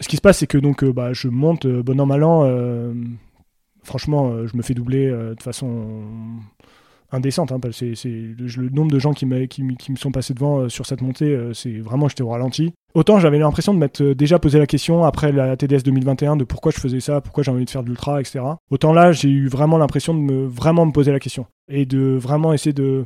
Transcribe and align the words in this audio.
Ce 0.00 0.08
qui 0.08 0.16
se 0.16 0.20
passe, 0.20 0.38
c'est 0.38 0.46
que 0.46 0.58
donc, 0.58 0.84
euh, 0.84 0.92
bah, 0.92 1.14
je 1.14 1.28
monte 1.28 1.64
euh, 1.64 1.82
bon 1.82 1.98
an, 1.98 2.04
mal 2.04 2.24
an. 2.24 2.44
euh, 2.44 2.92
franchement, 3.82 4.46
je 4.46 4.56
me 4.56 4.62
fais 4.62 4.74
doubler 4.74 5.10
de 5.10 5.42
façon 5.42 6.02
indécente. 7.12 7.52
Hein, 7.52 7.60
parce 7.60 7.80
que 7.80 7.94
c'est, 7.94 8.08
le, 8.08 8.68
nombre 8.70 8.90
de 8.90 8.98
gens 8.98 9.12
qui, 9.12 9.26
qui, 9.48 9.62
me 9.62 9.96
sont 9.96 10.10
passés 10.10 10.34
devant 10.34 10.68
sur 10.68 10.86
cette 10.86 11.00
montée, 11.00 11.38
c'est 11.52 11.78
vraiment, 11.78 12.08
j'étais 12.08 12.22
au 12.22 12.28
ralenti. 12.28 12.72
Autant 12.94 13.18
j'avais 13.18 13.38
l'impression 13.38 13.74
de 13.74 13.78
m'être 13.78 14.02
déjà 14.02 14.38
posé 14.38 14.58
la 14.58 14.66
question 14.66 15.04
après 15.04 15.32
la 15.32 15.56
TDS 15.56 15.82
2021 15.82 16.36
de 16.36 16.44
pourquoi 16.44 16.70
je 16.70 16.80
faisais 16.80 17.00
ça, 17.00 17.20
pourquoi 17.20 17.42
j'ai 17.42 17.50
envie 17.50 17.64
de 17.64 17.70
faire 17.70 17.82
de 17.82 17.88
l'ultra, 17.88 18.20
etc. 18.20 18.40
Autant 18.70 18.92
là, 18.92 19.12
j'ai 19.12 19.28
eu 19.28 19.48
vraiment 19.48 19.78
l'impression 19.78 20.14
de 20.14 20.20
me 20.20 20.46
vraiment 20.46 20.86
me 20.86 20.92
poser 20.92 21.12
la 21.12 21.20
question 21.20 21.46
et 21.68 21.86
de 21.86 22.16
vraiment 22.16 22.52
essayer 22.52 22.72
de 22.72 23.04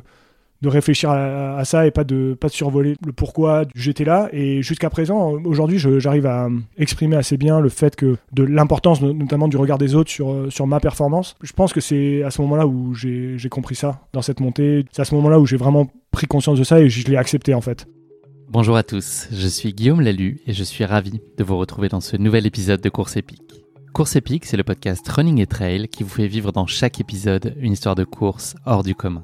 de 0.61 0.67
réfléchir 0.67 1.09
à, 1.09 1.63
ça 1.65 1.87
et 1.87 1.91
pas 1.91 2.03
de 2.03 2.35
pas 2.39 2.47
de 2.47 2.53
survoler 2.53 2.95
le 3.05 3.13
pourquoi 3.13 3.63
j'étais 3.75 4.03
là. 4.03 4.29
Et 4.33 4.61
jusqu'à 4.61 4.89
présent 4.89 5.31
aujourd'hui 5.45 5.79
j'arrive 5.79 6.25
à 6.25 6.49
exprimer 6.77 7.15
assez 7.15 7.37
bien 7.37 7.59
le 7.59 7.69
fait 7.69 7.95
que 7.95 8.17
de 8.33 8.43
l'importance 8.43 9.01
no- 9.01 9.13
notamment 9.13 9.47
du 9.47 9.57
regard 9.57 9.77
des 9.77 9.95
autres 9.95 10.11
sur 10.11 10.31
euh, 10.31 10.49
sur 10.49 10.67
ma 10.67 10.79
performance. 10.79 11.35
Je 11.41 11.53
pense 11.53 11.71
que 11.73 11.81
c'est 11.81 12.23
à 12.23 12.31
ce 12.31 12.41
moment-là 12.41 12.67
où 12.67 12.93
j'ai 12.93 13.37
compris 13.49 13.75
ça 13.75 14.01
dans 14.13 14.21
cette 14.21 14.39
montée. 14.41 14.85
C'est 14.91 15.01
à 15.01 15.05
ce 15.05 15.15
moment-là 15.15 15.39
où 15.39 15.45
j'ai 15.45 15.57
vraiment 15.57 15.89
pris 16.11 16.27
conscience 16.27 16.59
de 16.59 16.63
ça 16.63 16.79
et 16.81 16.89
je 16.89 17.07
l'ai 17.07 17.17
accepté 17.17 17.53
en 17.53 17.61
fait. 17.61 17.87
Bonjour 18.49 18.75
à 18.75 18.83
tous, 18.83 19.27
je 19.31 19.47
suis 19.47 19.73
Guillaume 19.73 20.01
Lalu 20.01 20.39
et 20.47 20.53
je 20.53 20.63
suis 20.63 20.83
ravi 20.83 21.21
de 21.37 21.43
vous 21.43 21.57
retrouver 21.57 21.87
dans 21.87 22.01
ce 22.01 22.17
nouvel 22.17 22.47
épisode 22.47 22.81
de 22.81 22.89
Course 22.89 23.15
épique. 23.15 23.63
Course 23.93 24.15
épique, 24.15 24.45
c'est 24.45 24.57
le 24.57 24.63
podcast 24.63 25.07
Running 25.07 25.39
et 25.39 25.45
Trail 25.47 25.87
qui 25.87 26.01
vous 26.03 26.09
fait 26.09 26.27
vivre 26.27 26.51
dans 26.51 26.65
chaque 26.65 26.99
épisode 26.99 27.55
une 27.59 27.73
histoire 27.73 27.95
de 27.95 28.03
course 28.03 28.55
hors 28.65 28.81
du 28.83 28.95
commun. 28.95 29.23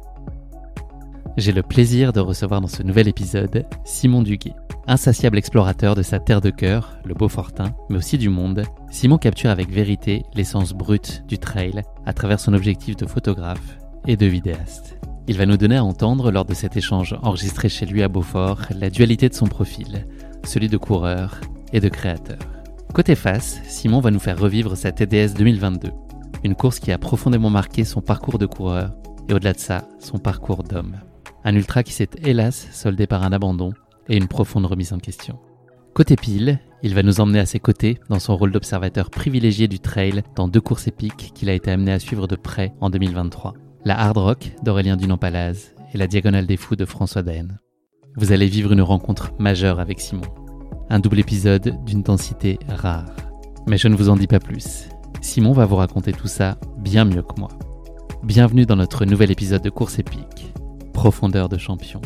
J'ai 1.37 1.53
le 1.53 1.63
plaisir 1.63 2.11
de 2.11 2.19
recevoir 2.19 2.59
dans 2.59 2.67
ce 2.67 2.83
nouvel 2.83 3.07
épisode 3.07 3.65
Simon 3.85 4.21
Duguet. 4.21 4.53
Insatiable 4.85 5.37
explorateur 5.37 5.95
de 5.95 6.01
sa 6.01 6.19
terre 6.19 6.41
de 6.41 6.49
cœur, 6.49 6.97
le 7.05 7.13
Beaufortin, 7.13 7.73
mais 7.89 7.97
aussi 7.97 8.17
du 8.17 8.27
monde, 8.27 8.63
Simon 8.89 9.17
capture 9.17 9.49
avec 9.49 9.71
vérité 9.71 10.23
l'essence 10.33 10.73
brute 10.73 11.23
du 11.29 11.37
trail 11.37 11.83
à 12.05 12.11
travers 12.11 12.41
son 12.41 12.53
objectif 12.53 12.97
de 12.97 13.05
photographe 13.05 13.77
et 14.07 14.17
de 14.17 14.25
vidéaste. 14.25 14.99
Il 15.27 15.37
va 15.37 15.45
nous 15.45 15.55
donner 15.55 15.77
à 15.77 15.85
entendre 15.85 16.31
lors 16.31 16.43
de 16.43 16.53
cet 16.53 16.75
échange 16.75 17.15
enregistré 17.21 17.69
chez 17.69 17.85
lui 17.85 18.03
à 18.03 18.09
Beaufort 18.09 18.63
la 18.75 18.89
dualité 18.89 19.29
de 19.29 19.33
son 19.33 19.47
profil, 19.47 20.05
celui 20.43 20.67
de 20.67 20.77
coureur 20.77 21.39
et 21.71 21.79
de 21.79 21.87
créateur. 21.87 22.39
Côté 22.93 23.15
face, 23.15 23.61
Simon 23.63 24.01
va 24.01 24.11
nous 24.11 24.19
faire 24.19 24.37
revivre 24.37 24.75
sa 24.75 24.91
TDS 24.91 25.33
2022, 25.37 25.91
une 26.43 26.55
course 26.55 26.79
qui 26.79 26.91
a 26.91 26.97
profondément 26.97 27.49
marqué 27.49 27.85
son 27.85 28.01
parcours 28.01 28.37
de 28.37 28.47
coureur 28.47 28.91
et 29.29 29.33
au-delà 29.33 29.53
de 29.53 29.59
ça, 29.59 29.87
son 29.99 30.17
parcours 30.17 30.63
d'homme. 30.63 30.97
Un 31.43 31.55
ultra 31.55 31.83
qui 31.83 31.93
s'est 31.93 32.09
hélas 32.23 32.67
soldé 32.71 33.07
par 33.07 33.23
un 33.23 33.31
abandon 33.31 33.73
et 34.07 34.17
une 34.17 34.27
profonde 34.27 34.65
remise 34.65 34.93
en 34.93 34.99
question. 34.99 35.39
Côté 35.93 36.15
pile, 36.15 36.59
il 36.83 36.93
va 36.93 37.03
nous 37.03 37.19
emmener 37.19 37.39
à 37.39 37.45
ses 37.45 37.59
côtés 37.59 37.97
dans 38.09 38.19
son 38.19 38.37
rôle 38.37 38.51
d'observateur 38.51 39.09
privilégié 39.09 39.67
du 39.67 39.79
trail 39.79 40.23
dans 40.35 40.47
deux 40.47 40.61
courses 40.61 40.87
épiques 40.87 41.31
qu'il 41.33 41.49
a 41.49 41.53
été 41.53 41.71
amené 41.71 41.91
à 41.91 41.99
suivre 41.99 42.27
de 42.27 42.35
près 42.35 42.73
en 42.79 42.89
2023. 42.89 43.53
La 43.85 43.99
Hard 43.99 44.17
Rock 44.17 44.51
d'Aurélien 44.63 44.97
Dunan-Palaz 44.97 45.73
et 45.93 45.97
la 45.97 46.07
Diagonale 46.07 46.45
des 46.45 46.57
Fous 46.57 46.75
de 46.75 46.85
François 46.85 47.23
Daen. 47.23 47.57
Vous 48.17 48.31
allez 48.31 48.47
vivre 48.47 48.71
une 48.71 48.81
rencontre 48.81 49.33
majeure 49.39 49.79
avec 49.79 49.99
Simon. 49.99 50.27
Un 50.89 50.99
double 50.99 51.19
épisode 51.19 51.83
d'une 51.85 52.03
densité 52.03 52.59
rare. 52.67 53.15
Mais 53.67 53.77
je 53.77 53.87
ne 53.87 53.95
vous 53.95 54.09
en 54.09 54.15
dis 54.15 54.27
pas 54.27 54.39
plus. 54.39 54.89
Simon 55.21 55.53
va 55.53 55.65
vous 55.65 55.75
raconter 55.75 56.13
tout 56.13 56.27
ça 56.27 56.57
bien 56.77 57.05
mieux 57.05 57.23
que 57.23 57.39
moi. 57.39 57.49
Bienvenue 58.23 58.65
dans 58.65 58.75
notre 58.75 59.05
nouvel 59.05 59.31
épisode 59.31 59.63
de 59.63 59.69
Course 59.69 59.99
épique. 59.99 60.53
Profondeur 60.93 61.49
de 61.49 61.57
champion. 61.57 62.01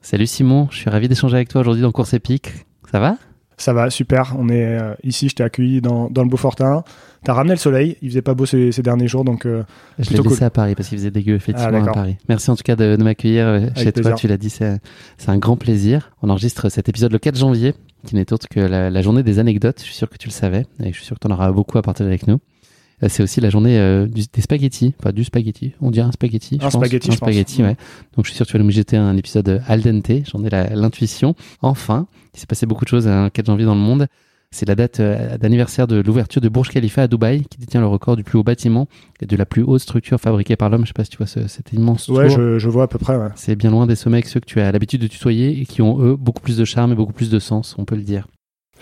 Salut 0.00 0.26
Simon, 0.26 0.68
je 0.70 0.76
suis 0.76 0.90
ravi 0.90 1.08
d'échanger 1.08 1.36
avec 1.36 1.48
toi 1.48 1.62
aujourd'hui 1.62 1.82
dans 1.82 1.92
Course 1.92 2.12
épique. 2.12 2.52
Ça 2.90 3.00
va? 3.00 3.16
Ça 3.62 3.72
va 3.72 3.90
super 3.90 4.34
on 4.38 4.48
est 4.48 4.64
euh, 4.64 4.94
ici 5.04 5.28
je 5.28 5.34
t'ai 5.36 5.44
accueilli 5.44 5.80
dans, 5.80 6.10
dans 6.10 6.22
le 6.24 6.28
Beaufortin 6.28 6.82
t'as 7.24 7.32
ramené 7.32 7.54
le 7.54 7.58
soleil 7.58 7.96
il 8.02 8.08
faisait 8.08 8.22
pas 8.22 8.34
beau 8.34 8.44
ces, 8.44 8.72
ces 8.72 8.82
derniers 8.82 9.06
jours 9.06 9.24
donc 9.24 9.46
euh, 9.46 9.62
Je 10.00 10.10
l'ai 10.10 10.20
laissé 10.20 10.44
à 10.44 10.50
Paris 10.50 10.74
parce 10.74 10.88
qu'il 10.88 10.98
faisait 10.98 11.12
dégueu 11.12 11.34
effectivement 11.36 11.70
Ah, 11.72 11.76
à 11.76 11.78
d'accord. 11.80 11.94
Paris. 11.94 12.16
Merci 12.28 12.50
en 12.50 12.56
tout 12.56 12.64
cas 12.64 12.74
de, 12.74 12.96
de 12.96 13.02
m'accueillir 13.04 13.46
euh, 13.46 13.60
chez 13.76 13.92
toi, 13.92 14.02
plaisir. 14.02 14.14
tu 14.16 14.26
l'as 14.28 14.36
dit, 14.36 14.50
c'est 14.50 14.78
c'est 15.16 15.28
un 15.30 15.38
grand 15.38 15.56
plaisir. 15.56 16.10
On 16.22 16.30
enregistre 16.30 16.68
cet 16.70 16.88
épisode 16.88 17.12
le 17.12 17.18
4 17.20 17.36
janvier, 17.36 17.74
qui 18.04 18.16
n'est 18.16 18.32
autre 18.32 18.48
que 18.48 18.58
la, 18.58 18.90
la 18.90 19.02
journée 19.02 19.22
des 19.22 19.38
anecdotes, 19.38 19.78
je 19.78 19.84
suis 19.84 19.94
sûr 19.94 20.08
que 20.10 20.16
tu 20.16 20.26
le 20.26 20.32
savais, 20.32 20.66
et 20.82 20.88
je 20.92 20.96
suis 20.96 21.04
sûr 21.04 21.16
que 21.18 21.20
tu 21.26 21.32
en 21.32 21.34
auras 21.34 21.52
beaucoup 21.52 21.78
à 21.78 21.82
partager 21.82 22.08
avec 22.08 22.26
nous. 22.26 22.38
C'est 23.08 23.22
aussi 23.22 23.40
la 23.40 23.50
journée 23.50 23.78
euh, 23.78 24.06
du- 24.06 24.22
des 24.32 24.40
spaghettis, 24.40 24.94
enfin 25.00 25.12
du 25.12 25.24
spaghetti, 25.24 25.72
on 25.80 25.90
dirait 25.90 26.06
un 26.06 26.12
spaghetti. 26.12 26.56
Un 26.60 26.68
je 26.68 26.76
pense. 26.76 26.84
spaghetti, 26.86 27.08
un 27.10 27.12
je 27.14 27.18
pense. 27.18 27.28
spaghetti, 27.28 27.62
ouais. 27.62 27.76
Donc 28.16 28.24
je 28.26 28.30
suis 28.30 28.36
sûr 28.36 28.46
que 28.46 28.50
tu 28.52 28.58
vas 28.58 28.62
nous 28.64 28.70
jeter 28.70 28.96
un 28.96 29.16
épisode 29.16 29.48
euh, 29.48 29.58
al 29.66 29.80
dente, 29.82 30.10
j'en 30.30 30.44
ai 30.44 30.50
l'intuition. 30.74 31.34
Enfin, 31.62 32.06
il 32.34 32.40
s'est 32.40 32.46
passé 32.46 32.66
beaucoup 32.66 32.84
de 32.84 32.90
choses 32.90 33.08
un 33.08 33.30
4 33.30 33.46
janvier 33.46 33.66
dans 33.66 33.74
le 33.74 33.80
monde. 33.80 34.06
C'est 34.54 34.68
la 34.68 34.74
date 34.74 35.00
euh, 35.00 35.38
d'anniversaire 35.38 35.86
de 35.86 35.96
l'ouverture 36.02 36.42
de 36.42 36.48
Burj 36.50 36.68
Khalifa 36.68 37.02
à 37.04 37.08
Dubaï, 37.08 37.42
qui 37.48 37.58
détient 37.58 37.80
le 37.80 37.86
record 37.86 38.16
du 38.16 38.22
plus 38.22 38.38
haut 38.38 38.42
bâtiment 38.42 38.86
et 39.22 39.26
de 39.26 39.34
la 39.34 39.46
plus 39.46 39.62
haute 39.62 39.80
structure 39.80 40.20
fabriquée 40.20 40.56
par 40.56 40.68
l'homme. 40.68 40.82
Je 40.82 40.88
sais 40.88 40.92
pas 40.92 41.04
si 41.04 41.10
tu 41.10 41.16
vois 41.16 41.26
ce- 41.26 41.48
cet 41.48 41.72
immense 41.72 42.06
ouais 42.08 42.26
tour. 42.28 42.36
je, 42.36 42.58
je 42.58 42.68
vois 42.68 42.82
à 42.84 42.86
peu 42.86 42.98
près 42.98 43.16
ouais. 43.16 43.28
C'est 43.34 43.56
bien 43.56 43.70
loin 43.70 43.86
des 43.86 43.96
sommets 43.96 44.20
que 44.20 44.28
ceux 44.28 44.40
que 44.40 44.44
tu 44.44 44.60
as 44.60 44.70
l'habitude 44.70 45.00
de 45.00 45.06
tutoyer 45.06 45.58
et 45.62 45.64
qui 45.64 45.80
ont, 45.80 45.98
eux, 46.02 46.16
beaucoup 46.16 46.42
plus 46.42 46.58
de 46.58 46.66
charme 46.66 46.92
et 46.92 46.94
beaucoup 46.94 47.14
plus 47.14 47.30
de 47.30 47.38
sens, 47.38 47.74
on 47.78 47.86
peut 47.86 47.96
le 47.96 48.02
dire. 48.02 48.26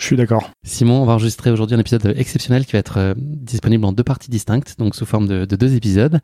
Je 0.00 0.06
suis 0.06 0.16
d'accord 0.16 0.50
Simon, 0.64 1.02
on 1.02 1.04
va 1.04 1.12
enregistrer 1.12 1.50
aujourd'hui 1.50 1.76
un 1.76 1.80
épisode 1.80 2.14
exceptionnel 2.16 2.64
qui 2.64 2.72
va 2.72 2.78
être 2.78 2.98
euh, 2.98 3.14
disponible 3.16 3.84
en 3.84 3.92
deux 3.92 4.02
parties 4.02 4.30
distinctes, 4.30 4.76
donc 4.78 4.94
sous 4.94 5.06
forme 5.06 5.28
de, 5.28 5.44
de 5.44 5.56
deux 5.56 5.74
épisodes. 5.74 6.20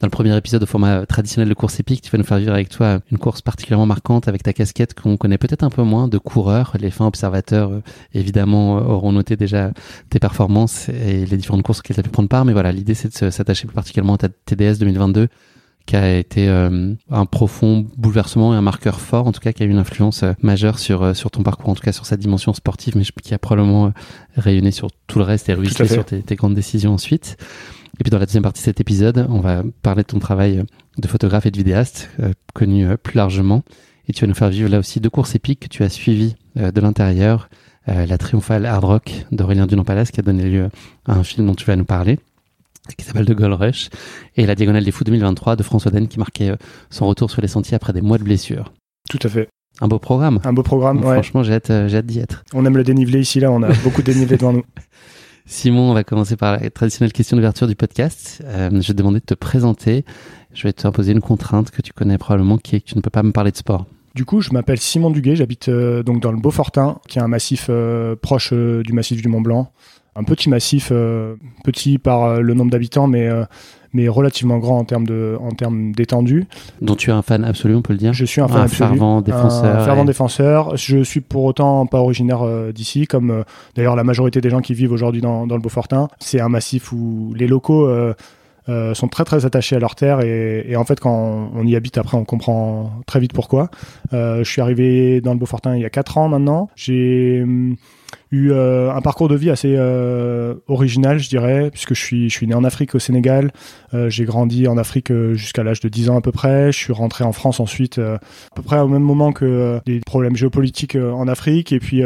Dans 0.00 0.08
le 0.08 0.10
premier 0.10 0.36
épisode 0.36 0.62
au 0.62 0.66
format 0.66 1.06
traditionnel 1.06 1.48
de 1.48 1.54
course 1.54 1.78
épique, 1.78 2.02
tu 2.02 2.10
vas 2.10 2.18
nous 2.18 2.24
faire 2.24 2.38
vivre 2.38 2.52
avec 2.52 2.68
toi 2.68 2.98
une 3.10 3.18
course 3.18 3.42
particulièrement 3.42 3.86
marquante 3.86 4.26
avec 4.26 4.42
ta 4.42 4.52
casquette 4.52 4.92
qu'on 4.92 5.16
connaît 5.16 5.38
peut-être 5.38 5.62
un 5.62 5.70
peu 5.70 5.82
moins 5.82 6.08
de 6.08 6.18
coureur. 6.18 6.76
Les 6.78 6.90
fins 6.90 7.06
observateurs, 7.06 7.70
euh, 7.70 7.80
évidemment, 8.12 8.78
euh, 8.78 8.82
auront 8.82 9.12
noté 9.12 9.36
déjà 9.36 9.70
tes 10.10 10.18
performances 10.18 10.88
et 10.88 11.24
les 11.24 11.36
différentes 11.36 11.62
courses 11.62 11.78
auxquelles 11.78 11.94
tu 11.94 12.00
as 12.00 12.02
pu 12.02 12.10
prendre 12.10 12.28
part. 12.28 12.44
Mais 12.44 12.52
voilà, 12.52 12.72
l'idée 12.72 12.94
c'est 12.94 13.22
de 13.22 13.30
s'attacher 13.30 13.66
plus 13.66 13.74
particulièrement 13.74 14.14
à 14.14 14.18
ta 14.18 14.28
TDS 14.28 14.78
2022 14.78 15.28
qui 15.86 15.96
a 15.96 16.16
été 16.16 16.48
euh, 16.48 16.94
un 17.10 17.26
profond 17.26 17.86
bouleversement 17.96 18.54
et 18.54 18.56
un 18.56 18.62
marqueur 18.62 19.00
fort, 19.00 19.26
en 19.26 19.32
tout 19.32 19.40
cas 19.40 19.52
qui 19.52 19.62
a 19.62 19.66
eu 19.66 19.70
une 19.70 19.78
influence 19.78 20.22
euh, 20.22 20.32
majeure 20.40 20.78
sur, 20.78 21.02
euh, 21.02 21.14
sur 21.14 21.30
ton 21.30 21.42
parcours, 21.42 21.68
en 21.68 21.74
tout 21.74 21.82
cas 21.82 21.92
sur 21.92 22.06
sa 22.06 22.16
dimension 22.16 22.54
sportive, 22.54 22.96
mais 22.96 23.04
qui 23.04 23.34
a 23.34 23.38
probablement 23.38 23.86
euh, 23.86 23.90
rayonné 24.36 24.70
sur 24.70 24.88
tout 25.06 25.18
le 25.18 25.24
reste 25.24 25.48
et 25.48 25.54
ruisselé 25.54 25.88
sur 25.88 26.04
tes, 26.04 26.22
tes 26.22 26.36
grandes 26.36 26.54
décisions 26.54 26.94
ensuite. 26.94 27.36
Et 28.00 28.02
puis 28.02 28.10
dans 28.10 28.18
la 28.18 28.26
deuxième 28.26 28.42
partie 28.42 28.60
de 28.60 28.64
cet 28.64 28.80
épisode, 28.80 29.26
on 29.28 29.40
va 29.40 29.62
parler 29.82 30.02
de 30.02 30.08
ton 30.08 30.18
travail 30.18 30.64
de 30.98 31.06
photographe 31.06 31.46
et 31.46 31.50
de 31.52 31.56
vidéaste, 31.56 32.10
connu 32.52 32.88
plus 32.96 33.16
largement. 33.16 33.62
Et 34.08 34.12
tu 34.12 34.22
vas 34.22 34.26
nous 34.26 34.34
faire 34.34 34.48
vivre 34.50 34.68
là 34.68 34.80
aussi 34.80 34.98
deux 34.98 35.10
courses 35.10 35.36
épiques 35.36 35.60
que 35.60 35.68
tu 35.68 35.84
as 35.84 35.88
suivies 35.88 36.34
de 36.56 36.80
l'intérieur. 36.80 37.48
la 37.86 38.18
triomphale 38.18 38.66
hard 38.66 38.82
rock 38.82 39.26
d'Aurélien 39.30 39.68
Dunant-Palace 39.68 40.10
qui 40.10 40.18
a 40.18 40.24
donné 40.24 40.42
lieu 40.42 40.70
à 41.06 41.14
un 41.14 41.22
film 41.22 41.46
dont 41.46 41.54
tu 41.54 41.66
vas 41.66 41.76
nous 41.76 41.84
parler 41.84 42.18
qui 42.96 43.04
s'appelle 43.04 43.24
The 43.24 43.32
Gold 43.32 43.54
Rush, 43.54 43.88
et 44.36 44.46
la 44.46 44.54
Diagonale 44.54 44.84
des 44.84 44.90
Fous 44.90 45.04
2023 45.04 45.56
de 45.56 45.62
François 45.62 45.90
Den 45.90 46.08
qui 46.08 46.18
marquait 46.18 46.50
euh, 46.50 46.56
son 46.90 47.06
retour 47.06 47.30
sur 47.30 47.40
les 47.40 47.48
sentiers 47.48 47.74
après 47.74 47.92
des 47.92 48.02
mois 48.02 48.18
de 48.18 48.24
blessures. 48.24 48.72
Tout 49.08 49.18
à 49.22 49.28
fait. 49.28 49.48
Un 49.80 49.88
beau 49.88 49.98
programme. 49.98 50.40
Un 50.44 50.52
beau 50.52 50.62
programme, 50.62 50.98
ouais. 50.98 51.14
Franchement, 51.14 51.42
j'ai 51.42 51.54
hâte, 51.54 51.70
euh, 51.70 51.92
hâte 51.92 52.06
d'y 52.06 52.20
être. 52.20 52.44
On 52.52 52.64
aime 52.64 52.76
le 52.76 52.84
dénivelé 52.84 53.20
ici, 53.20 53.40
là, 53.40 53.50
on 53.50 53.62
a 53.62 53.72
beaucoup 53.82 54.02
de 54.02 54.12
dénivelé 54.12 54.36
devant 54.36 54.52
nous. 54.52 54.64
Simon, 55.46 55.90
on 55.90 55.94
va 55.94 56.04
commencer 56.04 56.36
par 56.36 56.58
la 56.58 56.70
traditionnelle 56.70 57.12
question 57.12 57.36
d'ouverture 57.36 57.66
du 57.66 57.74
podcast. 57.74 58.42
Euh, 58.46 58.70
je 58.70 58.76
vais 58.76 58.82
te 58.82 58.92
demander 58.92 59.20
de 59.20 59.24
te 59.24 59.34
présenter. 59.34 60.04
Je 60.54 60.62
vais 60.62 60.72
te 60.72 60.86
imposer 60.86 61.12
une 61.12 61.20
contrainte 61.20 61.70
que 61.70 61.82
tu 61.82 61.92
connais 61.92 62.16
probablement, 62.16 62.56
qui 62.56 62.76
est 62.76 62.80
que 62.80 62.86
tu 62.86 62.96
ne 62.96 63.02
peux 63.02 63.10
pas 63.10 63.22
me 63.22 63.32
parler 63.32 63.50
de 63.50 63.56
sport. 63.56 63.86
Du 64.14 64.24
coup, 64.24 64.40
je 64.40 64.52
m'appelle 64.52 64.78
Simon 64.78 65.10
Duguet, 65.10 65.34
j'habite 65.34 65.68
donc 65.68 66.22
dans 66.22 66.30
le 66.30 66.38
Beaufortin, 66.38 66.98
qui 67.08 67.18
est 67.18 67.20
un 67.20 67.26
massif 67.26 67.68
proche 68.22 68.52
du 68.52 68.92
massif 68.92 69.20
du 69.20 69.26
Mont 69.26 69.40
Blanc, 69.40 69.72
un 70.16 70.24
petit 70.24 70.48
massif, 70.48 70.88
euh, 70.92 71.34
petit 71.64 71.98
par 71.98 72.24
euh, 72.24 72.40
le 72.40 72.54
nombre 72.54 72.70
d'habitants, 72.70 73.06
mais 73.06 73.28
euh, 73.28 73.44
mais 73.92 74.08
relativement 74.08 74.58
grand 74.58 74.78
en 74.78 74.84
termes 74.84 75.06
de 75.06 75.36
en 75.40 75.50
termes 75.50 75.92
d'étendue. 75.92 76.46
Dont 76.80 76.96
tu 76.96 77.10
es 77.10 77.12
un 77.12 77.22
fan 77.22 77.44
absolu, 77.44 77.76
on 77.76 77.82
peut 77.82 77.92
le 77.92 77.98
dire. 77.98 78.12
Je 78.12 78.24
suis 78.24 78.40
un 78.40 78.48
fan 78.48 78.58
un 78.58 78.64
absolu, 78.64 78.88
fervent 78.88 79.20
défenseur. 79.20 79.80
Un 79.80 79.84
fervent 79.84 80.04
défenseur. 80.04 80.76
Je 80.76 81.02
suis 81.02 81.20
pour 81.20 81.44
autant 81.44 81.86
pas 81.86 82.00
originaire 82.00 82.44
d'ici, 82.72 83.06
comme 83.06 83.44
d'ailleurs 83.76 83.94
la 83.94 84.02
majorité 84.02 84.40
des 84.40 84.50
gens 84.50 84.60
qui 84.60 84.74
vivent 84.74 84.90
aujourd'hui 84.90 85.20
dans, 85.20 85.46
dans, 85.46 85.54
le 85.54 85.62
Beaufortin. 85.62 86.08
C'est 86.18 86.40
un 86.40 86.48
massif 86.48 86.90
où 86.90 87.32
les 87.36 87.46
locaux 87.46 87.88
sont 88.66 89.08
très 89.08 89.22
très 89.22 89.46
attachés 89.46 89.76
à 89.76 89.78
leur 89.78 89.94
terre 89.94 90.22
et, 90.22 90.64
et 90.68 90.74
en 90.74 90.84
fait 90.84 90.98
quand 90.98 91.52
on, 91.54 91.64
y 91.64 91.76
habite 91.76 91.96
après 91.96 92.16
on 92.16 92.24
comprend 92.24 92.90
très 93.06 93.20
vite 93.20 93.32
pourquoi. 93.32 93.70
je 94.10 94.42
suis 94.42 94.60
arrivé 94.60 95.20
dans 95.20 95.34
le 95.34 95.38
Beaufortin 95.38 95.76
il 95.76 95.82
y 95.82 95.86
a 95.86 95.90
4 95.90 96.18
ans 96.18 96.28
maintenant. 96.28 96.68
J'ai 96.74 97.42
hum, 97.44 97.76
eu 98.34 98.50
euh, 98.50 98.92
un 98.92 99.00
parcours 99.00 99.28
de 99.28 99.36
vie 99.36 99.50
assez 99.50 99.74
euh, 99.76 100.54
original, 100.66 101.18
je 101.18 101.28
dirais, 101.28 101.70
puisque 101.70 101.94
je 101.94 102.00
suis, 102.00 102.28
je 102.28 102.34
suis 102.34 102.46
né 102.46 102.54
en 102.54 102.64
Afrique, 102.64 102.94
au 102.94 102.98
Sénégal. 102.98 103.52
Euh, 103.94 104.10
j'ai 104.10 104.24
grandi 104.24 104.66
en 104.66 104.76
Afrique 104.76 105.12
jusqu'à 105.34 105.62
l'âge 105.62 105.80
de 105.80 105.88
10 105.88 106.10
ans 106.10 106.18
à 106.18 106.20
peu 106.20 106.32
près. 106.32 106.72
Je 106.72 106.78
suis 106.78 106.92
rentré 106.92 107.24
en 107.24 107.32
France 107.32 107.60
ensuite, 107.60 107.98
à 107.98 108.18
peu 108.54 108.62
près 108.62 108.80
au 108.80 108.88
même 108.88 109.02
moment 109.02 109.32
que 109.32 109.80
des 109.86 110.00
problèmes 110.00 110.36
géopolitiques 110.36 110.96
en 110.96 111.28
Afrique. 111.28 111.72
Et 111.72 111.78
puis, 111.78 112.02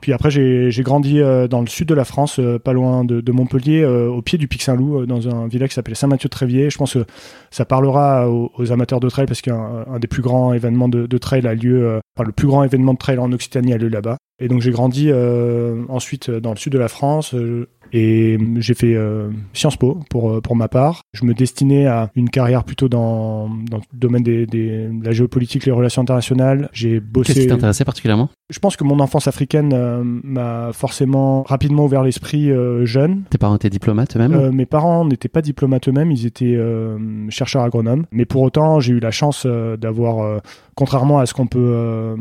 puis 0.00 0.12
après, 0.12 0.30
j'ai 0.30 0.82
grandi 0.82 1.20
dans 1.50 1.60
le 1.60 1.66
sud 1.66 1.88
de 1.88 1.94
la 1.94 2.04
France, 2.04 2.40
pas 2.62 2.72
loin 2.72 3.04
de, 3.04 3.32
Montpellier, 3.32 3.84
au 3.84 4.22
pied 4.22 4.38
du 4.38 4.46
Pic 4.46 4.62
Saint-Loup, 4.62 5.06
dans 5.06 5.28
un 5.28 5.48
village 5.48 5.70
qui 5.70 5.74
s'appelle 5.74 5.96
Saint-Mathieu-de-Tréviers. 5.96 6.70
Je 6.70 6.78
pense 6.78 6.94
que 6.94 7.04
ça 7.50 7.64
parlera 7.64 8.30
aux, 8.30 8.72
amateurs 8.72 9.00
de 9.00 9.08
trail 9.08 9.26
parce 9.26 9.42
qu'un 9.42 9.84
un 9.90 9.98
des 9.98 10.06
plus 10.06 10.22
grands 10.22 10.52
événements 10.52 10.88
de, 10.88 11.06
de 11.06 11.18
trail 11.18 11.46
a 11.46 11.54
lieu, 11.54 12.00
enfin 12.16 12.26
le 12.26 12.32
plus 12.32 12.46
grand 12.46 12.62
événement 12.62 12.92
de 12.94 12.98
trail 12.98 13.18
en 13.18 13.32
Occitanie 13.32 13.72
a 13.72 13.78
lieu 13.78 13.88
là-bas. 13.88 14.18
Et 14.40 14.48
donc 14.48 14.60
j'ai 14.60 14.72
grandi 14.72 15.10
euh, 15.10 15.84
ensuite 15.88 16.30
dans 16.30 16.50
le 16.50 16.56
sud 16.56 16.72
de 16.72 16.78
la 16.78 16.88
France. 16.88 17.34
Euh, 17.34 17.68
et 17.92 18.38
j'ai 18.56 18.74
fait 18.74 18.94
euh, 18.96 19.30
Sciences 19.52 19.76
Po 19.76 20.00
pour, 20.10 20.30
euh, 20.30 20.40
pour 20.40 20.56
ma 20.56 20.66
part. 20.66 21.02
Je 21.12 21.24
me 21.24 21.32
destinais 21.32 21.86
à 21.86 22.10
une 22.16 22.28
carrière 22.28 22.64
plutôt 22.64 22.88
dans, 22.88 23.48
dans 23.48 23.76
le 23.76 23.82
domaine 23.92 24.24
des, 24.24 24.46
des, 24.46 24.88
de 24.88 25.04
la 25.04 25.12
géopolitique, 25.12 25.64
les 25.64 25.70
relations 25.70 26.02
internationales. 26.02 26.68
J'ai 26.72 26.98
bossé. 26.98 27.32
Qu'est-ce 27.32 27.44
qui 27.44 27.50
t'intéressait 27.50 27.84
particulièrement? 27.84 28.30
Je 28.50 28.58
pense 28.58 28.76
que 28.76 28.82
mon 28.82 28.98
enfance 28.98 29.28
africaine 29.28 29.72
euh, 29.72 30.02
m'a 30.02 30.72
forcément 30.72 31.44
rapidement 31.44 31.84
ouvert 31.84 32.02
l'esprit 32.02 32.50
jeune. 32.82 33.22
Tes 33.30 33.38
parents 33.38 33.54
étaient 33.56 33.70
diplomates 33.70 34.16
eux-mêmes 34.16 34.50
Mes 34.50 34.66
parents 34.66 35.04
n'étaient 35.04 35.28
pas 35.28 35.42
diplomates 35.42 35.88
eux-mêmes, 35.88 36.10
ils 36.10 36.26
étaient 36.26 36.58
chercheurs 37.28 37.62
agronomes. 37.62 38.06
Mais 38.10 38.24
pour 38.24 38.42
autant, 38.42 38.80
j'ai 38.80 38.94
eu 38.94 39.00
la 39.00 39.10
chance 39.10 39.46
d'avoir, 39.46 40.40
contrairement 40.74 41.18
à 41.18 41.26
ce 41.26 41.34
qu'on 41.34 41.46
peut 41.46 42.16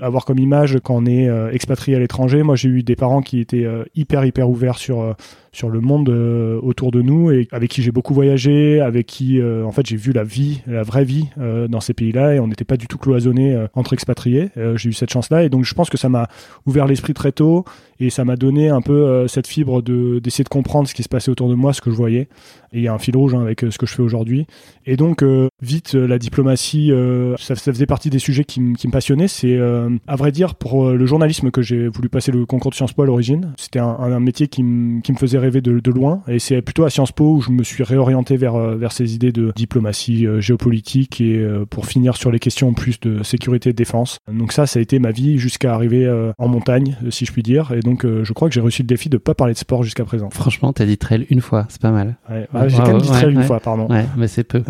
avoir 0.00 0.24
comme 0.24 0.38
image 0.38 0.78
quand 0.82 0.96
on 0.96 1.06
est 1.06 1.28
expatrié 1.52 1.96
à 1.96 2.00
l'étranger, 2.00 2.42
moi 2.42 2.56
j'ai 2.56 2.68
eu 2.68 2.82
des 2.82 2.96
parents 2.96 3.22
qui 3.22 3.40
étaient 3.40 3.66
hyper 3.94 4.24
hyper 4.24 4.48
ouverts 4.48 4.78
sur 4.78 5.00
euh, 5.00 5.12
sur 5.54 5.68
le 5.68 5.80
monde 5.80 6.08
euh, 6.08 6.58
autour 6.62 6.90
de 6.90 7.02
nous 7.02 7.30
et 7.30 7.46
avec 7.52 7.70
qui 7.70 7.82
j'ai 7.82 7.92
beaucoup 7.92 8.14
voyagé, 8.14 8.80
avec 8.80 9.06
qui 9.06 9.38
euh, 9.38 9.64
en 9.64 9.72
fait 9.72 9.86
j'ai 9.86 9.96
vu 9.96 10.12
la 10.12 10.24
vie, 10.24 10.62
la 10.66 10.82
vraie 10.82 11.04
vie 11.04 11.28
dans 11.68 11.80
ces 11.80 11.92
pays-là 11.92 12.34
et 12.34 12.40
on 12.40 12.46
n'était 12.46 12.64
pas 12.64 12.76
du 12.76 12.86
tout 12.86 12.98
cloisonné 12.98 13.66
entre 13.74 13.92
expatriés. 13.92 14.50
j'ai 14.76 14.88
eu 14.88 14.92
cette 14.92 15.10
chance-là 15.10 15.44
et 15.44 15.48
donc 15.48 15.64
je 15.64 15.74
pense 15.74 15.90
que 15.90 15.98
ça 15.98 16.08
m'a 16.08 16.28
ouvert 16.66 16.86
l'esprit 16.86 17.14
très 17.14 17.32
tôt 17.32 17.64
et 18.00 18.10
ça 18.10 18.24
m'a 18.24 18.36
donné 18.36 18.68
un 18.68 18.80
peu 18.80 19.26
cette 19.28 19.46
fibre 19.46 19.82
de 19.82 20.18
d'essayer 20.18 20.44
de 20.44 20.48
comprendre 20.48 20.88
ce 20.88 20.94
qui 20.94 21.02
se 21.02 21.08
passait 21.08 21.30
autour 21.30 21.48
de 21.48 21.54
moi, 21.54 21.72
ce 21.72 21.80
que 21.80 21.90
je 21.90 21.96
voyais. 21.96 22.28
Il 22.72 22.80
y 22.80 22.88
a 22.88 22.94
un 22.94 22.98
fil 22.98 23.16
rouge 23.16 23.34
hein, 23.34 23.42
avec 23.42 23.60
ce 23.60 23.76
que 23.76 23.86
je 23.86 23.94
fais 23.94 24.02
aujourd'hui. 24.02 24.46
Et 24.86 24.96
donc 24.96 25.24
vite 25.60 25.94
la 25.94 26.18
diplomatie, 26.18 26.92
ça, 27.38 27.54
faisait 27.54 27.86
partie 27.86 28.10
des 28.10 28.18
sujets 28.18 28.44
qui, 28.44 28.60
me 28.60 28.90
passionnaient. 28.90 29.28
C'est 29.28 29.58
à 29.58 30.16
vrai 30.16 30.32
dire 30.32 30.54
pour 30.54 30.90
le 30.90 31.06
journalisme 31.06 31.50
que 31.50 31.62
j'ai 31.62 31.88
voulu 31.88 32.08
passer 32.08 32.32
le 32.32 32.46
concours 32.46 32.70
de 32.70 32.76
Sciences 32.76 32.92
Po 32.92 33.02
à 33.02 33.06
l'origine. 33.06 33.52
C'était 33.56 33.80
un, 33.80 33.88
un, 33.88 34.20
métier 34.20 34.48
qui, 34.48 34.62
qui 35.02 35.12
me 35.12 35.18
faisait 35.18 35.38
rêver 35.42 35.60
de, 35.60 35.80
de 35.80 35.90
loin. 35.90 36.22
Et 36.28 36.38
c'est 36.38 36.62
plutôt 36.62 36.84
à 36.84 36.90
Sciences 36.90 37.12
Po 37.12 37.36
où 37.36 37.40
je 37.40 37.50
me 37.50 37.62
suis 37.62 37.82
réorienté 37.82 38.36
vers, 38.36 38.54
euh, 38.54 38.76
vers 38.76 38.92
ces 38.92 39.14
idées 39.14 39.32
de 39.32 39.52
diplomatie 39.54 40.26
euh, 40.26 40.40
géopolitique 40.40 41.20
et 41.20 41.38
euh, 41.38 41.66
pour 41.66 41.86
finir 41.86 42.16
sur 42.16 42.30
les 42.30 42.38
questions 42.38 42.72
plus 42.72 43.00
de 43.00 43.22
sécurité 43.22 43.70
et 43.70 43.72
de 43.72 43.76
défense. 43.76 44.18
Donc 44.32 44.52
ça, 44.52 44.66
ça 44.66 44.78
a 44.78 44.82
été 44.82 44.98
ma 44.98 45.10
vie 45.10 45.38
jusqu'à 45.38 45.74
arriver 45.74 45.92
en 46.38 46.48
montagne, 46.48 46.96
si 47.10 47.24
je 47.24 47.32
puis 47.32 47.42
dire. 47.42 47.72
Et 47.72 47.80
donc 47.80 48.06
je 48.06 48.32
crois 48.32 48.48
que 48.48 48.54
j'ai 48.54 48.60
réussi 48.60 48.82
le 48.82 48.86
défi 48.86 49.08
de 49.08 49.18
pas 49.18 49.34
parler 49.34 49.52
de 49.54 49.58
sport 49.58 49.82
jusqu'à 49.82 50.04
présent. 50.04 50.30
Franchement, 50.30 50.72
t'as 50.72 50.84
dit 50.84 50.98
trail 50.98 51.26
une 51.30 51.40
fois, 51.40 51.66
c'est 51.68 51.80
pas 51.80 51.90
mal. 51.90 52.16
Ouais, 52.30 52.46
j'ai 52.68 52.76
quand 52.76 52.86
même 52.88 53.00
dit 53.00 53.08
trail 53.08 53.32
une 53.32 53.42
fois, 53.42 53.60
pardon. 53.60 53.88
Ouais, 53.88 54.06
mais 54.16 54.28
c'est 54.28 54.44
peu. 54.44 54.62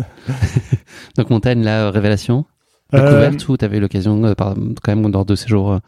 donc 1.17 1.29
montagne, 1.29 1.63
là, 1.63 1.91
révélation 1.91 2.45
Découverte 2.91 3.47
ou 3.49 3.57
t'avais 3.57 3.77
eu 3.77 3.79
l'occasion, 3.79 4.21
quand 4.37 4.95
même, 4.95 5.11
lors 5.11 5.25
de 5.25 5.35
séjours 5.35 5.79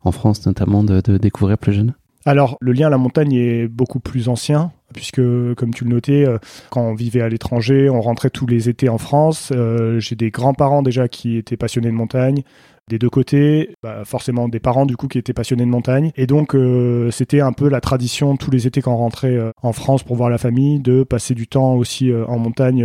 en 0.00 0.12
France 0.12 0.46
notamment, 0.46 0.84
de, 0.84 1.00
de 1.00 1.16
découvrir 1.18 1.58
plus 1.58 1.72
jeune? 1.72 1.94
Alors, 2.24 2.56
le 2.60 2.72
lien 2.72 2.86
à 2.86 2.90
la 2.90 2.98
montagne 2.98 3.32
est 3.32 3.68
beaucoup 3.68 4.00
plus 4.00 4.28
ancien, 4.28 4.70
puisque, 4.94 5.20
comme 5.54 5.74
tu 5.74 5.84
le 5.84 5.90
notais, 5.90 6.26
euh, 6.26 6.38
quand 6.70 6.82
on 6.82 6.94
vivait 6.94 7.20
à 7.20 7.28
l'étranger, 7.28 7.90
on 7.90 8.00
rentrait 8.00 8.30
tous 8.30 8.46
les 8.46 8.68
étés 8.68 8.88
en 8.88 8.98
France. 8.98 9.50
Euh, 9.54 9.98
j'ai 9.98 10.14
des 10.14 10.30
grands-parents 10.30 10.82
déjà 10.82 11.08
qui 11.08 11.36
étaient 11.36 11.56
passionnés 11.56 11.88
de 11.88 11.94
montagne. 11.94 12.42
Des 12.88 12.98
deux 12.98 13.10
côtés, 13.10 13.74
bah, 13.82 14.02
forcément 14.04 14.48
des 14.48 14.58
parents 14.58 14.86
du 14.86 14.96
coup 14.96 15.06
qui 15.06 15.16
étaient 15.16 15.32
passionnés 15.32 15.64
de 15.64 15.70
montagne. 15.70 16.10
Et 16.16 16.26
donc, 16.26 16.54
euh, 16.54 17.10
c'était 17.10 17.40
un 17.40 17.52
peu 17.52 17.68
la 17.68 17.80
tradition 17.80 18.36
tous 18.36 18.50
les 18.50 18.66
étés 18.66 18.82
quand 18.82 18.92
on 18.92 18.96
rentrait 18.96 19.38
en 19.62 19.72
France 19.72 20.02
pour 20.02 20.16
voir 20.16 20.28
la 20.30 20.38
famille, 20.38 20.80
de 20.80 21.04
passer 21.04 21.34
du 21.34 21.46
temps 21.46 21.74
aussi 21.74 22.12
en 22.12 22.38
montagne, 22.38 22.84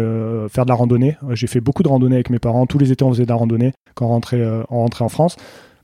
faire 0.49 0.65
de 0.65 0.69
la 0.69 0.75
randonnée. 0.75 1.17
J'ai 1.31 1.47
fait 1.47 1.61
beaucoup 1.61 1.81
de 1.81 1.87
randonnée 1.87 2.15
avec 2.15 2.29
mes 2.29 2.39
parents. 2.39 2.67
Tous 2.67 2.77
les 2.77 2.91
étés, 2.91 3.03
on 3.03 3.09
faisait 3.09 3.23
de 3.23 3.29
la 3.29 3.35
randonnée 3.35 3.73
quand 3.95 4.05
on 4.05 4.09
rentrait 4.09 4.45
en 4.69 5.09
France. 5.09 5.35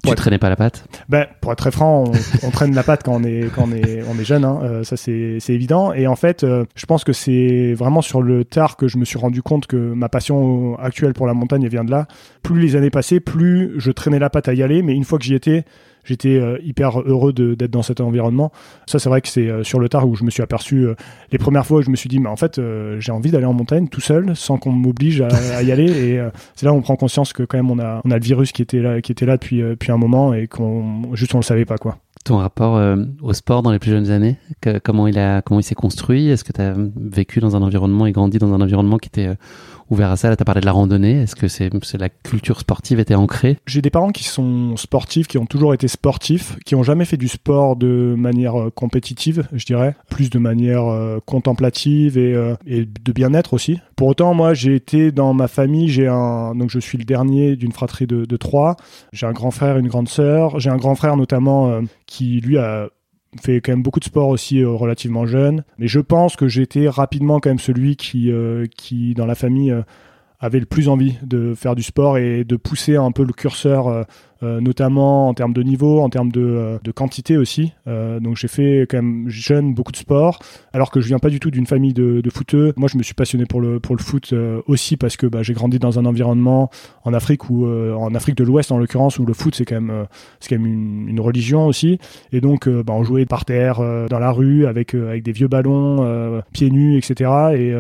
Tu 0.04 0.10
ne 0.10 0.16
traînais 0.16 0.38
pas 0.38 0.50
la 0.50 0.58
patte 0.58 0.86
ben, 1.08 1.28
Pour 1.40 1.54
être 1.54 1.60
très 1.60 1.72
franc, 1.72 2.04
on, 2.44 2.50
traîne 2.52 2.76
la 2.76 2.84
patte 2.84 3.04
quand 3.04 3.14
on 3.14 3.24
est, 3.24 3.50
quand 3.56 3.64
on 3.68 3.72
est, 3.72 4.04
on 4.10 4.20
est 4.20 4.26
jeune, 4.26 4.44
hein. 4.44 4.60
euh, 4.62 4.84
ça 4.84 4.98
c'est 4.98 5.40
évident. 5.48 5.94
Et 5.94 6.08
en 6.08 6.18
fait, 6.18 6.44
euh, 6.44 6.66
je 6.76 6.86
pense 6.86 7.06
que 7.06 7.14
c'est 7.14 7.74
vraiment 7.74 8.02
sur 8.02 8.22
le 8.22 8.44
tard 8.44 8.76
que 8.76 8.90
je 8.90 8.98
me 8.98 9.06
suis 9.06 9.18
rendu 9.18 9.42
compte 9.42 9.66
que 9.66 9.78
ma 9.78 10.10
passion 10.10 10.78
actuelle 10.78 11.14
pour 11.14 11.26
la 11.26 11.34
montagne 11.34 11.66
vient 11.70 11.86
de 11.86 11.92
là. 11.92 12.08
Plus 12.42 12.60
les 12.60 12.76
années 12.76 12.90
passaient, 12.90 13.22
plus 13.22 13.76
je 13.78 13.92
traînais 13.92 14.20
la 14.20 14.30
patte 14.30 14.50
à 14.50 14.54
y 14.54 14.62
aller, 14.62 14.82
mais 14.82 14.94
une 14.94 15.06
fois 15.06 15.20
que 15.20 15.24
j'y 15.24 15.36
étais, 15.36 15.64
j'étais 16.04 16.38
euh, 16.38 16.58
hyper 16.64 17.02
heureux 17.02 17.34
d'être 17.34 17.72
dans 17.72 17.82
cet 17.82 18.02
environnement. 18.02 18.52
Ça, 18.86 19.00
c'est 19.00 19.10
vrai 19.10 19.22
que 19.22 19.28
c'est 19.28 19.48
euh, 19.48 19.64
sur 19.64 19.80
le 19.80 19.90
tard 19.90 20.08
où 20.08 20.16
je 20.16 20.24
me 20.24 20.30
suis 20.30 20.44
aperçu 20.44 20.86
euh, 20.86 20.96
les 21.32 21.38
premières 21.38 21.66
fois 21.66 21.80
où 21.80 21.82
je 21.82 21.90
me 21.90 21.96
suis 21.96 22.10
dit, 22.10 22.20
mais 22.20 22.30
en 22.30 22.36
fait, 22.36 22.60
j'ai 23.00 23.12
envie 23.12 23.32
d'aller 23.32 23.46
en 23.46 23.54
montagne 23.54 23.88
tout 23.88 24.02
seul, 24.02 24.36
sans 24.36 24.58
qu'on 24.58 24.72
m'oblige 24.72 25.22
à, 25.22 25.64
y 25.64 25.72
aller. 25.72 25.90
Et 25.92 26.22
c'est 26.56 26.66
là 26.66 26.74
où 26.74 26.76
on 26.76 26.82
prend 26.82 26.96
conscience 26.96 27.34
que 27.34 27.44
quand 27.44 27.58
même 27.58 27.72
on 27.72 27.80
a, 27.80 28.02
on 28.04 28.12
a 28.12 28.18
le 28.18 28.24
virus 28.24 28.52
qui 28.52 28.62
était 28.62 28.80
là, 28.80 29.02
qui 29.02 29.12
était 29.12 29.26
là 29.26 29.38
depuis, 29.38 29.62
depuis 29.62 29.92
un 29.92 29.98
moment 29.98 30.34
et 30.34 30.48
qu'on 30.48 31.16
juste 31.16 31.34
on 31.36 31.40
le 31.40 31.44
savait 31.44 31.66
pas 31.66 31.78
quoi 31.78 31.98
ton 32.24 32.38
rapport 32.38 32.82
au 33.22 33.34
sport 33.34 33.64
dans 33.64 33.72
les 33.72 33.80
plus 33.80 33.92
jeunes 33.92 34.10
années 34.10 34.38
Comment 34.84 35.08
il 35.08 35.20
a 35.20 35.42
comment 35.42 35.60
il 35.60 35.64
s'est 35.64 35.76
construit? 35.76 36.30
Est-ce 36.30 36.46
que 36.46 36.54
tu 36.54 36.62
as 36.62 36.74
vécu 36.96 37.42
dans 37.42 37.58
un 37.58 37.62
environnement 37.62 38.06
et 38.06 38.14
grandi 38.14 38.38
dans 38.38 38.54
un 38.54 38.62
environnement 38.62 38.98
qui 38.98 39.10
était 39.10 39.36
ouvert 39.94 40.12
à 40.12 40.18
ça 40.18 40.30
Là, 40.30 40.36
tu 40.36 40.44
parlé 40.44 40.62
de 40.62 40.66
la 40.66 40.72
randonnée. 40.72 41.22
Est-ce 41.22 41.36
que 41.36 41.48
c'est 41.48 41.70
la 41.98 42.10
culture 42.10 42.60
sportive 42.60 43.00
était 43.00 43.16
ancrée? 43.16 43.58
J'ai 43.66 43.82
des 43.82 43.90
parents 43.90 44.12
qui 44.12 44.24
sont 44.24 44.76
sportifs, 44.76 45.28
qui 45.28 45.38
ont 45.38 45.46
toujours 45.46 45.74
été 45.74 45.88
sportifs, 45.88 46.58
qui 46.66 46.76
ont 46.76 46.84
jamais 46.84 47.06
fait 47.06 47.18
du 47.18 47.28
sport 47.28 47.76
de 47.76 48.16
manière 48.18 48.60
euh, 48.60 48.70
compétitive, 48.70 49.48
je 49.54 49.66
dirais, 49.66 49.96
plus 50.10 50.30
de 50.30 50.40
manière 50.40 50.86
euh, 50.86 51.20
contemplative 51.26 52.18
et, 52.18 52.34
euh, 52.34 52.56
et 52.66 52.86
de 52.86 53.12
bien-être 53.12 53.54
aussi. 53.54 53.80
Pour 53.96 54.08
autant, 54.08 54.34
moi, 54.34 54.54
j'ai 54.54 54.76
été 54.76 55.12
dans 55.12 55.34
ma 55.34 55.48
famille, 55.48 55.90
j'ai 55.90 56.08
un 56.08 56.56
donc 56.56 56.70
je 56.70 56.80
suis 56.80 56.98
le 56.98 57.06
dernier 57.06 57.56
d'une 57.56 57.72
fratrie 57.72 58.08
de 58.08 58.38
trois. 58.38 58.76
J'ai 59.12 59.26
un 59.26 59.32
grand 59.32 59.52
frère, 59.52 59.78
une 59.78 59.88
grande 59.88 60.10
sœur. 60.10 60.60
J'ai 60.60 60.70
un 60.70 60.78
grand 60.78 60.96
frère 60.96 61.16
notamment 61.16 61.82
qui 62.06 62.42
lui 62.42 62.58
a 62.58 62.90
fait 63.42 63.62
quand 63.62 63.72
même 63.72 63.84
beaucoup 63.84 64.00
de 64.00 64.06
sport 64.06 64.30
aussi 64.30 64.62
euh, 64.62 64.70
relativement 64.70 65.26
jeune. 65.26 65.64
Mais 65.78 65.88
je 65.88 66.00
pense 66.00 66.36
que 66.36 66.48
j'étais 66.48 66.88
rapidement 66.88 67.40
quand 67.40 67.50
même 67.50 67.60
celui 67.60 67.96
qui, 67.96 68.32
euh, 68.32 68.66
qui 68.78 69.14
dans 69.14 69.26
la 69.26 69.36
famille, 69.36 69.72
euh, 69.72 69.82
avait 70.40 70.60
le 70.60 70.66
plus 70.66 70.90
envie 70.90 71.18
de 71.24 71.54
faire 71.56 71.74
du 71.74 71.84
sport 71.84 72.18
et 72.18 72.44
de 72.44 72.56
pousser 72.58 72.98
un 72.98 73.12
peu 73.12 73.24
le 73.24 73.32
curseur 73.32 74.06
euh, 74.44 74.60
notamment 74.60 75.30
en 75.30 75.34
termes 75.34 75.54
de 75.54 75.64
niveau, 75.64 76.02
en 76.02 76.10
termes 76.10 76.32
de, 76.32 76.42
euh, 76.42 76.92
quantité 76.94 77.38
aussi. 77.38 77.72
Euh, 77.88 78.20
donc 78.20 78.36
j'ai 78.36 78.50
fait 78.50 78.86
quand 78.90 78.98
même 78.98 79.30
jeune 79.30 79.74
beaucoup 79.74 79.94
de 79.94 79.98
sport, 79.98 80.40
alors 80.74 80.92
que 80.92 81.00
je 81.00 81.08
viens 81.08 81.20
pas 81.20 81.30
du 81.30 81.40
tout 81.40 81.50
d'une 81.50 81.66
famille 81.66 81.94
de, 81.94 82.20
de 82.20 82.30
footeux. 82.30 82.74
Moi, 82.76 82.90
je 82.92 82.98
me 82.98 83.04
suis 83.04 83.14
passionné 83.14 83.46
pour 83.46 83.62
le 83.62 83.80
pour 83.80 83.96
le 83.96 84.02
foot 84.02 84.34
aussi 84.68 84.98
parce 84.98 85.16
que 85.18 85.28
bah, 85.28 85.44
j'ai 85.44 85.54
grandi 85.54 85.80
dans 85.80 85.98
un 85.98 86.06
environnement 86.06 86.70
en 87.06 87.14
Afrique 87.14 87.50
ou 87.50 87.66
en 87.68 88.14
Afrique 88.16 88.36
de 88.36 88.44
l'Ouest 88.44 88.72
en 88.72 88.78
l'occurrence 88.78 89.18
où 89.20 89.26
le 89.26 89.34
foot 89.34 89.56
c'est 89.56 89.66
quand 89.66 89.80
même 89.80 90.08
c'est 90.40 90.50
quand 90.50 90.62
même 90.62 90.72
une, 90.72 91.10
une, 91.10 91.20
religion 91.20 91.66
aussi. 91.66 92.00
Et 92.32 92.42
donc 92.42 92.68
bah, 92.68 92.94
on 92.94 93.04
jouait 93.04 93.26
par 93.26 93.46
terre 93.46 93.80
dans 94.10 94.20
la 94.20 94.32
rue 94.32 94.66
avec 94.66 94.94
avec 94.94 95.24
des 95.24 95.32
vieux 95.32 95.48
ballons, 95.48 96.42
pieds 96.52 96.70
nus, 96.70 96.98
etc. 96.98 97.32
Et 97.56 97.74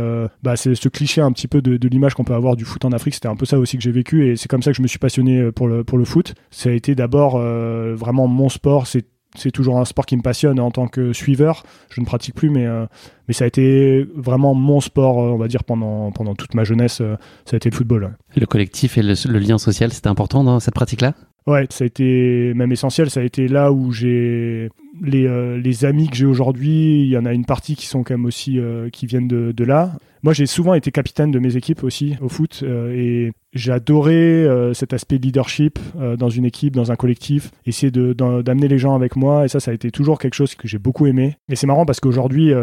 bah, 0.43 0.55
c'est 0.55 0.75
ce 0.75 0.89
cliché 0.89 1.21
un 1.21 1.31
petit 1.31 1.47
peu 1.47 1.61
de, 1.61 1.77
de 1.77 1.87
l'image 1.87 2.13
qu'on 2.13 2.23
peut 2.23 2.35
avoir 2.35 2.55
du 2.55 2.63
foot 2.65 2.85
en 2.85 2.91
Afrique. 2.91 3.15
C'était 3.15 3.27
un 3.27 3.35
peu 3.35 3.45
ça 3.45 3.59
aussi 3.59 3.77
que 3.77 3.83
j'ai 3.83 3.91
vécu 3.91 4.27
et 4.27 4.37
c'est 4.37 4.47
comme 4.47 4.63
ça 4.63 4.71
que 4.71 4.77
je 4.77 4.81
me 4.81 4.87
suis 4.87 4.99
passionné 4.99 5.51
pour 5.51 5.67
le 5.67 5.83
pour 5.83 5.97
le 5.97 6.05
foot 6.05 6.35
ça 6.53 6.69
a 6.69 6.73
été 6.73 6.95
d'abord 6.95 7.35
euh, 7.35 7.95
vraiment 7.95 8.27
mon 8.27 8.47
sport. 8.47 8.87
C'est 8.87 9.05
c'est 9.35 9.49
toujours 9.49 9.79
un 9.79 9.85
sport 9.85 10.05
qui 10.05 10.15
me 10.15 10.21
passionne 10.21 10.59
en 10.59 10.69
tant 10.69 10.87
que 10.87 11.11
suiveur. 11.11 11.63
Je 11.89 11.99
ne 11.99 12.05
pratique 12.05 12.35
plus, 12.35 12.51
mais, 12.51 12.67
euh, 12.67 12.85
mais 13.27 13.33
ça 13.33 13.45
a 13.45 13.47
été 13.47 14.05
vraiment 14.15 14.53
mon 14.53 14.79
sport, 14.79 15.19
euh, 15.19 15.29
on 15.29 15.37
va 15.37 15.47
dire, 15.47 15.63
pendant, 15.63 16.11
pendant 16.11 16.35
toute 16.35 16.53
ma 16.53 16.63
jeunesse. 16.63 16.97
ça 16.97 17.53
a 17.53 17.55
été 17.55 17.71
le 17.71 17.75
football. 17.75 18.15
Le 18.35 18.45
collectif 18.45 18.95
et 18.99 19.01
le, 19.01 19.39
lien 19.39 19.57
social, 19.57 19.91
c'était 19.91 20.07
important 20.07 20.43
dans 20.43 20.59
cette 20.59 20.75
pratique-là? 20.75 21.15
Ouais, 21.47 21.65
ça 21.71 21.83
a 21.83 21.87
été 21.87 22.53
même 22.53 22.71
essentiel. 22.71 23.09
Ça 23.09 23.21
a 23.21 23.23
été 23.23 23.47
là 23.47 23.71
où 23.71 23.91
j'ai 23.91 24.69
les, 25.01 25.57
les 25.59 25.85
amis 25.85 26.09
que 26.09 26.15
j'ai 26.15 26.25
aujourd'hui. 26.25 27.01
Il 27.03 27.09
y 27.09 27.17
en 27.17 27.25
a 27.25 27.33
une 27.33 27.45
partie 27.45 27.75
qui 27.75 27.87
sont 27.87 28.03
quand 28.03 28.13
même 28.13 28.25
aussi 28.25 28.59
qui 28.91 29.05
viennent 29.05 29.27
de, 29.27 29.63
là. 29.63 29.93
Moi, 30.23 30.31
j'ai 30.31 30.45
souvent 30.45 30.73
été 30.73 30.89
capitaine 30.89 31.31
de 31.31 31.39
mes 31.39 31.57
équipes 31.57 31.83
aussi 31.83 32.15
au 32.21 32.29
foot 32.29 32.61
euh, 32.63 32.95
et 32.95 33.33
j'ai 33.51 33.73
adoré 33.73 34.15
euh, 34.15 34.73
cet 34.73 34.93
aspect 34.93 35.17
leadership 35.17 35.77
euh, 35.99 36.15
dans 36.15 36.29
une 36.29 36.45
équipe, 36.45 36.73
dans 36.73 36.93
un 36.93 36.95
collectif, 36.95 37.51
essayer 37.65 37.91
d'amener 37.91 38.69
les 38.69 38.77
gens 38.77 38.95
avec 38.95 39.17
moi 39.17 39.43
et 39.43 39.49
ça, 39.49 39.59
ça 39.59 39.71
a 39.71 39.73
été 39.73 39.91
toujours 39.91 40.19
quelque 40.19 40.35
chose 40.35 40.55
que 40.55 40.65
j'ai 40.65 40.79
beaucoup 40.79 41.07
aimé. 41.07 41.35
Et 41.49 41.57
c'est 41.57 41.67
marrant 41.67 41.85
parce 41.85 41.99
qu'aujourd'hui, 41.99 42.53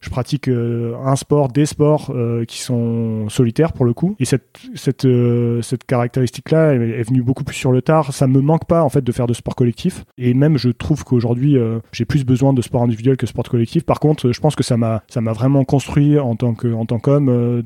je 0.00 0.10
pratique 0.10 0.48
euh, 0.48 0.94
un 1.04 1.16
sport, 1.16 1.48
des 1.48 1.66
sports 1.66 2.10
euh, 2.14 2.44
qui 2.44 2.60
sont 2.60 3.28
solitaires 3.28 3.72
pour 3.72 3.84
le 3.84 3.92
coup. 3.92 4.16
Et 4.18 4.24
cette, 4.24 5.04
euh, 5.04 5.60
caractéristique-là 5.86 6.74
est, 6.74 7.02
venue 7.02 7.22
beaucoup 7.22 7.44
plus 7.44 7.56
sur 7.56 7.72
le 7.72 7.82
tard. 7.82 8.12
Ça 8.12 8.26
me 8.26 8.40
manque 8.40 8.66
pas 8.66 8.82
en 8.82 8.88
fait 8.88 9.02
de 9.02 9.12
faire 9.12 9.26
de 9.26 9.34
sport 9.34 9.54
collectif. 9.54 10.04
Et 10.16 10.34
même 10.34 10.56
je 10.56 10.70
trouve 10.70 11.04
qu'aujourd'hui 11.04 11.56
j'ai 11.92 12.04
plus 12.04 12.24
besoin 12.24 12.52
de 12.52 12.62
sport 12.62 12.82
individuel 12.82 13.16
que 13.16 13.26
sport 13.26 13.44
collectif. 13.48 13.84
Par 13.84 14.00
contre, 14.00 14.32
je 14.32 14.40
pense 14.40 14.54
que 14.54 14.62
ça 14.62 14.76
m'a 14.76 15.02
vraiment 15.32 15.64
construit 15.64 16.18
en 16.18 16.36
tant 16.36 16.54
qu'homme 16.54 17.62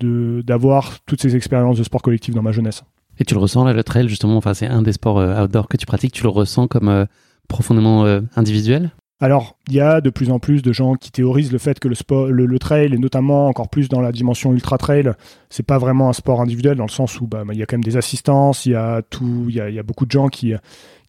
d'avoir 0.00 1.00
toutes 1.06 1.22
ces 1.22 1.36
expériences 1.36 1.78
de 1.78 1.84
sport 1.84 2.02
collectif 2.02 2.34
dans 2.34 2.42
ma 2.42 2.52
jeunesse. 2.52 2.82
Et 3.18 3.24
tu 3.24 3.34
le 3.34 3.40
ressens 3.40 3.64
là, 3.64 3.72
le 3.72 3.84
trail 3.84 4.08
justement, 4.08 4.36
enfin 4.36 4.54
c'est 4.54 4.66
un 4.66 4.82
des 4.82 4.92
sports 4.92 5.16
outdoor 5.16 5.68
que 5.68 5.76
tu 5.76 5.86
pratiques, 5.86 6.12
tu 6.12 6.24
le 6.24 6.30
ressens 6.30 6.66
comme 6.66 7.06
profondément 7.48 8.04
individuel? 8.36 8.90
Alors, 9.20 9.56
il 9.68 9.74
y 9.74 9.80
a 9.80 10.00
de 10.00 10.10
plus 10.10 10.30
en 10.30 10.38
plus 10.38 10.62
de 10.62 10.72
gens 10.72 10.94
qui 10.96 11.12
théorisent 11.12 11.52
le 11.52 11.58
fait 11.58 11.78
que 11.78 11.86
le, 11.86 11.94
sport, 11.94 12.26
le, 12.26 12.58
trail, 12.58 12.92
et 12.92 12.98
notamment 12.98 13.48
encore 13.48 13.68
plus 13.68 13.88
dans 13.88 14.00
la 14.00 14.10
dimension 14.10 14.52
ultra 14.52 14.76
trail, 14.76 15.12
c'est 15.50 15.62
pas 15.62 15.78
vraiment 15.78 16.08
un 16.08 16.12
sport 16.12 16.40
individuel 16.40 16.76
dans 16.76 16.84
le 16.84 16.90
sens 16.90 17.20
où 17.20 17.26
bah, 17.26 17.44
il 17.52 17.58
y 17.58 17.62
a 17.62 17.66
quand 17.66 17.76
même 17.76 17.84
des 17.84 17.96
assistances, 17.96 18.66
il 18.66 18.72
y 18.72 18.74
a 18.74 19.02
tout, 19.02 19.46
il 19.48 19.54
y 19.54 19.78
a, 19.78 19.82
beaucoup 19.84 20.04
de 20.04 20.10
gens 20.10 20.28
qui, 20.28 20.52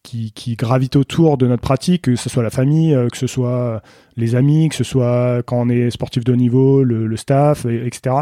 qui, 0.04 0.56
gravitent 0.56 0.94
autour 0.94 1.36
de 1.36 1.48
notre 1.48 1.62
pratique, 1.62 2.02
que 2.02 2.14
ce 2.14 2.28
soit 2.28 2.44
la 2.44 2.50
famille, 2.50 2.94
euh, 2.94 3.08
que 3.08 3.16
ce 3.16 3.26
soit 3.26 3.82
les 4.16 4.36
amis, 4.36 4.68
que 4.68 4.76
ce 4.76 4.84
soit 4.84 5.42
quand 5.44 5.60
on 5.60 5.68
est 5.68 5.90
sportif 5.90 6.22
de 6.22 6.32
haut 6.32 6.36
niveau, 6.36 6.84
le, 6.84 7.16
staff, 7.16 7.66
etc. 7.66 8.14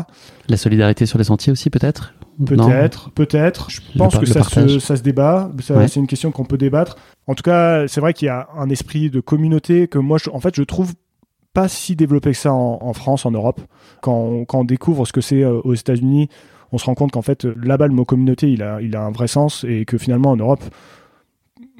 La 0.48 0.56
solidarité 0.56 1.04
sur 1.04 1.18
les 1.18 1.24
sentiers 1.24 1.52
aussi, 1.52 1.68
peut-être? 1.68 2.14
Peut-être, 2.44 3.10
peut-être. 3.10 3.70
Je 3.70 3.80
pense 3.96 4.18
que 4.18 4.26
ça 4.26 4.42
se, 4.42 4.78
ça 4.80 4.96
se, 4.96 5.02
débat. 5.02 5.50
C'est 5.60 5.96
une 5.96 6.06
question 6.06 6.32
qu'on 6.32 6.44
peut 6.44 6.58
débattre. 6.58 6.96
En 7.26 7.34
tout 7.34 7.42
cas, 7.42 7.88
c'est 7.88 8.00
vrai 8.00 8.12
qu'il 8.12 8.26
y 8.26 8.30
a 8.30 8.48
un 8.56 8.68
esprit 8.68 9.10
de 9.10 9.20
communauté 9.20 9.88
que 9.88 9.98
moi, 9.98 10.18
en 10.32 10.40
fait, 10.40 10.54
je 10.54 10.62
trouve 10.62 10.92
pas 11.54 11.68
si 11.68 11.96
développé 11.96 12.32
que 12.32 12.36
ça 12.36 12.52
en, 12.52 12.92
France, 12.92 13.24
en 13.24 13.30
Europe. 13.30 13.60
Quand 14.02 14.44
on, 14.52 14.64
découvre 14.64 15.06
ce 15.06 15.12
que 15.12 15.20
c'est 15.20 15.42
euh, 15.42 15.60
aux 15.62 15.74
États-Unis, 15.74 16.28
on 16.72 16.78
se 16.78 16.84
rend 16.84 16.94
compte 16.94 17.12
qu'en 17.12 17.22
fait, 17.22 17.44
là-bas, 17.44 17.86
le 17.86 17.94
mot 17.94 18.04
communauté, 18.04 18.50
il 18.50 18.62
a, 18.62 18.82
il 18.82 18.96
a 18.96 19.02
un 19.02 19.12
vrai 19.12 19.28
sens 19.28 19.64
et 19.66 19.84
que 19.84 19.96
finalement, 19.96 20.32
en 20.32 20.36
Europe, 20.36 20.64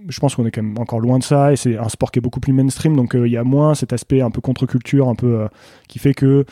je 0.09 0.21
pense 0.21 0.35
qu'on 0.37 0.47
est 0.47 0.51
quand 0.51 0.63
même 0.63 0.79
encore 0.79 1.01
loin 1.01 1.19
de 1.19 1.25
ça 1.25 1.53
et 1.53 1.57
c'est 1.57 1.77
un 1.77 1.89
sport 1.89 2.11
qui 2.11 2.19
est 2.19 2.23
beaucoup 2.23 2.41
plus 2.41 2.53
mainstream 2.53 2.95
donc 2.95 3.15
euh, 3.15 3.27
il 3.27 3.33
y 3.33 3.39
a 3.39 3.45
moins 3.45 3.75
cet 3.75 3.95
aspect 3.95 4.21
un 4.21 4.31
peu 4.31 4.43
contre-culture 4.43 5.09
un 5.09 5.15
peu 5.15 5.41
euh, 5.41 5.49
qui 5.89 5.99
fait 5.99 6.13
que 6.13 6.45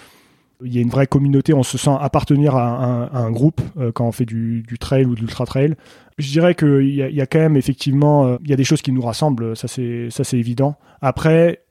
il 0.65 0.73
y 0.75 0.79
a 0.79 0.81
une 0.81 0.91
vraie 0.91 1.09
communauté, 1.09 1.53
on 1.55 1.65
se 1.65 1.77
sent 1.77 1.91
appartenir 2.01 2.55
à 2.55 3.19
un, 3.19 3.33
groupe 3.33 3.61
quand 3.95 4.07
on 4.07 4.13
fait 4.13 4.25
du, 4.25 4.65
trail 4.79 5.05
ou 5.07 5.17
de 5.17 5.21
l'ultra 5.21 5.45
trail. 5.45 5.75
Je 6.23 6.31
dirais 6.31 6.55
qu'il 6.55 6.89
y, 6.89 6.99
y, 6.99 7.21
a 7.21 7.27
quand 7.27 7.41
même 7.41 7.57
effectivement, 7.57 8.27
euh, 8.27 8.37
il 8.45 8.51
y 8.51 8.53
a 8.53 8.57
des 8.57 8.65
choses 8.65 8.81
qui 8.81 8.93
nous 8.93 9.03
rassemblent, 9.03 9.57
ça 9.57 9.67
c'est 9.67 10.39
évident. 10.39 10.77
Après, 11.01 11.65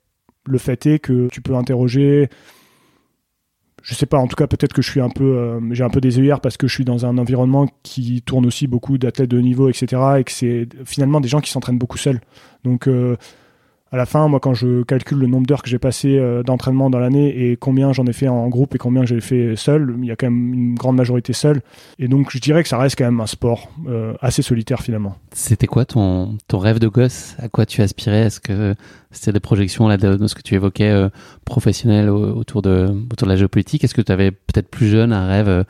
le 0.46 0.58
fait 0.58 0.86
est 0.86 1.00
que 1.00 1.29
tu 1.29 1.41
peux 1.41 1.55
interroger. 1.55 2.29
Je 3.81 3.96
sais 3.96 4.05
pas, 4.05 4.17
en 4.17 4.27
tout 4.27 4.36
cas 4.36 4.48
peut-être 4.48 4.74
que 4.74 4.81
je 4.81 4.91
suis 4.91 5.00
un 5.00 5.10
peu, 5.10 5.38
euh, 5.38 5.60
j'ai 5.72 5.84
un 5.84 5.89
peu 5.89 6.01
des 6.01 6.20
œillères 6.20 6.41
parce 6.41 6.58
que 6.58 6.67
je 6.67 6.74
suis 6.74 6.86
dans 6.86 7.05
un 7.05 7.17
environnement 7.17 7.67
qui 7.81 8.22
tourne 8.22 8.46
aussi 8.46 8.67
beaucoup 8.67 8.98
d'athlètes 8.98 9.29
de 9.29 9.39
niveau, 9.39 9.70
etc. 9.70 10.01
Et 10.20 10.24
que 10.24 10.31
c'est 10.31 10.67
finalement 10.86 11.22
des 11.22 11.29
gens 11.29 11.39
qui 11.39 11.50
s'entraînent 11.50 11.79
beaucoup 11.79 11.98
seuls. 11.98 12.20
Donc 12.63 12.88
à 13.93 13.98
la 13.98 14.05
fin, 14.05 14.29
moi, 14.29 14.39
quand 14.39 14.53
je 14.53 14.83
calcule 14.83 15.17
le 15.17 15.27
nombre 15.27 15.45
d'heures 15.45 15.62
que 15.62 15.69
j'ai 15.69 15.77
passé 15.77 16.17
euh, 16.17 16.43
d'entraînement 16.43 16.89
dans 16.89 17.00
l'année 17.00 17.51
et 17.51 17.57
combien 17.57 17.91
j'en 17.91 18.05
ai 18.05 18.13
fait 18.13 18.29
en 18.29 18.48
groupe 18.48 18.74
et 18.74 18.77
combien 18.77 19.03
j'ai 19.05 19.19
fait 19.19 19.57
seul, 19.57 19.95
il 20.00 20.05
y 20.05 20.12
a 20.12 20.15
quand 20.15 20.27
même 20.27 20.53
une 20.53 20.75
grande 20.75 20.95
majorité 20.95 21.33
seul. 21.33 21.62
Et 22.00 22.07
donc, 22.07 22.31
je 22.31 22.39
dirais 22.39 22.63
que 22.63 22.69
ça 22.69 22.77
reste 22.77 22.98
quand 22.98 23.03
même 23.03 23.19
un 23.19 23.27
sport 23.27 23.67
euh, 23.89 24.13
assez 24.21 24.43
solitaire 24.43 24.81
finalement. 24.81 25.17
C'était 25.33 25.67
quoi 25.67 25.83
ton, 25.83 26.38
ton 26.48 26.60
rêve 26.60 26.79
de 26.79 26.88
gosse? 26.88 27.36
À 27.38 27.50
quoi 27.50 27.65
tu 27.65 27.81
aspirais? 27.81 28.21
Est-ce 28.21 28.39
que 28.39 28.75
c'était 29.12 29.33
des 29.33 29.41
projections 29.41 29.89
là, 29.89 29.98
de, 29.98 30.25
ce 30.25 30.36
que 30.36 30.41
tu 30.41 30.55
évoquais 30.55 30.89
euh, 30.89 31.10
autour 32.33 32.62
de, 32.62 32.88
autour 33.12 33.27
de 33.27 33.31
la 33.31 33.36
géopolitique? 33.36 33.83
Est-ce 33.83 33.95
que 33.95 34.01
tu 34.01 34.12
avais 34.13 34.31
peut-être 34.31 34.69
plus 34.69 34.88
jeune 34.88 35.12
un 35.12 35.27
rêve 35.27 35.65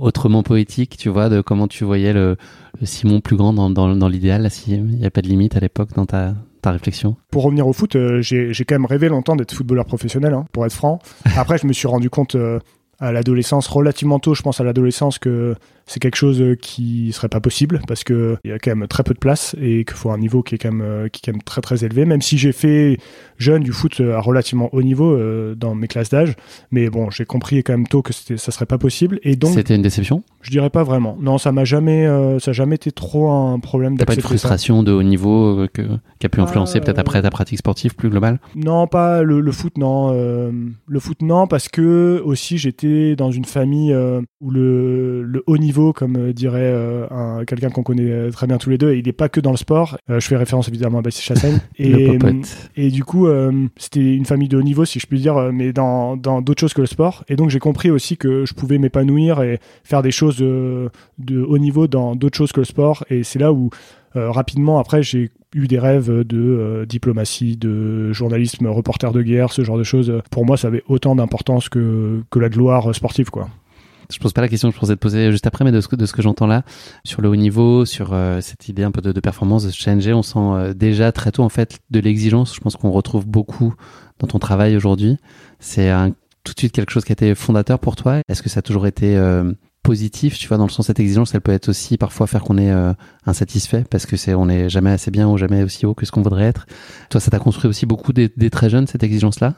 autrement 0.00 0.42
poétique, 0.42 0.96
tu 0.96 1.08
vois, 1.08 1.28
de 1.28 1.40
comment 1.40 1.68
tu 1.68 1.84
voyais 1.84 2.12
le, 2.12 2.36
Simon 2.82 3.20
plus 3.20 3.36
grand 3.36 3.52
dans, 3.52 3.70
dans, 3.70 3.94
dans 3.94 4.08
l'idéal, 4.08 4.50
s'il 4.50 4.84
n'y 4.84 5.06
a 5.06 5.10
pas 5.10 5.22
de 5.22 5.28
limite 5.28 5.56
à 5.56 5.60
l'époque 5.60 5.94
dans 5.94 6.06
ta, 6.06 6.34
ta 6.68 6.72
réflexion 6.72 7.16
Pour 7.30 7.44
revenir 7.44 7.66
au 7.66 7.72
foot, 7.72 7.96
euh, 7.96 8.20
j'ai 8.22 8.64
quand 8.64 8.74
même 8.74 8.86
rêvé 8.86 9.08
longtemps 9.08 9.36
d'être 9.36 9.52
footballeur 9.52 9.86
professionnel, 9.86 10.34
hein, 10.34 10.44
pour 10.52 10.66
être 10.66 10.72
franc. 10.72 10.98
Après, 11.36 11.58
je 11.58 11.66
me 11.66 11.72
suis 11.72 11.88
rendu 11.88 12.10
compte 12.10 12.34
euh, 12.34 12.58
à 13.00 13.12
l'adolescence, 13.12 13.68
relativement 13.68 14.18
tôt, 14.18 14.34
je 14.34 14.42
pense 14.42 14.60
à 14.60 14.64
l'adolescence, 14.64 15.18
que 15.18 15.54
c'est 15.88 16.00
quelque 16.00 16.16
chose 16.16 16.40
euh, 16.40 16.54
qui 16.54 17.10
serait 17.12 17.28
pas 17.28 17.40
possible 17.40 17.80
parce 17.88 18.04
que 18.04 18.36
il 18.44 18.50
y 18.50 18.52
a 18.52 18.58
quand 18.58 18.76
même 18.76 18.86
très 18.86 19.02
peu 19.02 19.14
de 19.14 19.18
place 19.18 19.56
et 19.60 19.84
qu'il 19.84 19.96
faut 19.96 20.10
un 20.10 20.18
niveau 20.18 20.42
qui 20.42 20.54
est 20.54 20.58
quand 20.58 20.70
même 20.70 20.82
euh, 20.82 21.08
qui 21.08 21.20
est 21.20 21.22
quand 21.24 21.36
même 21.36 21.42
très 21.42 21.62
très 21.62 21.84
élevé. 21.84 22.04
Même 22.04 22.22
si 22.22 22.38
j'ai 22.38 22.52
fait 22.52 22.98
jeune 23.38 23.62
du 23.62 23.72
foot 23.72 24.00
euh, 24.00 24.14
à 24.14 24.20
relativement 24.20 24.68
haut 24.72 24.82
niveau 24.82 25.18
dans 25.56 25.74
mes 25.74 25.88
classes 25.88 26.10
d'âge, 26.10 26.34
mais 26.70 26.90
bon, 26.90 27.10
j'ai 27.10 27.24
compris 27.24 27.62
quand 27.64 27.72
même 27.72 27.86
tôt 27.86 28.02
que 28.02 28.12
c'était 28.12 28.36
ça 28.36 28.52
serait 28.52 28.66
pas 28.66 28.78
possible 28.78 29.18
et 29.22 29.34
donc 29.34 29.54
c'était 29.54 29.74
une 29.74 29.82
déception? 29.82 30.22
Je 30.42 30.50
dirais 30.50 30.70
pas 30.70 30.84
vraiment. 30.84 31.16
Non, 31.20 31.38
ça 31.38 31.50
m'a 31.52 31.64
jamais 31.64 32.06
ça 32.38 32.50
a 32.50 32.54
jamais 32.54 32.74
été 32.74 32.92
trop 32.92 33.30
un 33.30 33.58
problème. 33.58 33.96
T'as 33.96 34.04
pas 34.04 34.14
de 34.14 34.20
frustration 34.20 34.82
de 34.82 34.92
haut 34.92 35.02
niveau 35.02 35.66
que, 35.72 35.82
qui 36.18 36.26
a 36.26 36.28
pu 36.28 36.40
influencer 36.40 36.80
peut-être 36.80 36.98
après 36.98 37.22
ta 37.22 37.30
pratique 37.30 37.58
sportive 37.58 37.94
plus 37.94 38.10
globale? 38.10 38.38
Non, 38.54 38.86
pas 38.86 39.22
le, 39.22 39.40
le 39.40 39.52
foot 39.52 39.78
non. 39.78 40.12
le 40.12 41.00
foot 41.00 41.22
non 41.22 41.46
parce 41.46 41.68
que 41.68 42.20
aussi 42.22 42.58
j'étais 42.58 43.16
dans 43.16 43.30
une 43.30 43.46
famille 43.46 43.96
où 44.40 44.50
le, 44.50 45.22
le 45.22 45.42
haut 45.46 45.58
niveau 45.58 45.77
comme 45.94 46.16
euh, 46.16 46.32
dirait 46.32 46.60
euh, 46.62 47.44
quelqu'un 47.44 47.70
qu'on 47.70 47.82
connaît 47.82 48.10
euh, 48.10 48.30
très 48.30 48.46
bien 48.46 48.58
tous 48.58 48.70
les 48.70 48.78
deux. 48.78 48.92
Et 48.92 48.98
il 48.98 49.06
n'est 49.06 49.12
pas 49.12 49.28
que 49.28 49.40
dans 49.40 49.50
le 49.50 49.56
sport. 49.56 49.98
je 50.08 50.20
fais 50.20 50.36
référence 50.36 50.68
évidemment 50.68 50.98
à 50.98 51.02
Bastien 51.02 51.34
Chassagne. 51.34 51.58
et, 51.78 52.18
et 52.76 52.90
du 52.90 53.04
coup, 53.04 53.26
c'était 53.76 54.14
une 54.14 54.24
famille 54.24 54.48
de 54.48 54.56
haut 54.56 54.62
niveau, 54.62 54.84
si 54.84 54.98
je 54.98 55.06
puis 55.06 55.20
dire, 55.20 55.52
mais 55.52 55.72
dans 55.72 56.16
d'autres 56.16 56.60
choses 56.60 56.74
que 56.74 56.80
le 56.80 56.86
sport. 56.86 57.24
Et 57.28 57.36
donc, 57.36 57.50
j'ai 57.50 57.58
compris 57.58 57.90
aussi 57.90 58.16
que 58.16 58.44
je 58.44 58.54
pouvais 58.54 58.78
m'épanouir 58.78 59.42
et 59.42 59.58
faire 59.84 60.02
des 60.02 60.10
choses 60.10 60.38
de, 60.38 60.90
haut 61.30 61.58
niveau 61.58 61.86
dans 61.86 62.14
d'autres 62.16 62.36
choses 62.36 62.52
que 62.52 62.60
le 62.60 62.66
sport. 62.66 63.04
Et 63.10 63.22
c'est 63.22 63.38
là 63.38 63.52
où, 63.52 63.70
rapidement, 64.14 64.78
après, 64.78 65.02
j'ai 65.02 65.30
eu 65.54 65.66
des 65.66 65.78
rêves 65.78 66.24
de 66.24 66.84
diplomatie, 66.88 67.56
de 67.56 68.12
journalisme, 68.12 68.66
reporter 68.66 69.12
de 69.12 69.22
guerre, 69.22 69.52
ce 69.52 69.62
genre 69.62 69.78
de 69.78 69.84
choses. 69.84 70.12
Pour 70.30 70.44
moi, 70.44 70.56
ça 70.56 70.68
avait 70.68 70.82
autant 70.88 71.16
d'importance 71.16 71.68
que, 71.68 72.22
que 72.30 72.38
la 72.38 72.48
gloire 72.48 72.94
sportive, 72.94 73.30
quoi. 73.30 73.48
Je 74.10 74.18
pose 74.18 74.32
pas 74.32 74.40
la 74.40 74.48
question 74.48 74.68
que 74.68 74.74
je 74.74 74.80
pensais 74.80 74.94
te 74.94 75.00
poser 75.00 75.30
juste 75.30 75.46
après, 75.46 75.64
mais 75.64 75.72
de 75.72 75.80
ce 75.80 75.88
que, 75.88 75.96
de 75.96 76.06
ce 76.06 76.12
que 76.12 76.22
j'entends 76.22 76.46
là, 76.46 76.62
sur 77.04 77.20
le 77.20 77.28
haut 77.28 77.36
niveau, 77.36 77.84
sur 77.84 78.12
euh, 78.12 78.40
cette 78.40 78.68
idée 78.68 78.82
un 78.82 78.90
peu 78.90 79.02
de, 79.02 79.12
de, 79.12 79.20
performance, 79.20 79.64
de 79.64 79.70
challenger, 79.70 80.14
on 80.14 80.22
sent 80.22 80.38
euh, 80.38 80.74
déjà 80.74 81.12
très 81.12 81.30
tôt 81.30 81.42
en 81.42 81.50
fait 81.50 81.78
de 81.90 82.00
l'exigence. 82.00 82.54
Je 82.54 82.60
pense 82.60 82.76
qu'on 82.76 82.90
retrouve 82.90 83.26
beaucoup 83.26 83.74
dans 84.18 84.26
ton 84.26 84.38
travail 84.38 84.76
aujourd'hui. 84.76 85.18
C'est 85.60 85.90
tout 86.44 86.54
de 86.54 86.58
suite 86.58 86.72
quelque 86.72 86.90
chose 86.90 87.04
qui 87.04 87.12
a 87.12 87.14
été 87.14 87.34
fondateur 87.34 87.78
pour 87.78 87.96
toi. 87.96 88.20
Est-ce 88.28 88.42
que 88.42 88.48
ça 88.48 88.60
a 88.60 88.62
toujours 88.62 88.86
été 88.86 89.16
euh, 89.16 89.52
positif, 89.82 90.38
tu 90.38 90.48
vois, 90.48 90.56
dans 90.56 90.66
le 90.66 90.70
sens 90.70 90.86
cette 90.86 91.00
exigence, 91.00 91.34
elle 91.34 91.40
peut 91.40 91.52
être 91.52 91.68
aussi 91.68 91.98
parfois 91.98 92.26
faire 92.26 92.42
qu'on 92.42 92.58
est 92.58 92.72
insatisfait 93.26 93.84
parce 93.90 94.06
que 94.06 94.16
c'est 94.16 94.34
on 94.34 94.46
n'est 94.46 94.68
jamais 94.68 94.90
assez 94.90 95.10
bien 95.10 95.28
ou 95.28 95.36
jamais 95.36 95.62
aussi 95.62 95.86
haut 95.86 95.94
que 95.94 96.06
ce 96.06 96.12
qu'on 96.12 96.22
voudrait 96.22 96.44
être. 96.44 96.66
Toi, 97.10 97.20
ça 97.20 97.30
t'a 97.30 97.38
construit 97.38 97.68
aussi 97.68 97.86
beaucoup 97.86 98.12
dès, 98.12 98.30
dès 98.36 98.50
très 98.50 98.70
jeune 98.70 98.86
cette 98.86 99.02
exigence-là? 99.02 99.54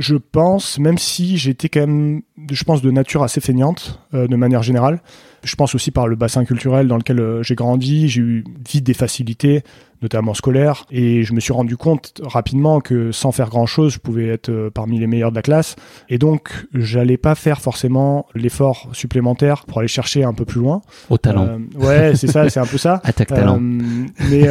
Je 0.00 0.16
pense, 0.16 0.78
même 0.78 0.96
si 0.96 1.36
j'étais 1.36 1.68
quand 1.68 1.80
même, 1.80 2.22
je 2.50 2.64
pense, 2.64 2.80
de 2.80 2.90
nature 2.90 3.22
assez 3.22 3.42
feignante, 3.42 4.00
euh, 4.14 4.26
de 4.26 4.34
manière 4.34 4.62
générale. 4.62 5.02
Je 5.44 5.54
pense 5.56 5.74
aussi 5.74 5.90
par 5.90 6.08
le 6.08 6.16
bassin 6.16 6.46
culturel 6.46 6.88
dans 6.88 6.96
lequel 6.96 7.20
euh, 7.20 7.42
j'ai 7.42 7.54
grandi, 7.54 8.08
j'ai 8.08 8.22
eu 8.22 8.44
vite 8.66 8.84
des 8.84 8.94
facilités, 8.94 9.62
notamment 10.00 10.32
scolaires, 10.32 10.86
et 10.90 11.22
je 11.22 11.34
me 11.34 11.40
suis 11.40 11.52
rendu 11.52 11.76
compte 11.76 12.18
rapidement 12.24 12.80
que 12.80 13.12
sans 13.12 13.30
faire 13.30 13.50
grand-chose, 13.50 13.92
je 13.92 13.98
pouvais 13.98 14.28
être 14.28 14.48
euh, 14.48 14.70
parmi 14.70 14.98
les 14.98 15.06
meilleurs 15.06 15.32
de 15.32 15.36
la 15.36 15.42
classe, 15.42 15.76
et 16.08 16.16
donc 16.16 16.66
j'allais 16.72 17.18
pas 17.18 17.34
faire 17.34 17.60
forcément 17.60 18.26
l'effort 18.34 18.88
supplémentaire 18.92 19.66
pour 19.66 19.80
aller 19.80 19.88
chercher 19.88 20.24
un 20.24 20.32
peu 20.32 20.46
plus 20.46 20.60
loin. 20.60 20.80
Au 21.10 21.18
talent. 21.18 21.58
ouais, 21.74 22.16
c'est 22.16 22.26
ça, 22.26 22.48
c'est 22.48 22.60
un 22.60 22.66
peu 22.66 22.78
ça. 22.78 23.02
Attaque 23.04 23.28
talent. 23.28 23.60
mais 23.60 24.48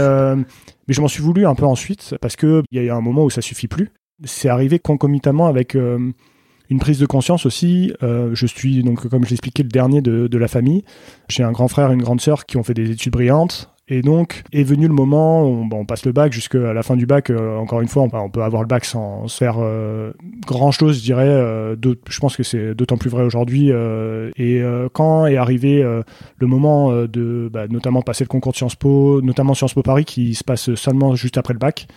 mais 0.88 0.96
je 0.96 1.02
m'en 1.02 1.08
suis 1.08 1.22
voulu 1.22 1.46
un 1.46 1.54
peu 1.54 1.66
ensuite 1.66 2.16
parce 2.20 2.36
que 2.36 2.64
il 2.72 2.78
y 2.78 2.80
a 2.80 2.84
eu 2.84 2.90
un 2.90 3.00
moment 3.00 3.24
où 3.24 3.30
ça 3.30 3.42
suffit 3.42 3.68
plus 3.68 3.92
c'est 4.24 4.50
arrivé 4.50 4.80
concomitamment 4.80 5.48
avec 5.48 5.76
euh, 5.76 6.12
une 6.70 6.80
prise 6.80 7.00
de 7.00 7.06
conscience 7.06 7.46
aussi. 7.46 7.94
Euh, 8.04 8.32
je 8.34 8.46
suis, 8.46 8.84
donc, 8.84 9.08
comme 9.08 9.26
je 9.26 9.30
l'expliquais, 9.30 9.64
le 9.64 9.70
dernier 9.70 10.02
de, 10.02 10.28
de 10.28 10.38
la 10.38 10.48
famille. 10.48 10.84
J'ai 11.28 11.44
un 11.44 11.52
grand 11.52 11.68
frère 11.68 11.92
et 11.92 11.94
une 11.94 12.02
grande 12.02 12.22
sœur 12.22 12.46
qui 12.46 12.58
ont 12.58 12.64
fait 12.64 12.74
des 12.74 12.92
études 12.92 13.14
brillantes. 13.14 13.72
Et 13.92 14.04
donc 14.04 14.44
est 14.54 14.62
venu 14.62 14.88
le 14.88 14.94
moment, 14.94 15.42
on, 15.42 15.68
on 15.72 15.84
passe 15.84 16.06
le 16.06 16.12
bac 16.12 16.32
jusqu'à 16.32 16.74
la 16.74 16.84
fin 16.84 16.96
du 16.96 17.08
bac. 17.08 17.32
Euh, 17.32 17.58
encore 17.58 17.82
une 17.82 17.88
fois, 17.88 18.04
on, 18.04 18.30
peut 18.30 18.44
avoir 18.44 18.62
le 18.62 18.68
bac 18.68 18.86
sans 18.86 19.28
faire 19.28 19.58
grand 20.46 20.70
chose, 20.70 20.98
je 21.00 21.02
dirais. 21.02 21.76
je 22.08 22.20
pense 22.20 22.38
que 22.38 22.44
c'est 22.44 22.76
d'autant 22.76 22.98
plus 22.98 23.10
vrai 23.10 23.24
aujourd'hui. 23.24 23.72
et 23.72 24.62
quand 24.94 25.26
est 25.26 25.38
arrivé 25.38 25.82
le 25.82 26.48
moment 26.48 26.92
de, 26.92 27.50
bah, 27.52 27.68
notamment 27.68 28.04
passer 28.04 28.24
le 28.24 28.28
concours 28.28 28.52
de 28.52 28.58
Sciences 28.58 28.76
Po, 28.76 29.24
notamment 29.24 29.56
Sciences 29.56 29.74
Po 29.74 29.82
Paris, 29.82 30.06
qui 30.06 30.36
se 30.36 30.44
passe 30.44 30.76
seulement 30.76 31.16
juste 31.16 31.40
après 31.40 31.54
le 31.54 31.60
bac, 31.60 31.88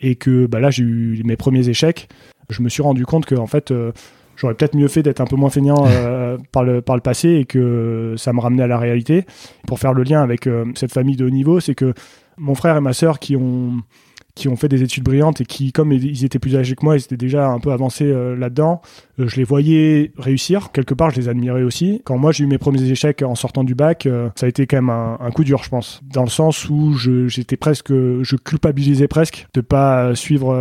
et 0.00 0.16
que 0.16 0.46
bah, 0.46 0.60
là 0.60 0.70
j'ai 0.70 0.82
eu 0.82 1.22
mes 1.24 1.36
premiers 1.36 1.68
échecs, 1.68 2.08
je 2.48 2.62
me 2.62 2.68
suis 2.68 2.82
rendu 2.82 3.06
compte 3.06 3.26
que 3.26 3.34
en 3.34 3.46
fait 3.46 3.70
euh, 3.70 3.92
j'aurais 4.36 4.54
peut-être 4.54 4.74
mieux 4.74 4.88
fait 4.88 5.02
d'être 5.02 5.20
un 5.20 5.26
peu 5.26 5.36
moins 5.36 5.50
feignant 5.50 5.84
euh, 5.88 6.38
par, 6.52 6.64
le, 6.64 6.82
par 6.82 6.96
le 6.96 7.02
passé 7.02 7.30
et 7.30 7.44
que 7.44 8.14
ça 8.16 8.32
me 8.32 8.40
ramenait 8.40 8.62
à 8.62 8.66
la 8.66 8.78
réalité. 8.78 9.24
Pour 9.66 9.78
faire 9.78 9.92
le 9.92 10.02
lien 10.02 10.22
avec 10.22 10.46
euh, 10.46 10.64
cette 10.74 10.92
famille 10.92 11.16
de 11.16 11.26
haut 11.26 11.30
niveau, 11.30 11.60
c'est 11.60 11.74
que 11.74 11.94
mon 12.38 12.54
frère 12.54 12.76
et 12.76 12.80
ma 12.80 12.92
sœur 12.92 13.18
qui 13.18 13.36
ont 13.36 13.82
qui 14.34 14.48
ont 14.48 14.56
fait 14.56 14.68
des 14.68 14.82
études 14.82 15.04
brillantes 15.04 15.40
et 15.40 15.44
qui, 15.44 15.72
comme 15.72 15.92
ils 15.92 16.24
étaient 16.24 16.38
plus 16.38 16.56
âgés 16.56 16.74
que 16.76 16.84
moi, 16.84 16.96
ils 16.96 17.00
étaient 17.00 17.16
déjà 17.16 17.48
un 17.48 17.58
peu 17.58 17.72
avancés 17.72 18.04
euh, 18.04 18.36
là-dedans, 18.36 18.80
euh, 19.18 19.28
je 19.28 19.36
les 19.36 19.44
voyais 19.44 20.12
réussir. 20.18 20.72
Quelque 20.72 20.94
part, 20.94 21.10
je 21.10 21.16
les 21.16 21.28
admirais 21.28 21.62
aussi. 21.62 22.02
Quand 22.04 22.18
moi, 22.18 22.32
j'ai 22.32 22.44
eu 22.44 22.46
mes 22.46 22.58
premiers 22.58 22.82
échecs 22.82 23.22
en 23.22 23.34
sortant 23.34 23.64
du 23.64 23.74
bac, 23.74 24.06
euh, 24.06 24.28
ça 24.36 24.46
a 24.46 24.48
été 24.48 24.66
quand 24.66 24.76
même 24.76 24.90
un, 24.90 25.30
coup 25.30 25.44
dur, 25.44 25.62
je 25.62 25.68
pense. 25.68 26.00
Dans 26.12 26.22
le 26.22 26.28
sens 26.30 26.68
où 26.68 26.94
j'étais 26.94 27.56
presque, 27.56 27.92
je 27.92 28.36
culpabilisais 28.36 29.08
presque 29.08 29.46
de 29.54 29.60
pas 29.60 30.14
suivre 30.14 30.54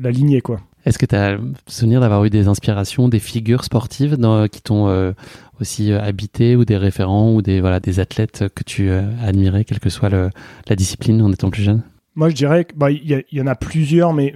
la 0.00 0.10
lignée, 0.10 0.40
quoi. 0.40 0.60
Est-ce 0.84 0.98
que 0.98 1.06
tu 1.06 1.14
as 1.14 1.38
souvenir 1.66 2.00
d'avoir 2.00 2.24
eu 2.24 2.30
des 2.30 2.48
inspirations, 2.48 3.08
des 3.08 3.20
figures 3.20 3.64
sportives 3.64 4.16
qui 4.50 4.62
t'ont 4.62 5.14
aussi 5.60 5.92
habité 5.92 6.56
ou 6.56 6.64
des 6.64 6.76
référents 6.76 7.34
ou 7.34 7.42
des, 7.42 7.60
voilà, 7.60 7.80
des 7.80 8.00
athlètes 8.00 8.44
que 8.54 8.64
tu 8.64 8.90
as 8.90 9.04
admirés, 9.22 9.64
quelle 9.64 9.80
que 9.80 9.90
soit 9.90 10.10
la 10.10 10.76
discipline 10.76 11.22
en 11.22 11.32
étant 11.32 11.50
plus 11.50 11.62
jeune? 11.62 11.82
Moi, 12.14 12.28
je 12.28 12.34
dirais 12.34 12.64
qu'il 12.64 12.78
bah, 12.78 12.90
y, 12.90 13.40
en 13.40 13.46
a 13.46 13.54
plusieurs, 13.54 14.12
mais 14.12 14.34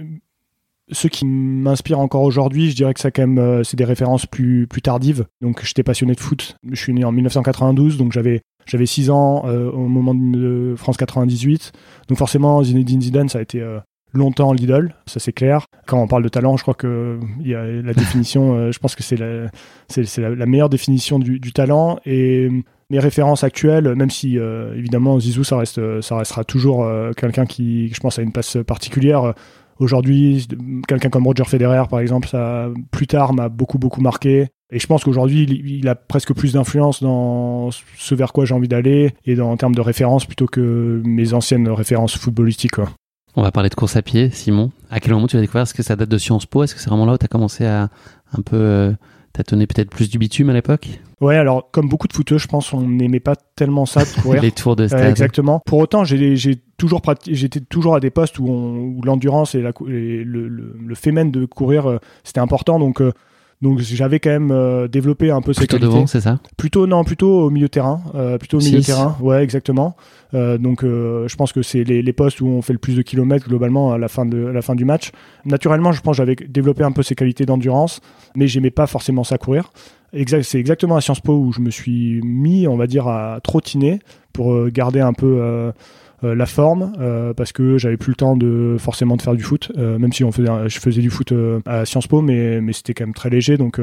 ceux 0.91 1.09
qui 1.09 1.25
m'inspirent 1.25 1.99
encore 1.99 2.23
aujourd'hui, 2.23 2.71
je 2.71 2.75
dirais 2.75 2.93
que 2.93 3.39
euh, 3.39 3.63
c'est 3.63 3.77
des 3.77 3.85
références 3.85 4.25
plus, 4.25 4.67
tardives. 4.83 5.25
Donc, 5.41 5.63
j'étais 5.63 5.83
passionné 5.83 6.13
de 6.13 6.19
foot. 6.19 6.57
Je 6.69 6.79
suis 6.79 6.93
né 6.93 7.03
en 7.03 7.11
1992, 7.11 7.97
donc 7.97 8.11
j'avais 8.13 8.41
j'avais 8.65 8.85
6 8.85 9.09
ans 9.11 9.43
euh, 9.45 9.71
au 9.71 9.87
moment 9.87 10.13
de 10.13 10.75
France 10.77 10.97
98. 10.97 11.71
Donc, 12.09 12.17
forcément, 12.17 12.63
Zinedine 12.63 13.01
Zidane, 13.01 13.29
ça 13.29 13.39
a 13.39 13.41
été 13.41 13.61
euh, 13.61 13.79
longtemps 14.13 14.51
l'idole, 14.53 14.93
ça 15.05 15.19
c'est 15.19 15.33
clair. 15.33 15.67
Quand 15.85 16.01
on 16.01 16.07
parle 16.07 16.23
de 16.23 16.29
talent, 16.29 16.57
je 16.57 16.63
crois 16.63 16.73
que 16.73 17.19
la 17.43 17.93
définition, 17.93 18.71
je 18.71 18.79
pense 18.79 18.95
que 18.95 19.03
c'est 19.03 19.17
la, 19.17 20.45
meilleure 20.45 20.69
définition 20.69 21.19
du, 21.19 21.39
du 21.39 21.53
talent. 21.53 21.99
Et 22.05 22.49
mes 22.89 22.99
références 22.99 23.43
actuelles, 23.43 23.95
même 23.95 24.09
si 24.09 24.37
euh, 24.37 24.75
évidemment 24.75 25.19
Zizou, 25.19 25.43
ça, 25.43 25.57
reste, 25.57 26.01
ça 26.01 26.17
restera 26.17 26.43
toujours 26.43 26.83
euh, 26.83 27.11
quelqu'un 27.11 27.45
qui, 27.45 27.89
je 27.93 27.99
pense, 27.99 28.19
a 28.19 28.21
une 28.21 28.31
place 28.31 28.57
particulière. 28.65 29.33
Aujourd'hui, 29.79 30.47
quelqu'un 30.87 31.09
comme 31.09 31.27
Roger 31.27 31.43
Federer, 31.45 31.83
par 31.89 31.99
exemple, 31.99 32.27
ça 32.27 32.69
plus 32.91 33.07
tard 33.07 33.33
m'a 33.33 33.49
beaucoup 33.49 33.77
beaucoup 33.77 34.01
marqué. 34.01 34.47
Et 34.71 34.79
je 34.79 34.87
pense 34.87 35.03
qu'aujourd'hui, 35.03 35.43
il, 35.43 35.87
a 35.87 35.95
presque 35.95 36.33
plus 36.33 36.53
d'influence 36.53 37.01
dans 37.01 37.69
ce 37.71 38.15
vers 38.15 38.33
quoi 38.33 38.43
j'ai 38.43 38.53
envie 38.53 38.67
d'aller 38.67 39.13
et 39.25 39.35
dans, 39.35 39.51
en 39.51 39.55
termes 39.55 39.75
de 39.75 39.81
références 39.81 40.25
plutôt 40.25 40.47
que 40.47 41.01
mes 41.05 41.33
anciennes 41.33 41.69
références 41.69 42.17
footballistiques. 42.17 42.73
Quoi. 42.73 42.89
On 43.35 43.43
va 43.43 43.51
parler 43.51 43.69
de 43.69 43.75
course 43.75 43.95
à 43.95 44.01
pied, 44.01 44.29
Simon. 44.31 44.71
À 44.89 44.99
quel 44.99 45.13
moment 45.13 45.27
tu 45.27 45.37
as 45.37 45.41
découvert? 45.41 45.61
Est-ce 45.61 45.75
que 45.75 45.83
ça 45.83 45.95
date 45.95 46.09
de 46.09 46.17
Sciences 46.17 46.47
Po? 46.47 46.63
Est-ce 46.63 46.73
que 46.73 46.81
c'est 46.81 46.89
vraiment 46.89 47.05
là 47.05 47.13
où 47.13 47.17
tu 47.17 47.23
as 47.23 47.29
commencé 47.29 47.65
à 47.65 47.89
un 48.33 48.41
peu 48.41 48.57
euh, 48.57 48.93
tâtonner 49.31 49.67
peut-être 49.67 49.91
plus 49.91 50.09
du 50.09 50.17
bitume 50.17 50.49
à 50.49 50.53
l'époque? 50.53 50.99
Ouais, 51.19 51.35
alors 51.35 51.71
comme 51.71 51.89
beaucoup 51.89 52.07
de 52.07 52.13
footeux, 52.13 52.37
je 52.37 52.47
pense, 52.47 52.73
on 52.73 52.81
n'aimait 52.81 53.19
pas 53.19 53.35
tellement 53.55 53.85
ça 53.87 54.03
de 54.03 54.21
courir. 54.21 54.41
les 54.43 54.51
tours 54.51 54.75
de 54.75 54.87
stade. 54.87 55.09
exactement. 55.09 55.61
Pour 55.65 55.79
autant, 55.79 56.03
j'ai 56.03 56.55
toujours 56.77 57.01
j'étais 57.27 57.59
toujours 57.59 57.95
à 57.95 57.99
des 57.99 58.11
postes 58.11 58.37
où, 58.37 58.45
où 58.45 59.01
l'endurance 59.03 59.55
et, 59.55 59.61
la, 59.61 59.71
le, 59.83 60.23
le, 60.23 60.47
le, 60.47 60.95
fait 60.95 61.11
même 61.11 61.31
de 61.31 61.45
courir, 61.45 61.89
euh, 61.89 61.97
c'était 62.23 62.39
important. 62.39 62.77
Donc 62.77 63.01
euh, 63.01 63.13
donc 63.61 63.79
j'avais 63.79 64.19
quand 64.19 64.29
même 64.29 64.51
euh, 64.51 64.87
développé 64.87 65.31
un 65.31 65.41
peu 65.41 65.51
ces 65.51 65.61
plutôt 65.61 65.79
devant, 65.79 66.05
c'est 66.05 66.21
ça? 66.21 66.39
Plutôt 66.57 66.85
non, 66.85 67.03
plutôt 67.03 67.45
au 67.45 67.49
milieu 67.49 67.69
terrain, 67.69 68.01
euh, 68.13 68.37
plutôt 68.37 68.59
au 68.59 68.61
milieu 68.61 68.81
terrain. 68.81 69.17
Ouais, 69.19 69.43
exactement. 69.43 69.95
Euh, 70.35 70.59
donc 70.59 70.83
je 70.83 71.35
pense 71.35 71.53
que 71.53 71.63
c'est 71.63 71.83
les, 71.83 72.03
les, 72.03 72.13
postes 72.13 72.39
où 72.41 72.47
on 72.47 72.61
fait 72.61 72.73
le 72.73 72.79
plus 72.79 72.95
de 72.95 73.01
kilomètres 73.01 73.47
globalement 73.47 73.93
à 73.93 73.97
la 73.97 74.09
fin 74.09 74.25
de 74.25 74.47
à 74.47 74.51
la 74.51 74.61
fin 74.61 74.75
du 74.75 74.85
match. 74.85 75.11
Naturellement, 75.45 75.91
je 75.91 76.01
pense 76.01 76.17
j'avais 76.17 76.35
développé 76.35 76.83
un 76.83 76.91
peu 76.91 77.01
ces 77.01 77.15
qualités 77.15 77.47
d'endurance, 77.47 77.99
mais 78.35 78.47
j'aimais 78.47 78.69
pas 78.69 78.85
forcément 78.85 79.23
ça 79.23 79.39
courir. 79.39 79.71
Exact, 80.13 80.43
c'est 80.43 80.59
exactement 80.59 80.95
à 80.95 81.01
Sciences 81.01 81.19
Po 81.19 81.33
où 81.33 81.51
je 81.51 81.59
me 81.59 81.71
suis 81.71 82.21
mis, 82.21 82.67
on 82.67 82.77
va 82.77 82.85
dire, 82.85 83.07
à 83.07 83.39
trottiner 83.43 83.99
pour 84.33 84.69
garder 84.69 84.99
un 84.99 85.13
peu 85.13 85.73
la 86.23 86.45
forme 86.47 86.93
euh, 86.99 87.33
parce 87.33 87.51
que 87.51 87.77
j'avais 87.77 87.97
plus 87.97 88.11
le 88.11 88.15
temps 88.15 88.35
de 88.35 88.77
forcément 88.79 89.15
de 89.15 89.21
faire 89.21 89.35
du 89.35 89.43
foot 89.43 89.71
euh, 89.77 89.99
même 89.99 90.11
si 90.11 90.23
on 90.23 90.31
faisait 90.31 90.49
je 90.67 90.79
faisais 90.79 91.01
du 91.01 91.11
foot 91.11 91.31
à 91.65 91.85
Sciences 91.85 92.07
Po 92.07 92.21
mais 92.21 92.61
c'était 92.73 92.93
quand 92.93 93.05
même 93.05 93.13
très 93.13 93.29
léger 93.29 93.57
donc 93.57 93.79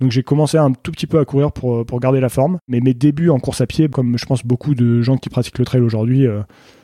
donc 0.00 0.10
j'ai 0.10 0.22
commencé 0.22 0.58
un 0.58 0.72
tout 0.72 0.92
petit 0.92 1.06
peu 1.06 1.18
à 1.18 1.24
courir 1.24 1.52
pour 1.52 2.00
garder 2.00 2.20
la 2.20 2.28
forme 2.28 2.58
mais 2.68 2.80
mes 2.80 2.94
débuts 2.94 3.30
en 3.30 3.38
course 3.38 3.60
à 3.60 3.66
pied 3.66 3.88
comme 3.88 4.18
je 4.18 4.26
pense 4.26 4.44
beaucoup 4.44 4.74
de 4.74 5.00
gens 5.00 5.16
qui 5.16 5.30
pratiquent 5.30 5.58
le 5.58 5.64
trail 5.64 5.80
aujourd'hui 5.80 6.26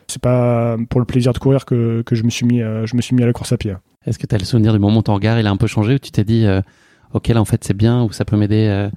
c'est 0.07 0.23
pas 0.23 0.77
pour 0.88 1.01
le 1.01 1.07
plaisir 1.07 1.33
de 1.33 1.38
courir 1.38 1.64
que, 1.67 2.03
je 2.11 2.23
me 2.25 2.31
suis 2.31 2.47
mis 2.47 2.62
à 2.62 3.27
la 3.27 3.33
course 3.33 3.53
à 3.53 3.57
pied. 3.57 3.75
Est-ce 4.07 4.19
que 4.19 4.27
tu 4.27 4.35
as 4.35 4.38
le 4.38 4.45
souvenir 4.45 4.73
du 4.73 4.79
moment 4.79 4.99
où 4.99 5.03
ton 5.03 5.14
regard 5.14 5.38
il 5.38 5.47
a 5.47 5.51
un 5.51 5.57
peu 5.57 5.67
changé 5.67 5.95
où 5.95 5.99
tu 5.99 6.11
t'es 6.11 6.25
dit 6.25 6.47
OK 7.12 7.29
là 7.29 7.40
en 7.40 7.45
fait 7.45 7.62
c'est 7.62 7.77
bien 7.77 8.03
ou 8.03 8.12
ça 8.12 8.25
peut 8.25 8.37
m'aider 8.37 8.88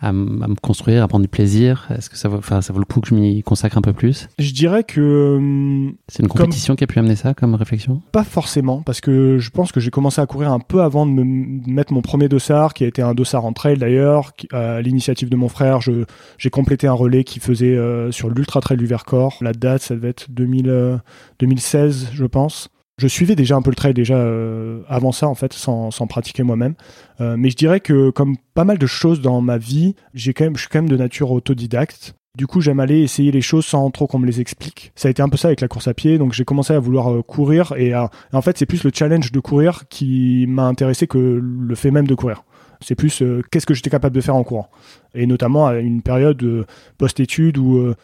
à, 0.00 0.12
me 0.12 0.54
construire, 0.60 1.02
à 1.02 1.08
prendre 1.08 1.22
du 1.22 1.28
plaisir 1.28 1.88
Est-ce 1.96 2.08
que 2.08 2.16
ça 2.16 2.28
vaut, 2.28 2.38
enfin, 2.38 2.62
ça 2.62 2.72
vaut 2.72 2.78
le 2.78 2.84
coup 2.84 3.00
que 3.00 3.08
je 3.08 3.14
m'y 3.14 3.42
consacre 3.42 3.76
un 3.76 3.82
peu 3.82 3.92
plus? 3.92 4.28
Je 4.38 4.52
dirais 4.52 4.84
que. 4.84 5.36
Hum, 5.36 5.94
c'est 6.08 6.22
une 6.22 6.28
compétition 6.28 6.74
qui 6.74 6.84
a 6.84 6.86
pu 6.86 6.98
amener 6.98 7.16
ça 7.16 7.34
comme 7.34 7.54
réflexion? 7.54 8.00
Pas 8.12 8.24
forcément, 8.24 8.82
parce 8.82 9.00
que 9.00 9.38
je 9.38 9.50
pense 9.50 9.72
que 9.72 9.80
j'ai 9.80 9.90
commencé 9.90 10.20
à 10.20 10.26
courir 10.26 10.52
un 10.52 10.60
peu 10.60 10.82
avant 10.82 11.06
de 11.06 11.12
me 11.12 11.24
mettre 11.70 11.92
mon 11.92 12.02
premier 12.02 12.28
dossard, 12.28 12.74
qui 12.74 12.84
a 12.84 12.86
été 12.86 13.02
un 13.02 13.14
dossard 13.14 13.44
en 13.44 13.52
trail 13.52 13.76
d'ailleurs. 13.76 14.32
À 14.52 14.80
l'initiative 14.80 15.28
de 15.28 15.36
mon 15.36 15.48
frère, 15.48 15.80
j'ai 15.80 16.50
complété 16.50 16.86
un 16.86 16.92
relais 16.92 17.24
qui 17.24 17.40
faisait 17.40 17.76
euh, 17.76 18.10
sur 18.10 18.30
l'Ultra 18.30 18.60
Trail 18.60 18.78
du 18.78 18.86
Vercors. 18.86 19.38
La 19.40 19.52
date, 19.52 19.82
ça 19.82 19.94
devait 19.94 20.10
être 20.10 20.30
2000, 20.30 21.00
2016, 21.38 22.04
euh, 22.04 22.08
je 22.12 22.24
pense 22.24 22.70
je 23.00 23.08
suivais 23.08 23.34
déjà 23.34 23.56
un 23.56 23.62
peu 23.62 23.70
le 23.70 23.76
trail 23.76 23.94
déjà 23.94 24.16
euh, 24.16 24.82
avant 24.86 25.10
ça 25.10 25.26
en 25.26 25.34
fait 25.34 25.54
sans, 25.54 25.90
pratiquer 26.06 26.42
moi-même. 26.42 26.74
Euh, 27.20 27.36
mais 27.38 27.48
je 27.48 27.56
dirais 27.56 27.80
que 27.80 28.10
comme 28.10 28.36
pas 28.54 28.64
mal 28.64 28.76
de 28.76 28.86
choses 28.86 29.22
dans 29.22 29.40
ma 29.40 29.56
vie 29.56 29.94
j'ai 30.12 30.34
je 30.36 30.60
suis 30.60 30.68
quand 30.68 30.78
même 30.78 30.88
de 30.88 30.96
nature 30.96 31.30
autodidacte. 31.30 32.14
Du 32.36 32.46
coup 32.46 32.60
j'aime 32.60 32.78
aller 32.78 33.00
essayer 33.00 33.32
les 33.32 33.40
choses 33.40 33.64
sans 33.64 33.90
trop 33.90 34.06
qu'on 34.06 34.18
me 34.18 34.26
les 34.26 34.40
explique. 34.40 34.92
Ça 34.96 35.08
a 35.08 35.10
été 35.10 35.22
un 35.22 35.30
peu 35.30 35.38
ça 35.38 35.48
avec 35.48 35.62
la 35.62 35.68
course 35.68 35.88
à 35.88 35.94
pied. 35.94 36.18
Donc 36.18 36.34
j'ai 36.34 36.44
commencé 36.44 36.74
à 36.74 36.78
vouloir 36.78 37.10
euh, 37.10 37.22
courir 37.22 37.72
et, 37.78 37.94
en 37.94 38.42
fait 38.42 38.58
c'est 38.58 38.66
plus 38.66 38.84
le 38.84 38.90
challenge 38.94 39.32
de 39.32 39.40
courir 39.40 39.84
qui 39.88 40.44
m'a 40.46 40.66
intéressé 40.66 41.06
que 41.06 41.18
le 41.18 41.74
fait 41.74 41.90
même 41.90 42.06
de 42.06 42.14
courir. 42.14 42.44
C'est 42.82 42.94
plus 42.94 43.22
qu'est-ce 43.50 43.66
que 43.66 43.74
j'étais 43.74 43.90
capable 43.90 44.14
de 44.14 44.20
faire 44.20 44.36
en 44.36 44.44
courant. 44.44 44.68
Et 45.14 45.26
notamment 45.26 45.66
à 45.66 45.76
une 45.76 46.00
période 46.00 46.66
post-études 46.96 47.58
où 47.58 47.94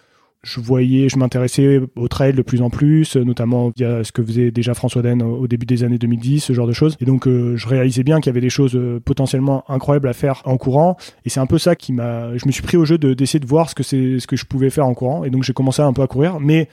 je 0.46 0.60
voyais, 0.60 1.08
je 1.08 1.18
m'intéressais 1.18 1.80
au 1.96 2.06
trail 2.06 2.32
de 2.32 2.42
plus 2.42 2.62
en 2.62 2.70
plus, 2.70 3.16
notamment 3.16 3.72
via 3.76 4.04
ce 4.04 4.12
que 4.12 4.22
faisait 4.22 4.52
déjà 4.52 4.74
François 4.74 5.02
Den 5.02 5.20
au 5.20 5.48
début 5.48 5.66
des 5.66 5.82
années 5.82 5.98
2010, 5.98 6.40
ce 6.40 6.52
genre 6.52 6.68
de 6.68 6.72
choses. 6.72 6.96
Et 7.00 7.04
donc, 7.04 7.26
euh, 7.26 7.56
je 7.56 7.66
réalisais 7.66 8.04
bien 8.04 8.20
qu'il 8.20 8.30
y 8.30 8.32
avait 8.32 8.40
des 8.40 8.50
choses 8.50 8.76
euh, 8.76 9.00
potentiellement 9.04 9.64
incroyables 9.68 10.08
à 10.08 10.12
faire 10.12 10.42
en 10.44 10.56
courant. 10.56 10.96
Et 11.24 11.30
c'est 11.30 11.40
un 11.40 11.46
peu 11.46 11.58
ça 11.58 11.74
qui 11.74 11.92
m'a, 11.92 12.36
je 12.36 12.46
me 12.46 12.52
suis 12.52 12.62
pris 12.62 12.76
au 12.76 12.84
jeu 12.84 12.96
d'essayer 12.96 13.40
de, 13.40 13.46
voir 13.46 13.68
ce 13.68 13.74
que 13.74 13.82
c'est, 13.82 14.20
ce 14.20 14.26
que 14.28 14.36
je 14.36 14.44
pouvais 14.44 14.70
faire 14.70 14.86
en 14.86 14.94
courant. 14.94 15.24
Et 15.24 15.30
donc, 15.30 15.42
j'ai 15.42 15.52
commencé 15.52 15.82
un 15.82 15.92
peu 15.92 16.02
à 16.02 16.06
courir, 16.06 16.38
mais 16.38 16.68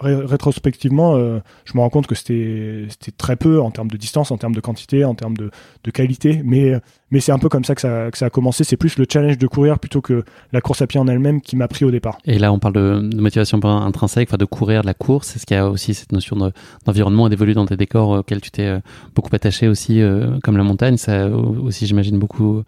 rétrospectivement, 0.00 1.16
euh, 1.16 1.40
je 1.64 1.76
me 1.76 1.80
rends 1.80 1.90
compte 1.90 2.06
que 2.06 2.14
c'était 2.14 2.86
très 3.16 3.36
peu 3.36 3.60
en 3.60 3.70
termes 3.70 3.90
de 3.90 3.96
distance, 3.96 4.30
en 4.30 4.38
termes 4.38 4.54
de 4.54 4.60
quantité, 4.60 5.04
en 5.04 5.14
termes 5.14 5.36
de, 5.36 5.50
de 5.84 5.90
qualité. 5.90 6.40
Mais, 6.44 6.80
mais 7.10 7.20
c'est 7.20 7.32
un 7.32 7.38
peu 7.38 7.48
comme 7.48 7.64
ça 7.64 7.74
que, 7.74 7.80
ça 7.80 8.10
que 8.10 8.18
ça 8.18 8.26
a 8.26 8.30
commencé. 8.30 8.64
C'est 8.64 8.76
plus 8.76 8.98
le 8.98 9.06
challenge 9.10 9.38
de 9.38 9.46
courir 9.46 9.78
plutôt 9.78 10.00
que 10.00 10.24
la 10.52 10.60
course 10.60 10.82
à 10.82 10.86
pied 10.86 10.98
en 10.98 11.06
elle-même 11.06 11.40
qui 11.40 11.56
m'a 11.56 11.68
pris 11.68 11.84
au 11.84 11.90
départ. 11.90 12.18
Et 12.24 12.38
là, 12.38 12.52
on 12.52 12.58
parle 12.58 12.74
de, 12.74 13.08
de 13.08 13.20
motivation 13.20 13.62
intrinsèque, 13.62 14.34
de 14.34 14.44
courir, 14.44 14.82
de 14.82 14.86
la 14.86 14.94
course. 14.94 15.36
Est-ce 15.36 15.46
qu'il 15.46 15.56
y 15.56 15.60
a 15.60 15.68
aussi 15.68 15.94
cette 15.94 16.12
notion 16.12 16.36
d'environnement 16.86 17.26
et 17.26 17.30
d'évoluer 17.30 17.54
dans 17.54 17.66
tes 17.66 17.76
décors 17.76 18.10
auxquels 18.10 18.40
tu 18.40 18.50
t'es 18.50 18.66
euh, 18.66 18.80
beaucoup 19.14 19.34
attaché 19.34 19.68
aussi, 19.68 20.00
euh, 20.00 20.38
comme 20.42 20.56
la 20.56 20.64
montagne? 20.64 20.96
Ça 20.96 21.28
aussi, 21.28 21.86
j'imagine, 21.86 22.18
beaucoup 22.18 22.62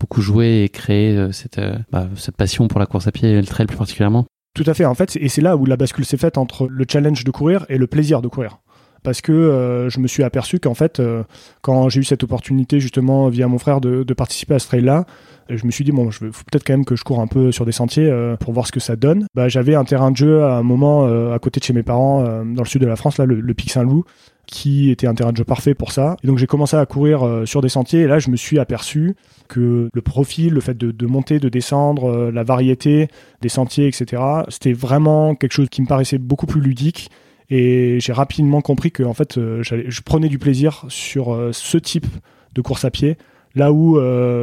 beaucoup 0.00 0.22
joué 0.22 0.64
et 0.64 0.68
créé 0.68 1.28
cette, 1.30 1.60
bah, 1.92 2.08
cette 2.16 2.36
passion 2.36 2.66
pour 2.66 2.80
la 2.80 2.86
course 2.86 3.06
à 3.06 3.12
pied 3.12 3.30
et 3.30 3.40
le 3.40 3.46
trail 3.46 3.66
plus 3.66 3.76
particulièrement 3.76 4.26
tout 4.54 4.64
à 4.66 4.74
fait, 4.74 4.84
en 4.84 4.94
fait, 4.94 5.16
et 5.16 5.28
c'est 5.28 5.40
là 5.40 5.56
où 5.56 5.66
la 5.66 5.76
bascule 5.76 6.04
s'est 6.04 6.16
faite 6.16 6.38
entre 6.38 6.68
le 6.68 6.84
challenge 6.88 7.24
de 7.24 7.30
courir 7.30 7.66
et 7.68 7.76
le 7.76 7.86
plaisir 7.86 8.22
de 8.22 8.28
courir. 8.28 8.58
Parce 9.02 9.20
que 9.20 9.32
euh, 9.32 9.90
je 9.90 10.00
me 10.00 10.06
suis 10.06 10.22
aperçu 10.22 10.60
qu'en 10.60 10.72
fait, 10.72 10.98
euh, 10.98 11.24
quand 11.60 11.90
j'ai 11.90 12.00
eu 12.00 12.04
cette 12.04 12.22
opportunité 12.22 12.80
justement 12.80 13.28
via 13.28 13.48
mon 13.48 13.58
frère 13.58 13.82
de, 13.82 14.02
participer 14.14 14.54
à 14.54 14.58
ce 14.58 14.66
trail-là, 14.68 15.04
je 15.50 15.66
me 15.66 15.70
suis 15.70 15.84
dit 15.84 15.92
bon, 15.92 16.10
je 16.10 16.30
faut 16.30 16.44
peut-être 16.50 16.64
quand 16.64 16.72
même 16.72 16.86
que 16.86 16.96
je 16.96 17.04
cours 17.04 17.20
un 17.20 17.26
peu 17.26 17.52
sur 17.52 17.66
des 17.66 17.72
sentiers 17.72 18.08
euh, 18.08 18.36
pour 18.36 18.54
voir 18.54 18.66
ce 18.66 18.72
que 18.72 18.80
ça 18.80 18.96
donne. 18.96 19.26
Bah, 19.34 19.48
j'avais 19.48 19.74
un 19.74 19.84
terrain 19.84 20.10
de 20.10 20.16
jeu 20.16 20.44
à 20.44 20.56
un 20.56 20.62
moment 20.62 21.04
à 21.04 21.38
côté 21.38 21.60
de 21.60 21.64
chez 21.64 21.74
mes 21.74 21.82
parents 21.82 22.22
dans 22.22 22.62
le 22.62 22.68
sud 22.68 22.80
de 22.80 22.86
la 22.86 22.96
France, 22.96 23.18
là, 23.18 23.26
le 23.26 23.54
Pic 23.54 23.70
Saint-Loup, 23.70 24.04
qui 24.46 24.90
était 24.90 25.06
un 25.06 25.14
terrain 25.14 25.32
de 25.32 25.36
jeu 25.36 25.44
parfait 25.44 25.74
pour 25.74 25.92
ça. 25.92 26.16
Et 26.22 26.26
donc 26.26 26.38
j'ai 26.38 26.46
commencé 26.46 26.76
à 26.76 26.84
courir 26.86 27.42
sur 27.46 27.60
des 27.60 27.68
sentiers 27.68 28.00
et 28.00 28.06
là 28.06 28.18
je 28.18 28.30
me 28.30 28.36
suis 28.36 28.58
aperçu 28.58 29.14
que 29.48 29.88
le 29.92 30.02
profil, 30.02 30.54
le 30.54 30.60
fait 30.60 30.76
de, 30.76 31.06
monter, 31.06 31.38
de 31.38 31.48
descendre, 31.48 32.10
euh, 32.10 32.30
la 32.30 32.42
variété 32.42 33.08
des 33.40 33.48
sentiers, 33.48 33.86
etc., 33.86 34.22
c'était 34.48 34.72
vraiment 34.72 35.34
quelque 35.34 35.52
chose 35.52 35.68
qui 35.68 35.82
me 35.82 35.86
paraissait 35.86 36.18
beaucoup 36.18 36.46
plus 36.46 36.60
ludique. 36.60 37.10
Et 37.50 37.98
j'ai 38.00 38.12
rapidement 38.12 38.62
compris 38.62 38.90
que 38.90 39.02
en 39.02 39.12
fait, 39.14 39.36
euh, 39.36 39.62
je 39.62 40.00
prenais 40.00 40.28
du 40.28 40.38
plaisir 40.38 40.84
sur 40.88 41.34
euh, 41.34 41.50
ce 41.52 41.76
type 41.76 42.06
de 42.54 42.62
course 42.62 42.84
à 42.84 42.90
pied, 42.90 43.16
là 43.54 43.72
où 43.72 44.00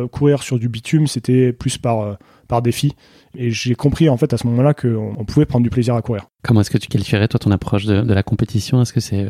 courir 0.09 0.43
sur 0.43 0.59
du 0.59 0.69
bitume, 0.69 1.07
c'était 1.07 1.53
plus 1.53 1.77
par, 1.77 2.17
par 2.51 2.61
défi. 2.61 2.93
Et 3.33 3.49
j'ai 3.49 3.75
compris 3.75 4.09
en 4.09 4.17
fait 4.17 4.33
à 4.33 4.37
ce 4.37 4.45
moment-là 4.47 4.73
qu'on 4.73 5.23
pouvait 5.25 5.45
prendre 5.45 5.63
du 5.63 5.69
plaisir 5.69 5.95
à 5.95 6.01
courir. 6.01 6.27
Comment 6.43 6.59
est-ce 6.59 6.69
que 6.69 6.77
tu 6.77 6.89
qualifierais 6.89 7.29
toi 7.29 7.39
ton 7.39 7.49
approche 7.51 7.85
de, 7.85 8.13
la 8.13 8.23
compétition? 8.23 8.81
Est-ce 8.81 8.91
que 8.91 8.99
c'est 8.99 9.29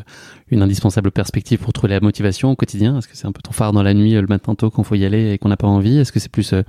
une 0.49 0.63
indispensable 0.63 1.11
perspective 1.11 1.59
pour 1.59 1.71
trouver 1.71 1.93
la 1.93 1.99
motivation 1.99 2.49
au 2.49 2.55
quotidien? 2.55 2.97
Est-ce 2.97 3.07
que 3.07 3.15
c'est 3.15 3.27
un 3.27 3.31
peu 3.31 3.43
ton 3.43 3.51
phare 3.51 3.73
dans 3.73 3.83
la 3.83 3.93
nuit 3.93 4.13
le 4.13 4.25
matin 4.25 4.55
tôt 4.55 4.71
qu'on 4.71 4.83
faut 4.83 4.95
y 4.95 5.05
aller 5.05 5.33
et 5.33 5.37
qu'on 5.37 5.49
n'a 5.49 5.57
pas 5.57 5.67
envie? 5.67 5.99
Est-ce 5.99 6.11
que 6.11 6.19
c'est 6.19 6.31
plus 6.31 6.53
euh, 6.53 6.63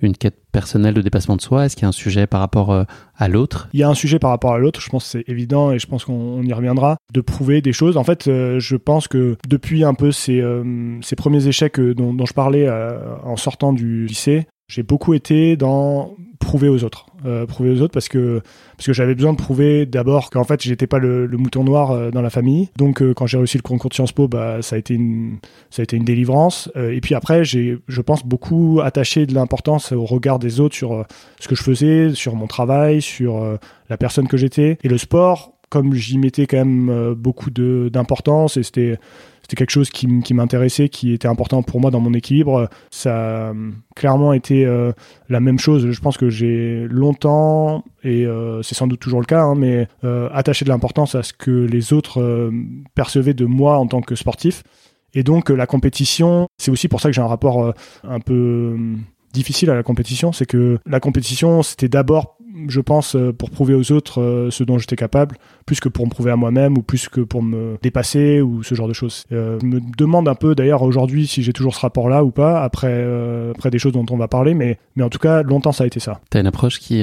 une 0.00 0.16
quête 0.16 0.36
personnelle 0.52 0.94
de 0.94 1.02
dépassement 1.02 1.34
de 1.34 1.40
soi? 1.40 1.66
Est-ce 1.66 1.74
qu'il 1.74 1.82
y 1.82 1.86
a 1.86 1.88
un 1.88 1.92
sujet 1.92 2.28
par 2.28 2.38
rapport 2.38 2.70
euh, 2.70 2.84
à 3.16 3.26
l'autre? 3.26 3.68
Il 3.72 3.80
y 3.80 3.82
a 3.82 3.88
un 3.88 3.94
sujet 3.94 4.20
par 4.20 4.30
rapport 4.30 4.52
à 4.52 4.58
l'autre, 4.58 4.80
je 4.80 4.88
pense 4.88 5.04
que 5.04 5.10
c'est 5.18 5.28
évident 5.28 5.72
et 5.72 5.80
je 5.80 5.88
pense 5.88 6.04
qu'on 6.04 6.42
y 6.44 6.52
reviendra, 6.52 6.98
de 7.12 7.20
prouver 7.20 7.62
des 7.62 7.72
choses. 7.72 7.96
En 7.96 8.04
fait, 8.04 8.28
euh, 8.28 8.60
je 8.60 8.76
pense 8.76 9.08
que 9.08 9.36
depuis 9.48 9.82
un 9.82 9.94
peu 9.94 10.12
ces, 10.12 10.40
ces 11.02 11.16
premiers 11.16 11.48
échecs 11.48 11.80
dont, 11.80 12.14
dont 12.14 12.26
je 12.26 12.34
parlais 12.34 12.70
en 13.24 13.36
sortant 13.36 13.72
du 13.72 14.06
lycée, 14.06 14.46
j'ai 14.68 14.82
beaucoup 14.82 15.14
été 15.14 15.56
dans 15.56 16.16
prouver 16.38 16.68
aux 16.68 16.84
autres, 16.84 17.06
euh, 17.24 17.46
prouver 17.46 17.70
aux 17.70 17.80
autres 17.82 17.92
parce 17.92 18.08
que 18.08 18.40
parce 18.76 18.86
que 18.86 18.92
j'avais 18.92 19.14
besoin 19.14 19.32
de 19.32 19.38
prouver 19.38 19.86
d'abord 19.86 20.30
qu'en 20.30 20.44
fait 20.44 20.62
j'étais 20.62 20.86
pas 20.86 20.98
le, 20.98 21.28
mouton 21.28 21.64
noir 21.64 21.90
euh, 21.90 22.10
dans 22.10 22.22
la 22.22 22.30
famille. 22.30 22.68
Donc 22.76 23.00
euh, 23.00 23.14
quand 23.14 23.26
j'ai 23.26 23.38
réussi 23.38 23.58
le 23.58 23.62
concours 23.62 23.90
de 23.90 23.94
Sciences 23.94 24.12
Po, 24.12 24.28
bah 24.28 24.62
ça 24.62 24.76
a 24.76 24.78
été 24.78 24.94
une 24.94 25.38
ça 25.70 25.82
a 25.82 25.84
été 25.84 25.96
une 25.96 26.04
délivrance. 26.04 26.70
et 26.76 27.00
puis 27.00 27.14
après 27.14 27.44
j'ai 27.44 27.78
je 27.88 28.00
pense 28.00 28.24
beaucoup 28.24 28.80
attaché 28.82 29.26
de 29.26 29.34
l'importance 29.34 29.92
au 29.92 30.04
regard 30.04 30.38
des 30.38 30.60
autres 30.60 30.74
sur 30.74 31.04
ce 31.40 31.48
que 31.48 31.54
je 31.54 31.62
faisais, 31.62 32.14
sur 32.14 32.34
mon 32.34 32.46
travail, 32.46 33.00
sur 33.02 33.58
la 33.88 33.96
personne 33.96 34.28
que 34.28 34.36
j'étais. 34.36 34.78
Et 34.82 34.88
le 34.88 34.98
sport, 34.98 35.52
comme 35.68 35.94
j'y 35.94 36.18
mettais 36.18 36.46
quand 36.46 36.58
même 36.58 37.14
beaucoup 37.14 37.50
d'importance 37.50 38.56
et 38.56 38.62
c'était 38.62 38.98
c'était 39.46 39.54
quelque 39.54 39.70
chose 39.70 39.90
qui, 39.90 40.34
m'intéressait, 40.34 40.88
qui 40.88 41.12
était 41.12 41.28
important 41.28 41.62
pour 41.62 41.80
moi 41.80 41.92
dans 41.92 42.00
mon 42.00 42.12
équilibre. 42.14 42.68
Ça 42.90 43.50
a 43.50 43.52
clairement 43.94 44.32
été 44.32 44.66
euh, 44.66 44.90
la 45.28 45.38
même 45.38 45.60
chose. 45.60 45.88
Je 45.88 46.00
pense 46.00 46.16
que 46.16 46.28
j'ai 46.28 46.84
longtemps, 46.90 47.84
et 48.02 48.26
euh, 48.26 48.60
c'est 48.62 48.74
sans 48.74 48.88
doute 48.88 48.98
toujours 48.98 49.20
le 49.20 49.26
cas, 49.26 49.42
hein, 49.42 49.54
mais 49.54 49.86
euh, 50.02 50.28
attaché 50.32 50.64
de 50.64 50.70
l'importance 50.70 51.14
à 51.14 51.22
ce 51.22 51.32
que 51.32 51.52
les 51.52 51.92
autres 51.92 52.50
percevaient 52.96 53.34
de 53.34 53.44
moi 53.44 53.78
en 53.78 53.86
tant 53.86 54.00
que 54.00 54.16
sportif. 54.16 54.64
Et 55.14 55.22
donc 55.22 55.50
la 55.50 55.68
compétition, 55.68 56.48
c'est 56.58 56.72
aussi 56.72 56.88
pour 56.88 57.00
ça 57.00 57.08
que 57.08 57.14
j'ai 57.14 57.22
un 57.22 57.28
rapport 57.28 57.72
un 58.02 58.18
peu 58.18 58.76
difficile 59.32 59.70
à 59.70 59.76
la 59.76 59.84
compétition, 59.84 60.32
c'est 60.32 60.46
que 60.46 60.78
la 60.86 60.98
compétition, 60.98 61.62
c'était 61.62 61.88
d'abord 61.88 62.36
je 62.68 62.80
pense, 62.80 63.16
euh, 63.16 63.32
pour 63.32 63.50
prouver 63.50 63.74
aux 63.74 63.92
autres 63.92 64.20
euh, 64.20 64.50
ce 64.50 64.64
dont 64.64 64.78
j'étais 64.78 64.96
capable, 64.96 65.36
plus 65.64 65.80
que 65.80 65.88
pour 65.88 66.06
me 66.06 66.10
prouver 66.10 66.30
à 66.30 66.36
moi-même 66.36 66.78
ou 66.78 66.82
plus 66.82 67.08
que 67.08 67.20
pour 67.20 67.42
me 67.42 67.76
dépasser 67.82 68.40
ou 68.40 68.62
ce 68.62 68.74
genre 68.74 68.88
de 68.88 68.92
choses. 68.92 69.24
Euh, 69.32 69.58
je 69.60 69.66
me 69.66 69.80
demande 69.96 70.28
un 70.28 70.34
peu 70.34 70.54
d'ailleurs 70.54 70.82
aujourd'hui 70.82 71.26
si 71.26 71.42
j'ai 71.42 71.52
toujours 71.52 71.74
ce 71.74 71.80
rapport-là 71.80 72.24
ou 72.24 72.30
pas, 72.30 72.62
après, 72.62 73.04
après 73.50 73.70
des 73.70 73.78
choses 73.78 73.92
dont 73.92 74.06
on 74.10 74.16
va 74.16 74.28
parler, 74.28 74.54
mais, 74.54 74.78
mais 74.96 75.02
en 75.02 75.08
tout 75.08 75.18
cas, 75.18 75.42
longtemps 75.42 75.72
ça 75.72 75.84
a 75.84 75.86
été 75.86 76.00
ça. 76.00 76.20
Tu 76.30 76.38
as 76.38 76.40
une 76.40 76.46
approche 76.46 76.78
qui 76.78 77.02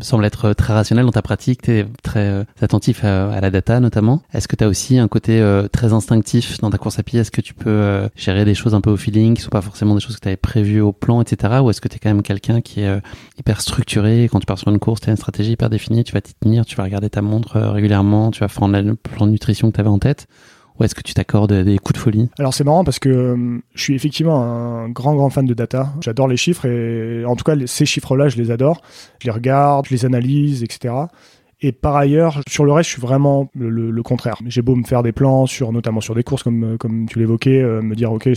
semble 0.00 0.24
être 0.24 0.52
très 0.52 0.72
rationnelle 0.72 1.04
dans 1.04 1.12
ta 1.12 1.22
pratique, 1.22 1.62
tu 1.62 1.72
es 1.72 1.86
très 2.02 2.44
attentif 2.60 3.04
à, 3.04 3.40
la 3.40 3.50
data 3.50 3.80
notamment. 3.80 4.22
Est-ce 4.32 4.48
que 4.48 4.56
tu 4.56 4.64
as 4.64 4.68
aussi 4.68 4.98
un 4.98 5.08
côté 5.08 5.42
très 5.72 5.92
instinctif 5.92 6.58
dans 6.60 6.70
ta 6.70 6.78
course 6.78 6.98
à 6.98 7.02
pied? 7.02 7.20
Est-ce 7.20 7.30
que 7.30 7.40
tu 7.40 7.54
peux 7.54 8.08
gérer 8.14 8.44
des 8.44 8.54
choses 8.54 8.74
un 8.74 8.80
peu 8.80 8.90
au 8.90 8.96
feeling, 8.96 9.34
qui 9.34 9.42
sont 9.42 9.50
pas 9.50 9.60
forcément 9.60 9.94
des 9.94 10.00
choses 10.00 10.16
que 10.16 10.20
tu 10.20 10.28
avais 10.28 10.36
prévues 10.36 10.80
au 10.80 10.92
plan, 10.92 11.20
etc. 11.20 11.54
Ou 11.62 11.70
est-ce 11.70 11.80
que 11.80 11.88
tu 11.88 11.96
es 11.96 11.98
quand 11.98 12.10
même 12.10 12.22
quelqu'un 12.22 12.60
qui 12.60 12.80
est 12.80 13.00
hyper 13.38 13.60
structuré? 13.60 14.28
Quand 14.30 14.40
tu 14.40 14.46
pars 14.46 14.58
sur 14.58 14.68
une 14.68 14.78
course, 14.78 14.85
tu 14.94 15.08
as 15.08 15.12
une 15.12 15.16
stratégie 15.16 15.52
hyper 15.52 15.70
définie, 15.70 16.04
tu 16.04 16.12
vas 16.12 16.20
t'y 16.20 16.34
tenir, 16.34 16.64
tu 16.64 16.76
vas 16.76 16.84
regarder 16.84 17.10
ta 17.10 17.22
montre 17.22 17.56
euh, 17.56 17.70
régulièrement, 17.72 18.30
tu 18.30 18.40
vas 18.40 18.48
faire 18.48 18.68
le 18.68 18.94
plan 18.94 19.26
de 19.26 19.32
nutrition 19.32 19.70
que 19.70 19.76
tu 19.76 19.80
avais 19.80 19.90
en 19.90 19.98
tête 19.98 20.26
ou 20.78 20.84
est-ce 20.84 20.94
que 20.94 21.02
tu 21.02 21.14
t'accordes 21.14 21.52
des 21.52 21.78
coups 21.78 21.98
de 21.98 22.02
folie? 22.02 22.28
Alors 22.38 22.52
c'est 22.52 22.64
marrant 22.64 22.84
parce 22.84 22.98
que 22.98 23.08
euh, 23.08 23.58
je 23.74 23.82
suis 23.82 23.94
effectivement 23.94 24.42
un 24.42 24.88
grand 24.88 25.14
grand 25.14 25.30
fan 25.30 25.46
de 25.46 25.54
data. 25.54 25.92
J'adore 26.00 26.28
les 26.28 26.36
chiffres 26.36 26.66
et 26.66 27.24
en 27.24 27.34
tout 27.36 27.44
cas 27.44 27.54
ces 27.66 27.86
chiffres-là, 27.86 28.28
je 28.28 28.36
les 28.36 28.50
adore. 28.50 28.82
Je 29.20 29.26
les 29.26 29.32
regarde, 29.32 29.86
je 29.86 29.94
les 29.94 30.04
analyse, 30.04 30.62
etc. 30.62 30.94
Et 31.62 31.72
par 31.72 31.96
ailleurs, 31.96 32.42
sur 32.48 32.66
le 32.66 32.72
reste, 32.72 32.90
je 32.90 32.94
suis 32.94 33.02
vraiment 33.02 33.48
le, 33.54 34.02
contraire. 34.02 34.36
J'ai 34.44 34.60
beau 34.60 34.76
me 34.76 34.84
faire 34.84 35.02
des 35.02 35.12
plans 35.12 35.46
sur, 35.46 35.72
notamment 35.72 36.02
sur 36.02 36.14
des 36.14 36.22
courses, 36.22 36.42
comme 36.42 36.76
comme 36.76 37.08
tu 37.08 37.18
l'évoquais, 37.18 37.62
euh, 37.62 37.80
me 37.80 37.94
dire 37.94 38.12
ok, 38.12 38.28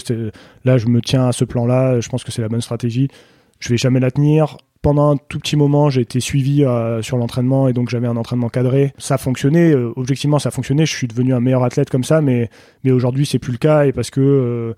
là 0.64 0.78
je 0.78 0.88
me 0.88 1.02
tiens 1.02 1.28
à 1.28 1.32
ce 1.34 1.44
plan-là, 1.44 2.00
je 2.00 2.08
pense 2.08 2.24
que 2.24 2.32
c'est 2.32 2.42
la 2.42 2.50
bonne 2.50 2.62
stratégie. 2.62 3.10
Je 3.60 3.70
vais 3.70 3.78
jamais 3.78 4.00
la 4.00 4.12
tenir 4.12 4.56
pendant 4.82 5.12
un 5.12 5.18
tout 5.18 5.40
petit 5.40 5.58
moment, 5.58 5.90
j'ai 5.90 6.02
été 6.02 6.20
suivi 6.20 6.64
euh, 6.64 7.02
sur 7.02 7.18
l'entraînement 7.18 7.68
et 7.68 7.74
donc 7.74 7.90
j'avais 7.90 8.08
un 8.08 8.16
entraînement 8.16 8.50
cadré. 8.50 8.94
Ça 8.98 9.18
fonctionnait, 9.18 9.72
euh, 9.74 9.92
objectivement 9.96 10.40
ça 10.40 10.52
fonctionnait. 10.52 10.86
Je 10.86 10.96
suis 10.96 11.08
devenu 11.08 11.34
un 11.34 11.42
meilleur 11.42 11.64
athlète 11.64 11.90
comme 11.90 12.04
ça, 12.04 12.22
mais 12.22 12.50
mais 12.84 12.92
aujourd'hui 12.92 13.26
c'est 13.26 13.40
plus 13.40 13.52
le 13.52 13.58
cas 13.58 13.86
et 13.86 13.92
parce 13.92 14.10
que 14.10 14.22
euh, 14.22 14.74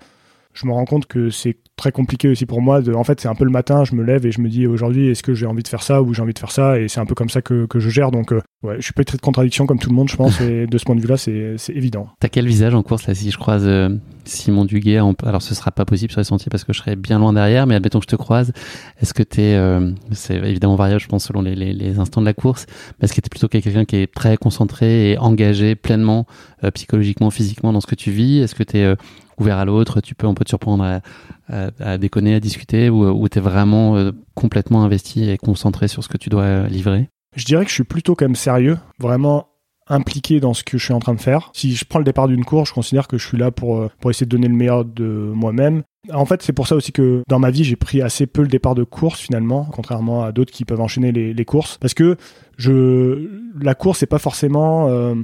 je 0.54 0.66
me 0.66 0.72
rends 0.72 0.84
compte 0.84 1.06
que 1.06 1.30
c'est 1.30 1.56
très 1.76 1.92
compliqué 1.92 2.28
aussi 2.28 2.46
pour 2.46 2.60
moi. 2.60 2.82
De, 2.82 2.92
en 2.92 3.04
fait, 3.04 3.20
c'est 3.20 3.28
un 3.28 3.34
peu 3.34 3.44
le 3.44 3.50
matin, 3.50 3.84
je 3.84 3.94
me 3.94 4.02
lève 4.02 4.26
et 4.26 4.32
je 4.32 4.40
me 4.40 4.48
dis 4.48 4.66
aujourd'hui, 4.66 5.08
est-ce 5.08 5.22
que 5.22 5.34
j'ai 5.34 5.46
envie 5.46 5.62
de 5.62 5.68
faire 5.68 5.82
ça 5.82 6.02
ou 6.02 6.12
j'ai 6.12 6.22
envie 6.22 6.34
de 6.34 6.38
faire 6.38 6.50
ça? 6.50 6.78
Et 6.78 6.88
c'est 6.88 7.00
un 7.00 7.06
peu 7.06 7.14
comme 7.14 7.30
ça 7.30 7.42
que, 7.42 7.66
que 7.66 7.80
je 7.80 7.88
gère. 7.88 8.10
Donc, 8.10 8.32
euh, 8.32 8.40
ouais, 8.62 8.76
je 8.76 8.82
suis 8.82 8.92
pas 8.92 9.04
très 9.04 9.16
de 9.16 9.22
contradiction 9.22 9.66
comme 9.66 9.78
tout 9.78 9.88
le 9.88 9.94
monde, 9.94 10.08
je 10.08 10.16
pense. 10.16 10.40
et 10.40 10.66
de 10.66 10.78
ce 10.78 10.84
point 10.84 10.94
de 10.94 11.00
vue-là, 11.00 11.16
c'est, 11.16 11.54
c'est 11.56 11.72
évident. 11.72 12.08
T'as 12.20 12.28
quel 12.28 12.46
visage 12.46 12.74
en 12.74 12.82
course 12.82 13.06
là 13.06 13.14
Si 13.14 13.30
je 13.30 13.38
croise 13.38 13.64
euh, 13.66 13.88
Simon 14.24 14.64
Duguay, 14.64 14.98
alors 14.98 15.42
ce 15.42 15.54
sera 15.54 15.70
pas 15.70 15.84
possible 15.84 16.12
sur 16.12 16.20
les 16.20 16.24
sentiers 16.24 16.50
parce 16.50 16.64
que 16.64 16.72
je 16.72 16.78
serai 16.78 16.96
bien 16.96 17.18
loin 17.18 17.32
derrière, 17.32 17.66
mais 17.66 17.74
admettons 17.74 17.98
que 17.98 18.04
je 18.04 18.14
te 18.14 18.16
croise. 18.16 18.52
Est-ce 19.00 19.14
que 19.14 19.22
t'es, 19.22 19.54
euh, 19.54 19.90
c'est 20.10 20.36
évidemment 20.36 20.76
variable, 20.76 21.00
je 21.00 21.08
pense, 21.08 21.24
selon 21.24 21.40
les, 21.40 21.54
les, 21.54 21.72
les 21.72 21.98
instants 21.98 22.20
de 22.20 22.26
la 22.26 22.34
course, 22.34 22.66
mais 23.00 23.06
est-ce 23.06 23.14
que 23.14 23.20
t'es 23.20 23.30
plutôt 23.30 23.48
quelqu'un 23.48 23.84
qui 23.84 23.96
est 23.96 24.12
très 24.12 24.36
concentré 24.36 25.12
et 25.12 25.18
engagé 25.18 25.74
pleinement, 25.74 26.26
psychologiquement, 26.74 27.30
physiquement 27.30 27.72
dans 27.72 27.80
ce 27.80 27.86
que 27.86 27.94
tu 27.94 28.10
vis? 28.10 28.38
Est-ce 28.38 28.54
que 28.54 28.62
t'es 28.62 28.94
ouvert 29.42 29.58
à 29.58 29.64
l'autre, 29.64 30.00
tu 30.00 30.14
peux, 30.14 30.26
on 30.26 30.34
peut 30.34 30.44
te 30.44 30.50
surprendre 30.50 31.00
à, 31.48 31.98
déconner, 31.98 32.34
à 32.34 32.40
discuter, 32.40 32.88
ou, 32.88 33.28
tu 33.28 33.38
es 33.38 33.40
vraiment 33.42 33.96
euh, 33.96 34.12
complètement 34.34 34.84
investi 34.84 35.28
et 35.28 35.36
concentré 35.36 35.88
sur 35.88 36.02
ce 36.02 36.08
que 36.08 36.16
tu 36.16 36.30
dois 36.30 36.68
livrer 36.68 37.08
Je 37.36 37.44
dirais 37.44 37.64
que 37.64 37.70
je 37.70 37.74
suis 37.74 37.84
plutôt 37.84 38.14
quand 38.14 38.24
même 38.24 38.36
sérieux, 38.36 38.78
vraiment 38.98 39.48
impliqué 39.88 40.40
dans 40.40 40.54
ce 40.54 40.64
que 40.64 40.78
je 40.78 40.84
suis 40.84 40.94
en 40.94 41.00
train 41.00 41.14
de 41.14 41.20
faire. 41.20 41.50
Si 41.54 41.74
je 41.74 41.84
prends 41.84 41.98
le 41.98 42.04
départ 42.04 42.28
d'une 42.28 42.44
course, 42.44 42.70
je 42.70 42.74
considère 42.74 43.08
que 43.08 43.18
je 43.18 43.26
suis 43.26 43.36
là 43.36 43.50
pour, 43.50 43.78
euh, 43.78 43.90
pour 44.00 44.10
essayer 44.10 44.26
de 44.26 44.30
donner 44.30 44.48
le 44.48 44.54
meilleur 44.54 44.84
de 44.84 45.32
moi-même. 45.34 45.82
En 46.12 46.24
fait, 46.26 46.42
c'est 46.42 46.52
pour 46.52 46.66
ça 46.66 46.74
aussi 46.74 46.90
que 46.92 47.22
dans 47.28 47.38
ma 47.38 47.50
vie, 47.50 47.62
j'ai 47.62 47.76
pris 47.76 48.02
assez 48.02 48.26
peu 48.26 48.42
le 48.42 48.48
départ 48.48 48.74
de 48.74 48.82
course 48.82 49.20
finalement, 49.20 49.68
contrairement 49.72 50.24
à 50.24 50.32
d'autres 50.32 50.52
qui 50.52 50.64
peuvent 50.64 50.80
enchaîner 50.80 51.12
les, 51.12 51.44
courses, 51.44 51.78
parce 51.78 51.94
que 51.94 52.16
je, 52.56 53.28
la 53.60 53.74
course, 53.74 54.00
c'est 54.00 54.06
pas 54.06 54.18
forcément 54.18 54.88
euh, 54.88 55.14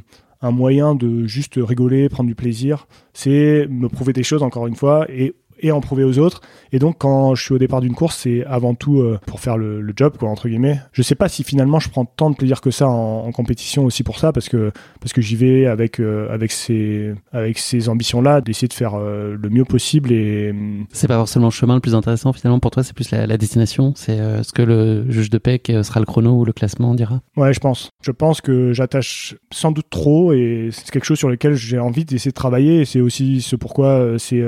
un 0.40 0.50
moyen 0.50 0.94
de 0.94 1.26
juste 1.26 1.54
rigoler, 1.56 2.08
prendre 2.08 2.28
du 2.28 2.34
plaisir. 2.34 2.86
C'est 3.12 3.66
me 3.68 3.88
prouver 3.88 4.12
des 4.12 4.22
choses, 4.22 4.42
encore 4.42 4.66
une 4.66 4.76
fois, 4.76 5.06
et 5.10 5.34
et 5.60 5.72
en 5.72 5.80
prouver 5.80 6.04
aux 6.04 6.18
autres. 6.18 6.40
Et 6.72 6.78
donc, 6.78 6.96
quand 6.98 7.34
je 7.34 7.42
suis 7.42 7.54
au 7.54 7.58
départ 7.58 7.80
d'une 7.80 7.94
course, 7.94 8.18
c'est 8.18 8.44
avant 8.44 8.74
tout 8.74 9.00
euh, 9.00 9.18
pour 9.26 9.40
faire 9.40 9.56
le, 9.56 9.80
le, 9.80 9.92
job, 9.96 10.16
quoi, 10.18 10.28
entre 10.28 10.48
guillemets. 10.48 10.80
Je 10.92 11.02
sais 11.02 11.14
pas 11.14 11.28
si 11.28 11.42
finalement 11.44 11.80
je 11.80 11.88
prends 11.88 12.04
tant 12.04 12.30
de 12.30 12.36
plaisir 12.36 12.60
que 12.60 12.70
ça 12.70 12.88
en, 12.88 13.26
en 13.26 13.32
compétition 13.32 13.84
aussi 13.84 14.02
pour 14.02 14.18
ça, 14.18 14.32
parce 14.32 14.48
que, 14.48 14.70
parce 15.00 15.12
que 15.12 15.20
j'y 15.20 15.36
vais 15.36 15.66
avec, 15.66 16.00
euh, 16.00 16.32
avec 16.32 16.52
ces, 16.52 17.14
avec 17.32 17.58
ces 17.58 17.88
ambitions-là, 17.88 18.40
d'essayer 18.40 18.68
de 18.68 18.74
faire 18.74 18.94
euh, 18.94 19.36
le 19.40 19.48
mieux 19.48 19.64
possible. 19.64 20.12
Et 20.12 20.54
c'est 20.92 21.08
pas 21.08 21.16
forcément 21.16 21.46
le 21.46 21.52
chemin 21.52 21.74
le 21.74 21.80
plus 21.80 21.94
intéressant 21.94 22.32
finalement 22.32 22.60
pour 22.60 22.70
toi, 22.70 22.82
c'est 22.82 22.94
plus 22.94 23.10
la, 23.10 23.26
la 23.26 23.36
destination. 23.38 23.92
C'est 23.96 24.18
ce 24.42 24.52
que 24.52 24.62
le 24.62 25.10
juge 25.10 25.30
de 25.30 25.38
paix 25.38 25.60
sera 25.82 26.00
le 26.00 26.06
chrono 26.06 26.40
ou 26.40 26.44
le 26.44 26.52
classement 26.52 26.94
dira. 26.94 27.20
Ouais, 27.36 27.52
je 27.52 27.60
pense. 27.60 27.90
Je 28.02 28.10
pense 28.10 28.40
que 28.40 28.72
j'attache 28.72 29.36
sans 29.52 29.72
doute 29.72 29.88
trop 29.90 30.32
et 30.32 30.68
c'est 30.72 30.90
quelque 30.90 31.04
chose 31.04 31.18
sur 31.18 31.28
lequel 31.28 31.54
j'ai 31.54 31.78
envie 31.78 32.04
d'essayer 32.04 32.30
de 32.30 32.34
travailler. 32.34 32.80
Et 32.80 32.84
c'est 32.84 33.00
aussi 33.00 33.40
ce 33.40 33.56
pourquoi 33.56 34.18
c'est 34.18 34.42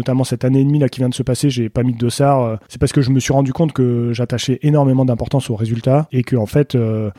notamment 0.00 0.24
cette 0.24 0.46
année 0.46 0.60
et 0.60 0.64
demie 0.64 0.78
là 0.78 0.88
qui 0.88 1.00
vient 1.00 1.10
de 1.10 1.14
se 1.14 1.22
passer, 1.22 1.50
j'ai 1.50 1.68
pas 1.68 1.82
mis 1.82 1.92
de 1.92 1.98
dossard. 1.98 2.42
Euh, 2.42 2.56
c'est 2.68 2.80
parce 2.80 2.92
que 2.92 3.02
je 3.02 3.10
me 3.10 3.20
suis 3.20 3.34
rendu 3.34 3.52
compte 3.52 3.72
que 3.72 4.12
j'attachais 4.12 4.58
énormément 4.62 5.04
d'importance 5.04 5.50
aux 5.50 5.56
résultats 5.56 6.08
et 6.10 6.22
que 6.22 6.36
en 6.36 6.46
fait 6.46 6.74
euh, 6.74 7.10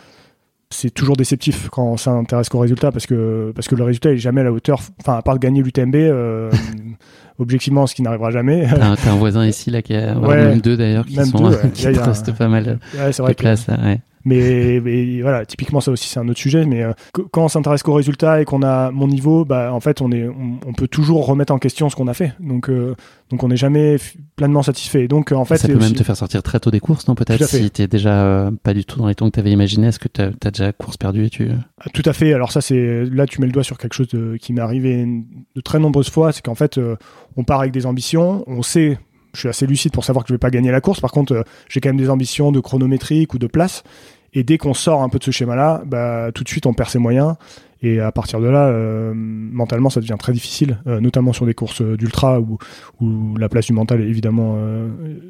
c'est 0.71 0.89
toujours 0.89 1.15
déceptif 1.15 1.69
quand 1.69 1.83
on 1.83 1.97
s'intéresse 1.97 2.49
qu'aux 2.49 2.59
résultats 2.59 2.91
parce 2.91 3.05
que 3.05 3.51
parce 3.53 3.67
que 3.67 3.75
le 3.75 3.83
résultat 3.83 4.11
est 4.11 4.17
jamais 4.17 4.41
à 4.41 4.45
la 4.45 4.51
hauteur. 4.51 4.81
Enfin, 4.99 5.15
à 5.15 5.21
part 5.21 5.37
gagner 5.37 5.61
l'UTMB, 5.61 5.95
euh, 5.95 6.49
objectivement, 7.39 7.85
ce 7.85 7.93
qui 7.93 8.01
n'arrivera 8.01 8.31
jamais. 8.31 8.67
T'as 8.67 9.11
un, 9.11 9.15
voisin 9.15 9.45
ici 9.45 9.69
là 9.69 9.83
qui 9.83 9.93
a 9.93 10.15
même 10.15 10.59
deux 10.59 10.75
d'ailleurs 10.75 11.05
qui 11.05 11.15
sont 11.23 11.51
qui 11.73 11.87
restent 11.87 12.35
pas 12.35 12.47
mal 12.47 12.79
ouais, 12.95 13.11
de 13.11 13.33
place. 13.33 13.67
Ouais. 13.67 14.01
Mais, 14.25 14.79
mais, 14.83 15.21
voilà, 15.21 15.45
typiquement 15.45 15.81
ça 15.81 15.91
aussi 15.91 16.07
c'est 16.07 16.19
un 16.19 16.27
autre 16.27 16.39
sujet. 16.39 16.65
Mais 16.65 16.83
euh, 16.83 16.93
quand 17.31 17.45
on 17.45 17.47
s'intéresse 17.47 17.83
qu'aux 17.83 17.93
résultats 17.93 18.41
et 18.41 18.45
qu'on 18.45 18.63
a 18.63 18.91
mon 18.91 19.07
niveau, 19.07 19.45
bah 19.45 19.73
en 19.73 19.79
fait 19.79 20.01
on 20.01 20.11
est, 20.11 20.27
on, 20.27 20.73
peut 20.73 20.87
toujours 20.87 21.25
remettre 21.25 21.53
en 21.53 21.59
question 21.59 21.89
ce 21.89 21.95
qu'on 21.95 22.07
a 22.07 22.13
fait. 22.13 22.33
Donc 22.39 22.69
euh, 22.69 22.95
donc 23.29 23.43
on 23.43 23.47
n'est 23.47 23.57
jamais 23.57 23.97
pleinement 24.35 24.63
satisfait. 24.63 25.07
Donc 25.07 25.31
en 25.31 25.45
fait 25.45 25.57
ça 25.57 25.67
peut 25.67 25.75
même 25.75 25.93
te 25.93 26.03
faire 26.03 26.17
sortir 26.17 26.43
très 26.43 26.59
tôt 26.59 26.71
des 26.71 26.79
courses, 26.79 27.07
non 27.07 27.15
Peut-être 27.15 27.45
si 27.45 27.69
t'es 27.71 27.87
déjà 27.87 28.23
euh, 28.23 28.51
pas 28.63 28.73
du 28.73 28.85
tout 28.85 28.99
dans 28.99 29.07
les 29.07 29.15
temps 29.15 29.25
que 29.25 29.35
t'avais 29.35 29.51
imaginé. 29.51 29.87
Est-ce 29.87 29.99
que 29.99 30.07
t'as 30.07 30.29
as 30.43 30.51
déjà 30.51 30.71
course 30.71 30.97
perdue 30.97 31.25
et 31.25 31.29
tu 31.29 31.49
ah, 31.51 31.89
Tout 31.93 32.03
à 32.05 32.13
fait. 32.13 32.33
Alors 32.33 32.51
ça 32.51 32.61
c'est 32.61 33.05
là 33.05 33.25
tu 33.25 33.41
mets 33.41 33.47
le 33.47 33.53
doigt 33.53 33.63
sur 33.63 33.77
quelque 33.77 33.93
chose 33.93 34.07
qui 34.39 34.53
m'est 34.53 34.61
arrivé 34.61 35.05
de 35.55 35.61
très 35.61 35.79
nombreuses 35.79 36.09
fois, 36.09 36.31
c'est 36.31 36.43
qu'en 36.43 36.55
fait 36.55 36.79
on 37.37 37.43
part 37.43 37.61
avec 37.61 37.71
des 37.71 37.85
ambitions, 37.85 38.43
on 38.47 38.61
sait 38.61 38.99
je 39.33 39.39
suis 39.39 39.49
assez 39.49 39.67
lucide 39.67 39.91
pour 39.91 40.05
savoir 40.05 40.23
que 40.23 40.29
je 40.29 40.33
vais 40.33 40.39
pas 40.39 40.49
gagner 40.49 40.71
la 40.71 40.81
course. 40.81 40.99
Par 40.99 41.11
contre, 41.11 41.33
euh, 41.33 41.43
j'ai 41.69 41.79
quand 41.79 41.89
même 41.89 41.97
des 41.97 42.09
ambitions 42.09 42.51
de 42.51 42.59
chronométrique 42.59 43.33
ou 43.33 43.39
de 43.39 43.47
place. 43.47 43.83
Et 44.33 44.43
dès 44.43 44.57
qu'on 44.57 44.73
sort 44.73 45.03
un 45.03 45.09
peu 45.09 45.19
de 45.19 45.23
ce 45.23 45.31
schéma-là, 45.31 45.83
bah, 45.85 46.31
tout 46.33 46.43
de 46.43 46.49
suite, 46.49 46.65
on 46.65 46.73
perd 46.73 46.89
ses 46.89 46.99
moyens. 46.99 47.35
Et 47.83 47.99
à 47.99 48.11
partir 48.11 48.39
de 48.39 48.47
là, 48.47 48.67
euh, 48.67 49.11
mentalement, 49.15 49.89
ça 49.89 49.99
devient 49.99 50.15
très 50.17 50.31
difficile, 50.31 50.77
euh, 50.87 50.99
notamment 50.99 51.33
sur 51.33 51.45
des 51.45 51.53
courses 51.53 51.81
d'ultra 51.81 52.39
où, 52.39 52.57
où 53.01 53.35
la 53.37 53.49
place 53.49 53.65
du 53.65 53.73
mental 53.73 54.01
est 54.01 54.07
évidemment 54.07 54.57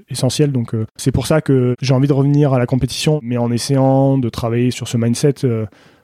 essentielle. 0.09 0.51
Donc, 0.51 0.75
c'est 0.97 1.11
pour 1.11 1.25
ça 1.25 1.41
que 1.41 1.75
j'ai 1.81 1.93
envie 1.93 2.07
de 2.07 2.13
revenir 2.13 2.53
à 2.53 2.59
la 2.59 2.65
compétition, 2.65 3.19
mais 3.23 3.37
en 3.37 3.51
essayant 3.51 4.17
de 4.17 4.29
travailler 4.29 4.69
sur 4.69 4.87
ce 4.87 4.97
mindset 4.97 5.35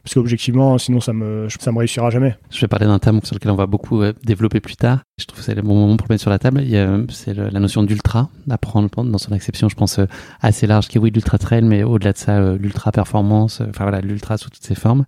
parce 0.08 0.14
qu'objectivement, 0.14 0.78
sinon 0.78 1.02
ça 1.02 1.12
me, 1.12 1.50
ça 1.60 1.74
me 1.74 1.80
réussira 1.80 2.10
jamais. 2.10 2.38
Je 2.50 2.62
vais 2.62 2.70
parler 2.70 2.86
d'un 2.86 2.98
thème 2.98 3.20
sur 3.26 3.36
lequel 3.36 3.52
on 3.52 3.58
va 3.58 3.66
beaucoup 3.66 4.02
euh, 4.02 4.14
développer 4.24 4.62
plus 4.62 4.78
tard. 4.78 5.02
Je 5.20 5.26
trouve 5.26 5.40
que 5.40 5.46
c'est 5.46 5.54
le 5.54 5.62
bon 5.62 5.76
moment 5.76 5.98
pour 5.98 6.08
le 6.08 6.14
mettre 6.14 6.22
sur 6.22 6.30
la 6.30 6.40
table. 6.40 6.64
C'est 7.10 7.34
la 7.34 7.60
notion 7.60 7.84
d'ultra, 7.84 8.30
d'apprendre 8.46 8.90
dans 9.04 9.18
son 9.18 9.34
acception, 9.34 9.68
je 9.68 9.76
pense, 9.76 10.00
euh, 10.00 10.06
assez 10.40 10.66
large, 10.66 10.88
qui 10.88 10.98
est 10.98 11.02
oui, 11.02 11.12
l'ultra 11.12 11.38
trail, 11.38 11.64
mais 11.64 11.84
au-delà 11.84 12.14
de 12.14 12.18
ça, 12.18 12.38
euh, 12.38 12.58
l'ultra 12.58 12.94
performance, 12.94 13.60
enfin 13.60 13.84
voilà, 13.84 14.00
l'ultra 14.00 14.38
sous 14.38 14.50
toutes 14.50 14.64
ses 14.64 14.76
formes. 14.76 15.04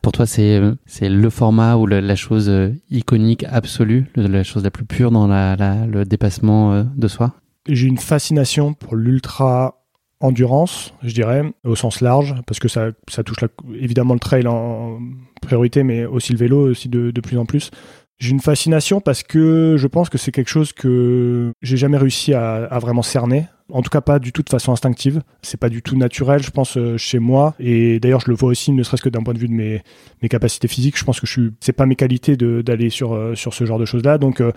Pour 0.00 0.12
toi, 0.12 0.24
c'est 0.24 0.58
c'est 0.86 1.10
le 1.10 1.28
format 1.28 1.76
ou 1.76 1.86
la 1.86 2.16
chose 2.16 2.50
iconique 2.90 3.44
absolue, 3.44 4.06
la 4.16 4.42
chose 4.42 4.64
la 4.64 4.70
plus 4.70 4.86
pure 4.86 5.10
dans 5.10 5.26
la, 5.26 5.54
le 5.86 6.06
dépassement 6.06 6.82
de 6.82 7.08
soi? 7.08 7.34
J'ai 7.68 7.88
une 7.88 7.98
fascination 7.98 8.72
pour 8.72 8.96
l'ultra 8.96 9.83
endurance, 10.24 10.94
je 11.02 11.12
dirais, 11.12 11.42
au 11.64 11.76
sens 11.76 12.00
large, 12.00 12.34
parce 12.46 12.58
que 12.58 12.68
ça, 12.68 12.88
ça 13.08 13.22
touche 13.22 13.38
évidemment 13.78 14.14
le 14.14 14.20
trail 14.20 14.46
en 14.46 14.98
priorité, 15.42 15.82
mais 15.82 16.06
aussi 16.06 16.32
le 16.32 16.38
vélo 16.38 16.70
aussi 16.70 16.88
de, 16.88 17.20
plus 17.20 17.38
en 17.38 17.44
plus. 17.44 17.70
J'ai 18.18 18.30
une 18.30 18.40
fascination 18.40 19.00
parce 19.00 19.22
que 19.22 19.76
je 19.76 19.86
pense 19.86 20.08
que 20.08 20.18
c'est 20.18 20.32
quelque 20.32 20.48
chose 20.48 20.72
que 20.72 21.52
j'ai 21.62 21.76
jamais 21.76 21.98
réussi 21.98 22.32
à, 22.32 22.64
à, 22.64 22.78
vraiment 22.78 23.02
cerner. 23.02 23.46
En 23.72 23.82
tout 23.82 23.90
cas, 23.90 24.00
pas 24.00 24.18
du 24.18 24.32
tout 24.32 24.42
de 24.42 24.48
façon 24.48 24.72
instinctive. 24.72 25.22
C'est 25.42 25.58
pas 25.58 25.68
du 25.68 25.82
tout 25.82 25.96
naturel, 25.96 26.42
je 26.42 26.50
pense, 26.50 26.76
euh, 26.76 26.96
chez 26.96 27.18
moi. 27.18 27.54
Et 27.58 27.98
d'ailleurs, 27.98 28.20
je 28.20 28.30
le 28.30 28.36
vois 28.36 28.50
aussi, 28.50 28.72
ne 28.72 28.82
serait-ce 28.82 29.02
que 29.02 29.08
d'un 29.08 29.22
point 29.22 29.34
de 29.34 29.38
vue 29.38 29.48
de 29.48 29.52
mes, 29.52 29.82
mes 30.22 30.28
capacités 30.28 30.68
physiques. 30.68 30.98
Je 30.98 31.04
pense 31.04 31.18
que 31.18 31.26
je 31.26 31.32
suis, 31.32 31.50
c'est 31.60 31.72
pas 31.72 31.86
mes 31.86 31.96
qualités 31.96 32.36
d'aller 32.36 32.88
sur, 32.88 33.14
euh, 33.14 33.34
sur 33.34 33.52
ce 33.52 33.64
genre 33.64 33.78
de 33.78 33.84
choses-là. 33.84 34.18
Donc, 34.18 34.40
euh, 34.40 34.52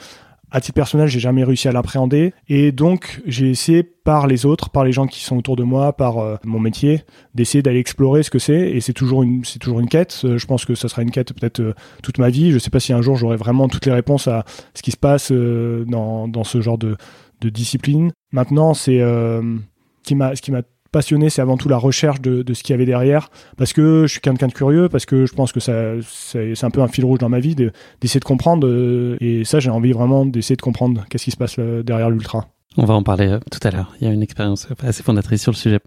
à 0.51 0.61
titre 0.61 0.75
personnel, 0.75 1.07
j'ai 1.07 1.19
jamais 1.19 1.43
réussi 1.43 1.67
à 1.67 1.71
l'appréhender 1.71 2.33
et 2.47 2.71
donc 2.71 3.21
j'ai 3.25 3.49
essayé 3.49 3.83
par 3.83 4.27
les 4.27 4.45
autres, 4.45 4.69
par 4.69 4.85
les 4.85 4.93
gens 4.93 5.05
qui 5.05 5.21
sont 5.21 5.35
autour 5.37 5.57
de 5.57 5.63
moi, 5.63 5.91
par 5.91 6.19
euh, 6.19 6.37
mon 6.45 6.59
métier, 6.59 7.01
d'essayer 7.35 7.61
d'aller 7.61 7.79
explorer 7.79 8.23
ce 8.23 8.29
que 8.29 8.39
c'est 8.39 8.69
et 8.71 8.79
c'est 8.79 8.93
toujours 8.93 9.23
une 9.23 9.43
c'est 9.43 9.59
toujours 9.59 9.81
une 9.81 9.89
quête. 9.89 10.21
Euh, 10.23 10.37
je 10.37 10.45
pense 10.47 10.63
que 10.63 10.75
ça 10.75 10.87
sera 10.87 11.01
une 11.01 11.11
quête 11.11 11.33
peut-être 11.33 11.59
euh, 11.59 11.73
toute 12.01 12.17
ma 12.17 12.29
vie. 12.29 12.51
Je 12.51 12.59
sais 12.59 12.69
pas 12.69 12.79
si 12.79 12.93
un 12.93 13.01
jour 13.01 13.17
j'aurai 13.17 13.35
vraiment 13.35 13.67
toutes 13.67 13.85
les 13.85 13.91
réponses 13.91 14.27
à 14.27 14.45
ce 14.73 14.81
qui 14.81 14.91
se 14.91 14.97
passe 14.97 15.31
dans, 15.31 16.27
dans 16.27 16.43
ce 16.43 16.61
genre 16.61 16.77
de, 16.77 16.95
de 17.41 17.49
discipline. 17.49 18.11
Maintenant, 18.31 18.73
c'est 18.73 19.01
qui 20.03 20.15
m'a 20.15 20.35
ce 20.35 20.41
qui 20.41 20.51
m'a 20.51 20.61
passionné, 20.91 21.29
c'est 21.29 21.41
avant 21.41 21.57
tout 21.57 21.69
la 21.69 21.77
recherche 21.77 22.21
de, 22.21 22.43
ce 22.53 22.63
qu'il 22.63 22.73
y 22.73 22.75
avait 22.75 22.85
derrière, 22.85 23.29
parce 23.57 23.73
que 23.73 24.03
je 24.03 24.11
suis 24.11 24.21
quelqu'un 24.21 24.47
de 24.47 24.53
curieux, 24.53 24.89
parce 24.89 25.05
que 25.05 25.25
je 25.25 25.33
pense 25.33 25.51
que 25.51 25.59
ça, 25.59 25.93
c'est 26.01 26.63
un 26.63 26.69
peu 26.69 26.81
un 26.81 26.87
fil 26.87 27.05
rouge 27.05 27.19
dans 27.19 27.29
ma 27.29 27.39
vie 27.39 27.55
d'essayer 27.55 28.19
de, 28.19 28.25
comprendre, 28.25 28.67
euh, 28.67 29.17
et 29.19 29.43
ça 29.45 29.59
j'ai 29.59 29.69
envie 29.69 29.91
vraiment 29.91 30.25
d'essayer 30.25 30.55
de 30.55 30.61
comprendre 30.61 31.05
qu'est-ce 31.09 31.25
qui 31.25 31.31
se 31.31 31.37
passe 31.37 31.55
euh, 31.59 31.83
derrière 31.83 32.09
l'ultra. 32.09 32.47
On 32.77 32.85
va 32.85 32.93
en 32.93 33.03
parler 33.03 33.27
euh, 33.27 33.39
tout 33.51 33.59
à 33.63 33.71
l'heure. 33.71 33.95
Il 33.99 34.07
y 34.07 34.09
a 34.09 34.13
une 34.13 34.21
expérience 34.21 34.67
assez 34.79 35.01
fondatrice 35.01 35.41
sur 35.41 35.51
le 35.51 35.57
sujet. 35.57 35.79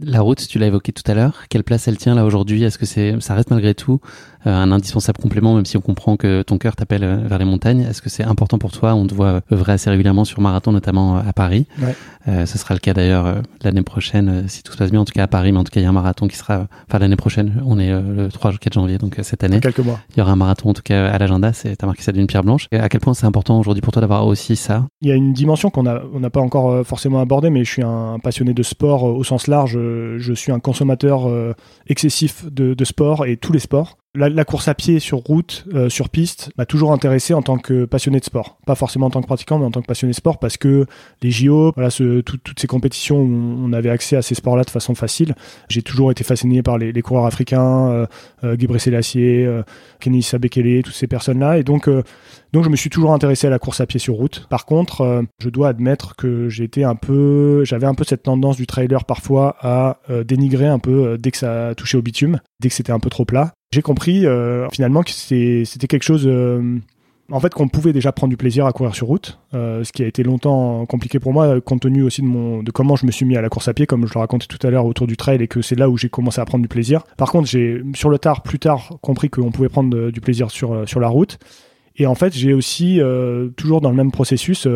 La 0.00 0.20
route, 0.20 0.46
tu 0.46 0.60
l'as 0.60 0.68
évoqué 0.68 0.92
tout 0.92 1.02
à 1.10 1.14
l'heure. 1.14 1.42
Quelle 1.48 1.64
place 1.64 1.88
elle 1.88 1.96
tient 1.96 2.14
là 2.14 2.24
aujourd'hui? 2.24 2.62
Est-ce 2.62 2.78
que 2.78 2.86
c'est, 2.86 3.20
ça 3.20 3.34
reste 3.34 3.50
malgré 3.50 3.74
tout 3.74 4.00
un 4.44 4.72
indispensable 4.72 5.18
complément, 5.20 5.54
même 5.54 5.66
si 5.66 5.76
on 5.76 5.80
comprend 5.80 6.16
que 6.16 6.42
ton 6.42 6.58
cœur 6.58 6.76
t'appelle 6.76 7.04
euh, 7.04 7.16
vers 7.16 7.38
les 7.38 7.44
montagnes 7.44 7.80
Est-ce 7.82 8.02
que 8.02 8.08
c'est 8.08 8.24
important 8.24 8.58
pour 8.58 8.72
toi? 8.72 8.94
On 8.94 9.06
te 9.06 9.14
voit 9.14 9.40
œuvrer 9.52 9.72
assez 9.72 9.90
régulièrement 9.90 10.24
sur 10.24 10.40
marathon, 10.40 10.72
notamment 10.72 11.16
à 11.16 11.32
Paris. 11.32 11.66
Ouais. 11.80 11.94
Euh, 12.28 12.46
ce 12.46 12.58
sera 12.58 12.74
le 12.74 12.80
cas 12.80 12.94
d'ailleurs 12.94 13.42
l'année 13.62 13.82
prochaine, 13.82 14.48
si 14.48 14.62
tout 14.62 14.72
se 14.72 14.78
passe 14.78 14.90
bien. 14.90 15.00
En 15.00 15.04
tout 15.04 15.12
cas 15.12 15.24
à 15.24 15.28
Paris, 15.28 15.52
mais 15.52 15.58
en 15.58 15.64
tout 15.64 15.70
cas 15.70 15.80
il 15.80 15.84
y 15.84 15.86
a 15.86 15.88
un 15.88 15.92
marathon 15.92 16.28
qui 16.28 16.36
sera, 16.36 16.66
enfin 16.88 16.98
l'année 16.98 17.16
prochaine. 17.16 17.62
On 17.66 17.78
est 17.78 17.90
le 17.90 18.28
3 18.28 18.52
4 18.58 18.72
janvier, 18.72 18.98
donc 18.98 19.16
cette 19.22 19.44
année. 19.44 19.60
quelques 19.60 19.78
mois. 19.80 20.00
Il 20.14 20.18
y 20.18 20.20
aura 20.20 20.32
un 20.32 20.36
marathon 20.36 20.70
en 20.70 20.74
tout 20.74 20.82
cas 20.82 21.08
à 21.08 21.18
l'agenda. 21.18 21.52
C'est, 21.52 21.76
t'as 21.76 21.86
marqué 21.86 22.02
ça 22.02 22.12
d'une 22.12 22.26
pierre 22.26 22.44
blanche. 22.44 22.66
Et 22.72 22.78
à 22.78 22.88
quel 22.88 23.00
point 23.00 23.14
c'est 23.14 23.26
important 23.26 23.58
aujourd'hui 23.58 23.80
pour 23.80 23.92
toi 23.92 24.00
d'avoir 24.00 24.26
aussi 24.26 24.56
ça? 24.56 24.86
Il 25.00 25.08
y 25.08 25.12
a 25.12 25.14
une 25.14 25.32
dimension 25.32 25.70
qu'on 25.70 25.86
a, 25.86 26.02
on 26.12 26.20
n'a 26.20 26.30
pas 26.30 26.40
encore 26.40 26.86
forcément 26.86 27.20
abordée, 27.20 27.50
mais 27.50 27.64
je 27.64 27.70
suis 27.70 27.82
un 27.82 28.18
passionné 28.22 28.52
de 28.52 28.62
sport 28.62 29.04
au 29.04 29.24
sens 29.24 29.46
large. 29.46 29.78
Je 30.18 30.32
suis 30.34 30.52
un 30.52 30.60
consommateur 30.60 31.28
euh, 31.28 31.54
excessif 31.86 32.44
de, 32.50 32.84
sport 32.84 33.26
et 33.26 33.36
tous 33.36 33.52
les 33.52 33.58
sports. 33.58 33.98
La, 34.14 34.44
course 34.44 34.68
à 34.68 34.74
pied 34.74 35.00
sur 35.00 35.18
route, 35.18 35.66
euh, 35.74 35.90
sur 35.90 36.08
piste, 36.08 36.50
m'a 36.56 36.64
toujours 36.64 36.92
intéressé 36.92 37.34
en 37.34 37.42
tant 37.42 37.58
que 37.58 37.84
passionné 37.84 38.18
de 38.20 38.24
sport. 38.24 38.58
Pas 38.66 38.74
forcément 38.74 39.06
en 39.06 39.10
tant 39.10 39.20
que 39.20 39.26
pratiquant, 39.26 39.58
mais 39.58 39.66
en 39.66 39.70
tant 39.70 39.82
que 39.82 39.86
passionné 39.86 40.12
de 40.12 40.16
sport, 40.16 40.38
parce 40.38 40.56
que 40.56 40.86
les 41.22 41.30
JO, 41.30 41.72
voilà, 41.76 41.90
toutes 41.90 42.58
ces 42.58 42.66
compétitions 42.66 43.18
où 43.18 43.28
on 43.28 43.72
avait 43.74 43.90
accès 43.90 44.16
à 44.16 44.22
ces 44.22 44.34
sports-là 44.34 44.64
de 44.64 44.70
façon 44.70 44.94
facile. 44.94 45.34
J'ai 45.68 45.82
toujours 45.82 46.10
été 46.10 46.24
fasciné 46.24 46.62
par 46.62 46.78
les, 46.78 47.02
coureurs 47.02 47.26
africains, 47.26 47.90
euh, 47.90 48.06
euh, 48.44 48.56
Guy 48.56 48.66
Selassie, 48.78 49.44
euh, 49.44 49.62
toutes 50.00 50.94
ces 50.94 51.06
personnes-là. 51.06 51.58
Et 51.58 51.62
donc, 51.62 51.88
donc 52.52 52.64
je 52.64 52.70
me 52.70 52.76
suis 52.76 52.90
toujours 52.90 53.12
intéressé 53.12 53.46
à 53.46 53.50
la 53.50 53.58
course 53.58 53.80
à 53.82 53.86
pied 53.86 54.00
sur 54.00 54.14
route. 54.14 54.46
Par 54.48 54.64
contre, 54.64 55.22
je 55.38 55.50
dois 55.50 55.68
admettre 55.68 56.16
que 56.16 56.48
j'étais 56.48 56.82
un 56.82 56.94
peu, 56.94 57.62
j'avais 57.64 57.86
un 57.86 57.94
peu 57.94 58.04
cette 58.04 58.22
tendance 58.22 58.56
du 58.56 58.66
trailer 58.66 59.04
parfois 59.04 59.56
à 59.60 59.98
dénigrer 60.24 60.66
un 60.66 60.78
peu 60.78 61.18
dès 61.18 61.30
que 61.30 61.36
ça 61.36 61.74
touchait 61.76 61.98
au 61.98 62.02
bitume, 62.02 62.40
dès 62.60 62.70
que 62.70 62.74
c'était 62.74 62.92
un 62.92 63.00
peu 63.00 63.10
trop 63.10 63.26
plat. 63.26 63.52
J'ai 63.70 63.82
compris 63.82 64.26
euh, 64.26 64.66
finalement 64.70 65.02
que 65.02 65.10
c'était 65.10 65.86
quelque 65.86 66.02
chose 66.02 66.24
euh, 66.26 66.78
en 67.30 67.38
fait 67.38 67.52
qu'on 67.52 67.68
pouvait 67.68 67.92
déjà 67.92 68.12
prendre 68.12 68.30
du 68.30 68.38
plaisir 68.38 68.64
à 68.64 68.72
courir 68.72 68.94
sur 68.94 69.06
route, 69.08 69.38
euh, 69.52 69.84
ce 69.84 69.92
qui 69.92 70.02
a 70.02 70.06
été 70.06 70.22
longtemps 70.22 70.86
compliqué 70.86 71.18
pour 71.18 71.34
moi 71.34 71.60
compte 71.60 71.82
tenu 71.82 72.02
aussi 72.02 72.22
de 72.22 72.26
mon 72.26 72.62
de 72.62 72.70
comment 72.70 72.96
je 72.96 73.04
me 73.04 73.10
suis 73.10 73.26
mis 73.26 73.36
à 73.36 73.42
la 73.42 73.50
course 73.50 73.68
à 73.68 73.74
pied 73.74 73.86
comme 73.86 74.06
je 74.06 74.14
le 74.14 74.20
racontais 74.20 74.46
tout 74.46 74.66
à 74.66 74.70
l'heure 74.70 74.86
autour 74.86 75.06
du 75.06 75.18
trail 75.18 75.42
et 75.42 75.48
que 75.48 75.60
c'est 75.60 75.74
là 75.74 75.90
où 75.90 75.98
j'ai 75.98 76.08
commencé 76.08 76.40
à 76.40 76.46
prendre 76.46 76.62
du 76.62 76.68
plaisir. 76.68 77.04
Par 77.18 77.30
contre, 77.30 77.46
j'ai 77.46 77.82
sur 77.94 78.08
le 78.08 78.18
tard 78.18 78.42
plus 78.42 78.58
tard 78.58 78.94
compris 79.02 79.28
qu'on 79.28 79.50
pouvait 79.50 79.68
prendre 79.68 80.10
du 80.10 80.20
plaisir 80.22 80.50
sur 80.50 80.88
sur 80.88 80.98
la 80.98 81.08
route 81.08 81.38
et 81.96 82.06
en 82.06 82.14
fait, 82.14 82.34
j'ai 82.34 82.54
aussi 82.54 83.00
toujours 83.56 83.82
dans 83.82 83.90
le 83.90 83.96
même 83.96 84.12
processus 84.12 84.66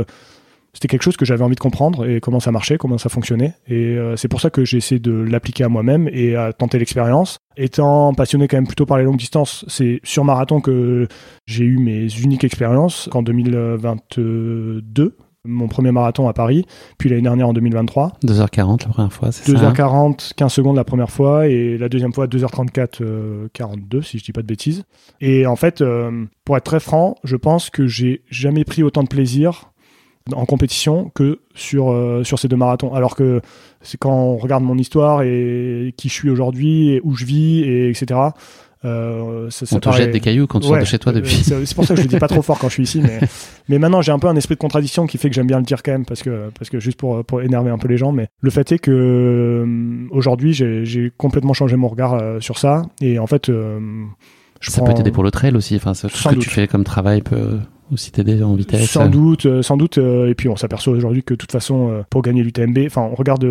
c'était 0.72 0.88
quelque 0.88 1.02
chose 1.02 1.16
que 1.16 1.24
j'avais 1.24 1.42
envie 1.42 1.54
de 1.54 1.60
comprendre 1.60 2.08
et 2.08 2.20
comment 2.20 2.40
ça 2.40 2.50
marchait, 2.50 2.78
comment 2.78 2.98
ça 2.98 3.08
fonctionnait. 3.08 3.54
Et 3.66 3.96
euh, 3.96 4.16
c'est 4.16 4.28
pour 4.28 4.40
ça 4.40 4.50
que 4.50 4.64
j'ai 4.64 4.78
essayé 4.78 5.00
de 5.00 5.12
l'appliquer 5.12 5.64
à 5.64 5.68
moi-même 5.68 6.08
et 6.12 6.34
à 6.34 6.52
tenter 6.52 6.78
l'expérience. 6.78 7.38
Étant 7.56 8.14
passionné 8.14 8.48
quand 8.48 8.56
même 8.56 8.66
plutôt 8.66 8.86
par 8.86 8.98
les 8.98 9.04
longues 9.04 9.18
distances, 9.18 9.64
c'est 9.68 10.00
sur 10.02 10.24
marathon 10.24 10.60
que 10.60 11.08
j'ai 11.46 11.64
eu 11.64 11.78
mes 11.78 12.08
uniques 12.14 12.44
expériences 12.44 13.10
en 13.12 13.22
2022 13.22 15.16
mon 15.44 15.66
premier 15.66 15.90
marathon 15.90 16.28
à 16.28 16.32
Paris, 16.32 16.64
puis 16.98 17.08
l'année 17.08 17.22
dernière 17.22 17.48
en 17.48 17.52
2023. 17.52 18.12
2h40 18.24 18.82
la 18.82 18.88
première 18.88 19.12
fois, 19.12 19.32
c'est 19.32 19.50
ça 19.50 19.72
2h40, 19.72 20.34
15 20.34 20.52
secondes 20.52 20.76
la 20.76 20.84
première 20.84 21.10
fois, 21.10 21.48
et 21.48 21.76
la 21.78 21.88
deuxième 21.88 22.12
fois 22.12 22.26
2h34, 22.26 23.48
42, 23.52 23.98
euh, 23.98 24.02
si 24.02 24.18
je 24.18 24.24
dis 24.24 24.32
pas 24.32 24.42
de 24.42 24.46
bêtises. 24.46 24.84
Et 25.20 25.46
en 25.46 25.56
fait, 25.56 25.80
euh, 25.80 26.26
pour 26.44 26.56
être 26.56 26.64
très 26.64 26.80
franc, 26.80 27.16
je 27.24 27.36
pense 27.36 27.70
que 27.70 27.86
j'ai 27.86 28.22
jamais 28.30 28.64
pris 28.64 28.82
autant 28.82 29.02
de 29.02 29.08
plaisir 29.08 29.71
en 30.34 30.46
compétition 30.46 31.10
que 31.14 31.40
sur, 31.54 31.94
sur 32.24 32.38
ces 32.38 32.48
deux 32.48 32.56
marathons. 32.56 32.94
Alors 32.94 33.16
que 33.16 33.40
c'est 33.80 33.98
quand 33.98 34.14
on 34.14 34.36
regarde 34.36 34.62
mon 34.62 34.78
histoire 34.78 35.22
et 35.22 35.94
qui 35.96 36.08
je 36.08 36.14
suis 36.14 36.30
aujourd'hui, 36.30 36.90
et 36.90 37.00
où 37.04 37.14
je 37.14 37.24
vis, 37.24 37.60
et 37.60 37.88
etc. 37.88 38.20
Euh, 38.84 39.48
ça, 39.50 39.64
ça 39.64 39.76
on 39.76 39.80
te 39.80 39.92
jette 39.92 40.10
des 40.10 40.18
cailloux 40.18 40.48
quand 40.48 40.58
tu 40.58 40.66
sors 40.66 40.78
de 40.78 40.84
chez 40.84 40.98
toi 40.98 41.12
depuis. 41.12 41.44
c'est 41.44 41.74
pour 41.74 41.84
ça 41.84 41.94
que 41.94 42.00
je 42.00 42.06
le 42.06 42.08
dis 42.08 42.18
pas 42.18 42.26
trop 42.26 42.42
fort 42.42 42.58
quand 42.58 42.68
je 42.68 42.74
suis 42.74 42.82
ici, 42.82 43.00
mais, 43.00 43.20
mais 43.68 43.78
maintenant 43.78 44.02
j'ai 44.02 44.10
un 44.10 44.18
peu 44.18 44.26
un 44.26 44.34
esprit 44.34 44.56
de 44.56 44.60
contradiction 44.60 45.06
qui 45.06 45.18
fait 45.18 45.28
que 45.28 45.36
j'aime 45.36 45.46
bien 45.46 45.58
le 45.58 45.64
dire 45.64 45.84
quand 45.84 45.92
même 45.92 46.04
parce 46.04 46.22
que 46.22 46.50
parce 46.58 46.68
que 46.68 46.80
juste 46.80 46.98
pour 46.98 47.24
pour 47.24 47.42
énerver 47.42 47.70
un 47.70 47.78
peu 47.78 47.86
les 47.86 47.96
gens. 47.96 48.10
Mais 48.10 48.26
le 48.40 48.50
fait 48.50 48.72
est 48.72 48.78
que 48.78 48.90
euh, 48.90 50.08
aujourd'hui 50.10 50.52
j'ai 50.52 51.12
complètement 51.16 51.52
changé 51.52 51.76
mon 51.76 51.88
regard 51.88 52.14
euh, 52.14 52.40
sur 52.40 52.58
ça 52.58 52.82
et 53.00 53.18
en 53.18 53.26
fait. 53.26 53.48
Euh, 53.48 53.78
je 54.60 54.70
ça 54.70 54.82
peut 54.82 54.94
t'aider 54.94 55.10
pour 55.10 55.24
le 55.24 55.32
trail 55.32 55.56
aussi. 55.56 55.74
Enfin, 55.74 55.92
tout 55.92 56.08
ce 56.08 56.28
que 56.28 56.34
tu 56.36 56.48
fais 56.48 56.68
comme 56.68 56.84
travail 56.84 57.20
peut 57.22 57.58
aussi 57.90 58.10
t'aider 58.12 58.42
en 58.42 58.54
vitesse 58.54 58.90
Sans 58.90 59.08
doute, 59.08 59.46
euh, 59.46 59.62
sans 59.62 59.76
doute. 59.76 59.98
Euh, 59.98 60.28
et 60.28 60.34
puis 60.34 60.48
on 60.48 60.56
s'aperçoit 60.56 60.92
aujourd'hui 60.92 61.22
que 61.22 61.34
de 61.34 61.38
toute 61.38 61.52
façon, 61.52 61.90
euh, 61.90 62.02
pour 62.10 62.22
gagner 62.22 62.42
l'UTMB, 62.42 62.78
enfin 62.86 63.08
on 63.10 63.14
regarde, 63.14 63.46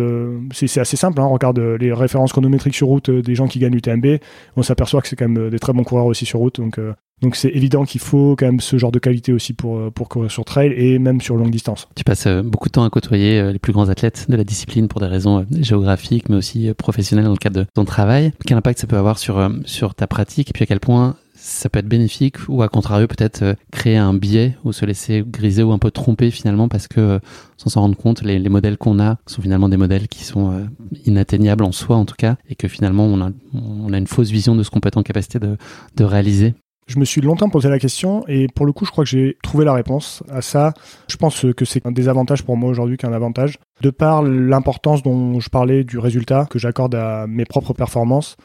c'est 0.52 0.80
assez 0.80 0.96
simple, 0.96 1.20
hein, 1.20 1.26
on 1.28 1.32
regarde 1.32 1.58
les 1.58 1.92
références 1.92 2.32
chronométriques 2.32 2.74
sur 2.74 2.88
route 2.88 3.10
des 3.10 3.34
gens 3.34 3.46
qui 3.46 3.58
gagnent 3.58 3.74
l'UTMB, 3.74 4.18
on 4.56 4.62
s'aperçoit 4.62 5.00
que 5.00 5.08
c'est 5.08 5.16
quand 5.16 5.28
même 5.28 5.50
des 5.50 5.58
très 5.58 5.72
bons 5.72 5.84
coureurs 5.84 6.06
aussi 6.06 6.24
sur 6.24 6.40
route. 6.40 6.60
Donc 6.60 6.78
donc 7.20 7.36
c'est 7.36 7.50
évident 7.50 7.84
qu'il 7.84 8.00
faut 8.00 8.34
quand 8.36 8.46
même 8.46 8.58
ce 8.58 8.76
genre 8.78 8.90
de 8.90 8.98
qualité 8.98 9.32
aussi 9.32 9.52
pour, 9.52 9.92
pour 9.92 10.08
courir 10.08 10.28
sur 10.28 10.44
trail 10.44 10.72
et 10.76 10.98
même 10.98 11.20
sur 11.20 11.36
longue 11.36 11.52
distance. 11.52 11.86
Tu 11.94 12.02
passes 12.02 12.26
beaucoup 12.26 12.68
de 12.68 12.72
temps 12.72 12.82
à 12.82 12.90
côtoyer 12.90 13.52
les 13.52 13.60
plus 13.60 13.72
grands 13.72 13.88
athlètes 13.88 14.26
de 14.28 14.36
la 14.36 14.42
discipline 14.42 14.88
pour 14.88 15.00
des 15.00 15.06
raisons 15.06 15.46
géographiques 15.52 16.28
mais 16.28 16.36
aussi 16.36 16.72
professionnelles 16.74 17.26
dans 17.26 17.30
le 17.30 17.36
cadre 17.36 17.60
de 17.60 17.66
ton 17.74 17.84
travail. 17.84 18.32
Quel 18.44 18.56
impact 18.56 18.80
ça 18.80 18.88
peut 18.88 18.96
avoir 18.96 19.18
sur, 19.18 19.48
sur 19.66 19.94
ta 19.94 20.08
pratique 20.08 20.50
et 20.50 20.52
puis 20.52 20.64
à 20.64 20.66
quel 20.66 20.80
point 20.80 21.14
ça 21.42 21.68
peut 21.68 21.80
être 21.80 21.88
bénéfique 21.88 22.36
ou 22.48 22.62
à 22.62 22.68
contrario 22.68 23.08
peut-être 23.08 23.42
euh, 23.42 23.54
créer 23.72 23.96
un 23.96 24.14
biais 24.14 24.56
ou 24.64 24.72
se 24.72 24.86
laisser 24.86 25.24
griser 25.26 25.64
ou 25.64 25.72
un 25.72 25.78
peu 25.78 25.90
tromper 25.90 26.30
finalement 26.30 26.68
parce 26.68 26.86
que 26.86 27.00
euh, 27.00 27.18
sans 27.56 27.68
s'en 27.68 27.80
rendre 27.80 27.96
compte 27.96 28.22
les, 28.22 28.38
modèles 28.48 28.78
qu'on 28.78 29.00
a 29.00 29.16
sont 29.26 29.42
finalement 29.42 29.68
des 29.68 29.76
modèles 29.76 30.06
qui 30.06 30.22
sont 30.22 30.52
euh, 30.52 30.64
inatteignables 31.04 31.64
en 31.64 31.72
soi 31.72 31.96
en 31.96 32.04
tout 32.04 32.14
cas 32.16 32.36
et 32.48 32.54
que 32.54 32.68
finalement 32.68 33.04
on 33.06 33.20
a, 33.20 33.98
une 33.98 34.06
fausse 34.06 34.30
vision 34.30 34.54
de 34.54 34.62
ce 34.62 34.70
qu'on 34.70 34.78
peut 34.78 34.86
être 34.86 34.98
en 34.98 35.02
capacité 35.02 35.40
de 35.40 36.04
réaliser. 36.04 36.54
Je 36.86 36.98
me 36.98 37.04
suis 37.04 37.20
longtemps 37.20 37.48
posé 37.48 37.68
la 37.68 37.78
question 37.78 38.24
et 38.28 38.48
pour 38.54 38.66
le 38.66 38.72
coup, 38.72 38.84
je 38.84 38.90
crois 38.90 39.04
que 39.04 39.10
j'ai 39.10 39.36
trouvé 39.42 39.64
la 39.64 39.72
réponse 39.72 40.22
à 40.28 40.42
ça. 40.42 40.74
Je 41.08 41.16
pense 41.16 41.46
que 41.56 41.64
c'est 41.64 41.86
un 41.86 41.92
désavantage 41.92 42.42
pour 42.42 42.56
moi 42.56 42.70
aujourd'hui 42.70 42.96
qu'un 42.96 43.12
avantage. 43.12 43.58
De 43.80 43.90
par 43.90 44.22
l'importance 44.22 45.02
dont 45.02 45.38
je 45.38 45.48
parlais 45.48 45.84
du 45.84 45.98
résultat 45.98 46.46
que 46.50 46.58
j'accorde 46.58 46.94
à 46.96 47.26
mes 47.28 47.44
propres 47.44 47.72
performances, 47.72 48.36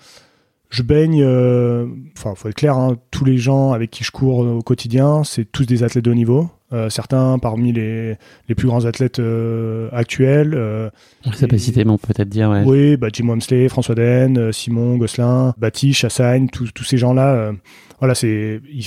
je 0.69 0.83
baigne, 0.83 1.21
euh, 1.23 1.87
enfin, 2.17 2.35
faut 2.35 2.49
être 2.49 2.55
clair, 2.55 2.77
hein, 2.77 2.97
tous 3.11 3.25
les 3.25 3.37
gens 3.37 3.71
avec 3.71 3.91
qui 3.91 4.03
je 4.03 4.11
cours 4.11 4.39
au 4.39 4.61
quotidien, 4.61 5.23
c'est 5.23 5.45
tous 5.45 5.65
des 5.65 5.83
athlètes 5.83 6.05
de 6.05 6.11
haut 6.11 6.15
niveau. 6.15 6.49
Euh, 6.73 6.89
certains 6.89 7.39
parmi 7.39 7.71
les, 7.71 8.17
les 8.49 8.55
plus 8.55 8.67
grands 8.67 8.83
athlètes 8.83 9.19
euh, 9.19 9.87
actuels. 9.93 10.53
Euh, 10.53 10.89
on 11.25 11.31
les 11.31 11.43
a 11.45 11.47
pas 11.47 11.57
cités, 11.57 11.85
mais 11.85 11.91
on 11.91 11.97
peut 11.97 12.13
peut-être 12.13 12.27
dire. 12.27 12.49
Ouais. 12.49 12.63
Oui, 12.65 12.97
bah, 12.97 13.07
Jim 13.11 13.29
Wamsley, 13.29 13.69
François 13.69 13.95
Den, 13.95 14.37
euh, 14.37 14.51
Simon 14.51 14.97
Gosselin, 14.97 15.53
Bati, 15.57 15.93
Chassagne, 15.93 16.49
tous 16.49 16.83
ces 16.83 16.97
gens-là. 16.97 17.53
Voilà, 17.99 18.13
c'est 18.13 18.61
ils, 18.71 18.85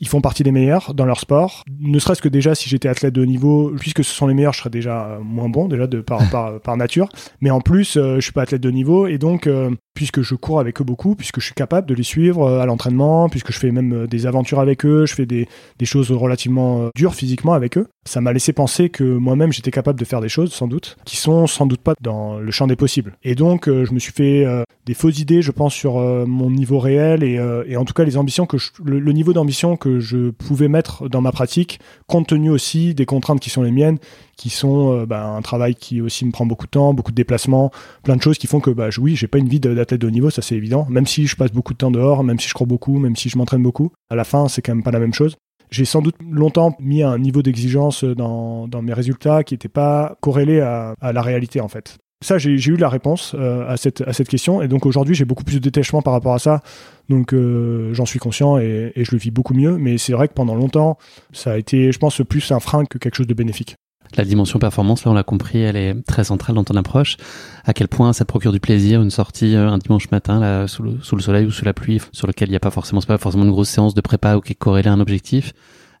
ils, 0.00 0.08
font 0.08 0.20
partie 0.20 0.42
des 0.42 0.52
meilleurs 0.52 0.92
dans 0.92 1.06
leur 1.06 1.20
sport. 1.20 1.64
Ne 1.80 1.98
serait-ce 1.98 2.20
que 2.20 2.28
déjà 2.28 2.54
si 2.54 2.68
j'étais 2.68 2.88
athlète 2.88 3.14
de 3.14 3.22
haut 3.22 3.26
niveau, 3.26 3.72
puisque 3.78 4.04
ce 4.04 4.12
sont 4.14 4.26
les 4.26 4.34
meilleurs, 4.34 4.52
je 4.52 4.58
serais 4.58 4.70
déjà 4.70 5.18
moins 5.22 5.48
bon 5.48 5.66
déjà 5.66 5.86
de 5.86 6.02
par 6.02 6.28
par, 6.30 6.60
par 6.64 6.76
nature. 6.76 7.08
Mais 7.40 7.50
en 7.50 7.62
plus, 7.62 7.94
je 7.94 8.20
suis 8.20 8.32
pas 8.32 8.42
athlète 8.42 8.60
de 8.60 8.70
niveau 8.70 9.06
et 9.06 9.16
donc 9.16 9.48
puisque 9.94 10.20
je 10.20 10.34
cours 10.34 10.60
avec 10.60 10.80
eux 10.80 10.84
beaucoup, 10.84 11.14
puisque 11.14 11.40
je 11.40 11.46
suis 11.46 11.54
capable 11.54 11.86
de 11.86 11.94
les 11.94 12.02
suivre 12.02 12.58
à 12.58 12.66
l'entraînement, 12.66 13.30
puisque 13.30 13.50
je 13.52 13.58
fais 13.58 13.70
même 13.70 14.06
des 14.06 14.26
aventures 14.26 14.60
avec 14.60 14.84
eux, 14.84 15.06
je 15.06 15.14
fais 15.14 15.26
des, 15.26 15.48
des 15.78 15.86
choses 15.86 16.12
relativement 16.12 16.90
dures 16.94 17.14
physiquement 17.20 17.52
avec 17.52 17.76
eux, 17.76 17.86
ça 18.06 18.22
m'a 18.22 18.32
laissé 18.32 18.54
penser 18.54 18.88
que 18.88 19.04
moi-même 19.04 19.52
j'étais 19.52 19.70
capable 19.70 20.00
de 20.00 20.04
faire 20.06 20.22
des 20.22 20.30
choses, 20.30 20.52
sans 20.54 20.66
doute, 20.66 20.96
qui 21.04 21.16
sont 21.16 21.46
sans 21.46 21.66
doute 21.66 21.82
pas 21.82 21.94
dans 22.00 22.38
le 22.38 22.50
champ 22.50 22.66
des 22.66 22.76
possibles. 22.76 23.14
Et 23.22 23.34
donc 23.34 23.68
euh, 23.68 23.84
je 23.84 23.92
me 23.92 23.98
suis 23.98 24.12
fait 24.12 24.46
euh, 24.46 24.62
des 24.86 24.94
fausses 24.94 25.18
idées, 25.18 25.42
je 25.42 25.52
pense, 25.52 25.74
sur 25.74 25.98
euh, 25.98 26.24
mon 26.24 26.50
niveau 26.50 26.78
réel 26.78 27.22
et, 27.22 27.76
en 27.76 27.84
tout 27.84 27.92
cas 27.92 28.04
les 28.04 28.16
ambitions 28.16 28.46
que 28.46 28.56
le, 28.82 29.12
niveau 29.12 29.34
d'ambition 29.34 29.76
que 29.76 30.00
je 30.00 30.30
pouvais 30.30 30.68
mettre 30.68 31.08
dans 31.10 31.20
ma 31.20 31.30
pratique, 31.30 31.78
compte 32.06 32.28
tenu 32.28 32.50
aussi 32.50 32.94
des 32.94 33.04
contraintes 33.04 33.40
qui 33.40 33.50
sont 33.50 33.62
les 33.62 33.70
miennes, 33.70 33.98
qui 34.36 34.48
sont 34.48 35.04
bah, 35.04 35.26
un 35.26 35.42
travail 35.42 35.74
qui 35.74 36.00
aussi 36.00 36.24
me 36.24 36.32
prend 36.32 36.46
beaucoup 36.46 36.66
de 36.66 36.70
temps, 36.70 36.94
beaucoup 36.94 37.10
de 37.10 37.16
déplacements, 37.16 37.70
plein 38.02 38.16
de 38.16 38.22
choses 38.22 38.38
qui 38.38 38.46
font 38.46 38.60
que 38.60 38.70
bah, 38.70 38.88
oui, 38.98 39.14
j'ai 39.14 39.28
pas 39.28 39.38
une 39.38 39.48
vie 39.48 39.60
d'athlète 39.60 40.00
de 40.00 40.06
haut 40.06 40.10
niveau, 40.10 40.30
ça 40.30 40.40
c'est 40.40 40.56
évident. 40.56 40.86
Même 40.88 41.06
si 41.06 41.26
je 41.26 41.36
passe 41.36 41.52
beaucoup 41.52 41.74
de 41.74 41.78
temps 41.78 41.90
dehors, 41.90 42.24
même 42.24 42.40
si 42.40 42.48
je 42.48 42.54
cours 42.54 42.66
beaucoup, 42.66 42.98
même 42.98 43.16
si 43.16 43.28
je 43.28 43.36
m'entraîne 43.36 43.62
beaucoup, 43.62 43.92
à 44.08 44.16
la 44.16 44.24
fin 44.24 44.48
c'est 44.48 44.62
quand 44.62 44.74
même 44.74 44.84
pas 44.84 44.90
la 44.90 45.00
même 45.00 45.14
chose 45.14 45.36
j'ai 45.70 45.84
sans 45.84 46.02
doute 46.02 46.16
longtemps 46.28 46.76
mis 46.80 47.02
un 47.02 47.18
niveau 47.18 47.42
d'exigence 47.42 48.04
dans, 48.04 48.68
mes 48.82 48.92
résultats 48.92 49.44
qui 49.44 49.54
n'était 49.54 49.68
pas 49.68 50.16
corrélé 50.20 50.60
à, 50.60 50.94
la 51.00 51.22
réalité 51.22 51.60
en 51.60 51.68
fait. 51.68 51.98
Ça, 52.22 52.36
j'ai 52.36 52.52
eu 52.52 52.76
la 52.76 52.90
réponse 52.90 53.34
euh, 53.34 53.66
à, 53.66 53.78
cette, 53.78 54.02
à 54.02 54.12
cette 54.12 54.28
question 54.28 54.60
et 54.60 54.68
donc 54.68 54.84
aujourd'hui 54.84 55.14
j'ai 55.14 55.24
beaucoup 55.24 55.44
plus 55.44 55.54
de 55.54 55.60
détachement 55.60 56.02
par 56.02 56.12
rapport 56.12 56.34
à 56.34 56.38
ça. 56.38 56.60
Donc 57.08 57.32
euh, 57.32 57.94
j'en 57.94 58.04
suis 58.04 58.18
conscient 58.18 58.58
et, 58.58 58.92
et, 58.94 59.04
je 59.04 59.12
le 59.12 59.18
vis 59.18 59.30
beaucoup 59.30 59.54
mieux. 59.54 59.78
Mais 59.78 59.96
c'est 59.96 60.12
vrai 60.12 60.28
que 60.28 60.34
pendant 60.34 60.54
longtemps, 60.54 60.98
ça 61.32 61.52
a 61.52 61.56
été, 61.56 61.92
je 61.92 61.98
pense, 61.98 62.20
plus 62.28 62.52
un 62.52 62.60
frein 62.60 62.84
que 62.84 62.98
quelque 62.98 63.14
chose 63.14 63.26
de 63.26 63.32
bénéfique. 63.32 63.76
La 64.16 64.24
dimension 64.24 64.58
performance, 64.58 65.04
là 65.04 65.12
on 65.12 65.14
l'a 65.14 65.22
compris, 65.22 65.60
elle 65.60 65.76
est 65.76 65.94
très 66.06 66.24
centrale 66.24 66.56
dans 66.56 66.64
ton 66.64 66.74
approche. 66.74 67.16
À 67.64 67.72
quel 67.72 67.86
point 67.86 68.12
ça 68.12 68.24
te 68.24 68.28
procure 68.28 68.52
du 68.52 68.58
plaisir, 68.58 69.02
une 69.02 69.10
sortie 69.10 69.54
euh, 69.54 69.68
un 69.68 69.78
dimanche 69.78 70.10
matin 70.10 70.40
là, 70.40 70.66
sous, 70.66 70.82
le, 70.82 70.98
sous 71.02 71.14
le 71.14 71.22
soleil 71.22 71.46
ou 71.46 71.50
sous 71.50 71.64
la 71.64 71.72
pluie, 71.72 72.00
sur 72.12 72.26
lequel 72.26 72.48
il 72.48 72.52
n'y 72.52 72.56
a 72.56 72.60
pas 72.60 72.70
forcément, 72.70 73.00
pas 73.02 73.18
forcément 73.18 73.44
une 73.44 73.50
grosse 73.50 73.68
séance 73.68 73.94
de 73.94 74.00
prépa 74.00 74.36
ou 74.36 74.40
qui 74.40 74.52
est 74.52 74.56
corrélée 74.56 74.88
à 74.88 74.92
un 74.92 75.00
objectif? 75.00 75.52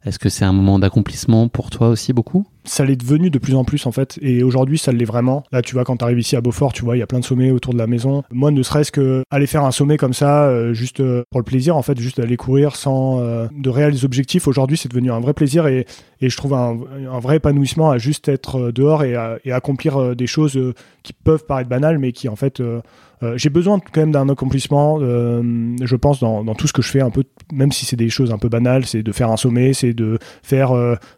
Est-ce 0.04 0.18
que 0.18 0.28
c'est 0.28 0.44
un 0.44 0.52
moment 0.52 0.78
d'accomplissement 0.78 1.48
pour 1.48 1.70
toi 1.70 1.88
aussi 1.88 2.12
beaucoup? 2.12 2.46
Ça 2.64 2.84
l'est 2.84 2.96
devenu 2.96 3.30
de 3.30 3.38
plus 3.38 3.54
en 3.54 3.64
plus 3.64 3.86
en 3.86 3.92
fait, 3.92 4.18
et 4.20 4.42
aujourd'hui 4.42 4.76
ça 4.76 4.92
l'est 4.92 5.04
vraiment. 5.04 5.44
Là 5.50 5.62
tu 5.62 5.74
vois 5.74 5.84
quand 5.84 5.96
tu 5.96 6.04
arrives 6.04 6.18
ici 6.18 6.36
à 6.36 6.40
Beaufort, 6.40 6.72
tu 6.72 6.84
vois 6.84 6.96
il 6.96 7.00
y 7.00 7.02
a 7.02 7.06
plein 7.06 7.20
de 7.20 7.24
sommets 7.24 7.50
autour 7.50 7.72
de 7.72 7.78
la 7.78 7.86
maison. 7.86 8.22
Moi 8.30 8.50
ne 8.50 8.62
serait-ce 8.62 8.92
que 8.92 9.22
aller 9.30 9.46
faire 9.46 9.64
un 9.64 9.70
sommet 9.70 9.96
comme 9.96 10.12
ça, 10.12 10.44
euh, 10.44 10.74
juste 10.74 11.00
euh, 11.00 11.24
pour 11.30 11.40
le 11.40 11.44
plaisir 11.44 11.76
en 11.76 11.82
fait, 11.82 11.98
juste 11.98 12.18
aller 12.18 12.36
courir 12.36 12.76
sans 12.76 13.20
euh, 13.20 13.46
de 13.56 13.70
réels 13.70 14.04
objectifs. 14.04 14.46
Aujourd'hui 14.46 14.76
c'est 14.76 14.90
devenu 14.90 15.10
un 15.10 15.20
vrai 15.20 15.32
plaisir 15.32 15.66
et, 15.66 15.86
je 16.20 16.36
trouve 16.36 16.52
un, 16.52 16.76
vrai 17.18 17.36
épanouissement 17.36 17.90
à 17.90 17.96
juste 17.96 18.28
être 18.28 18.70
dehors 18.72 19.04
et, 19.04 19.16
accomplir 19.50 20.14
des 20.14 20.26
choses 20.26 20.60
qui 21.02 21.14
peuvent 21.14 21.46
paraître 21.46 21.70
banales 21.70 21.98
mais 21.98 22.12
qui 22.12 22.28
en 22.28 22.36
fait 22.36 22.62
j'ai 23.36 23.48
besoin 23.50 23.80
quand 23.80 24.00
même 24.00 24.12
d'un 24.12 24.28
accomplissement, 24.28 24.98
je 25.00 25.96
pense, 25.96 26.20
dans, 26.20 26.44
dans, 26.44 26.54
tout 26.54 26.66
ce 26.66 26.72
que 26.72 26.82
je 26.82 26.90
fais, 26.90 27.00
un 27.00 27.10
peu, 27.10 27.24
même 27.52 27.72
si 27.72 27.84
c'est 27.84 27.96
des 27.96 28.08
choses 28.08 28.32
un 28.32 28.38
peu 28.38 28.48
banales, 28.48 28.86
c'est 28.86 29.02
de 29.02 29.12
faire 29.12 29.30
un 29.30 29.36
sommet, 29.36 29.72
c'est 29.72 29.92
de 29.92 30.18
faire 30.42 30.72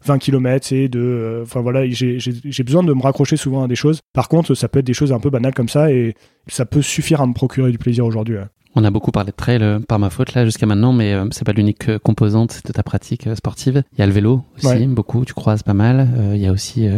20 0.04 0.18
km, 0.18 0.66
c'est 0.66 0.88
de, 0.88 1.31
enfin 1.42 1.60
voilà, 1.60 1.88
j'ai 1.88 2.64
besoin 2.64 2.82
de 2.82 2.92
me 2.92 3.02
raccrocher 3.02 3.36
souvent 3.36 3.64
à 3.64 3.68
des 3.68 3.74
choses. 3.74 4.00
Par 4.12 4.28
contre, 4.28 4.54
ça 4.54 4.68
peut 4.68 4.80
être 4.80 4.86
des 4.86 4.94
choses 4.94 5.12
un 5.12 5.20
peu 5.20 5.30
banales 5.30 5.54
comme 5.54 5.68
ça 5.68 5.90
et 5.90 6.14
ça 6.48 6.66
peut 6.66 6.82
suffire 6.82 7.20
à 7.20 7.26
me 7.26 7.32
procurer 7.32 7.70
du 7.70 7.78
plaisir 7.78 8.04
aujourd'hui. 8.04 8.36
On 8.74 8.84
a 8.84 8.90
beaucoup 8.90 9.10
parlé 9.10 9.32
de 9.32 9.36
trail 9.36 9.62
euh, 9.62 9.80
par 9.80 9.98
ma 9.98 10.08
faute 10.08 10.32
là 10.32 10.46
jusqu'à 10.46 10.64
maintenant, 10.64 10.92
mais 10.92 11.12
euh, 11.12 11.26
c'est 11.30 11.44
pas 11.44 11.52
l'unique 11.52 11.90
euh, 11.90 11.98
composante 11.98 12.62
de 12.64 12.72
ta 12.72 12.82
pratique 12.82 13.28
sportive. 13.36 13.82
Il 13.92 13.98
y 13.98 14.02
a 14.02 14.06
le 14.06 14.12
vélo 14.12 14.44
aussi, 14.56 14.86
beaucoup, 14.86 15.24
tu 15.24 15.34
croises 15.34 15.62
pas 15.62 15.74
mal. 15.74 16.08
Il 16.34 16.40
y 16.40 16.46
a 16.46 16.52
aussi 16.52 16.88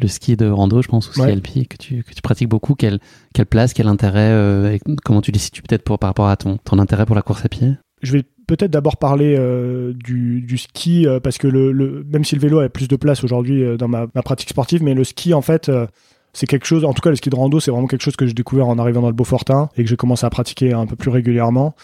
le 0.00 0.08
ski 0.08 0.36
de 0.36 0.48
rando, 0.48 0.82
je 0.82 0.88
pense, 0.88 1.08
ou 1.08 1.12
ski 1.12 1.22
alpi 1.22 1.66
que 1.66 1.76
tu, 1.76 2.02
que 2.02 2.12
tu 2.12 2.22
pratiques 2.22 2.48
beaucoup. 2.48 2.74
Quelle, 2.74 2.98
quelle 3.34 3.46
place, 3.46 3.72
quel 3.72 3.86
intérêt, 3.86 4.80
comment 5.04 5.20
tu 5.20 5.30
les 5.30 5.38
situes 5.38 5.62
peut-être 5.62 5.84
par 5.96 6.08
rapport 6.08 6.28
à 6.28 6.36
ton, 6.36 6.58
ton 6.58 6.78
intérêt 6.78 7.06
pour 7.06 7.14
la 7.14 7.22
course 7.22 7.44
à 7.44 7.48
pied? 7.48 7.72
Je 8.02 8.12
vais 8.12 8.24
peut-être 8.56 8.70
d'abord 8.70 8.96
parler 8.96 9.36
du, 9.94 10.42
du, 10.42 10.58
ski, 10.58 11.06
parce 11.22 11.38
que 11.38 11.46
le, 11.46 11.72
le, 11.72 12.04
même 12.10 12.24
si 12.24 12.34
le 12.34 12.40
vélo 12.40 12.60
a 12.60 12.68
plus 12.68 12.88
de 12.88 12.96
place 12.96 13.24
aujourd'hui 13.24 13.64
dans 13.76 13.88
ma, 13.88 14.06
ma, 14.14 14.22
pratique 14.22 14.50
sportive, 14.50 14.82
mais 14.82 14.94
le 14.94 15.04
ski, 15.04 15.34
en 15.34 15.42
fait, 15.42 15.70
c'est 16.32 16.46
quelque 16.46 16.66
chose, 16.66 16.84
en 16.84 16.92
tout 16.92 17.02
cas 17.02 17.10
le 17.10 17.16
ski 17.16 17.30
de 17.30 17.36
rando, 17.36 17.60
c'est 17.60 17.70
vraiment 17.70 17.86
quelque 17.86 18.02
chose 18.02 18.16
que 18.16 18.26
j'ai 18.26 18.32
découvert 18.32 18.68
en 18.68 18.78
arrivant 18.78 19.02
dans 19.02 19.08
le 19.08 19.14
Beaufortin 19.14 19.68
et 19.76 19.84
que 19.84 19.88
j'ai 19.88 19.96
commencé 19.96 20.24
à 20.24 20.30
pratiquer 20.30 20.72
un 20.72 20.86
peu 20.86 20.96
plus 20.96 21.10
régulièrement. 21.10 21.74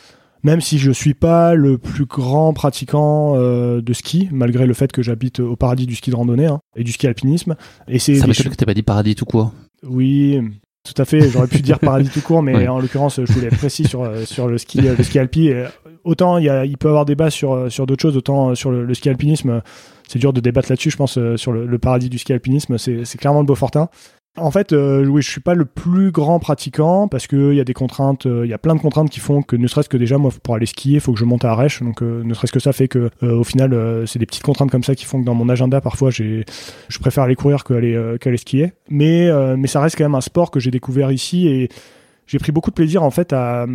Même 0.45 0.61
si 0.61 0.79
je 0.79 0.93
suis 0.93 1.15
pas 1.15 1.55
le 1.55 1.79
plus 1.79 2.07
grand 2.07 2.53
pratiquant 2.53 3.35
euh, 3.37 3.81
de 3.81 3.93
ski, 3.93 4.29
malgré 4.31 4.67
le 4.67 4.75
fait 4.75 4.93
que 4.93 5.03
j'habite 5.03 5.41
au 5.41 5.57
paradis 5.57 5.85
du 5.85 5.97
ski 5.97 6.11
de 6.11 6.17
randonnée 6.17 6.47
hein, 6.47 6.61
et 6.77 6.85
du 6.85 6.93
ski 6.93 7.09
alpinisme. 7.09 7.57
Et 7.89 7.99
c'est 7.99 8.15
ça 8.15 8.27
m'étonne 8.29 8.53
que 8.53 8.55
t'aies 8.55 8.65
pas 8.65 8.75
dit 8.75 8.85
paradis 8.85 9.17
tout 9.17 9.25
court. 9.25 9.53
Oui, 9.83 10.41
tout 10.85 11.03
à 11.03 11.05
fait. 11.05 11.29
J'aurais 11.29 11.49
pu 11.49 11.61
dire 11.61 11.81
paradis 11.81 12.09
tout 12.09 12.21
court, 12.21 12.43
mais 12.43 12.69
en 12.69 12.79
l'occurrence, 12.79 13.21
je 13.23 13.33
voulais 13.33 13.49
être 13.49 13.59
précis 13.59 13.85
sur 13.85 14.05
euh, 14.05 14.25
sur 14.25 14.47
le 14.47 14.59
ski 14.59 14.81
le 14.81 15.03
ski 15.03 15.19
alpi. 15.19 15.51
Autant 16.05 16.39
il 16.39 16.45
y 16.45 16.77
peut 16.77 16.89
avoir 16.89 17.05
débat 17.05 17.31
sur 17.31 17.71
sur 17.71 17.87
d'autres 17.87 18.03
choses, 18.03 18.17
autant 18.17 18.55
sur 18.55 18.71
le, 18.71 18.93
ski 18.95 19.09
alpinisme, 19.09 19.63
c'est 20.09 20.19
dur 20.19 20.33
de 20.33 20.41
débattre 20.41 20.71
là-dessus. 20.71 20.91
Je 20.91 20.97
pense 20.97 21.19
euh, 21.19 21.37
sur 21.37 21.53
le, 21.53 21.79
paradis 21.79 22.09
du 22.09 22.19
ski 22.19 22.33
alpinisme, 22.33 22.79
c'est 22.79 23.19
clairement 23.19 23.41
le 23.41 23.47
Beaufortin. 23.47 23.89
En 24.41 24.51
fait, 24.51 24.73
euh, 24.73 25.05
oui, 25.07 25.23
je 25.23 25.31
suis 25.31 25.41
pas 25.41 25.55
le 25.55 25.65
plus 25.65 26.11
grand 26.11 26.39
pratiquant 26.39 27.09
parce 27.09 27.27
qu'il 27.27 27.55
y 27.55 27.61
a 27.61 27.65
des 27.65 27.75
contraintes, 27.75 28.27
euh, 28.27 28.47
il 28.47 28.51
y 28.51 28.53
a 28.53 28.59
plein 28.59 28.75
de 28.75 28.81
contraintes 28.81 29.11
qui 29.11 29.21
font 29.21 29.43
que 29.43 29.57
ne 29.57 29.67
serait-ce 29.67 29.89
que 29.89 29.97
déjà 29.97 30.19
moi 30.19 30.31
pour 30.43 30.55
aller 30.55 30.67
skier, 30.67 30.95
il 30.95 31.01
faut 31.01 31.13
que 31.13 31.19
je 31.19 31.25
monte 31.25 31.45
à 31.45 31.51
Arèche, 31.51 31.83
donc 31.83 32.03
euh, 32.03 32.23
ne 32.23 32.35
serait-ce 32.35 32.53
que 32.53 32.61
ça 32.61 32.73
fait 32.73 32.89
que 32.89 33.11
au 33.23 33.45
final 33.45 34.05
c'est 34.07 34.19
des 34.19 34.27
petites 34.27 34.43
contraintes 34.43 34.71
comme 34.71 34.85
ça 34.85 34.95
qui 34.95 35.05
font 35.05 35.21
que 35.21 35.25
dans 35.25 35.35
mon 35.35 35.49
agenda 35.49 35.81
parfois 35.81 36.11
je 36.11 36.45
préfère 37.01 37.25
aller 37.25 37.35
courir 37.35 37.65
qu'aller 37.65 38.37
skier. 38.37 38.73
Mais 38.89 39.29
mais 39.57 39.67
ça 39.67 39.81
reste 39.81 39.97
quand 39.97 40.05
même 40.05 40.15
un 40.15 40.21
sport 40.21 40.51
que 40.51 40.61
j'ai 40.61 40.71
découvert 40.71 41.11
ici 41.11 41.49
et 41.49 41.69
j'ai 42.27 42.39
pris 42.39 42.53
beaucoup 42.53 42.71
de 42.71 42.75
plaisir 42.75 43.03
en 43.03 43.11
fait 43.11 43.33
à 43.33 43.67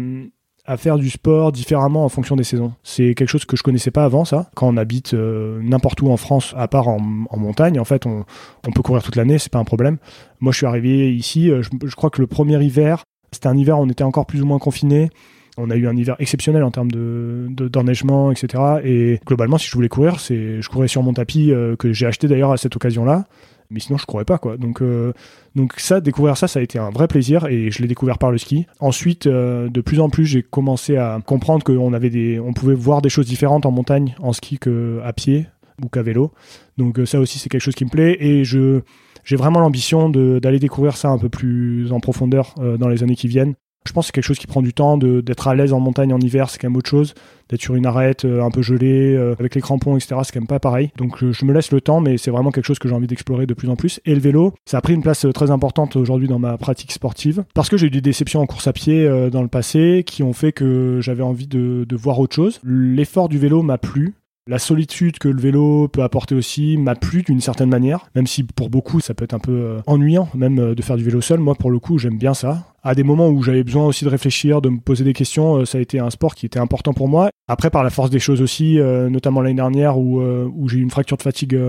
à 0.65 0.77
faire 0.77 0.97
du 0.97 1.09
sport 1.09 1.51
différemment 1.51 2.05
en 2.05 2.09
fonction 2.09 2.35
des 2.35 2.43
saisons. 2.43 2.73
C'est 2.83 3.15
quelque 3.15 3.27
chose 3.27 3.45
que 3.45 3.57
je 3.57 3.63
connaissais 3.63 3.91
pas 3.91 4.05
avant 4.05 4.23
ça. 4.23 4.49
Quand 4.55 4.67
on 4.67 4.77
habite 4.77 5.13
euh, 5.13 5.59
n'importe 5.61 6.01
où 6.01 6.09
en 6.09 6.17
France, 6.17 6.53
à 6.57 6.67
part 6.67 6.87
en, 6.87 6.99
montagne, 6.99 7.79
en 7.79 7.85
fait, 7.85 8.05
on, 8.05 8.25
peut 8.73 8.81
courir 8.81 9.03
toute 9.03 9.17
l'année, 9.17 9.39
c'est 9.39 9.51
pas 9.51 9.59
un 9.59 9.65
problème. 9.65 9.97
Moi, 10.39 10.53
je 10.53 10.57
suis 10.57 10.65
arrivé 10.65 11.13
ici, 11.13 11.51
euh, 11.51 11.61
je, 11.61 11.95
crois 11.95 12.09
que 12.09 12.21
le 12.21 12.27
premier 12.27 12.63
hiver, 12.63 13.03
c'était 13.31 13.47
un 13.47 13.57
hiver 13.57 13.77
où 13.77 13.83
on 13.83 13.89
était 13.89 14.05
encore 14.05 14.25
plus 14.25 14.41
ou 14.41 14.45
moins 14.45 14.59
confiné. 14.59 15.09
On 15.57 15.69
a 15.69 15.75
eu 15.75 15.87
un 15.87 15.95
hiver 15.95 16.15
exceptionnel 16.19 16.63
en 16.63 16.71
termes 16.71 16.89
de, 16.89 17.47
d'enneigement, 17.49 18.31
etc. 18.31 18.63
Et 18.83 19.19
globalement, 19.25 19.57
si 19.57 19.67
je 19.67 19.75
voulais 19.75 19.89
courir, 19.89 20.19
c'est, 20.19 20.61
je 20.61 20.69
courais 20.69 20.87
sur 20.87 21.03
mon 21.03 21.13
tapis 21.13 21.51
euh, 21.51 21.75
que 21.75 21.91
j'ai 21.91 22.07
acheté 22.07 22.27
d'ailleurs 22.27 22.51
à 22.51 22.57
cette 22.57 22.75
occasion-là 22.75 23.25
mais 23.73 23.79
sinon 23.79 23.97
je 23.97 24.05
courais 24.05 24.25
pas 24.25 24.37
quoi. 24.37 24.57
Donc 24.57 24.81
euh, 24.81 25.11
donc 25.55 25.73
ça 25.77 25.99
découvrir 25.99 26.37
ça 26.37 26.47
ça 26.47 26.59
a 26.59 26.61
été 26.61 26.79
un 26.79 26.91
vrai 26.91 27.07
plaisir 27.07 27.47
et 27.47 27.71
je 27.71 27.81
l'ai 27.81 27.87
découvert 27.87 28.17
par 28.17 28.31
le 28.31 28.37
ski. 28.37 28.67
Ensuite 28.79 29.27
euh, 29.27 29.69
de 29.69 29.81
plus 29.81 29.99
en 29.99 30.09
plus 30.09 30.25
j'ai 30.25 30.43
commencé 30.43 30.95
à 30.95 31.19
comprendre 31.25 31.63
qu'on 31.63 31.93
avait 31.93 32.09
des 32.09 32.39
on 32.39 32.53
pouvait 32.53 32.75
voir 32.75 33.01
des 33.01 33.09
choses 33.09 33.25
différentes 33.25 33.65
en 33.65 33.71
montagne 33.71 34.15
en 34.19 34.31
ski 34.31 34.59
que 34.59 35.01
à 35.03 35.11
pied 35.11 35.47
ou 35.83 35.89
qu'à 35.89 36.03
vélo. 36.03 36.31
Donc 36.77 36.99
euh, 36.99 37.05
ça 37.05 37.19
aussi 37.19 37.39
c'est 37.39 37.49
quelque 37.49 37.61
chose 37.61 37.75
qui 37.75 37.85
me 37.85 37.89
plaît 37.89 38.17
et 38.19 38.43
je 38.45 38.81
j'ai 39.25 39.37
vraiment 39.37 39.61
l'ambition 39.61 40.09
d'aller 40.09 40.59
découvrir 40.59 40.97
ça 40.97 41.09
un 41.09 41.17
peu 41.17 41.29
plus 41.29 41.93
en 41.93 42.01
profondeur 42.01 42.55
dans 42.77 42.89
les 42.89 43.03
années 43.03 43.15
qui 43.15 43.29
viennent. 43.29 43.55
Je 43.85 43.93
pense 43.93 44.05
que 44.05 44.07
c'est 44.07 44.11
quelque 44.13 44.23
chose 44.25 44.39
qui 44.39 44.47
prend 44.47 44.61
du 44.61 44.73
temps, 44.73 44.97
d'être 44.97 45.47
à 45.47 45.55
l'aise 45.55 45.73
en 45.73 45.79
montagne 45.79 46.13
en 46.13 46.19
hiver, 46.19 46.49
c'est 46.49 46.59
quand 46.59 46.69
même 46.69 46.77
autre 46.77 46.89
chose. 46.89 47.13
D'être 47.49 47.61
sur 47.61 47.75
une 47.75 47.85
arête 47.85 48.23
euh, 48.23 48.41
un 48.41 48.49
peu 48.49 48.61
gelée, 48.61 49.13
euh, 49.15 49.35
avec 49.37 49.53
les 49.55 49.61
crampons, 49.61 49.97
etc., 49.97 50.15
c'est 50.23 50.33
quand 50.33 50.39
même 50.39 50.47
pas 50.47 50.59
pareil. 50.59 50.91
Donc 50.97 51.21
euh, 51.21 51.33
je 51.33 51.45
me 51.45 51.53
laisse 51.53 51.71
le 51.71 51.81
temps, 51.81 51.99
mais 51.99 52.17
c'est 52.17 52.31
vraiment 52.31 52.51
quelque 52.51 52.65
chose 52.65 52.79
que 52.79 52.87
j'ai 52.87 52.95
envie 52.95 53.07
d'explorer 53.07 53.45
de 53.45 53.53
plus 53.53 53.69
en 53.69 53.75
plus. 53.75 53.99
Et 54.05 54.15
le 54.15 54.21
vélo, 54.21 54.53
ça 54.65 54.77
a 54.77 54.81
pris 54.81 54.93
une 54.93 55.01
place 55.01 55.25
très 55.33 55.51
importante 55.51 55.95
aujourd'hui 55.95 56.27
dans 56.27 56.39
ma 56.39 56.57
pratique 56.57 56.91
sportive, 56.91 57.43
parce 57.53 57.69
que 57.69 57.77
j'ai 57.77 57.87
eu 57.87 57.91
des 57.91 58.01
déceptions 58.01 58.41
en 58.41 58.45
course 58.45 58.67
à 58.67 58.73
pied 58.73 59.07
dans 59.29 59.41
le 59.41 59.47
passé 59.47 60.03
qui 60.05 60.23
ont 60.23 60.33
fait 60.33 60.51
que 60.51 60.99
j'avais 61.01 61.23
envie 61.23 61.47
de, 61.47 61.85
voir 61.95 62.19
autre 62.19 62.35
chose. 62.35 62.59
L'effort 62.63 63.29
du 63.29 63.37
vélo 63.37 63.61
m'a 63.61 63.77
plu, 63.77 64.15
la 64.45 64.59
solitude 64.59 65.19
que 65.19 65.29
le 65.29 65.39
vélo 65.39 65.87
peut 65.87 66.03
apporter 66.03 66.35
aussi 66.35 66.77
m'a 66.77 66.95
plu 66.95 67.21
d'une 67.21 67.39
certaine 67.39 67.69
manière, 67.69 68.07
même 68.13 68.27
si 68.27 68.43
pour 68.43 68.69
beaucoup 68.69 68.99
ça 68.99 69.13
peut 69.13 69.23
être 69.23 69.33
un 69.33 69.39
peu 69.39 69.53
euh, 69.53 69.81
ennuyant 69.87 70.27
même 70.35 70.59
euh, 70.59 70.75
de 70.75 70.81
faire 70.81 70.97
du 70.97 71.03
vélo 71.03 71.21
seul. 71.21 71.39
Moi 71.39 71.55
pour 71.55 71.71
le 71.71 71.79
coup 71.79 71.97
j'aime 71.97 72.17
bien 72.17 72.33
ça. 72.33 72.72
À 72.83 72.95
des 72.95 73.03
moments 73.03 73.29
où 73.29 73.41
j'avais 73.43 73.63
besoin 73.63 73.85
aussi 73.85 74.03
de 74.05 74.09
réfléchir, 74.09 74.61
de 74.61 74.69
me 74.69 74.79
poser 74.79 75.03
des 75.03 75.13
questions, 75.13 75.55
euh, 75.55 75.65
ça 75.65 75.77
a 75.77 75.81
été 75.81 75.99
un 75.99 76.09
sport 76.09 76.35
qui 76.35 76.45
était 76.45 76.59
important 76.59 76.93
pour 76.93 77.07
moi. 77.07 77.29
Après 77.47 77.69
par 77.69 77.83
la 77.83 77.89
force 77.89 78.09
des 78.09 78.19
choses 78.19 78.41
aussi, 78.41 78.77
notamment 78.77 79.41
l'année 79.41 79.55
dernière 79.55 79.97
où, 79.97 80.21
où 80.21 80.69
j'ai 80.69 80.77
eu 80.77 80.81
une 80.81 80.89
fracture 80.89 81.17
de 81.17 81.23
fatigue 81.23 81.59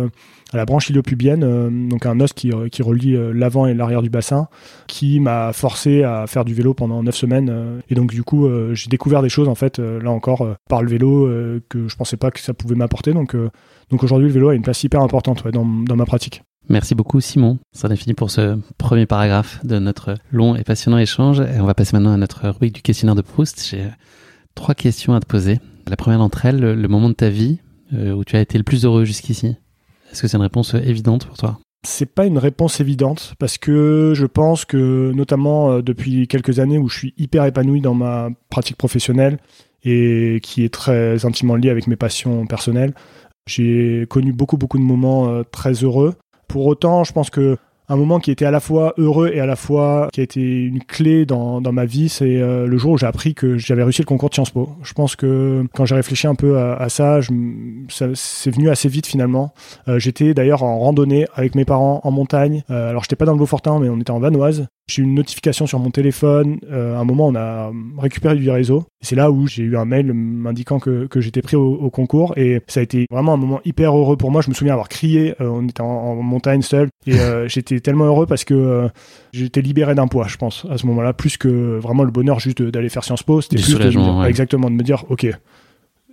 à 0.55 0.57
la 0.57 0.65
branche 0.65 0.89
iliopubienne, 0.89 1.43
euh, 1.45 1.89
donc 1.89 2.07
un 2.07 2.21
os 2.21 2.33
qui, 2.33 2.53
euh, 2.53 2.69
relie 2.81 3.17
euh, 3.17 3.33
l'avant 3.35 3.67
et 3.67 3.75
l'arrière 3.75 4.03
du 4.03 4.11
bassin, 4.11 4.49
qui 4.87 5.21
m'a 5.21 5.53
forcé 5.53 6.05
à 6.05 6.27
faire 6.27 6.45
du 6.45 6.55
vélo 6.55 6.75
pendant 6.75 7.03
9 7.03 7.15
semaines. 7.15 7.83
et 7.91 7.95
donc 7.95 8.13
du 8.13 8.23
coup, 8.23 8.49
j'ai 8.73 8.89
découvert 8.89 9.23
des 9.23 9.29
choses 9.29 9.49
en 9.49 9.55
fait, 9.55 9.79
là 9.79 10.11
encore, 10.11 10.47
par 10.69 10.83
le 10.83 10.89
vélo 10.89 11.29
que 11.69 11.89
je 11.89 11.97
pensais 11.97 12.17
pas 12.17 12.31
que 12.31 12.41
ça 12.41 12.55
pouvait 12.55 12.75
m'apporter. 12.75 13.13
Donc, 13.13 13.37
donc 13.91 14.03
aujourd'hui, 14.03 14.29
le 14.29 14.35
vélo 14.35 14.49
a 14.51 14.55
une 14.55 14.63
place 14.63 14.83
hyper 14.85 15.01
importante 15.01 15.47
dans 15.49 15.97
ma 15.97 16.05
pratique. 16.05 16.43
Merci 16.69 16.95
beaucoup 16.95 17.21
Simon. 17.21 17.59
Ça 17.73 17.89
est 17.89 17.97
fini 17.97 18.15
pour 18.15 18.31
ce 18.31 18.59
premier 18.79 19.07
paragraphe 19.07 19.65
de 19.65 19.79
notre 19.79 20.17
long 20.33 20.57
et 20.57 20.65
passionnant 20.65 20.99
échange. 20.99 21.41
Et 21.41 21.61
on 21.61 21.67
va 21.67 21.75
passer 21.75 21.95
maintenant 21.95 22.13
à 22.13 22.17
notre 22.17 22.49
rubrique 22.49 22.75
du 22.75 22.83
questionnaire 22.83 23.15
de 23.15 23.23
Proust. 23.23 23.67
J'ai 23.69 23.89
trois 24.55 24.75
questions 24.75 25.15
à 25.15 25.21
te 25.21 25.27
poser. 25.27 25.61
La 25.87 25.97
première 25.97 26.19
d'entre 26.19 26.47
elles, 26.47 26.61
le 26.61 26.89
moment 26.89 27.09
de 27.09 27.15
ta 27.15 27.29
vie 27.29 27.59
où 27.93 28.25
tu 28.25 28.37
as 28.37 28.41
été 28.41 28.59
le 28.59 28.65
plus 28.65 28.85
heureux 28.85 29.05
jusqu'ici. 29.05 29.57
Est-ce 30.15 30.23
que 30.23 30.29
c'est 30.29 30.37
une 30.37 30.45
réponse 30.45 30.77
euh, 30.77 30.79
évidente 30.79 31.27
pour 31.27 31.37
toi? 31.37 31.59
C'est 31.85 32.07
pas 32.15 32.25
une 32.25 32.39
réponse 32.39 32.79
évidente 32.79 33.35
parce 33.41 33.59
que 33.59 34.13
je 34.15 34.27
pense 34.27 34.65
que 34.65 35.11
notamment 35.13 35.73
euh, 35.73 35.83
depuis 35.83 36.29
quelques 36.29 36.61
années 36.61 36.79
où 36.79 36.89
je 36.89 36.97
suis 36.97 37.15
hyper 37.19 37.45
épanoui 37.45 37.81
dans 37.81 37.95
ma 37.95 38.29
pratique 38.49 38.77
professionnelle 38.77 39.39
et 39.83 40.39
qui 40.41 40.65
est 40.65 40.73
très 40.73 41.27
intimement 41.27 41.57
liée 41.57 41.69
avec 41.69 41.89
mes 41.89 41.97
passions 41.97 42.47
personnelles, 42.47 42.95
j'ai 43.49 44.07
connu 44.09 44.33
beaucoup 44.33 44.57
beaucoup 44.57 44.79
de 44.79 44.85
moments 44.85 45.29
euh, 45.29 45.43
très 45.43 45.73
heureux. 45.73 46.15
Pour 46.55 46.67
autant, 46.67 47.03
je 47.03 47.13
pense 47.13 47.31
que 47.31 47.57
un 47.89 47.97
moment 47.97 48.21
qui 48.21 48.31
était 48.31 48.45
à 48.45 48.53
la 48.53 48.61
fois 48.61 48.95
heureux 48.97 49.29
et 49.35 49.41
à 49.41 49.47
la 49.47 49.57
fois 49.57 50.09
qui 50.13 50.21
a 50.21 50.23
été 50.23 50.41
une 50.41 50.85
clé 50.85 51.27
dans, 51.27 51.61
ma 51.61 51.85
vie, 51.85 52.09
c'est 52.09 52.41
euh, 52.41 52.69
le 52.69 52.79
jour 52.79 52.93
où 52.93 52.97
j'ai 52.97 53.07
appris 53.07 53.35
que 53.35 53.59
j'avais 53.59 53.83
réussi 53.83 54.03
le 54.03 54.07
concours 54.07 54.29
de 54.29 54.35
Sciences 54.35 54.53
Po. 54.53 54.71
Je 54.85 54.93
pense 54.93 55.17
que 55.17 55.65
quand 55.75 55.85
j'ai 55.85 55.97
réfléchi 55.97 56.29
un 56.29 56.37
peu 56.37 56.57
à, 56.57 56.89
ça, 56.89 57.19
c'est 58.15 58.51
venu 58.55 58.71
assez 58.71 58.89
vite 58.89 59.09
finalement. 59.09 59.53
Euh, 59.89 59.99
j'étais 59.99 60.33
d'ailleurs 60.33 60.63
en 60.63 60.79
randonnée 60.79 61.27
avec 61.35 61.57
mes 61.57 61.65
parents 61.65 62.01
en 62.05 62.11
montagne. 62.13 62.63
Euh, 62.71 62.91
alors 62.91 63.03
j'étais 63.03 63.17
pas 63.17 63.25
dans 63.25 63.33
le 63.33 63.39
Beaufortin, 63.39 63.81
mais 63.81 63.89
on 63.89 63.99
était 63.99 64.13
en 64.13 64.21
Vanoise. 64.21 64.69
J'ai 64.87 65.03
eu 65.03 65.05
une 65.07 65.15
notification 65.15 65.67
sur 65.67 65.81
mon 65.81 65.91
téléphone. 65.91 66.61
à 66.71 67.01
un 67.01 67.05
moment, 67.05 67.27
on 67.27 67.35
a 67.35 67.73
récupéré 67.99 68.37
du 68.37 68.49
réseau. 68.49 68.85
C'est 69.05 69.17
là 69.17 69.31
où 69.31 69.47
j'ai 69.47 69.63
eu 69.63 69.77
un 69.77 69.85
mail 69.85 70.13
m'indiquant 70.13 70.79
que, 70.79 71.07
que 71.07 71.21
j'étais 71.21 71.43
pris 71.43 71.57
au, 71.57 71.91
concours. 71.91 72.37
Et 72.37 72.61
ça 72.67 72.81
a 72.81 72.83
été 72.83 73.07
vraiment 73.11 73.35
un 73.35 73.37
moment 73.37 73.61
hyper 73.65 73.97
heureux 73.97 74.17
pour 74.17 74.31
moi. 74.31 74.41
Je 74.41 74.49
me 74.49 74.55
souviens 74.55 74.73
avoir 74.73 74.89
crié. 74.89 75.35
on 75.39 75.69
était 75.69 75.83
en, 75.83 75.87
en 75.87 76.15
montagne 76.17 76.63
seul. 76.63 76.89
Et 77.07 77.15
j'étais 77.47 77.81
tellement 77.81 78.07
heureux 78.07 78.27
parce 78.27 78.45
que 78.45 78.55
euh, 78.55 78.89
j'étais 79.33 79.63
libéré 79.63 79.95
d'un 79.95 80.09
poids, 80.09 80.27
je 80.29 80.37
pense, 80.37 80.67
à 80.71 80.79
ce 80.79 80.87
moment-là, 80.87 81.13
plus 81.13 81.37
que 81.37 81.79
vraiment 81.79 82.03
le 82.03 82.11
bonheur 82.11 82.41
juste 82.41 82.63
d'aller 82.63 82.89
faire 82.89 83.05
Sciences 83.05 83.23
Po. 83.23 83.41
C'était 83.41 83.63
plus 83.63 83.79
de 83.79 84.27
exactement 84.27 84.71
de 84.71 84.75
me 84.75 84.83
dire, 84.83 85.05
ok, 85.09 85.27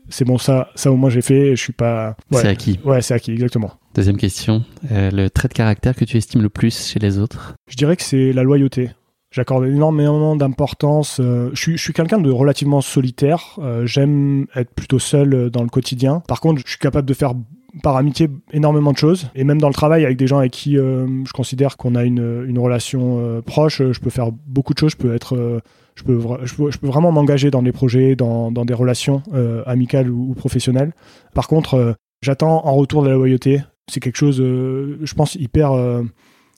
c'est 0.10 0.26
bon, 0.26 0.38
ça, 0.38 0.70
ça 0.76 0.92
au 0.92 0.98
moins 0.98 1.10
j'ai 1.10 1.22
fait, 1.22 1.56
je 1.56 1.62
suis 1.62 1.74
pas. 1.74 2.16
c'est 2.32 2.48
acquis. 2.48 2.80
Ouais, 2.84 3.02
c'est 3.02 3.14
acquis, 3.14 3.32
exactement. 3.32 3.72
Deuxième 3.96 4.18
question, 4.18 4.64
euh, 4.92 5.12
le 5.12 5.30
trait 5.30 5.48
de 5.48 5.54
caractère 5.54 5.96
que 5.96 6.06
tu 6.06 6.18
estimes 6.18 6.42
le 6.42 6.50
plus 6.50 6.92
chez 6.92 7.00
les 7.00 7.20
autres? 7.20 7.56
Je 7.70 7.76
dirais 7.76 7.96
que 7.96 8.04
c'est 8.04 8.32
la 8.34 8.44
loyauté. 8.44 8.92
J'accorde 9.32 9.66
énormément 9.66 10.36
d'importance. 10.36 11.20
Euh, 11.20 11.50
je 11.54 11.78
suis, 11.78 11.94
quelqu'un 11.94 12.20
de 12.20 12.30
relativement 12.30 12.82
solitaire. 12.82 13.58
J'aime 13.86 14.46
être 14.56 14.74
plutôt 14.74 15.00
seul 15.00 15.50
dans 15.50 15.64
le 15.64 15.70
quotidien. 15.70 16.22
Par 16.28 16.42
contre, 16.42 16.62
je 16.66 16.70
suis 16.70 16.80
capable 16.80 17.08
de 17.08 17.14
faire 17.14 17.34
par 17.84 17.96
amitié 17.96 18.30
énormément 18.52 18.92
de 18.92 18.98
choses 18.98 19.30
et 19.36 19.44
même 19.44 19.60
dans 19.60 19.68
le 19.68 19.74
travail 19.74 20.04
avec 20.04 20.18
des 20.18 20.28
gens 20.28 20.40
avec 20.40 20.52
qui 20.52 20.78
euh, 20.78 21.08
je 21.26 21.32
considère 21.32 21.78
qu'on 21.78 21.96
a 21.96 22.04
une, 22.04 22.60
relation 22.60 23.20
euh, 23.20 23.42
proche 23.42 23.82
je 23.92 24.00
peux 24.00 24.10
faire 24.10 24.32
beaucoup 24.32 24.74
de 24.74 24.80
choses 24.80 24.92
je 24.92 24.98
peux 24.98 25.16
être 25.16 25.36
euh, 25.36 25.62
je, 25.96 26.04
peux, 26.04 26.20
je, 26.44 26.56
peux, 26.56 26.88
vraiment 26.88 27.12
m'engager 27.12 27.50
dans 27.50 27.64
des 27.64 27.72
projets 27.72 28.16
dans 28.16 28.52
des 28.52 28.74
relations 28.74 29.24
amicales 29.66 30.10
ou, 30.10 30.34
professionnelles 30.34 30.94
par 31.34 31.48
contre 31.48 31.96
j'attends 32.22 32.66
en 32.66 32.74
retour 32.76 33.04
de 33.04 33.10
la 33.10 33.16
loyauté 33.16 33.62
c'est 33.90 34.00
quelque 34.00 34.18
chose 34.18 34.38
je 34.38 35.14
pense 35.14 35.36
hyper 35.36 35.74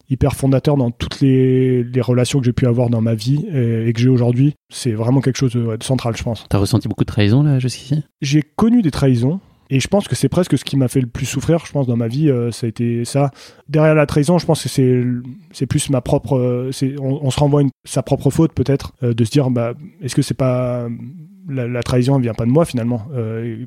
hyper 0.10 0.36
fondateur 0.36 0.78
dans 0.78 0.92
toutes 0.92 1.22
les, 1.22 1.84
les 1.84 2.02
relations 2.02 2.40
que 2.40 2.46
j'ai 2.46 2.54
pu 2.54 2.68
avoir 2.68 2.90
dans 2.90 3.02
ma 3.02 3.16
vie 3.16 3.46
et, 3.54 3.92
que 3.94 4.00
j'ai 4.00 4.10
aujourd'hui 4.10 4.54
c'est 4.70 4.92
vraiment 4.92 5.22
quelque 5.22 5.38
chose 5.38 5.54
de, 5.54 5.76
de 5.76 5.84
central 5.84 6.16
je 6.18 6.24
pense 6.24 6.46
T'as 6.50 6.58
ressenti 6.58 6.88
beaucoup 6.88 7.04
de 7.04 7.12
trahisons 7.12 7.44
là 7.44 7.60
jusqu'ici? 7.60 8.04
J'ai 8.22 8.42
connu 8.42 8.82
des 8.82 8.92
trahisons 8.92 9.40
et 9.70 9.80
je 9.80 9.88
pense 9.88 10.08
que 10.08 10.16
c'est 10.16 10.30
presque 10.30 10.56
ce 10.56 10.64
qui 10.64 10.78
m'a 10.78 10.88
fait 10.88 11.02
le 11.02 11.08
plus 11.08 11.26
souffrir, 11.26 11.66
je 11.66 11.72
pense, 11.72 11.88
dans 11.88 11.96
ma 11.96 12.08
vie. 12.08 12.30
Euh, 12.30 12.52
ça 12.52 12.68
a 12.68 12.70
été 12.70 13.06
ça. 13.06 13.32
Derrière 13.70 13.96
la 13.96 14.06
trahison, 14.06 14.38
je 14.38 14.46
pense 14.46 14.62
que 14.62 14.70
c'est, 14.70 15.04
c'est 15.52 15.66
plus 15.66 15.90
ma 15.90 16.00
propre. 16.00 16.38
Euh, 16.38 16.72
c'est, 16.72 16.96
on, 17.00 17.32
se 17.32 17.40
renvoie 17.40 17.64
une, 17.64 17.72
sa 17.84 18.04
propre 18.04 18.30
faute, 18.30 18.54
peut-être, 18.54 18.94
euh, 19.02 19.16
de 19.16 19.24
se 19.24 19.32
dire 19.32 19.50
bah, 19.50 19.74
est-ce 20.02 20.14
que 20.14 20.22
c'est 20.22 20.36
pas. 20.36 20.88
La, 21.50 21.68
la 21.68 21.82
trahison, 21.82 22.18
elle 22.18 22.22
vient 22.22 22.36
pas 22.36 22.46
de 22.46 22.52
moi, 22.52 22.66
finalement? 22.66 23.08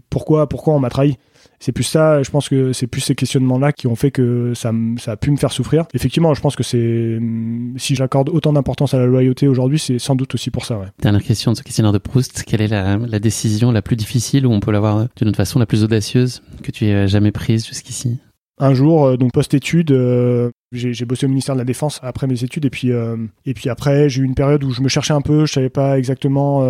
pourquoi, 0.09 0.49
pourquoi 0.49 0.74
on 0.74 0.78
m'a 0.78 0.89
trahi? 0.89 1.18
C'est 1.59 1.72
plus 1.72 1.84
ça, 1.84 2.22
je 2.22 2.30
pense 2.30 2.48
que 2.48 2.72
c'est 2.72 2.86
plus 2.86 3.00
ces 3.00 3.14
questionnements-là 3.14 3.72
qui 3.72 3.86
ont 3.86 3.96
fait 3.96 4.11
que 4.11 4.52
ça, 4.54 4.72
ça, 4.98 5.12
a 5.12 5.16
pu 5.16 5.30
me 5.30 5.36
faire 5.36 5.52
souffrir. 5.52 5.86
Effectivement, 5.94 6.34
je 6.34 6.40
pense 6.40 6.57
que 6.57 6.62
c'est. 6.62 7.18
Si 7.76 7.94
j'accorde 7.94 8.28
autant 8.28 8.52
d'importance 8.52 8.94
à 8.94 8.98
la 8.98 9.07
loyauté 9.07 9.48
aujourd'hui, 9.48 9.78
c'est 9.78 9.98
sans 9.98 10.14
doute 10.14 10.34
aussi 10.34 10.50
pour 10.50 10.64
ça. 10.64 10.78
Ouais. 10.78 10.86
Dernière 11.00 11.22
question 11.22 11.52
de 11.52 11.57
ce 11.57 11.62
questionnaire 11.62 11.92
de 11.92 11.98
Proust 11.98 12.44
quelle 12.46 12.61
est 12.61 12.68
la, 12.68 12.96
la 12.96 13.18
décision 13.18 13.72
la 13.72 13.82
plus 13.82 13.96
difficile 13.96 14.46
ou 14.46 14.52
on 14.52 14.61
peut 14.61 14.70
l'avoir 14.70 15.07
d'une 15.16 15.28
autre 15.28 15.36
façon 15.36 15.59
la 15.59 15.66
plus 15.66 15.84
audacieuse 15.84 16.42
que 16.62 16.70
tu 16.70 16.86
aies 16.86 17.09
jamais 17.09 17.32
prise 17.32 17.66
jusqu'ici? 17.66 18.18
Un 18.59 18.72
jour, 18.72 19.04
euh, 19.04 19.16
donc 19.16 19.32
post-études, 19.32 19.92
euh, 19.92 20.50
j'ai 20.72 21.04
bossé 21.04 21.26
au 21.26 21.28
ministère 21.28 21.54
de 21.54 21.61
la 21.61 21.64
Défense 21.64 22.00
après 22.02 22.26
mes 22.26 22.42
études 22.42 22.64
et 22.64 22.70
puis 22.70 22.90
euh, 22.90 23.16
et 23.44 23.54
puis 23.54 23.68
après 23.68 24.09
j'ai 24.09 24.22
eu 24.22 24.24
une 24.24 24.34
période 24.34 24.64
où 24.64 24.72
je 24.72 24.80
me 24.80 24.88
cherchais 24.88 25.12
un 25.12 25.20
peu, 25.20 25.46
je 25.46 25.52
savais 25.52 25.70
pas 25.70 25.98
exactement 25.98 26.61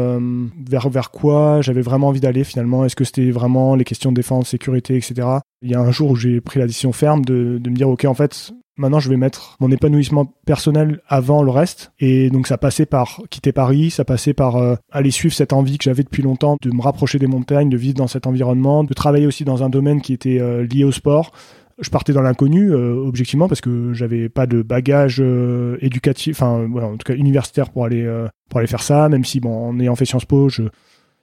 vers 0.69 0.89
vers 0.89 1.11
quoi 1.11 1.61
j'avais 1.63 1.81
vraiment 1.81 2.09
envie 2.09 2.21
d'aller 2.21 2.45
finalement. 2.45 2.85
Est-ce 2.85 2.97
que 2.97 3.05
c'était 3.05 3.31
vraiment 3.31 3.75
les 3.75 3.85
questions 3.85 4.11
de 4.11 4.17
défense, 4.17 4.49
sécurité, 4.49 4.97
etc. 4.97 5.29
Il 5.63 5.71
y 5.71 5.75
a 5.75 5.81
un 5.81 5.91
jour 5.91 6.11
où 6.11 6.17
j'ai 6.17 6.41
pris 6.41 6.61
la 6.61 6.67
décision 6.67 6.93
ferme 6.93 7.25
de, 7.25 7.59
de 7.59 7.71
me 7.71 7.75
dire 7.75 7.89
ok 7.89 8.05
en 8.05 8.15
fait 8.15 8.53
maintenant 8.77 9.01
je 9.01 9.09
vais 9.09 9.17
mettre 9.17 9.57
mon 9.61 9.71
épanouissement 9.71 10.27
personnel 10.45 11.01
avant 11.09 11.43
le 11.43 11.51
reste 11.51 11.93
et 11.99 12.31
donc 12.31 12.47
ça 12.47 12.59
passait 12.59 12.87
par 12.87 13.23
quitter 13.31 13.53
Paris, 13.53 13.91
ça 13.91 14.05
passait 14.05 14.35
par 14.35 14.77
aller 14.93 15.11
suivre 15.11 15.35
cette 15.35 15.53
envie 15.53 15.79
que 15.79 15.85
j'avais 15.85 16.03
depuis 16.03 16.23
longtemps 16.23 16.59
de 16.61 16.71
me 16.71 16.83
rapprocher 16.83 17.19
des 17.19 17.27
montagnes, 17.27 17.71
de 17.71 17.77
vivre 17.79 17.97
dans 17.97 18.09
cet 18.09 18.27
environnement, 18.27 18.85
de 18.85 18.95
travailler 18.95 19.27
aussi 19.27 19.45
dans 19.45 19.63
un 19.63 19.71
domaine 19.71 20.01
qui 20.01 20.13
était 20.13 20.39
lié 20.67 20.85
au 20.85 20.93
sport 20.93 21.33
je 21.79 21.91
partais 21.91 22.13
dans 22.13 22.23
l'inconnu 22.23 22.71
euh, 22.71 22.95
objectivement 22.95 23.49
parce 23.49 23.61
que 23.61 23.93
j'avais 23.93 24.29
pas 24.29 24.47
de 24.47 24.63
bagage 24.63 25.19
euh, 25.21 25.77
éducatif 25.81 26.41
enfin 26.41 26.69
en 26.75 26.97
tout 26.97 27.05
cas 27.05 27.15
universitaire 27.15 27.71
pour 27.71 27.85
aller 27.85 28.03
euh, 28.03 28.29
pour 28.49 28.59
aller 28.59 28.67
faire 28.67 28.83
ça 28.83 29.09
même 29.09 29.25
si 29.25 29.41
bon 29.41 29.69
en 29.69 29.79
ayant 29.79 29.95
fait 29.95 30.07
Sciences 30.07 30.25
Po 30.25 30.49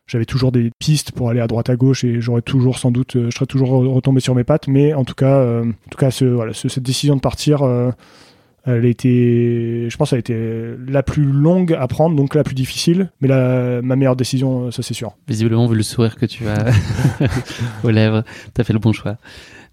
j'avais 0.06 0.26
toujours 0.26 0.52
des 0.52 0.70
pistes 0.80 1.12
pour 1.12 1.30
aller 1.30 1.40
à 1.40 1.48
droite 1.48 1.70
à 1.70 1.76
gauche 1.76 2.04
et 2.04 2.22
j'aurais 2.22 2.42
toujours 2.42 2.78
sans 2.78 2.92
doute 2.92 3.14
je 3.16 3.36
serais 3.36 3.46
toujours 3.46 3.70
retombé 3.70 4.20
sur 4.20 4.36
mes 4.36 4.44
pattes 4.44 4.68
mais 4.68 4.94
en 4.94 5.06
tout 5.06 5.16
cas 5.16 5.62
en 5.62 5.90
tout 5.90 5.98
cas 5.98 6.12
cette 6.12 6.84
décision 6.84 7.16
de 7.16 7.22
partir 7.22 7.64
Elle 8.66 8.86
était, 8.86 9.90
je 9.90 9.98
pense, 9.98 10.14
elle 10.14 10.18
a 10.18 10.20
été 10.20 10.36
la 10.88 11.04
plus 11.04 11.26
longue 11.26 11.74
à 11.78 11.86
prendre, 11.90 12.16
donc 12.16 12.34
la 12.34 12.46
plus 12.46 12.56
difficile, 12.56 13.12
mais 13.20 13.28
ma 13.28 13.96
meilleure 13.98 14.16
décision, 14.16 14.72
ça 14.72 14.82
c'est 14.84 14.94
sûr. 14.94 15.18
Visiblement, 15.28 15.68
vu 15.68 15.76
le 15.76 15.84
sourire 15.84 16.16
que 16.16 16.26
tu 16.26 16.48
as 16.48 16.72
aux 17.84 17.90
lèvres, 17.90 18.24
tu 18.56 18.62
as 18.62 18.64
fait 18.64 18.72
le 18.72 18.80
bon 18.80 18.94
choix. 18.94 19.18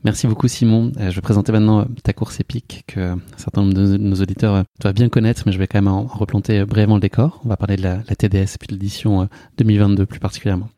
Merci 0.03 0.27
beaucoup 0.27 0.49
Simon. 0.49 0.93
Euh, 0.99 1.11
je 1.11 1.17
vais 1.17 1.21
présenter 1.21 1.53
maintenant 1.53 1.81
euh, 1.81 1.85
ta 2.03 2.15
course 2.15 2.41
épique 2.41 2.85
que 2.87 3.01
un 3.01 3.19
certain 3.37 3.61
nombre 3.61 3.75
de 3.75 3.99
nos 3.99 4.17
auditeurs 4.17 4.55
euh, 4.55 4.63
doivent 4.81 4.95
bien 4.95 5.11
connaître, 5.11 5.43
mais 5.45 5.53
je 5.53 5.59
vais 5.59 5.67
quand 5.67 5.77
même 5.79 5.93
en 5.93 6.05
replanter 6.05 6.65
brièvement 6.65 6.95
le 6.95 7.03
décor. 7.03 7.41
On 7.45 7.51
va 7.51 7.59
parler 7.59 7.77
de 7.77 7.83
la, 7.83 7.99
TDS 7.99 8.55
et 8.55 8.59
puis 8.59 8.69
de 8.69 8.73
l'édition 8.73 9.29
2022 9.59 10.07
plus 10.07 10.19
particulièrement. 10.19 10.71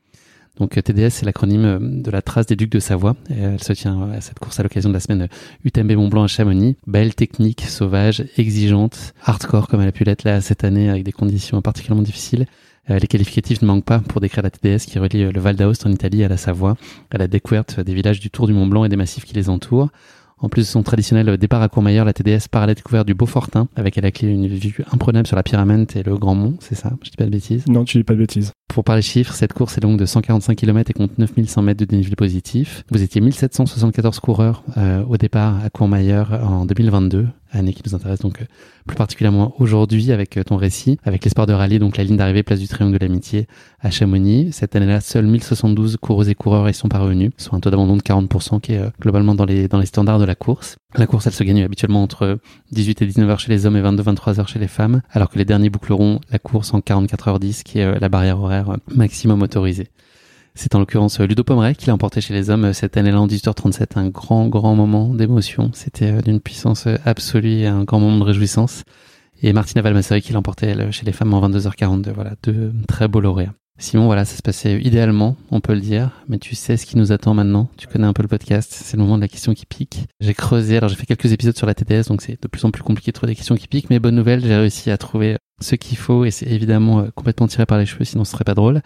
Donc 0.58 0.70
TDS, 0.82 1.10
c'est 1.10 1.24
l'acronyme 1.24 2.02
de 2.02 2.10
la 2.10 2.20
trace 2.20 2.46
des 2.46 2.56
Ducs 2.56 2.72
de 2.72 2.80
Savoie. 2.80 3.16
elle 3.30 3.62
se 3.62 3.72
tient 3.72 4.10
à 4.10 4.20
cette 4.20 4.38
course 4.40 4.58
à 4.58 4.64
l'occasion 4.64 4.90
de 4.90 4.94
la 4.94 5.00
semaine 5.00 5.28
UTMB 5.64 5.92
Mont 5.92 6.08
Blanc 6.08 6.24
à 6.24 6.26
Chamonix. 6.26 6.76
Belle 6.86 7.14
technique, 7.14 7.62
sauvage, 7.62 8.24
exigeante, 8.36 9.14
hardcore 9.24 9.68
comme 9.68 9.80
elle 9.80 9.88
a 9.88 9.92
pu 9.92 10.04
l'être 10.04 10.24
là 10.24 10.40
cette 10.40 10.64
année 10.64 10.90
avec 10.90 11.04
des 11.04 11.12
conditions 11.12 11.62
particulièrement 11.62 12.02
difficiles. 12.02 12.46
Euh, 12.90 12.98
les 12.98 13.06
qualificatifs 13.06 13.62
ne 13.62 13.66
manquent 13.66 13.84
pas 13.84 14.00
pour 14.00 14.20
décrire 14.20 14.42
la 14.42 14.50
TDS 14.50 14.86
qui 14.86 14.98
relie 14.98 15.22
euh, 15.22 15.32
le 15.32 15.40
Val 15.40 15.54
d'Aoste 15.54 15.86
en 15.86 15.90
Italie 15.90 16.24
à 16.24 16.28
la 16.28 16.36
Savoie, 16.36 16.76
à 17.12 17.18
la 17.18 17.28
découverte 17.28 17.78
des 17.80 17.94
villages 17.94 18.18
du 18.18 18.30
Tour 18.30 18.48
du 18.48 18.52
Mont 18.52 18.66
Blanc 18.66 18.84
et 18.84 18.88
des 18.88 18.96
massifs 18.96 19.24
qui 19.24 19.34
les 19.34 19.48
entourent. 19.48 19.88
En 20.38 20.48
plus 20.48 20.62
de 20.62 20.66
son 20.66 20.82
traditionnel 20.82 21.36
départ 21.38 21.62
à 21.62 21.68
Courmayeur, 21.68 22.04
la 22.04 22.12
TDS 22.12 22.48
part 22.50 22.62
à 22.62 22.66
la 22.66 22.74
découverte 22.74 23.06
du 23.06 23.14
Beaufortin, 23.14 23.68
avec 23.76 23.96
à 23.96 24.00
la 24.00 24.10
clé 24.10 24.26
une 24.28 24.48
vue 24.48 24.84
imprenable 24.90 25.28
sur 25.28 25.36
la 25.36 25.44
Pyramide 25.44 25.88
et 25.94 26.02
le 26.02 26.16
Grand 26.16 26.34
Mont, 26.34 26.56
c'est 26.58 26.74
ça? 26.74 26.90
Je 27.04 27.10
dis 27.10 27.16
pas 27.16 27.26
de 27.26 27.30
bêtises? 27.30 27.64
Non, 27.68 27.84
tu 27.84 27.98
dis 27.98 28.02
pas 28.02 28.14
de 28.14 28.18
bêtises. 28.18 28.50
Pour 28.66 28.82
parler 28.82 29.02
chiffres, 29.02 29.34
cette 29.34 29.52
course 29.52 29.78
est 29.78 29.82
longue 29.82 29.98
de 29.98 30.04
145 30.04 30.56
km 30.56 30.90
et 30.90 30.94
compte 30.94 31.16
9100 31.16 31.62
mètres 31.62 31.78
de 31.78 31.84
dénivelé 31.84 32.16
positif. 32.16 32.82
Vous 32.90 33.02
étiez 33.02 33.20
1774 33.20 34.18
coureurs 34.18 34.64
euh, 34.78 35.04
au 35.04 35.16
départ 35.16 35.62
à 35.64 35.70
Courmayeur 35.70 36.32
en 36.42 36.66
2022, 36.66 37.28
année 37.52 37.72
qui 37.72 37.82
nous 37.86 37.94
intéresse 37.94 38.20
donc 38.20 38.42
euh, 38.42 38.44
plus 38.86 38.96
particulièrement 38.96 39.54
aujourd'hui 39.58 40.12
avec 40.12 40.36
euh, 40.36 40.42
ton 40.42 40.56
récit, 40.56 40.98
avec 41.04 41.24
l'espoir 41.24 41.46
de 41.46 41.52
rallye, 41.52 41.78
donc 41.78 41.96
la 41.96 42.04
ligne 42.04 42.16
d'arrivée 42.16 42.42
place 42.42 42.60
du 42.60 42.68
Triangle 42.68 42.98
de 42.98 43.04
l'Amitié 43.04 43.46
à 43.80 43.90
Chamonix. 43.90 44.52
Cette 44.52 44.74
année-là, 44.76 45.00
seuls 45.00 45.26
1072 45.26 45.96
coureuses 45.98 46.28
et 46.28 46.34
coureurs 46.34 46.68
y 46.68 46.74
sont 46.74 46.88
parvenus, 46.88 47.32
soit 47.36 47.56
un 47.56 47.60
taux 47.60 47.70
d'abandon 47.70 47.96
de 47.96 48.02
40% 48.02 48.60
qui 48.60 48.72
est 48.72 48.82
globalement 49.00 49.34
dans 49.34 49.44
les, 49.44 49.68
dans 49.68 49.78
les 49.78 49.86
standards 49.86 50.18
de 50.18 50.24
la 50.24 50.34
course. 50.34 50.76
La 50.96 51.06
course, 51.06 51.26
elle 51.26 51.32
se 51.32 51.44
gagne 51.44 51.62
habituellement 51.62 52.02
entre 52.02 52.38
18 52.72 53.02
et 53.02 53.06
19 53.06 53.30
heures 53.30 53.40
chez 53.40 53.50
les 53.50 53.66
hommes 53.66 53.76
et 53.76 53.82
22-23 53.82 54.40
heures 54.40 54.48
chez 54.48 54.58
les 54.58 54.68
femmes, 54.68 55.02
alors 55.10 55.30
que 55.30 55.38
les 55.38 55.44
derniers 55.44 55.70
boucleront 55.70 56.20
la 56.30 56.38
course 56.38 56.74
en 56.74 56.80
44 56.80 57.30
h 57.30 57.38
10, 57.38 57.62
qui 57.62 57.78
est 57.78 57.98
la 57.98 58.08
barrière 58.08 58.40
horaire 58.40 58.76
maximum 58.94 59.42
autorisé. 59.42 59.88
C'est 60.54 60.74
en 60.74 60.80
l'occurrence 60.80 61.18
euh, 61.20 61.26
Ludo 61.26 61.44
Pomeray 61.44 61.74
qui 61.74 61.86
l'a 61.86 61.94
emporté 61.94 62.20
chez 62.20 62.34
les 62.34 62.50
hommes 62.50 62.66
euh, 62.66 62.72
cette 62.72 62.96
année-là 62.96 63.20
en 63.20 63.26
18h37, 63.26 63.96
un 63.96 64.08
grand, 64.08 64.48
grand 64.48 64.74
moment 64.74 65.14
d'émotion. 65.14 65.70
C'était 65.72 66.12
euh, 66.12 66.20
d'une 66.20 66.40
puissance 66.40 66.86
absolue 67.04 67.60
et 67.60 67.66
un 67.66 67.84
grand 67.84 68.00
moment 68.00 68.18
de 68.18 68.24
réjouissance. 68.24 68.82
Et 69.42 69.52
Martina 69.52 69.82
Valmassari 69.82 70.20
qui 70.20 70.32
l'emportait 70.32 70.92
chez 70.92 71.04
les 71.04 71.12
femmes 71.12 71.32
en 71.34 71.48
22h42. 71.48 72.10
Voilà, 72.10 72.34
deux 72.42 72.72
très 72.86 73.08
beaux 73.08 73.20
lauréats. 73.20 73.54
Simon, 73.78 74.04
voilà, 74.04 74.24
ça 74.24 74.36
se 74.36 74.42
passait 74.42 74.78
idéalement, 74.80 75.36
on 75.50 75.60
peut 75.60 75.74
le 75.74 75.80
dire, 75.80 76.22
mais 76.28 76.38
tu 76.38 76.54
sais 76.54 76.76
ce 76.76 76.86
qui 76.86 76.96
nous 76.96 77.10
attend 77.10 77.34
maintenant. 77.34 77.68
Tu 77.76 77.88
connais 77.88 78.06
un 78.06 78.12
peu 78.12 78.22
le 78.22 78.28
podcast, 78.28 78.70
c'est 78.72 78.96
le 78.96 79.02
moment 79.02 79.16
de 79.16 79.22
la 79.22 79.28
question 79.28 79.54
qui 79.54 79.66
pique. 79.66 80.06
J'ai 80.20 80.34
creusé, 80.34 80.76
alors 80.76 80.88
j'ai 80.88 80.94
fait 80.94 81.06
quelques 81.06 81.32
épisodes 81.32 81.56
sur 81.56 81.66
la 81.66 81.74
TTS, 81.74 82.06
donc 82.06 82.22
c'est 82.22 82.40
de 82.40 82.46
plus 82.46 82.64
en 82.64 82.70
plus 82.70 82.84
compliqué 82.84 83.10
de 83.10 83.14
trouver 83.14 83.32
des 83.32 83.36
questions 83.36 83.56
qui 83.56 83.66
piquent, 83.66 83.90
mais 83.90 83.98
bonne 83.98 84.14
nouvelle, 84.14 84.40
j'ai 84.42 84.54
réussi 84.54 84.92
à 84.92 84.98
trouver 84.98 85.38
ce 85.60 85.74
qu'il 85.74 85.96
faut 85.96 86.24
et 86.24 86.30
c'est 86.30 86.46
évidemment 86.46 87.06
complètement 87.16 87.48
tiré 87.48 87.66
par 87.66 87.78
les 87.78 87.86
cheveux, 87.86 88.04
sinon 88.04 88.24
ce 88.24 88.32
serait 88.32 88.44
pas 88.44 88.54
drôle. 88.54 88.82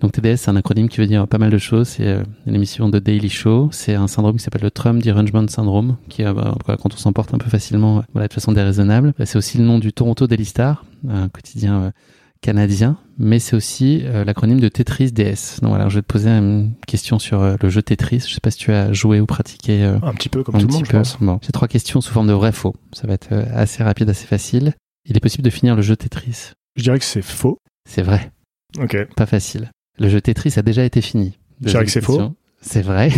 Donc 0.00 0.12
TDS, 0.12 0.36
c'est 0.36 0.50
un 0.50 0.56
acronyme 0.56 0.88
qui 0.88 0.98
veut 0.98 1.06
dire 1.06 1.28
pas 1.28 1.38
mal 1.38 1.50
de 1.50 1.58
choses. 1.58 1.88
C'est 1.88 2.06
euh, 2.06 2.22
une 2.46 2.54
émission 2.54 2.88
de 2.88 2.98
Daily 2.98 3.28
Show. 3.28 3.68
C'est 3.70 3.94
un 3.94 4.06
syndrome 4.06 4.36
qui 4.36 4.42
s'appelle 4.42 4.62
le 4.62 4.70
Trump 4.70 5.02
Derangement 5.02 5.46
Syndrome, 5.48 5.96
qui, 6.08 6.24
euh, 6.24 6.32
bah, 6.32 6.56
quand 6.80 6.94
on 6.94 6.96
s'emporte 6.96 7.34
un 7.34 7.38
peu 7.38 7.50
facilement, 7.50 8.02
voilà, 8.12 8.28
de 8.28 8.32
façon 8.32 8.52
déraisonnable. 8.52 9.12
C'est 9.24 9.36
aussi 9.36 9.58
le 9.58 9.64
nom 9.64 9.78
du 9.78 9.92
Toronto 9.92 10.26
Daily 10.26 10.46
Star, 10.46 10.84
un 11.08 11.28
quotidien 11.28 11.92
canadien, 12.40 12.96
mais 13.18 13.38
c'est 13.38 13.54
aussi 13.54 14.02
l'acronyme 14.24 14.60
de 14.60 14.68
Tetris 14.68 15.12
DS. 15.12 15.60
Donc 15.60 15.70
voilà, 15.70 15.90
je 15.90 15.96
vais 15.96 16.00
te 16.00 16.06
poser 16.06 16.30
une 16.30 16.72
question 16.86 17.18
sur 17.18 17.58
le 17.60 17.68
jeu 17.68 17.82
Tetris. 17.82 18.24
Je 18.26 18.32
sais 18.32 18.40
pas 18.40 18.50
si 18.50 18.56
tu 18.56 18.72
as 18.72 18.94
joué 18.94 19.20
ou 19.20 19.26
pratiqué. 19.26 19.84
un 19.84 20.14
petit 20.14 20.30
peu 20.30 20.42
comme 20.42 20.58
tout 20.58 20.66
le 20.66 20.72
monde, 20.72 20.86
je 20.86 20.90
pense. 20.90 21.18
Bon, 21.20 21.38
j'ai 21.42 21.52
trois 21.52 21.68
questions 21.68 22.00
sous 22.00 22.12
forme 22.14 22.28
de 22.28 22.32
vrai-faux. 22.32 22.74
Ça 22.94 23.06
va 23.06 23.12
être 23.12 23.34
assez 23.52 23.82
rapide, 23.82 24.08
assez 24.08 24.26
facile. 24.26 24.72
Il 25.04 25.16
est 25.18 25.20
possible 25.20 25.44
de 25.44 25.50
finir 25.50 25.76
le 25.76 25.82
jeu 25.82 25.96
Tetris. 25.96 26.52
Je 26.76 26.82
dirais 26.82 26.98
que 26.98 27.04
c'est 27.04 27.20
faux. 27.20 27.58
C'est 27.86 28.02
vrai. 28.02 28.32
Ok. 28.78 28.96
Pas 29.16 29.26
facile. 29.26 29.70
Le 30.00 30.08
jeu 30.08 30.22
Tetris 30.22 30.54
a 30.56 30.62
déjà 30.62 30.82
été 30.82 31.02
fini. 31.02 31.38
Je 31.62 31.68
dirais 31.68 31.84
que 31.84 31.90
c'est 31.90 32.00
faux? 32.00 32.32
C'est 32.62 32.80
vrai. 32.80 33.10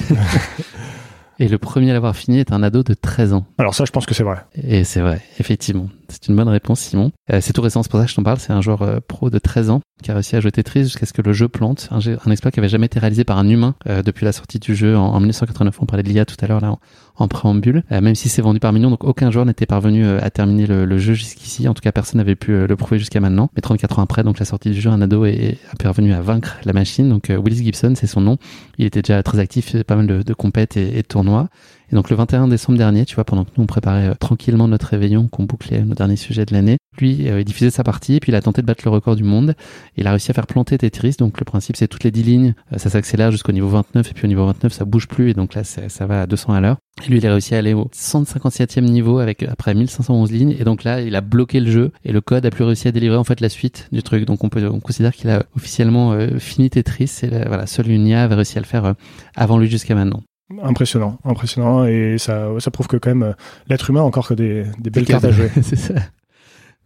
Et 1.38 1.46
le 1.46 1.56
premier 1.56 1.90
à 1.90 1.92
l'avoir 1.94 2.16
fini 2.16 2.40
est 2.40 2.52
un 2.52 2.60
ado 2.64 2.82
de 2.82 2.94
13 2.94 3.34
ans. 3.34 3.46
Alors 3.58 3.76
ça, 3.76 3.84
je 3.84 3.92
pense 3.92 4.04
que 4.04 4.14
c'est 4.14 4.24
vrai. 4.24 4.38
Et 4.60 4.82
c'est 4.82 5.00
vrai, 5.00 5.20
effectivement. 5.38 5.88
C'est 6.12 6.28
une 6.28 6.36
bonne 6.36 6.48
réponse, 6.48 6.80
Simon. 6.80 7.10
Euh, 7.32 7.38
c'est 7.40 7.54
tout 7.54 7.62
récent, 7.62 7.82
c'est 7.82 7.90
pour 7.90 7.98
ça 7.98 8.04
que 8.04 8.10
je 8.10 8.16
t'en 8.16 8.22
parle. 8.22 8.38
C'est 8.38 8.52
un 8.52 8.60
joueur 8.60 8.82
euh, 8.82 8.98
pro 9.06 9.30
de 9.30 9.38
13 9.38 9.70
ans 9.70 9.80
qui 10.02 10.10
a 10.10 10.14
réussi 10.14 10.36
à 10.36 10.40
jouer 10.40 10.50
Tetris 10.50 10.82
jusqu'à 10.84 11.06
ce 11.06 11.12
que 11.12 11.22
le 11.22 11.32
jeu 11.32 11.48
plante. 11.48 11.88
Un, 11.90 12.30
exploit 12.30 12.50
qui 12.50 12.60
avait 12.60 12.68
jamais 12.68 12.86
été 12.86 12.98
réalisé 12.98 13.24
par 13.24 13.38
un 13.38 13.48
humain 13.48 13.74
euh, 13.88 14.02
depuis 14.02 14.24
la 14.24 14.32
sortie 14.32 14.58
du 14.58 14.74
jeu 14.74 14.96
en, 14.96 15.18
1989. 15.18 15.78
On 15.80 15.86
parlait 15.86 16.02
de 16.02 16.08
l'IA 16.08 16.26
tout 16.26 16.36
à 16.40 16.46
l'heure 16.46 16.60
là 16.60 16.76
en, 17.16 17.28
préambule. 17.28 17.84
même 17.90 18.14
si 18.14 18.28
c'est 18.28 18.42
vendu 18.42 18.58
par 18.58 18.72
millions, 18.72 18.90
donc 18.90 19.04
aucun 19.04 19.30
joueur 19.30 19.46
n'était 19.46 19.64
parvenu 19.64 20.06
à 20.06 20.28
terminer 20.30 20.66
le, 20.66 20.98
jeu 20.98 21.14
jusqu'ici. 21.14 21.68
En 21.68 21.74
tout 21.74 21.80
cas, 21.80 21.92
personne 21.92 22.18
n'avait 22.18 22.34
pu 22.34 22.66
le 22.66 22.76
prouver 22.76 22.98
jusqu'à 22.98 23.20
maintenant. 23.20 23.48
Mais 23.54 23.62
34 23.62 24.00
ans 24.00 24.02
après, 24.02 24.24
donc 24.24 24.38
la 24.38 24.44
sortie 24.44 24.70
du 24.70 24.80
jeu, 24.80 24.90
un 24.90 25.00
ado 25.00 25.24
est, 25.24 25.58
parvenu 25.78 26.12
à 26.12 26.20
vaincre 26.20 26.56
la 26.64 26.72
machine. 26.72 27.08
Donc 27.08 27.30
Willis 27.30 27.64
Gibson, 27.64 27.94
c'est 27.96 28.08
son 28.08 28.20
nom. 28.20 28.38
Il 28.78 28.86
était 28.86 29.02
déjà 29.02 29.22
très 29.22 29.38
actif, 29.38 29.68
il 29.68 29.72
faisait 29.72 29.84
pas 29.84 29.96
mal 29.96 30.06
de, 30.06 30.22
de 30.22 30.34
et, 30.76 30.98
et 30.98 31.02
de 31.02 31.06
tournois. 31.06 31.48
Et 31.92 31.94
donc 31.94 32.08
le 32.08 32.16
21 32.16 32.48
décembre 32.48 32.78
dernier, 32.78 33.04
tu 33.04 33.14
vois, 33.16 33.24
pendant 33.24 33.44
que 33.44 33.50
nous 33.56 33.64
on 33.64 33.66
préparait 33.66 34.08
euh, 34.08 34.14
tranquillement 34.14 34.66
notre 34.66 34.86
réveillon, 34.86 35.28
qu'on 35.28 35.44
bouclait 35.44 35.82
nos 35.82 35.94
derniers 35.94 36.16
sujets 36.16 36.46
de 36.46 36.54
l'année, 36.54 36.78
lui 36.98 37.28
euh, 37.28 37.40
il 37.40 37.44
diffusait 37.44 37.70
sa 37.70 37.84
partie, 37.84 38.18
puis 38.18 38.32
il 38.32 38.34
a 38.34 38.40
tenté 38.40 38.62
de 38.62 38.66
battre 38.66 38.82
le 38.86 38.90
record 38.90 39.14
du 39.14 39.24
monde. 39.24 39.54
Il 39.98 40.06
a 40.06 40.10
réussi 40.10 40.30
à 40.30 40.34
faire 40.34 40.46
planter 40.46 40.78
Tetris. 40.78 41.16
Donc 41.18 41.38
le 41.38 41.44
principe 41.44 41.76
c'est 41.76 41.88
toutes 41.88 42.04
les 42.04 42.10
10 42.10 42.22
lignes, 42.22 42.54
euh, 42.72 42.78
ça 42.78 42.88
s'accélère 42.88 43.30
jusqu'au 43.30 43.52
niveau 43.52 43.68
29 43.68 44.10
et 44.10 44.14
puis 44.14 44.24
au 44.24 44.28
niveau 44.28 44.46
29 44.46 44.72
ça 44.72 44.86
bouge 44.86 45.06
plus 45.06 45.30
et 45.30 45.34
donc 45.34 45.54
là 45.54 45.64
ça 45.64 46.06
va 46.06 46.22
à 46.22 46.26
200 46.26 46.54
à 46.54 46.60
l'heure. 46.60 46.78
Et 47.04 47.10
lui 47.10 47.18
il 47.18 47.26
a 47.26 47.30
réussi 47.30 47.54
à 47.54 47.58
aller 47.58 47.74
au 47.74 47.90
157e 47.94 48.80
niveau 48.80 49.18
avec 49.18 49.42
après 49.42 49.74
1511 49.74 50.32
lignes 50.32 50.56
et 50.58 50.64
donc 50.64 50.84
là 50.84 51.02
il 51.02 51.14
a 51.14 51.20
bloqué 51.20 51.60
le 51.60 51.70
jeu 51.70 51.92
et 52.06 52.12
le 52.12 52.22
code 52.22 52.46
a 52.46 52.50
plus 52.50 52.64
réussi 52.64 52.88
à 52.88 52.92
délivrer 52.92 53.18
en 53.18 53.24
fait 53.24 53.42
la 53.42 53.50
suite 53.50 53.88
du 53.92 54.02
truc. 54.02 54.24
Donc 54.24 54.44
on 54.44 54.48
peut 54.48 54.66
on 54.66 54.80
considère 54.80 55.12
qu'il 55.12 55.28
a 55.28 55.44
officiellement 55.56 56.16
fini 56.38 56.70
Tetris. 56.70 57.20
Et 57.24 57.28
voilà, 57.28 57.66
seul 57.66 57.90
une 57.90 58.10
avait 58.14 58.34
réussi 58.34 58.56
à 58.56 58.62
le 58.62 58.66
faire 58.66 58.94
avant 59.36 59.58
lui 59.58 59.68
jusqu'à 59.68 59.94
maintenant. 59.94 60.22
Impressionnant, 60.62 61.18
impressionnant, 61.24 61.84
et 61.84 62.16
ça, 62.18 62.48
ça 62.58 62.70
prouve 62.70 62.88
que 62.88 62.96
quand 62.96 63.10
même 63.10 63.22
euh, 63.22 63.32
l'être 63.68 63.90
humain 63.90 64.00
a 64.00 64.04
encore 64.04 64.28
que 64.28 64.34
des, 64.34 64.64
des 64.78 64.90
belles 64.90 65.06
cartes 65.06 65.24
à 65.24 65.30
jouer. 65.30 65.50
C'est 65.62 65.76
ça. 65.76 65.94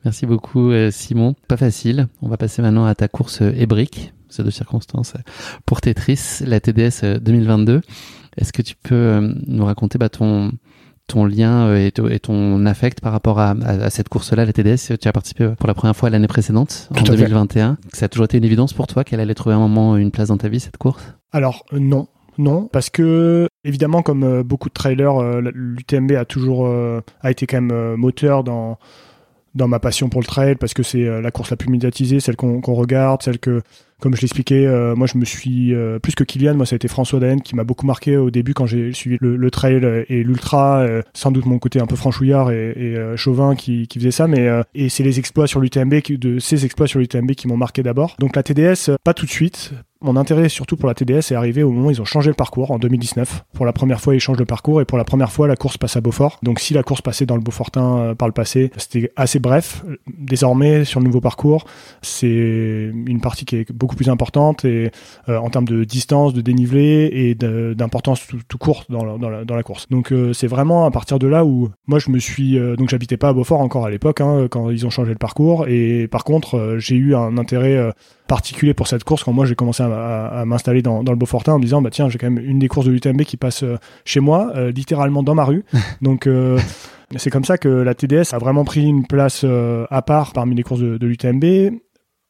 Merci 0.05 0.27
beaucoup 0.27 0.71
euh, 0.71 0.91
Simon. 0.91 1.35
Pas 1.49 1.57
facile. 1.57 2.09
On 2.23 2.29
va 2.29 2.37
passer 2.37 2.63
maintenant 2.63 2.87
à 2.87 2.95
ta 2.95 3.09
course 3.09 3.41
ébrique, 3.41 4.13
euh, 4.13 4.27
c'est 4.29 4.45
de 4.45 4.51
circonstances, 4.51 5.15
pour 5.65 5.81
Tetris, 5.81 6.43
la 6.45 6.61
TDS 6.61 7.19
2022. 7.21 7.81
Est-ce 8.37 8.53
que 8.53 8.63
tu 8.63 8.75
peux 8.77 9.35
nous 9.47 9.65
raconter 9.65 9.99
bah, 9.99 10.11
ton, 10.11 10.53
ton 11.07 11.25
lien 11.25 11.75
et, 11.75 11.91
ton 11.91 12.67
affect 12.67 13.01
par 13.01 13.13
rapport 13.13 13.41
à, 13.41 13.51
à, 13.51 13.91
cette 13.91 14.09
course-là, 14.09 14.45
la 14.45 14.53
TDS 14.53 14.99
Tu 15.01 15.09
as 15.09 15.13
participé 15.13 15.49
pour 15.59 15.67
la 15.67 15.75
première 15.75 15.97
fois 15.97 16.11
l'année 16.11 16.29
précédente, 16.29 16.91
en 16.95 17.03
2021. 17.03 17.79
Ça 17.93 18.07
a 18.07 18.09
toujours 18.09 18.27
été 18.27 18.37
une 18.37 18.45
évidence 18.45 18.75
pour 18.75 18.87
toi 18.87 19.05
qu'elle 19.05 19.21
allait 19.21 19.35
trouver 19.35 19.55
un 19.55 19.61
moment 19.61 19.97
une 19.97 20.11
place 20.11 20.29
dans 20.29 20.37
ta 20.37 20.49
vie, 20.49 20.61
cette 20.61 20.77
course? 20.77 21.15
Alors 21.33 21.65
non, 21.73 22.09
non, 22.39 22.69
parce 22.71 22.91
que 22.91 23.49
évidemment, 23.65 24.03
comme 24.03 24.25
euh, 24.25 24.43
beaucoup 24.43 24.69
de 24.69 24.75
trailers, 24.75 25.17
euh, 25.17 25.41
l'UTMB 25.55 26.13
a 26.13 26.25
toujours 26.25 26.67
euh, 26.67 27.01
été 27.25 27.47
quand 27.47 27.61
même 27.61 27.97
moteur 27.97 28.45
dans 28.45 28.79
dans 29.55 29.69
ma 29.69 29.81
passion 29.81 30.11
pour 30.11 30.21
le 30.21 30.27
trail 30.27 30.55
parce 30.57 30.75
que 30.75 30.83
c'est 30.83 31.23
la 31.23 31.31
course 31.31 31.49
la 31.49 31.57
plus 31.57 31.71
médiatisée, 31.71 32.21
celle 32.21 32.37
qu'on 32.37 32.61
regarde, 32.61 33.23
celle 33.23 33.39
que 33.39 33.63
comme 34.01 34.15
je 34.15 34.21
l'expliquais, 34.21 34.67
moi 34.95 35.07
je 35.07 35.17
me 35.17 35.25
suis 35.25 35.75
plus 36.03 36.15
que 36.15 36.25
Kylian, 36.25 36.57
moi 36.57 36.67
ça 36.67 36.75
a 36.75 36.77
été 36.77 36.89
François 36.89 37.21
Daen 37.21 37.41
qui 37.41 37.57
m'a 37.57 37.65
beaucoup 37.65 37.87
marqué 37.87 38.19
au 38.19 38.31
début 38.31 38.53
quand 38.53 38.67
j'ai 38.67 38.93
suivi 38.93 39.17
le, 39.19 39.51
trail 39.51 40.05
et 40.11 40.23
l'ultra, 40.23 40.87
sans 41.15 41.31
doute 41.31 41.47
mon 41.47 41.59
côté 41.59 41.81
un 41.81 41.87
peu 41.87 41.97
franchouillard 41.97 42.51
et, 42.51 42.97
chauvin 43.17 43.55
qui, 43.55 43.89
qui, 43.89 43.99
faisait 43.99 44.11
ça, 44.11 44.27
mais 44.27 44.47
et 44.75 44.91
c'est 44.91 45.03
les 45.03 45.19
exploits 45.19 45.47
sur 45.47 45.61
l'UTMB, 45.61 46.03
de 46.11 46.39
ces 46.39 46.67
exploits 46.67 46.87
sur 46.87 47.01
l'UTMB 47.01 47.31
qui 47.31 47.49
m'ont 47.49 47.57
marqué 47.57 47.83
d'abord. 47.83 48.15
Donc 48.19 48.37
la 48.37 48.43
TDS, 48.43 48.91
pas 49.05 49.15
tout 49.15 49.25
de 49.25 49.31
suite. 49.31 49.73
Mon 50.03 50.17
intérêt 50.17 50.49
surtout 50.49 50.77
pour 50.77 50.89
la 50.89 50.95
TDS 50.95 51.33
est 51.33 51.35
arrivé 51.35 51.63
au 51.63 51.71
moment 51.71 51.89
où 51.89 51.91
ils 51.91 52.03
ont 52.03 52.07
changé 52.07 52.29
le 52.29 52.35
parcours 52.35 52.71
en 52.71 52.79
2019. 52.79 53.45
Pour 53.55 53.65
la 53.65 53.73
première 53.73 54.01
fois, 54.01 54.15
ils 54.15 54.21
changent 54.21 54.39
le 54.39 54.45
parcours 54.45 54.81
et 54.81 54.85
pour 54.85 54.99
la 54.99 55.05
première 55.05 55.33
fois, 55.33 55.49
la 55.49 55.57
course 55.57 55.79
passe 55.79 55.97
à 55.97 56.01
Beaufort. 56.01 56.39
Donc 56.43 56.61
si 56.61 56.75
la 56.75 56.83
course 56.83 57.01
passait 57.01 57.25
dans 57.25 57.37
le 57.37 57.41
Beaufortin 57.41 58.15
par 58.15 58.29
le 58.29 58.33
passé, 58.33 58.71
c'était 58.77 59.11
assez 59.17 59.39
bref. 59.39 59.85
Désormais, 60.07 60.85
sur 60.85 61.01
le 61.01 61.07
nouveau 61.07 61.21
parcours, 61.21 61.65
c'est 62.03 62.91
une 63.07 63.21
partie 63.21 63.47
qui 63.47 63.57
est 63.57 63.73
beaucoup 63.73 63.97
plus 63.97 64.11
importante 64.11 64.65
et 64.65 64.91
euh, 65.29 65.39
en 65.39 65.49
termes 65.51 65.65
de 65.67 65.85
distance, 65.85 66.35
de 66.35 66.41
dénivelé 66.41 67.11
et 67.13 67.35
d'importance 67.35 68.27
tout, 68.49 68.59
court 68.59 68.85
dans 68.89 69.05
la, 69.05 69.63
course. 69.63 69.89
Donc 69.89 70.13
euh, 70.13 70.33
c'est 70.33 70.47
vraiment 70.47 70.85
à 70.85 70.91
partir 70.91 71.19
de 71.19 71.27
là 71.27 71.45
où 71.45 71.71
moi 71.87 71.99
je 71.99 72.11
me 72.11 72.19
suis 72.19 72.59
euh, 72.59 72.77
donc 72.77 72.91
j'habitais 72.91 73.17
pas 73.17 73.31
à 73.31 73.33
Beaufort 73.33 73.61
encore 73.61 73.87
à 73.87 73.91
l'époque 73.91 74.21
hein, 74.21 74.47
quand 74.51 74.71
ils 74.71 74.87
ont 74.87 74.91
changé 74.91 75.13
le 75.13 75.19
parcours 75.19 75.67
et 75.67 76.07
par 76.09 76.25
contre 76.25 76.77
j'ai 76.79 76.97
eu 76.97 77.15
un 77.15 77.39
intérêt 77.39 77.93
particulier 78.27 78.75
pour 78.75 78.89
cette 78.89 79.05
course 79.05 79.25
quand 79.25 79.33
moi 79.33 79.47
j'ai 79.47 79.55
commencé 79.55 79.83
à, 79.83 80.43
m'installer 80.47 80.83
dans, 80.83 81.03
dans, 81.03 81.13
le 81.13 81.19
Beaufortin 81.19 81.55
en 81.55 81.59
me 81.59 81.65
disant 81.65 81.83
bah 81.83 81.91
tiens 81.91 82.09
j'ai 82.09 82.19
quand 82.19 82.31
même 82.31 82.45
une 82.45 82.59
des 82.59 82.69
courses 82.69 82.87
de 82.87 82.93
l'UTMB 82.93 83.23
qui 83.23 83.37
passe 83.37 83.65
chez 84.05 84.21
moi 84.21 84.53
littéralement 84.71 85.23
dans 85.23 85.35
ma 85.35 85.45
rue 85.45 85.65
donc 86.03 86.29
C'est 87.17 87.31
comme 87.31 87.45
ça 87.45 87.57
que 87.57 87.69
la 87.69 87.95
TDS 87.95 88.33
a 88.35 88.39
vraiment 88.39 88.65
pris 88.65 88.85
une 88.85 89.07
place 89.07 89.45
à 89.45 90.03
part 90.03 90.33
parmi 90.33 90.55
les 90.57 90.63
courses 90.63 90.81
de, 90.81 90.99
de 90.99 91.07
l'UTMB. 91.07 91.79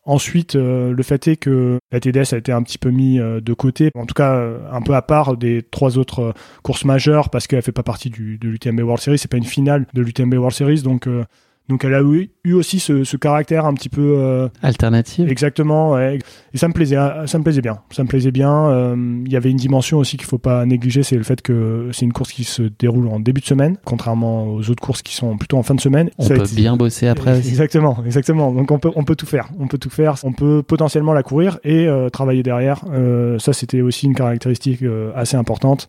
Ensuite, 0.05 0.55
le 0.55 1.03
fait 1.03 1.27
est 1.27 1.37
que 1.37 1.79
la 1.91 1.99
TDS 1.99 2.33
a 2.33 2.37
été 2.37 2.53
un 2.53 2.63
petit 2.63 2.79
peu 2.79 2.91
mis 2.91 3.19
de 3.19 3.55
côté, 3.55 3.91
en 3.97 4.07
tout 4.07 4.15
cas 4.15 4.41
un 4.71 4.81
peu 4.83 4.95
à 4.95 5.03
part 5.03 5.37
des 5.37 5.65
trois 5.65 5.99
autres 5.99 6.33
courses 6.63 6.85
majeures 6.85 7.29
parce 7.29 7.49
qu'elle 7.49 7.63
fait 7.63 7.73
pas 7.73 7.83
partie 7.83 8.11
du, 8.11 8.39
de 8.39 8.49
l'UTMB 8.49 8.81
World 8.81 9.03
Series, 9.03 9.19
c'est 9.19 9.31
pas 9.31 9.37
une 9.37 9.45
finale 9.45 9.87
de 9.95 10.03
l'UTMB 10.03 10.35
World 10.35 10.55
Series, 10.55 10.83
donc 10.83 11.09
donc 11.69 11.85
elle 11.85 11.95
a 11.95 12.01
eu, 12.01 12.53
aussi 12.53 12.79
ce, 12.79 13.17
caractère 13.17 13.67
un 13.67 13.75
petit 13.75 13.89
peu 13.89 14.15
euh, 14.19 14.49
alternatif. 14.63 15.29
Exactement. 15.29 15.99
Et 15.99 16.21
ça 16.55 16.69
me 16.69 16.73
plaisait, 16.73 16.97
ça 17.27 17.39
me 17.39 17.43
plaisait 17.43 17.61
bien. 17.61 17.79
Ça 17.91 18.05
me 18.05 18.09
plaisait 18.09 18.31
bien. 18.31 18.69
Euh, 18.69 19.23
il 19.25 19.33
y 19.33 19.37
avait 19.37 19.51
une 19.51 19.57
dimension 19.57 19.99
aussi 19.99 20.17
qu'il 20.17 20.27
faut 20.27 20.39
pas 20.39 20.65
négliger, 20.65 21.03
c'est 21.03 21.17
le 21.17 21.25
fait 21.25 21.43
que 21.43 21.91
c'est 21.93 22.05
une 22.05 22.13
course 22.13 22.33
qui 22.33 22.45
se 22.45 22.63
déroule 22.63 23.09
en 23.09 23.19
début 23.19 23.41
de 23.41 23.47
semaine, 23.47 23.79
contrairement 23.85 24.47
aux 24.47 24.71
autres 24.71 24.83
courses 24.83 25.03
qui 25.03 25.15
sont 25.15 25.37
plutôt 25.37 25.57
en 25.57 25.65
fin 25.65 25.75
de 25.75 25.81
semaine. 25.81 26.11
On 26.19 26.29
peut 26.29 26.45
bien 26.55 26.77
bosser 26.77 27.09
après. 27.09 27.39
Exactement, 27.39 27.99
exactement. 28.07 28.53
Donc 28.53 28.71
on 28.71 28.79
peut, 28.79 28.93
on 28.95 29.05
peut 29.05 29.17
tout 29.17 29.27
faire. 29.27 29.49
On 29.59 29.67
peut 29.67 29.79
tout 29.79 29.91
faire. 29.91 30.15
On 30.23 30.33
peut 30.33 30.63
potentiellement 30.63 31.15
la 31.15 31.25
courir 31.25 31.59
et 31.65 31.89
euh, 31.89 32.11
travailler 32.11 32.45
derrière. 32.45 32.85
ça 33.39 33.53
c'était 33.53 33.81
aussi 33.81 34.07
une 34.07 34.15
caractéristique 34.15 34.85
assez 35.17 35.37
importante. 35.37 35.89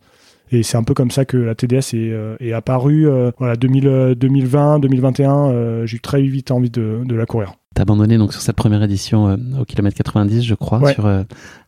Et 0.50 0.62
c'est 0.62 0.76
un 0.76 0.82
peu 0.82 0.94
comme 0.94 1.10
ça 1.10 1.24
que 1.24 1.36
la 1.36 1.54
TDS 1.54 1.94
est, 1.94 2.10
euh, 2.12 2.36
est 2.40 2.52
apparue. 2.52 3.08
Euh, 3.08 3.30
voilà, 3.38 3.56
2020, 3.56 4.78
2021, 4.78 5.50
euh, 5.50 5.86
j'ai 5.86 5.96
eu 5.96 6.00
très 6.00 6.22
vite 6.22 6.50
envie 6.50 6.70
de, 6.70 7.02
de 7.04 7.14
la 7.14 7.26
courir. 7.26 7.54
T'as 7.74 7.82
abandonné 7.82 8.18
donc 8.18 8.32
sur 8.32 8.42
cette 8.42 8.56
première 8.56 8.82
édition 8.82 9.38
au 9.60 9.64
kilomètre 9.64 9.96
90, 9.96 10.42
je 10.42 10.54
crois, 10.54 10.92
sur 10.92 11.08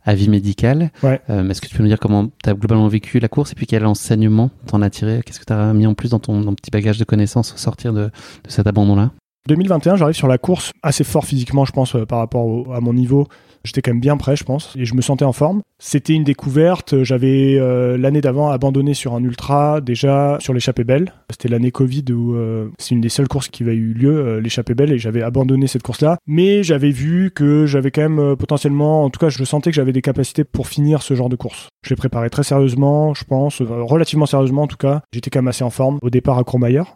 avis 0.05 0.29
médical. 0.29 0.91
Ouais. 1.05 1.21
Est-ce 1.29 1.61
que 1.61 1.69
tu 1.69 1.77
peux 1.77 1.85
nous 1.85 1.89
dire 1.89 2.01
comment 2.01 2.27
tu 2.43 2.51
as 2.51 2.55
globalement 2.55 2.89
vécu 2.89 3.21
la 3.21 3.29
course 3.29 3.53
et 3.53 3.55
puis 3.55 3.67
quel 3.67 3.87
enseignement 3.87 4.51
t'en 4.67 4.83
as 4.83 4.91
tiré? 4.91 5.21
Qu'est-ce 5.25 5.39
que 5.39 5.45
tu 5.45 5.53
as 5.53 5.73
mis 5.73 5.87
en 5.87 5.95
plus 5.95 6.11
dans 6.11 6.19
ton, 6.19 6.53
petit 6.55 6.73
bagage 6.73 6.99
de 6.99 7.05
connaissances 7.05 7.55
au 7.55 7.59
sortir 7.59 7.93
de, 7.93 8.07
de 8.07 8.11
cet 8.49 8.67
abandon-là? 8.67 9.13
2021, 9.47 9.97
j'arrive 9.97 10.17
sur 10.17 10.27
la 10.27 10.39
course 10.39 10.73
assez 10.83 11.05
fort 11.05 11.25
physiquement, 11.25 11.65
je 11.65 11.73
pense, 11.73 11.97
par 12.09 12.19
rapport 12.19 12.75
à 12.75 12.81
mon 12.81 12.93
niveau. 12.93 13.29
J'étais 13.65 13.83
quand 13.83 13.91
même 13.91 14.01
bien 14.01 14.17
prêt, 14.17 14.37
je 14.37 14.45
pense, 14.45 14.75
et 14.77 14.85
je 14.85 14.95
me 14.95 15.03
sentais 15.03 15.25
en 15.25 15.33
forme. 15.33 15.63
C'était 15.79 16.15
une 16.15 16.25
découverte. 16.25 17.03
J'avais 17.03 17.57
euh, 17.59 17.99
l'année 17.99 18.21
d'avant 18.21 18.51
abandonné 18.51 18.95
sur 18.95 19.15
un 19.15 19.23
ultra 19.23 19.81
déjà 19.81 20.39
sur 20.41 20.55
l'échappée 20.55 20.85
belle. 20.85 21.13
C'était 21.31 21.49
l'année 21.49 21.71
Covid 21.71 22.05
où 22.13 22.35
euh, 22.35 22.69
c'est 22.79 22.95
une 22.95 23.01
des 23.01 23.09
seules 23.11 23.29
courses 23.29 23.49
qui 23.49 23.63
avait 23.63 23.75
eu 23.75 23.93
lieu, 23.93 24.15
euh, 24.15 24.41
l'échappée 24.41 24.75
belle, 24.75 24.93
et 24.93 24.99
j'avais 24.99 25.23
abandonné 25.23 25.67
cette 25.67 25.83
course-là. 25.83 26.17
Mais 26.27 26.63
j'avais 26.63 26.91
vu 26.91 27.31
que 27.35 27.67
j'avais 27.67 27.91
quand 27.91 28.09
même 28.09 28.37
potentiellement, 28.37 29.05
en 29.05 29.11
tout 29.11 29.21
cas, 29.21 29.29
je 29.29 29.45
sentais 29.45 29.71
que 29.71 29.77
j'avais 29.77 29.93
des 29.93 30.03
capacités 30.03 30.45
pour 30.45 30.69
finir 30.69 31.03
ce 31.03 31.15
genre 31.15 31.29
de 31.29 31.37
course. 31.37 31.69
Je 31.85 31.91
l'ai 31.91 31.97
préparé 31.97 32.31
très 32.31 32.43
sérieusement, 32.43 33.15
je 33.15 33.25
pense, 33.25 33.61
relativement 33.61 34.27
sérieusement 34.27 34.63
en 34.63 34.69
tout 34.69 34.77
cas. 34.77 35.03
J'étais 35.13 35.31
quand 35.31 35.41
même 35.41 35.49
assez 35.49 35.65
en 35.65 35.71
forme 35.71 35.99
au 36.03 36.11
départ 36.11 36.39
à 36.39 36.45
Courmayeur 36.45 36.95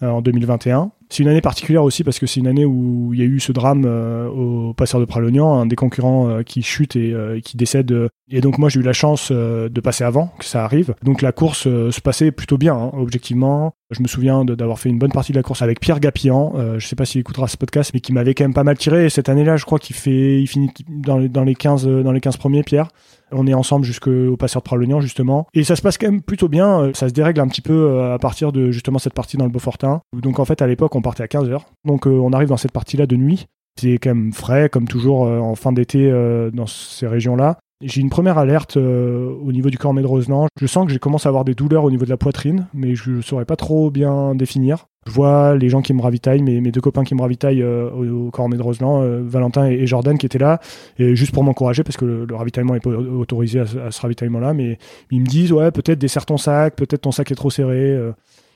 en 0.00 0.20
2021. 0.20 0.90
C'est 1.12 1.22
une 1.22 1.28
année 1.28 1.42
particulière 1.42 1.84
aussi 1.84 2.04
parce 2.04 2.18
que 2.18 2.26
c'est 2.26 2.40
une 2.40 2.46
année 2.46 2.64
où 2.64 3.12
il 3.12 3.20
y 3.20 3.22
a 3.22 3.26
eu 3.26 3.38
ce 3.38 3.52
drame 3.52 3.84
euh, 3.84 4.28
au 4.28 4.72
passeur 4.72 4.98
de 4.98 5.04
Pralognan, 5.04 5.60
un 5.60 5.66
des 5.66 5.76
concurrents 5.76 6.30
euh, 6.30 6.42
qui 6.42 6.62
chute 6.62 6.96
et 6.96 7.12
euh, 7.12 7.38
qui 7.40 7.58
décède. 7.58 7.94
Et 8.30 8.40
donc 8.40 8.56
moi 8.56 8.70
j'ai 8.70 8.80
eu 8.80 8.82
la 8.82 8.94
chance 8.94 9.30
de 9.30 9.80
passer 9.82 10.04
avant 10.04 10.32
que 10.38 10.46
ça 10.46 10.64
arrive. 10.64 10.94
Donc 11.02 11.20
la 11.20 11.32
course 11.32 11.64
se 11.64 12.00
passait 12.00 12.30
plutôt 12.30 12.56
bien, 12.56 12.74
hein, 12.74 12.92
objectivement. 12.94 13.74
Je 13.90 14.02
me 14.02 14.08
souviens 14.08 14.46
d'avoir 14.46 14.78
fait 14.78 14.88
une 14.88 14.98
bonne 14.98 15.12
partie 15.12 15.32
de 15.32 15.36
la 15.36 15.42
course 15.42 15.60
avec 15.60 15.80
Pierre 15.80 16.00
Gapillan. 16.00 16.54
je 16.78 16.86
sais 16.86 16.96
pas 16.96 17.04
s'il 17.04 17.20
écoutera 17.20 17.46
ce 17.46 17.58
podcast, 17.58 17.90
mais 17.92 18.00
qui 18.00 18.14
m'avait 18.14 18.32
quand 18.32 18.44
même 18.44 18.54
pas 18.54 18.64
mal 18.64 18.78
tiré. 18.78 19.04
Et 19.04 19.10
cette 19.10 19.28
année-là, 19.28 19.58
je 19.58 19.66
crois 19.66 19.78
qu'il 19.78 19.94
fait, 19.94 20.40
il 20.40 20.46
finit 20.46 20.70
dans 20.88 21.18
les, 21.18 21.28
dans 21.28 21.44
les 21.44 21.54
15 21.54 21.86
dans 21.86 22.12
les 22.12 22.22
15 22.22 22.38
premiers, 22.38 22.62
Pierre. 22.62 22.88
On 23.32 23.46
est 23.46 23.54
ensemble 23.54 23.84
jusqu'au 23.84 24.36
passeur 24.36 24.62
de 24.62 24.64
Pralognan, 24.64 25.00
justement. 25.00 25.46
Et 25.54 25.64
ça 25.64 25.76
se 25.76 25.82
passe 25.82 25.98
quand 25.98 26.10
même 26.10 26.22
plutôt 26.22 26.48
bien. 26.48 26.90
Ça 26.94 27.08
se 27.08 27.14
dérègle 27.14 27.40
un 27.40 27.48
petit 27.48 27.60
peu 27.60 28.02
à 28.02 28.18
partir 28.18 28.52
de 28.52 28.70
justement 28.70 28.98
cette 28.98 29.14
partie 29.14 29.36
dans 29.36 29.44
le 29.44 29.50
Beaufortin. 29.50 30.00
Donc 30.14 30.38
en 30.38 30.44
fait, 30.44 30.62
à 30.62 30.66
l'époque, 30.66 30.94
on 30.94 31.02
partait 31.02 31.22
à 31.22 31.28
15 31.28 31.48
heures. 31.50 31.66
Donc 31.84 32.06
euh, 32.06 32.10
on 32.10 32.32
arrive 32.32 32.48
dans 32.48 32.56
cette 32.56 32.72
partie-là 32.72 33.06
de 33.06 33.16
nuit. 33.16 33.46
C'est 33.80 33.94
quand 33.94 34.10
même 34.10 34.32
frais, 34.32 34.68
comme 34.68 34.86
toujours 34.86 35.26
euh, 35.26 35.38
en 35.38 35.54
fin 35.54 35.72
d'été 35.72 36.10
euh, 36.10 36.50
dans 36.50 36.66
ces 36.66 37.06
régions-là. 37.06 37.58
J'ai 37.82 38.00
une 38.00 38.10
première 38.10 38.38
alerte 38.38 38.76
au 38.76 39.50
niveau 39.50 39.68
du 39.68 39.76
cornet 39.76 40.02
de 40.02 40.06
Roseland. 40.06 40.46
Je 40.60 40.66
sens 40.68 40.86
que 40.86 40.92
j'ai 40.92 41.00
commencé 41.00 41.26
à 41.26 41.30
avoir 41.30 41.44
des 41.44 41.54
douleurs 41.54 41.82
au 41.82 41.90
niveau 41.90 42.04
de 42.04 42.10
la 42.10 42.16
poitrine, 42.16 42.68
mais 42.74 42.94
je 42.94 43.10
ne 43.10 43.22
saurais 43.22 43.44
pas 43.44 43.56
trop 43.56 43.90
bien 43.90 44.36
définir. 44.36 44.86
Je 45.06 45.12
vois 45.12 45.56
les 45.56 45.68
gens 45.68 45.82
qui 45.82 45.92
me 45.92 46.02
ravitaillent, 46.02 46.42
mes, 46.42 46.60
mes 46.60 46.70
deux 46.70 46.80
copains 46.80 47.04
qui 47.04 47.14
me 47.14 47.22
ravitaillent 47.22 47.64
au, 47.64 48.30
cornet 48.30 48.56
de 48.56 48.62
Roseland, 48.62 49.02
Valentin 49.22 49.66
et, 49.66 49.86
Jordan 49.86 50.16
qui 50.16 50.26
étaient 50.26 50.38
là, 50.38 50.60
juste 50.98 51.32
pour 51.32 51.42
m'encourager 51.42 51.82
parce 51.82 51.96
que 51.96 52.04
le, 52.04 52.34
ravitaillement 52.34 52.74
n'est 52.74 52.80
pas 52.80 52.90
autorisé 52.90 53.60
à, 53.60 53.90
ce 53.90 54.00
ravitaillement-là, 54.00 54.54
mais 54.54 54.78
ils 55.10 55.20
me 55.20 55.26
disent 55.26 55.52
ouais 55.52 55.72
peut-être 55.72 55.98
desserre 55.98 56.24
ton 56.24 56.36
sac, 56.36 56.76
peut-être 56.76 57.02
ton 57.02 57.12
sac 57.12 57.32
est 57.32 57.34
trop 57.34 57.50
serré. 57.50 57.98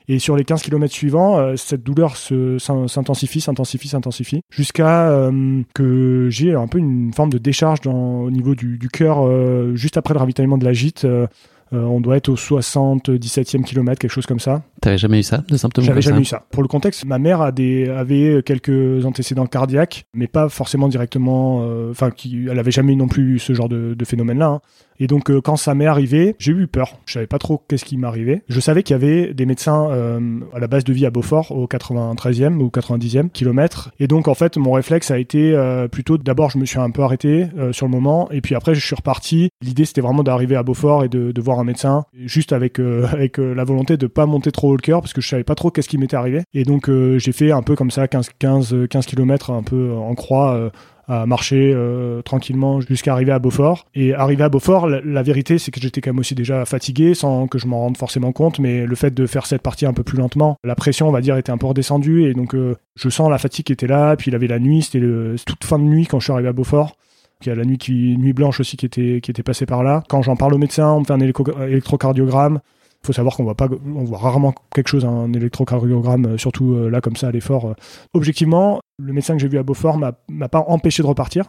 Et 0.09 0.21
sur 0.21 0.37
les 0.37 0.45
15 0.45 0.63
km 0.63 0.93
suivants, 0.93 1.39
euh, 1.39 1.57
cette 1.57 1.83
douleur 1.83 2.17
s'intensifie, 2.17 3.41
s'intensifie, 3.41 3.89
s'intensifie, 3.89 4.43
jusqu'à 4.51 5.11
euh, 5.11 5.63
que 5.75 6.29
j'ai 6.31 6.55
un 6.55 6.69
peu 6.69 6.79
une 6.79 7.13
forme 7.13 7.31
de 7.31 7.39
décharge 7.39 7.81
au 7.87 8.31
niveau 8.31 8.55
du, 8.55 8.79
cœur 8.93 9.27
euh, 9.27 9.75
juste 9.75 9.97
après 9.97 10.15
le 10.15 10.21
ravitaillement 10.21 10.59
de 10.59 10.65
la 10.65 10.73
gîte. 10.73 11.07
On 11.73 12.01
doit 12.01 12.17
être 12.17 12.29
au 12.29 12.37
77e 12.37 13.65
kilomètre, 13.65 13.99
quelque 13.99 14.11
chose 14.11 14.27
comme 14.27 14.41
ça. 14.41 14.63
T'avais 14.81 14.99
jamais 14.99 15.21
eu 15.21 15.23
ça, 15.23 15.43
de 15.49 15.57
symptômes 15.57 15.85
J'avais 15.85 16.03
jamais 16.03 16.21
eu 16.21 16.25
ça. 16.25 16.45
Pour 16.51 16.63
le 16.63 16.69
contexte, 16.69 17.05
ma 17.05 17.19
mère 17.19 17.41
a 17.41 17.53
des, 17.53 17.89
avait 17.89 18.43
quelques 18.45 19.05
antécédents 19.05 19.47
cardiaques, 19.47 20.07
mais 20.15 20.27
pas 20.27 20.49
forcément 20.49 20.89
directement. 20.89 21.67
Enfin, 21.91 22.11
qui, 22.11 22.47
elle 22.51 22.59
avait 22.59 22.71
jamais 22.71 22.93
eu 22.93 22.97
non 22.97 23.09
plus 23.09 23.39
ce 23.39 23.53
genre 23.53 23.69
de, 23.69 23.95
de 23.95 24.05
phénomène-là. 24.05 24.47
Hein. 24.47 24.61
Et 25.01 25.07
donc 25.07 25.31
euh, 25.31 25.41
quand 25.41 25.57
ça 25.57 25.75
m'est 25.75 25.87
arrivé, 25.87 26.37
j'ai 26.39 26.53
eu 26.53 26.67
peur. 26.67 26.99
Je 27.07 27.15
savais 27.15 27.27
pas 27.27 27.39
trop 27.39 27.63
qu'est-ce 27.69 27.85
qui 27.85 27.97
m'arrivait. 27.97 28.43
Je 28.49 28.61
savais 28.61 28.83
qu'il 28.83 28.95
y 28.95 28.97
avait 28.99 29.35
des 29.35 29.47
médecins 29.47 29.89
euh, 29.91 30.41
à 30.55 30.59
la 30.59 30.67
base 30.67 30.85
de 30.85 30.93
vie 30.93 31.07
à 31.07 31.11
Beaufort 31.11 31.53
au 31.53 31.67
93e 31.67 32.59
ou 32.59 32.69
90e 32.69 33.31
kilomètre. 33.31 33.91
Et 34.01 34.07
donc 34.07 34.29
en 34.29 34.35
fait 34.35 34.57
mon 34.57 34.73
réflexe 34.73 35.11
a 35.11 35.19
été 35.19 35.53
euh, 35.53 35.89
plutôt 35.89 36.19
d'abord 36.19 36.51
je 36.51 36.59
me 36.59 36.65
suis 36.65 36.79
un 36.79 36.91
peu 36.91 37.03
arrêté 37.03 37.47
sur 37.73 37.87
le 37.87 37.93
moment 37.93 38.31
et 38.31 38.41
puis 38.41 38.55
après 38.55 38.75
je 38.75 38.85
suis 38.85 38.95
reparti. 38.95 39.51
L'idée 39.63 39.85
c'était 39.85 40.01
vraiment 40.01 40.23
d'arriver 40.23 40.57
à 40.57 40.63
Beaufort 40.63 41.05
et 41.05 41.09
de, 41.09 41.33
de, 41.33 41.41
voir 41.41 41.59
un 41.59 41.65
médecin 41.65 42.05
juste 42.25 42.53
avec 42.53 42.79
avec 43.13 43.39
la 43.39 43.65
volonté 43.65 43.97
de 43.97 44.07
pas 44.07 44.27
monter 44.27 44.53
trop 44.53 44.71
haut 44.71 44.77
le 44.77 44.83
cœur 44.83 45.01
parce 45.01 45.13
que 45.13 45.21
je 45.21 45.29
savais 45.29 45.45
pas 45.45 45.55
trop 45.55 45.71
qu'est-ce 45.71 45.89
qui 45.89 45.99
m'était 45.99 46.17
arrivé. 46.17 46.43
Et 46.55 46.65
donc 46.65 46.91
j'ai 47.17 47.33
fait 47.33 47.53
un 47.53 47.63
peu 47.63 47.77
comme 47.77 47.91
ça 47.91 48.09
15 48.09 48.31
15 48.39 48.77
15 48.91 49.07
km 49.07 49.51
un 49.51 49.63
peu 49.63 49.93
en 49.93 50.15
croix 50.15 50.71
à 51.09 51.27
marcher 51.27 51.73
euh, 51.75 52.21
tranquillement 52.23 52.81
jusqu'à 52.81 53.13
arriver 53.13 53.33
à 53.33 53.39
Beaufort. 53.39 53.87
Et 53.95 54.15
arriver 54.15 54.45
à 54.45 54.49
Beaufort, 54.49 54.89
la, 54.89 55.23
vérité, 55.23 55.59
c'est 55.59 55.71
que 55.71 55.81
j'étais 55.81 56.01
quand 56.01 56.11
même 56.11 56.19
aussi 56.19 56.35
déjà 56.35 56.65
fatigué, 56.65 57.15
sans 57.15 57.47
que 57.47 57.59
je 57.59 57.67
m'en 57.67 57.81
rende 57.81 57.97
forcément 57.97 58.33
compte, 58.33 58.59
mais 58.59 58.87
le 58.87 58.95
fait 58.97 59.13
de 59.15 59.27
faire 59.27 59.47
cette 59.47 59.63
partie 59.63 59.87
un 59.87 59.93
peu 59.93 60.03
plus 60.03 60.19
lentement, 60.19 60.57
la 60.65 60.75
pression, 60.75 61.09
on 61.09 61.13
va 61.13 61.21
dire, 61.21 61.37
était 61.37 61.53
un 61.53 61.59
peu 61.59 61.67
redescendue, 61.67 62.29
et 62.29 62.35
donc 62.35 62.55
euh, 62.55 62.77
je 62.97 63.09
sens 63.09 63.31
la 63.31 63.39
fatigue 63.39 63.67
qui 63.67 63.73
était 63.73 63.87
là, 63.87 64.17
puis 64.17 64.31
il 64.31 64.35
avait 64.35 64.49
la 64.49 64.59
nuit, 64.59 64.83
c'était 64.83 65.05
toute 65.45 65.65
fin 65.65 65.79
de 65.79 65.85
nuit 65.85 66.07
quand 66.07 66.19
je 66.19 66.25
suis 66.25 66.33
arrivé 66.33 66.49
à 66.49 66.53
Beaufort. 66.53 66.97
Il 67.43 67.49
y 67.49 67.51
a 67.51 67.55
la 67.55 67.65
nuit, 67.65 67.79
qui, 67.79 68.17
nuit 68.17 68.33
blanche 68.33 68.61
aussi 68.61 68.77
qui 68.77 68.87
était, 68.87 69.21
qui 69.23 69.31
était 69.31 69.43
passée 69.43 69.67
par 69.67 69.83
là. 69.83 70.03
Quand 70.09 70.23
j'en 70.23 70.37
parle 70.37 70.55
au 70.55 70.59
médecin, 70.59 70.89
on 70.89 71.01
me 71.01 71.05
fait 71.05 71.13
un 71.13 71.21
électrocardiogramme 71.21 72.61
faut 73.07 73.13
savoir 73.13 73.37
qu'on 73.37 73.45
voit 73.45 73.55
pas, 73.55 73.69
on 73.87 74.05
voit 74.05 74.19
rarement 74.19 74.55
quelque 74.75 74.89
chose, 74.89 75.05
un 75.05 75.33
électrocardiogramme, 75.33 76.27
euh, 76.27 76.39
surtout 76.39 76.75
euh, 76.75 76.91
là 76.91 77.01
comme 77.01 77.17
ça 77.17 77.29
à 77.29 77.31
l'effort. 77.31 77.67
Euh. 77.67 77.75
Objectivement, 78.15 78.81
le 78.99 79.13
médecin 79.13 79.35
que 79.35 79.41
j'ai 79.41 79.49
vu 79.49 79.59
à 79.59 79.63
Beaufort 79.63 79.99
m'a 79.99 80.49
pas 80.49 80.65
empêché 80.69 81.03
de 81.03 81.09
repartir. 81.09 81.45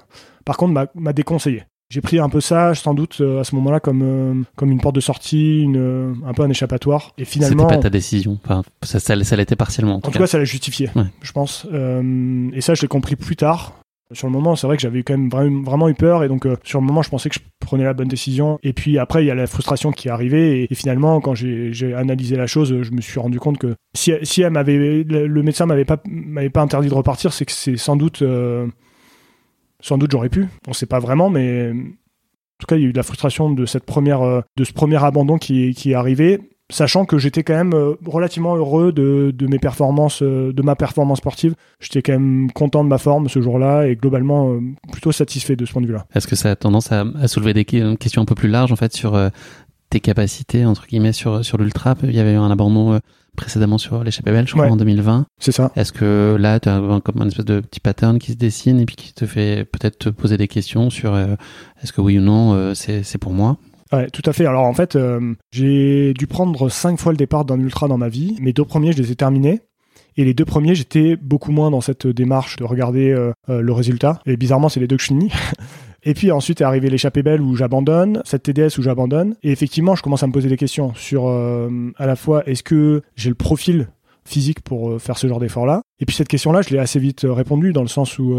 Par 0.46 0.58
contre, 0.58 0.90
m'a 0.94 1.14
déconseillé. 1.14 1.64
J'ai 1.90 2.02
pris 2.02 2.20
un 2.20 2.28
peu 2.28 2.42
ça, 2.42 2.76
sans 2.76 2.94
doute, 2.94 3.22
à 3.22 3.46
ce 3.46 3.56
moment-là, 3.56 3.80
comme, 3.80 4.44
comme 4.58 4.72
une 4.72 4.82
porte 4.82 4.96
de 4.96 5.00
sortie, 5.00 5.62
une, 5.62 6.22
un 6.26 6.34
peu 6.34 6.44
un 6.44 6.50
échappatoire. 6.50 7.14
Et 7.18 7.24
finalement. 7.24 7.64
C'était 7.64 7.76
pas 7.78 7.82
ta 7.84 7.90
décision. 7.90 8.38
Enfin, 8.44 8.64
ça, 8.84 9.00
ça, 9.00 9.24
ça 9.24 9.36
l'était 9.38 9.56
partiellement. 9.56 9.96
En 9.96 10.02
tout, 10.02 10.12
cas. 10.12 10.28
ça 10.28 10.38
l'a 10.38 10.44
justifié, 10.44 10.90
je 11.22 11.32
pense. 11.32 11.66
et 11.66 12.62
ça, 12.62 12.74
je 12.74 12.82
l'ai 12.82 12.90
compris 12.90 13.16
plus 13.16 13.38
tard. 13.38 13.74
Sur 14.14 14.28
le 14.28 14.34
moment, 14.34 14.56
c'est 14.56 14.68
vrai 14.68 14.78
que 14.78 14.82
j'avais 14.82 15.04
quand 15.04 15.18
même 15.18 15.64
vraiment 15.64 15.90
eu 15.90 15.94
peur 15.94 16.24
et 16.24 16.30
donc 16.30 16.46
euh, 16.46 16.56
sur 16.64 16.80
le 16.80 16.86
moment, 16.86 17.02
je 17.02 17.10
pensais 17.10 17.28
que 17.30 17.36
je 17.36 17.42
prenais 17.60 17.84
la 17.84 17.94
bonne 17.94 18.08
décision. 18.08 18.58
Et 18.64 18.72
puis 18.72 18.98
après, 18.98 19.24
il 19.24 19.28
y 19.28 19.32
a 19.32 19.36
la 19.36 19.48
frustration 19.48 19.92
qui 19.92 20.08
est 20.08 20.12
arrivée 20.12 20.64
et, 20.64 20.76
finalement, 20.76 21.20
quand 21.20 21.36
j'ai 21.36 21.94
analysé 21.94 22.38
la 22.38 22.48
chose, 22.48 22.84
je 22.84 22.92
me 22.92 23.02
suis 23.02 23.20
rendu 23.20 23.40
compte 23.40 23.58
que 23.58 23.76
si, 23.94 24.12
elle 24.12 24.52
m'avait, 24.52 25.04
le 25.04 25.44
médecin 25.44 25.66
m'avait 25.66 25.86
pas 25.86 25.98
m'avait 26.06 26.50
pas 26.50 26.62
interdit 26.62 26.88
de 26.88 26.94
repartir, 26.94 27.34
c'est 27.34 27.46
que 27.46 27.52
c'est 27.52 27.76
sans 27.76 27.98
doute, 27.98 28.22
euh, 28.22 28.68
sans 29.82 29.98
doute 29.98 30.12
j'aurais 30.12 30.30
pu. 30.30 30.48
On 30.68 30.74
sait 30.74 30.86
pas 30.86 31.00
vraiment, 31.00 31.30
mais 31.30 31.72
en 31.72 32.60
tout 32.60 32.68
cas, 32.68 32.78
il 32.78 32.84
y 32.84 32.86
a 32.86 32.88
eu 32.88 32.94
de 32.94 32.98
la 32.98 33.04
frustration 33.04 33.50
de 33.50 33.64
euh, 33.64 33.66
ce 33.66 34.74
premier 34.74 35.04
abandon 35.04 35.38
qui 35.38 35.70
est 35.70 35.94
arrivé 35.94 36.40
sachant 36.70 37.06
que 37.06 37.18
j'étais 37.18 37.44
quand 37.44 37.56
même 37.56 37.74
euh, 37.74 37.96
relativement 38.06 38.56
heureux 38.56 38.92
de, 38.92 39.32
de, 39.34 39.48
mes 39.48 39.60
performances, 39.60 40.22
euh, 40.22 40.52
de 40.52 40.62
ma 40.62 40.76
performance 40.76 41.20
sportive. 41.20 41.56
J'étais 41.80 42.02
quand 42.02 42.14
même 42.14 42.52
content 42.52 42.84
de 42.84 42.90
ma 42.90 42.98
forme 42.98 43.30
ce 43.30 43.42
jour-là 43.42 43.88
et 43.88 43.96
globalement 43.96 44.52
euh, 44.52 44.60
plutôt 44.92 45.12
satisfait 45.12 45.56
de 45.56 45.66
ce 45.66 45.72
point 45.72 45.82
de 45.82 45.88
vue-là. 45.88 46.06
Est-ce 46.14 46.28
que 46.28 46.36
ça 46.36 46.52
a 46.52 46.56
tendance 46.56 46.92
à, 46.92 47.06
à, 47.22 47.28
soulever 47.28 47.54
des 47.54 47.66
questions 47.66 48.22
un 48.22 48.26
peu 48.26 48.36
plus 48.36 48.50
larges 48.50 48.72
en 48.72 48.76
fait 48.76 48.94
sur 48.94 49.18
tes 49.90 50.00
capacités 50.00 50.66
entre 50.66 50.88
guillemets 50.88 51.14
sur 51.14 51.46
sur 51.46 51.58
l'ultra? 51.58 51.96
Il 52.04 52.16
y 52.16 52.20
avait 52.20 52.34
eu 52.34 52.38
un 52.38 52.52
abandon 52.52 53.00
précédemment 53.36 53.78
sur 53.78 54.04
l'échappée 54.04 54.32
belle, 54.32 54.48
je 54.48 54.54
crois, 54.54 54.68
en 54.68 54.76
2020. 54.76 55.28
C'est 55.40 55.52
ça. 55.52 55.72
Est-ce 55.76 55.94
que 55.94 56.36
là, 56.40 56.60
tu 56.60 56.70
as 56.70 56.82
comme 57.04 57.22
un 57.22 57.28
espèce 57.28 57.46
de 57.46 57.60
petit 57.60 57.80
pattern 57.80 58.18
qui 58.18 58.32
se 58.32 58.38
dessine 58.38 58.80
et 58.80 58.86
puis 58.86 58.96
qui 58.96 59.14
te 59.14 59.26
fait 59.26 59.64
peut-être 59.66 60.00
te 60.00 60.10
poser 60.10 60.38
des 60.38 60.48
questions 60.48 60.90
sur 60.90 61.16
est-ce 61.18 61.94
que 61.94 62.02
oui 62.02 62.18
ou 62.18 62.22
non 62.22 62.74
c'est 62.74 63.18
pour 63.20 63.32
moi? 63.32 63.58
Ouais, 63.92 64.10
tout 64.10 64.24
à 64.26 64.34
fait. 64.34 64.46
Alors 64.46 64.64
en 64.64 64.74
fait, 64.74 64.96
euh, 64.96 65.34
j'ai 65.52 66.14
dû 66.14 66.28
prendre 66.28 66.70
cinq 66.70 67.00
fois 67.00 67.12
le 67.12 67.18
départ 67.18 67.46
d'un 67.46 67.60
ultra 67.60 67.88
dans 67.88 67.98
ma 67.98 68.10
vie. 68.10 68.38
Mes 68.42 68.54
deux 68.54 68.66
premiers, 68.66 68.92
je 68.92 68.98
les 68.98 69.12
ai 69.12 69.16
terminés. 69.16 69.62
Et 70.18 70.26
les 70.26 70.34
deux 70.34 70.46
premiers, 70.46 70.74
j'étais 70.74 71.16
beaucoup 71.16 71.52
moins 71.52 71.70
dans 71.70 71.82
cette 71.82 72.08
démarche 72.08 72.56
de 72.56 72.64
regarder 72.64 73.12
euh, 73.12 73.32
euh, 73.50 73.62
le 73.62 73.72
résultat. 73.72 74.20
Et 74.26 74.36
bizarrement, 74.36 74.68
c'est 74.68 74.80
les 74.80 74.88
deux 74.88 74.98
que 74.98 75.04
je 75.04 75.08
finis. 75.08 75.32
Et 76.04 76.14
puis 76.14 76.32
ensuite 76.32 76.62
est 76.62 76.64
arrivé 76.64 76.90
l'échappée 76.90 77.22
belle 77.22 77.42
où 77.42 77.56
j'abandonne, 77.56 78.22
cette 78.24 78.44
TDS 78.44 78.78
où 78.78 78.82
j'abandonne. 78.82 79.36
Et 79.44 79.52
effectivement, 79.52 79.96
je 79.96 80.04
commence 80.04 80.24
à 80.24 80.28
me 80.28 80.32
poser 80.32 80.48
des 80.48 80.56
questions 80.56 80.94
sur 80.94 81.28
à 81.28 82.06
la 82.06 82.16
fois 82.16 82.48
est-ce 82.48 82.64
que 82.64 83.02
j'ai 83.16 83.28
le 83.28 83.36
profil 83.36 83.90
physique 84.24 84.62
pour 84.62 85.02
faire 85.02 85.18
ce 85.18 85.28
genre 85.28 85.40
d'effort-là? 85.40 85.82
Et 86.00 86.06
puis 86.06 86.16
cette 86.16 86.30
question-là, 86.30 86.62
je 86.62 86.70
l'ai 86.70 86.80
assez 86.80 87.00
vite 87.00 87.26
répondu 87.28 87.74
dans 87.74 87.82
le 87.82 87.90
sens 87.90 88.20
où 88.20 88.38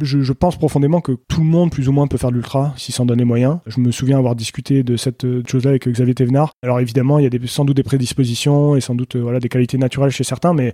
je, 0.00 0.32
pense 0.32 0.56
profondément 0.56 1.00
que 1.00 1.12
tout 1.28 1.40
le 1.40 1.46
monde, 1.46 1.70
plus 1.70 1.88
ou 1.88 1.92
moins, 1.92 2.06
peut 2.06 2.18
faire 2.18 2.30
de 2.30 2.36
l'ultra 2.36 2.72
s'il 2.76 2.94
s'en 2.94 3.04
donne 3.04 3.18
les 3.18 3.24
moyens. 3.24 3.58
Je 3.66 3.80
me 3.80 3.90
souviens 3.90 4.18
avoir 4.18 4.36
discuté 4.36 4.82
de 4.82 4.96
cette 4.96 5.24
euh, 5.24 5.42
chose-là 5.46 5.70
avec 5.70 5.88
Xavier 5.88 6.14
Thévenard. 6.14 6.52
Alors 6.62 6.80
évidemment, 6.80 7.18
il 7.18 7.24
y 7.24 7.26
a 7.26 7.46
sans 7.46 7.64
doute 7.64 7.76
des 7.76 7.82
prédispositions 7.82 8.76
et 8.76 8.80
sans 8.80 8.94
doute 8.94 9.16
euh, 9.16 9.38
des 9.40 9.48
qualités 9.48 9.78
naturelles 9.78 10.10
chez 10.10 10.24
certains, 10.24 10.54
mais 10.54 10.72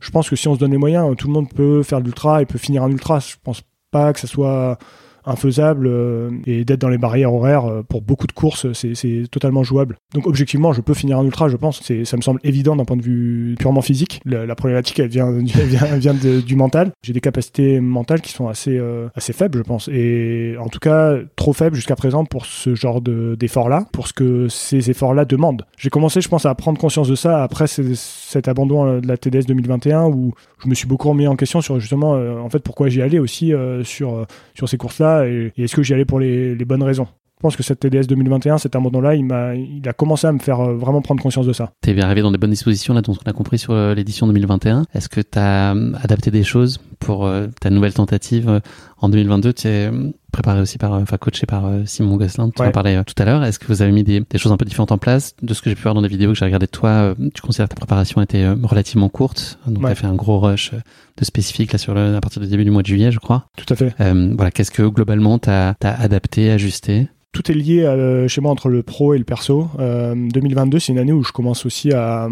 je 0.00 0.10
pense 0.10 0.28
que 0.28 0.36
si 0.36 0.48
on 0.48 0.54
se 0.54 0.58
donne 0.58 0.72
les 0.72 0.78
moyens, 0.78 1.14
tout 1.16 1.28
le 1.28 1.32
monde 1.32 1.48
peut 1.52 1.82
faire 1.82 2.00
de 2.00 2.04
l'ultra 2.04 2.42
et 2.42 2.46
peut 2.46 2.58
finir 2.58 2.82
un 2.82 2.90
ultra. 2.90 3.20
Je 3.20 3.36
pense 3.42 3.62
pas 3.90 4.12
que 4.12 4.20
ça 4.20 4.26
soit 4.26 4.78
infaisable 5.26 5.86
euh, 5.86 6.30
et 6.46 6.64
d'être 6.64 6.80
dans 6.80 6.88
les 6.88 6.98
barrières 6.98 7.32
horaires 7.32 7.66
euh, 7.66 7.82
pour 7.82 8.02
beaucoup 8.02 8.26
de 8.26 8.32
courses, 8.32 8.72
c'est 8.72 9.24
totalement 9.30 9.62
jouable. 9.62 9.96
Donc 10.12 10.26
objectivement, 10.26 10.72
je 10.72 10.80
peux 10.80 10.94
finir 10.94 11.18
un 11.18 11.24
ultra, 11.24 11.48
je 11.48 11.56
pense. 11.56 11.82
Ça 11.82 12.16
me 12.16 12.22
semble 12.22 12.40
évident 12.44 12.76
d'un 12.76 12.84
point 12.84 12.96
de 12.96 13.02
vue 13.02 13.54
purement 13.58 13.82
physique. 13.82 14.20
La, 14.24 14.54
problématique, 14.54 14.98
elle 14.98 15.08
vient, 15.08 15.32
du 16.46 16.56
mental. 16.56 16.92
J'ai 17.02 17.12
des 17.12 17.20
capacités 17.20 17.80
mentales 17.80 18.20
qui 18.20 18.32
sont 18.32 18.48
assez, 18.48 18.76
euh, 18.76 19.08
assez 19.14 19.32
faibles, 19.32 19.58
je 19.58 19.62
pense. 19.62 19.88
Et 19.88 20.56
en 20.60 20.68
tout 20.68 20.78
cas, 20.78 21.14
trop 21.36 21.52
faibles 21.52 21.76
jusqu'à 21.76 21.96
présent 21.96 22.24
pour 22.24 22.46
ce 22.46 22.74
genre 22.74 23.00
d'efforts-là, 23.00 23.86
pour 23.92 24.08
ce 24.08 24.12
que 24.12 24.48
ces 24.48 24.90
efforts-là 24.90 25.24
demandent. 25.24 25.64
J'ai 25.76 25.90
commencé, 25.90 26.20
je 26.20 26.28
pense, 26.28 26.46
à 26.46 26.54
prendre 26.54 26.78
conscience 26.78 27.08
de 27.08 27.14
ça 27.14 27.42
après 27.42 27.66
cet 27.66 28.48
abandon 28.48 29.00
de 29.00 29.06
la 29.06 29.16
TDS 29.16 29.46
2021 29.46 30.04
où 30.04 30.32
je 30.64 30.68
me 30.68 30.74
suis 30.74 30.86
beaucoup 30.86 31.08
remis 31.08 31.26
en 31.26 31.36
question 31.36 31.60
sur 31.60 31.78
justement, 31.78 32.12
en 32.12 32.48
fait, 32.50 32.60
pourquoi 32.60 32.88
j'y 32.88 33.02
allais 33.02 33.18
aussi 33.18 33.52
sur, 33.84 34.26
sur 34.54 34.68
ces 34.68 34.76
courses-là 34.76 35.26
et, 35.26 35.52
est-ce 35.56 35.76
que 35.76 35.82
j'y 35.82 35.94
allais 35.94 36.04
pour 36.04 36.20
les, 36.20 36.56
bonnes 36.64 36.82
raisons 36.82 37.06
je 37.44 37.48
pense 37.48 37.56
que 37.56 37.62
cette 37.62 37.80
TDS 37.80 38.06
2021, 38.06 38.56
cet 38.56 38.74
abandon-là, 38.74 39.16
il, 39.16 39.24
m'a, 39.26 39.54
il 39.54 39.86
a 39.86 39.92
commencé 39.92 40.26
à 40.26 40.32
me 40.32 40.38
faire 40.38 40.60
euh, 40.60 40.76
vraiment 40.76 41.02
prendre 41.02 41.22
conscience 41.22 41.46
de 41.46 41.52
ça. 41.52 41.72
Tu 41.82 41.90
es 41.90 41.92
bien 41.92 42.06
arrivé 42.06 42.22
dans 42.22 42.30
des 42.30 42.38
bonnes 42.38 42.48
dispositions, 42.48 42.94
là, 42.94 43.02
dont 43.02 43.12
on 43.12 43.28
a 43.28 43.32
compris 43.34 43.58
sur 43.58 43.74
euh, 43.74 43.94
l'édition 43.94 44.26
2021. 44.26 44.84
Est-ce 44.94 45.10
que 45.10 45.20
tu 45.20 45.38
as 45.38 45.74
euh, 45.74 45.92
adapté 46.02 46.30
des 46.30 46.42
choses 46.42 46.80
pour 47.04 47.30
ta 47.60 47.70
nouvelle 47.70 47.94
tentative 47.94 48.60
en 48.98 49.08
2022 49.08 49.52
Tu 49.52 49.68
es 49.68 49.90
préparé 50.32 50.60
aussi 50.60 50.78
par, 50.78 50.92
enfin, 50.92 51.16
coaché 51.16 51.46
par 51.46 51.64
Simon 51.84 52.16
Gosselin, 52.16 52.50
tu 52.50 52.62
en 52.62 52.70
parlais 52.70 53.02
tout 53.04 53.14
à 53.18 53.24
l'heure. 53.24 53.44
Est-ce 53.44 53.58
que 53.58 53.66
vous 53.66 53.82
avez 53.82 53.92
mis 53.92 54.02
des, 54.02 54.24
choses 54.36 54.52
un 54.52 54.56
peu 54.56 54.64
différentes 54.64 54.92
en 54.92 54.98
place? 54.98 55.36
De 55.42 55.54
ce 55.54 55.62
que 55.62 55.70
j'ai 55.70 55.76
pu 55.76 55.82
voir 55.82 55.94
dans 55.94 56.00
les 56.00 56.08
vidéos 56.08 56.32
que 56.32 56.38
j'ai 56.38 56.44
regardées 56.44 56.66
de 56.66 56.70
toi, 56.70 57.14
tu 57.34 57.42
considères 57.42 57.68
que 57.68 57.74
ta 57.74 57.78
préparation 57.78 58.20
était 58.22 58.48
relativement 58.62 59.08
courte. 59.08 59.58
Donc, 59.66 59.84
tu 59.84 59.86
as 59.86 59.94
fait 59.94 60.06
un 60.06 60.14
gros 60.14 60.40
rush 60.40 60.72
de 60.72 61.24
spécifique 61.24 61.72
là, 61.72 61.78
sur 61.78 61.94
le, 61.94 62.16
à 62.16 62.20
partir 62.20 62.42
du 62.42 62.48
début 62.48 62.64
du 62.64 62.70
mois 62.70 62.82
de 62.82 62.86
juillet, 62.86 63.12
je 63.12 63.18
crois. 63.18 63.46
Tout 63.56 63.72
à 63.72 63.76
fait. 63.76 63.94
voilà, 63.98 64.50
qu'est-ce 64.50 64.70
que 64.70 64.82
globalement 64.82 65.38
tu 65.38 65.50
as, 65.50 65.76
as 65.82 66.00
adapté, 66.00 66.50
ajusté? 66.50 67.08
Tout 67.34 67.50
est 67.50 67.54
lié 67.54 67.82
euh, 67.82 68.28
chez 68.28 68.40
moi 68.40 68.52
entre 68.52 68.68
le 68.68 68.84
pro 68.84 69.12
et 69.12 69.18
le 69.18 69.24
perso. 69.24 69.68
2022, 69.76 70.76
euh, 70.76 70.80
c'est 70.80 70.92
une 70.92 70.98
année 70.98 71.12
où 71.12 71.24
je 71.24 71.32
commence 71.32 71.66
aussi 71.66 71.92
à, 71.92 72.28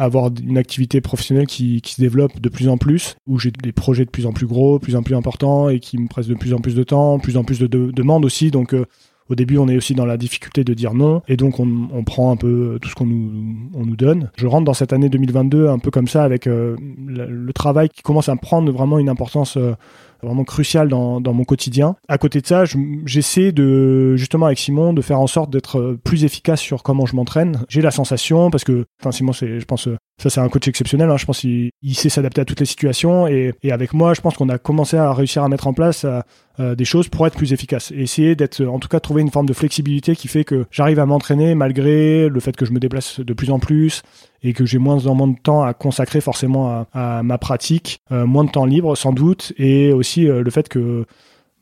avoir 0.00 0.30
une 0.42 0.56
activité 0.56 1.00
professionnelle 1.00 1.46
qui, 1.46 1.80
se 1.84 2.00
développe 2.00 2.40
de 2.40 2.48
plus 2.48 2.68
en 2.68 2.78
plus, 2.78 3.16
où 3.26 3.38
j'ai 3.38 3.50
des 3.50 3.72
projets 3.72 4.06
de 4.06 4.10
plus 4.10 4.26
en 4.26 4.32
plus 4.32 4.46
gros, 4.46 4.78
plus 4.78 4.96
en 4.96 5.02
plus 5.02 5.14
importants 5.14 5.68
et 5.68 5.78
qui 5.78 5.98
me 5.98 6.08
pressent 6.08 6.28
de 6.28 6.34
plus 6.34 6.54
en 6.54 6.58
plus 6.58 6.74
de 6.74 6.82
temps, 6.82 7.18
plus 7.18 7.36
en 7.36 7.44
plus 7.44 7.60
de, 7.60 7.66
demandes 7.66 8.24
aussi. 8.24 8.50
Donc 8.50 8.72
euh, 8.72 8.86
au 9.28 9.34
début, 9.34 9.58
on 9.58 9.68
est 9.68 9.76
aussi 9.76 9.94
dans 9.94 10.06
la 10.06 10.16
difficulté 10.16 10.64
de 10.64 10.72
dire 10.72 10.94
non, 10.94 11.22
et 11.28 11.36
donc 11.36 11.60
on, 11.60 12.02
prend 12.04 12.32
un 12.32 12.36
peu 12.36 12.78
tout 12.80 12.88
ce 12.88 12.94
qu'on 12.94 13.06
nous, 13.06 13.70
on 13.74 13.84
nous 13.84 13.96
donne. 13.96 14.30
Je 14.36 14.46
rentre 14.46 14.64
dans 14.64 14.74
cette 14.74 14.92
année 14.92 15.10
2022 15.10 15.68
un 15.68 15.78
peu 15.78 15.90
comme 15.90 16.08
ça, 16.08 16.24
avec 16.24 16.46
le, 16.46 16.76
le, 17.06 17.52
travail 17.52 17.90
qui 17.90 18.02
commence 18.02 18.28
à 18.28 18.36
prendre 18.36 18.72
vraiment 18.72 18.98
une 18.98 19.08
importance 19.08 19.58
vraiment 20.22 20.44
crucial 20.44 20.88
dans, 20.88 21.20
mon 21.20 21.44
quotidien. 21.44 21.96
À 22.08 22.18
côté 22.18 22.40
de 22.40 22.46
ça, 22.46 22.64
j'essaie 23.04 23.52
de 23.52 24.16
justement 24.16 24.46
avec 24.46 24.58
Simon 24.58 24.92
de 24.92 25.02
faire 25.02 25.20
en 25.20 25.26
sorte 25.26 25.50
d'être 25.50 25.78
euh, 25.78 26.00
plus 26.02 26.24
efficace 26.24 26.60
sur 26.60 26.82
comment 26.82 27.06
je 27.06 27.16
m'entraîne. 27.16 27.64
J'ai 27.68 27.80
la 27.80 27.90
sensation 27.90 28.50
parce 28.50 28.64
que 28.64 28.84
enfin 29.00 29.12
Simon 29.12 29.32
c'est 29.32 29.60
je 29.60 29.64
pense 29.64 29.88
euh, 29.88 29.96
ça 30.20 30.30
c'est 30.30 30.40
un 30.40 30.48
coach 30.48 30.68
exceptionnel. 30.68 31.10
Hein, 31.10 31.16
je 31.16 31.24
pense 31.24 31.40
qu'il 31.40 31.70
il 31.82 31.94
sait 31.94 32.10
s'adapter 32.10 32.42
à 32.42 32.44
toutes 32.44 32.60
les 32.60 32.66
situations 32.66 33.26
et, 33.26 33.54
avec 33.70 33.94
moi 33.94 34.14
je 34.14 34.20
pense 34.20 34.36
qu'on 34.36 34.48
a 34.48 34.58
commencé 34.58 34.96
à 34.96 35.12
réussir 35.12 35.42
à 35.42 35.48
mettre 35.48 35.66
en 35.66 35.72
place 35.72 36.04
euh, 36.04 36.74
des 36.74 36.84
choses 36.84 37.08
pour 37.08 37.26
être 37.26 37.36
plus 37.36 37.52
efficace 37.52 37.90
et 37.90 38.02
essayer 38.02 38.34
d'être 38.34 38.62
en 38.64 38.78
tout 38.78 38.88
cas 38.88 39.00
trouver 39.00 39.22
une 39.22 39.30
forme 39.30 39.46
de 39.46 39.52
flexibilité 39.52 40.14
qui 40.14 40.28
fait 40.28 40.44
que 40.44 40.66
j'arrive 40.70 40.98
à 40.98 41.06
m'entraîner 41.06 41.54
malgré 41.54 42.28
le 42.28 42.40
fait 42.40 42.54
que 42.54 42.66
je 42.66 42.72
me 42.72 42.78
déplace 42.78 43.20
de 43.20 43.32
plus 43.32 43.50
en 43.50 43.58
plus 43.58 44.02
et 44.42 44.52
que 44.52 44.66
j'ai 44.66 44.78
moins 44.78 45.06
en 45.06 45.14
moins 45.14 45.28
de 45.28 45.38
temps 45.38 45.62
à 45.62 45.74
consacrer 45.74 46.20
forcément 46.20 46.86
à, 46.92 47.22
ma 47.22 47.38
pratique, 47.38 48.00
euh, 48.12 48.26
moins 48.26 48.44
de 48.44 48.50
temps 48.50 48.64
libre 48.64 48.96
sans 48.96 49.12
doute, 49.12 49.52
et 49.58 49.92
aussi 49.92 50.28
euh, 50.28 50.42
le 50.42 50.50
fait 50.50 50.68
que 50.68 51.04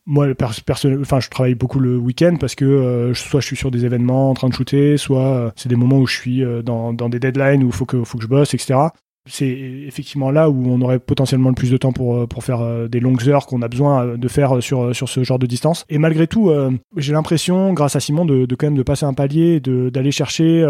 moi, 0.08 0.26
personnellement, 0.34 1.02
enfin, 1.02 1.20
je 1.20 1.28
travaille 1.28 1.54
beaucoup 1.54 1.78
le 1.78 1.96
week-end 1.96 2.36
parce 2.40 2.54
que 2.54 2.64
euh, 2.64 3.14
soit 3.14 3.40
je 3.40 3.46
suis 3.46 3.56
sur 3.56 3.70
des 3.70 3.84
événements 3.84 4.30
en 4.30 4.34
train 4.34 4.48
de 4.48 4.54
shooter, 4.54 4.96
soit 4.96 5.52
c'est 5.54 5.68
des 5.68 5.76
moments 5.76 5.98
où 5.98 6.06
je 6.06 6.16
suis 6.16 6.42
dans, 6.64 6.92
dans, 6.92 7.08
des 7.08 7.20
deadlines 7.20 7.62
où 7.62 7.66
il 7.66 7.72
faut 7.72 7.84
que, 7.84 8.02
faut 8.02 8.18
que 8.18 8.24
je 8.24 8.28
bosse, 8.28 8.54
etc. 8.54 8.80
C'est 9.28 9.46
effectivement 9.46 10.30
là 10.30 10.48
où 10.48 10.66
on 10.66 10.80
aurait 10.80 10.98
potentiellement 10.98 11.50
le 11.50 11.54
plus 11.54 11.70
de 11.70 11.76
temps 11.76 11.92
pour, 11.92 12.26
pour 12.26 12.42
faire 12.42 12.88
des 12.88 12.98
longues 12.98 13.28
heures 13.28 13.46
qu'on 13.46 13.60
a 13.60 13.68
besoin 13.68 14.16
de 14.16 14.28
faire 14.28 14.62
sur, 14.62 14.96
sur 14.96 15.08
ce 15.08 15.22
genre 15.22 15.38
de 15.38 15.46
distance. 15.46 15.84
Et 15.90 15.98
malgré 15.98 16.26
tout, 16.26 16.50
j'ai 16.96 17.12
l'impression, 17.12 17.74
grâce 17.74 17.94
à 17.94 18.00
Simon, 18.00 18.24
de, 18.24 18.46
de, 18.46 18.54
quand 18.54 18.66
même 18.66 18.76
de 18.76 18.82
passer 18.82 19.04
un 19.04 19.12
palier, 19.12 19.60
d'aller 19.60 20.12
chercher 20.12 20.64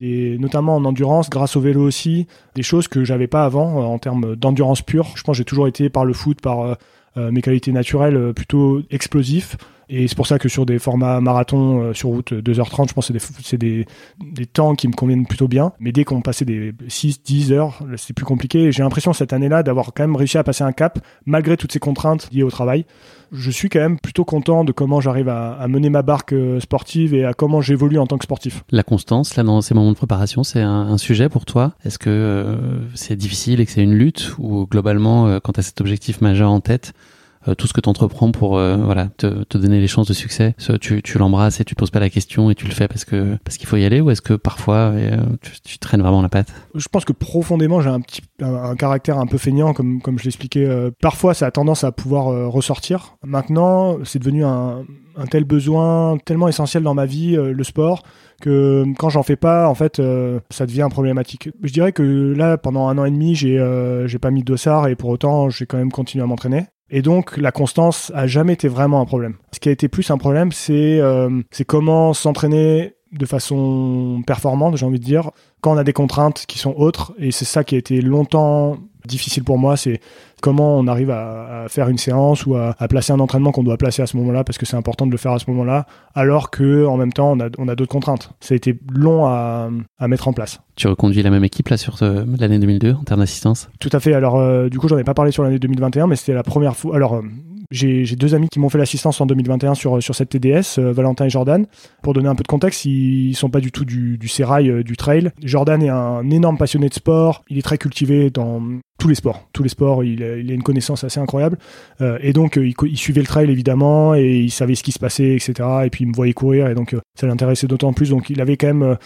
et 0.00 0.38
notamment 0.38 0.76
en 0.76 0.84
endurance, 0.84 1.28
grâce 1.28 1.56
au 1.56 1.60
vélo 1.60 1.82
aussi, 1.82 2.26
des 2.54 2.62
choses 2.62 2.88
que 2.88 3.04
j'avais 3.04 3.26
pas 3.26 3.44
avant 3.44 3.80
euh, 3.80 3.84
en 3.84 3.98
termes 3.98 4.34
d'endurance 4.34 4.82
pure. 4.82 5.08
Je 5.14 5.22
pense 5.22 5.34
que 5.34 5.38
j'ai 5.38 5.44
toujours 5.44 5.68
été 5.68 5.90
par 5.90 6.04
le 6.04 6.14
foot, 6.14 6.40
par 6.40 6.60
euh, 6.60 6.70
euh, 6.70 6.74
mes 7.16 7.42
qualités 7.42 7.72
naturelles 7.72 8.32
plutôt 8.34 8.82
explosif. 8.90 9.56
Et 9.92 10.06
c'est 10.08 10.14
pour 10.14 10.26
ça 10.26 10.38
que 10.38 10.48
sur 10.48 10.66
des 10.66 10.78
formats 10.78 11.20
marathon 11.20 11.92
sur 11.94 12.10
route 12.10 12.32
2h30, 12.32 12.88
je 12.88 12.94
pense 12.94 13.10
que 13.10 13.18
c'est 13.42 13.58
des, 13.58 13.86
des, 14.20 14.46
temps 14.46 14.74
qui 14.74 14.86
me 14.86 14.92
conviennent 14.92 15.26
plutôt 15.26 15.48
bien. 15.48 15.72
Mais 15.80 15.90
dès 15.90 16.04
qu'on 16.04 16.22
passait 16.22 16.44
des 16.44 16.72
6-10 16.88 17.52
heures, 17.52 17.82
c'est 17.96 18.14
plus 18.14 18.24
compliqué. 18.24 18.70
J'ai 18.70 18.82
l'impression 18.84 19.12
cette 19.12 19.32
année-là 19.32 19.62
d'avoir 19.62 19.92
quand 19.92 20.04
même 20.04 20.16
réussi 20.16 20.38
à 20.38 20.44
passer 20.44 20.62
un 20.62 20.72
cap, 20.72 21.00
malgré 21.26 21.56
toutes 21.56 21.72
ces 21.72 21.80
contraintes 21.80 22.28
liées 22.32 22.44
au 22.44 22.50
travail 22.50 22.84
je 23.32 23.50
suis 23.50 23.68
quand 23.68 23.80
même 23.80 23.98
plutôt 23.98 24.24
content 24.24 24.64
de 24.64 24.72
comment 24.72 25.00
j'arrive 25.00 25.28
à, 25.28 25.66
mener 25.68 25.90
ma 25.90 26.02
barque 26.02 26.32
euh, 26.32 26.60
sportive 26.60 27.14
et 27.14 27.24
à 27.24 27.32
comment 27.32 27.60
j'évolue 27.60 27.98
en 27.98 28.06
tant 28.06 28.18
que 28.18 28.24
sportif. 28.24 28.64
La 28.70 28.82
constance, 28.82 29.36
là, 29.36 29.42
dans 29.42 29.60
ces 29.60 29.74
moments 29.74 29.92
de 29.92 29.96
préparation, 29.96 30.42
c'est 30.42 30.60
un, 30.60 30.98
sujet 30.98 31.28
pour 31.28 31.46
toi? 31.46 31.72
Est-ce 31.84 31.98
que 31.98 32.10
euh, 32.10 32.56
c'est 32.94 33.16
difficile 33.16 33.60
et 33.60 33.66
que 33.66 33.72
c'est 33.72 33.82
une 33.82 33.94
lutte? 33.94 34.34
Ou 34.38 34.66
globalement, 34.66 35.28
euh, 35.28 35.38
quand 35.42 35.52
tu 35.52 35.60
as 35.60 35.62
cet 35.62 35.80
objectif 35.80 36.20
majeur 36.20 36.50
en 36.50 36.60
tête, 36.60 36.92
euh, 36.92 37.19
tout 37.56 37.66
ce 37.66 37.72
que 37.72 37.80
tu 37.80 37.88
entreprends 37.88 38.32
pour 38.32 38.58
euh, 38.58 38.76
voilà 38.76 39.08
te, 39.16 39.44
te, 39.44 39.56
donner 39.56 39.80
les 39.80 39.86
chances 39.86 40.06
de 40.06 40.12
succès 40.12 40.54
tu, 40.80 41.02
tu 41.02 41.18
l'embrasses 41.18 41.60
et 41.60 41.64
tu 41.64 41.74
poses 41.74 41.90
pas 41.90 42.00
la 42.00 42.10
question 42.10 42.50
et 42.50 42.54
tu 42.54 42.66
le 42.66 42.72
fais 42.72 42.86
parce 42.86 43.04
que 43.04 43.38
parce 43.44 43.56
qu'il 43.56 43.66
faut 43.66 43.76
y 43.76 43.84
aller 43.84 44.00
ou 44.00 44.10
est-ce 44.10 44.20
que 44.20 44.34
parfois 44.34 44.92
euh, 44.94 45.16
tu, 45.40 45.60
tu, 45.62 45.78
traînes 45.78 46.02
vraiment 46.02 46.20
la 46.20 46.28
patte? 46.28 46.52
Je 46.74 46.86
pense 46.88 47.06
que 47.06 47.14
profondément 47.14 47.80
j'ai 47.80 47.88
un 47.88 48.00
petit 48.00 48.20
un, 48.42 48.76
caractère 48.76 49.18
un 49.18 49.26
peu 49.26 49.38
feignant 49.38 49.72
comme 49.72 50.02
comme 50.02 50.18
je 50.18 50.24
l'expliquais 50.24 50.68
parfois 51.00 51.32
ça 51.32 51.46
a 51.46 51.50
tendance 51.50 51.82
à 51.82 51.92
pouvoir 51.92 52.50
ressortir 52.50 53.16
maintenant 53.24 53.96
c'est 54.04 54.18
devenu 54.18 54.44
un, 54.44 54.84
un 55.16 55.26
tel 55.26 55.44
besoin 55.44 56.18
tellement 56.24 56.48
essentiel 56.48 56.82
dans 56.82 56.94
ma 56.94 57.06
vie 57.06 57.36
le 57.36 57.64
sport 57.64 58.02
que 58.42 58.84
quand 58.98 59.10
j'en 59.10 59.22
fais 59.22 59.36
pas, 59.36 59.68
en 59.68 59.74
fait, 59.74 60.00
ça 60.48 60.64
devient 60.64 60.88
problématique. 60.90 61.50
Je 61.62 61.72
dirais 61.72 61.92
que 61.92 62.02
là, 62.34 62.56
pendant 62.56 62.88
un 62.88 62.96
an 62.96 63.04
et 63.04 63.10
demi, 63.10 63.34
j'ai 63.34 63.62
j'ai 64.06 64.18
pas 64.18 64.30
mis 64.30 64.40
de 64.40 64.46
dossard 64.46 64.88
et 64.88 64.96
pour 64.96 65.10
autant, 65.10 65.50
j'ai 65.50 65.66
quand 65.66 65.76
même 65.76 65.92
continué 65.92 66.24
à 66.24 66.26
m'entraîner. 66.26 66.64
Et 66.90 67.02
donc 67.02 67.36
la 67.36 67.52
constance 67.52 68.10
a 68.14 68.26
jamais 68.26 68.54
été 68.54 68.68
vraiment 68.68 69.00
un 69.00 69.04
problème. 69.04 69.36
Ce 69.52 69.60
qui 69.60 69.68
a 69.68 69.72
été 69.72 69.88
plus 69.88 70.10
un 70.10 70.18
problème, 70.18 70.52
c'est 70.52 71.00
euh, 71.00 71.42
c'est 71.50 71.64
comment 71.64 72.12
s'entraîner 72.12 72.94
de 73.12 73.26
façon 73.26 74.22
performante, 74.26 74.76
j'ai 74.76 74.86
envie 74.86 75.00
de 75.00 75.04
dire, 75.04 75.30
quand 75.60 75.72
on 75.72 75.76
a 75.76 75.84
des 75.84 75.92
contraintes 75.92 76.44
qui 76.46 76.58
sont 76.58 76.74
autres. 76.76 77.12
Et 77.18 77.32
c'est 77.32 77.44
ça 77.44 77.64
qui 77.64 77.74
a 77.74 77.78
été 77.78 78.00
longtemps 78.00 78.78
difficile 79.10 79.44
pour 79.44 79.58
moi, 79.58 79.76
c'est 79.76 80.00
comment 80.40 80.78
on 80.78 80.86
arrive 80.86 81.10
à, 81.10 81.66
faire 81.68 81.88
une 81.88 81.98
séance 81.98 82.46
ou 82.46 82.56
à, 82.56 82.74
placer 82.88 83.12
un 83.12 83.20
entraînement 83.20 83.52
qu'on 83.52 83.62
doit 83.62 83.76
placer 83.76 84.02
à 84.02 84.06
ce 84.06 84.16
moment-là 84.16 84.44
parce 84.44 84.58
que 84.58 84.66
c'est 84.66 84.76
important 84.76 85.06
de 85.06 85.10
le 85.10 85.18
faire 85.18 85.32
à 85.32 85.38
ce 85.38 85.50
moment-là, 85.50 85.86
alors 86.14 86.50
que 86.50 86.86
en 86.86 86.96
même 86.96 87.12
temps 87.12 87.32
on 87.32 87.40
a, 87.40 87.48
on 87.58 87.68
a 87.68 87.76
d'autres 87.76 87.92
contraintes. 87.92 88.30
Ça 88.40 88.54
a 88.54 88.56
été 88.56 88.78
long 88.92 89.26
à, 89.26 89.68
à, 89.98 90.08
mettre 90.08 90.28
en 90.28 90.32
place. 90.32 90.60
Tu 90.76 90.86
reconduis 90.88 91.22
la 91.22 91.30
même 91.30 91.44
équipe 91.44 91.68
là 91.68 91.76
sur 91.76 91.96
l'année 92.00 92.58
2002 92.58 92.94
en 92.94 93.04
termes 93.04 93.20
d'assistance? 93.20 93.68
Tout 93.78 93.90
à 93.92 94.00
fait. 94.00 94.14
Alors 94.14 94.38
euh, 94.38 94.68
du 94.68 94.78
coup 94.78 94.88
j'en 94.88 94.98
ai 94.98 95.04
pas 95.04 95.14
parlé 95.14 95.30
sur 95.32 95.42
l'année 95.42 95.58
2021, 95.58 96.06
mais 96.06 96.16
c'était 96.16 96.34
la 96.34 96.42
première 96.42 96.76
fois. 96.76 96.96
Alors 96.96 97.14
euh, 97.14 97.22
J'ai 97.70 98.16
deux 98.16 98.34
amis 98.34 98.48
qui 98.48 98.58
m'ont 98.58 98.68
fait 98.68 98.78
l'assistance 98.78 99.20
en 99.20 99.26
2021 99.26 99.74
sur, 99.74 100.02
sur 100.02 100.14
cette 100.16 100.30
TDS, 100.30 100.78
euh, 100.78 100.92
Valentin 100.92 101.26
et 101.26 101.30
Jordan. 101.30 101.66
Pour 102.02 102.14
donner 102.14 102.28
un 102.28 102.34
peu 102.34 102.42
de 102.42 102.48
contexte, 102.48 102.84
ils 102.84 103.34
sont 103.34 103.48
pas 103.48 103.60
du 103.60 103.70
tout 103.70 103.84
du, 103.84 104.18
du 104.18 104.26
sérail, 104.26 104.68
euh, 104.68 104.82
du 104.82 104.96
trail. 104.96 105.30
Jordan 105.40 105.80
est 105.80 105.88
un 105.88 106.28
énorme 106.30 106.58
passionné 106.58 106.88
de 106.88 106.94
sport. 106.94 107.44
Il 107.48 107.58
est 107.58 107.62
très 107.62 107.78
cultivé 107.78 108.30
dans 108.30 108.60
tous 108.98 109.06
les 109.06 109.14
sports. 109.14 109.48
Tous 109.52 109.62
les 109.62 109.68
sports, 109.68 110.02
il, 110.02 110.20
a, 110.24 110.36
il 110.36 110.50
a 110.50 110.54
une 110.54 110.64
connaissance 110.64 111.04
assez 111.04 111.20
incroyable. 111.20 111.58
Euh, 112.00 112.18
et 112.22 112.32
donc, 112.32 112.56
il, 112.56 112.74
il, 112.82 112.98
suivait 112.98 113.20
le 113.20 113.28
trail 113.28 113.48
évidemment 113.48 114.16
et 114.16 114.40
il 114.40 114.50
savait 114.50 114.74
ce 114.74 114.82
qui 114.82 114.90
se 114.90 114.98
passait, 114.98 115.36
etc. 115.36 115.52
Et 115.84 115.90
puis, 115.90 116.02
il 116.02 116.08
me 116.08 116.14
voyait 116.14 116.32
courir 116.32 116.66
et 116.66 116.74
donc, 116.74 116.96
ça 117.14 117.28
l'intéressait 117.28 117.68
d'autant 117.68 117.92
plus. 117.92 118.10
Donc, 118.10 118.30
il 118.30 118.40
avait 118.40 118.56
quand 118.56 118.66
même 118.66 118.96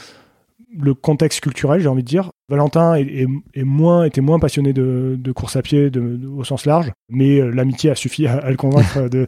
le 0.78 0.94
contexte 0.94 1.40
culturel, 1.40 1.80
j'ai 1.80 1.88
envie 1.88 2.02
de 2.02 2.08
dire. 2.08 2.30
Valentin 2.48 2.94
était 2.96 3.26
moins 3.64 4.38
passionné 4.38 4.72
de, 4.72 5.32
course 5.32 5.56
à 5.56 5.62
pied 5.62 5.90
au 6.36 6.44
sens 6.44 6.66
large, 6.66 6.92
mais 7.08 7.40
euh, 7.40 7.50
l'amitié 7.50 7.90
a 7.90 7.94
suffi 7.94 8.26
à, 8.26 8.50
le 8.50 8.56
convaincre 8.56 9.08
de, 9.08 9.26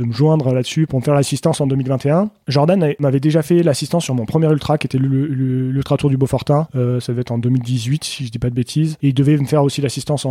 me 0.00 0.12
joindre 0.12 0.52
là-dessus 0.52 0.88
pour 0.88 0.98
me 0.98 1.04
faire 1.04 1.14
l'assistance 1.14 1.60
en 1.60 1.68
2021. 1.68 2.30
Jordan 2.48 2.94
m'avait 2.98 3.20
déjà 3.20 3.42
fait 3.42 3.62
l'assistance 3.62 4.02
sur 4.02 4.14
mon 4.14 4.24
premier 4.24 4.48
ultra 4.48 4.76
qui 4.76 4.88
était 4.88 4.98
l'Ultra 4.98 5.96
Tour 5.96 6.10
du 6.10 6.16
Beaufortin. 6.16 6.66
Euh, 6.74 6.98
ça 6.98 7.12
devait 7.12 7.20
être 7.20 7.30
en 7.30 7.38
2018 7.38 8.02
si 8.02 8.26
je 8.26 8.32
dis 8.32 8.40
pas 8.40 8.50
de 8.50 8.56
bêtises. 8.56 8.96
Et 9.02 9.08
il 9.08 9.14
devait 9.14 9.36
me 9.36 9.46
faire 9.46 9.62
aussi 9.62 9.80
l'assistance 9.80 10.26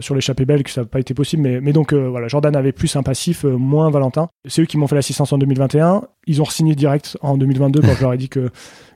sur 0.00 0.14
l'échappée 0.14 0.44
belge, 0.44 0.62
que 0.62 0.70
ça 0.70 0.82
n'a 0.82 0.86
pas 0.86 1.00
été 1.00 1.12
possible. 1.12 1.42
Mais, 1.42 1.72
donc 1.72 1.92
euh, 1.92 2.08
voilà, 2.08 2.28
Jordan 2.28 2.54
avait 2.54 2.70
plus 2.70 2.94
un 2.94 3.02
passif, 3.02 3.42
moins 3.42 3.90
Valentin. 3.90 4.28
C'est 4.46 4.62
eux 4.62 4.66
qui 4.66 4.76
m'ont 4.76 4.86
fait 4.86 4.94
l'assistance 4.94 5.32
en 5.32 5.38
2021. 5.38 6.02
Ils 6.28 6.40
ont 6.40 6.44
signé 6.44 6.76
direct 6.76 7.18
en 7.20 7.36
2022 7.36 7.80
quand 7.80 7.94
je 7.96 8.02
leur 8.02 8.12
ai 8.12 8.18
dit 8.18 8.28
que 8.28 8.50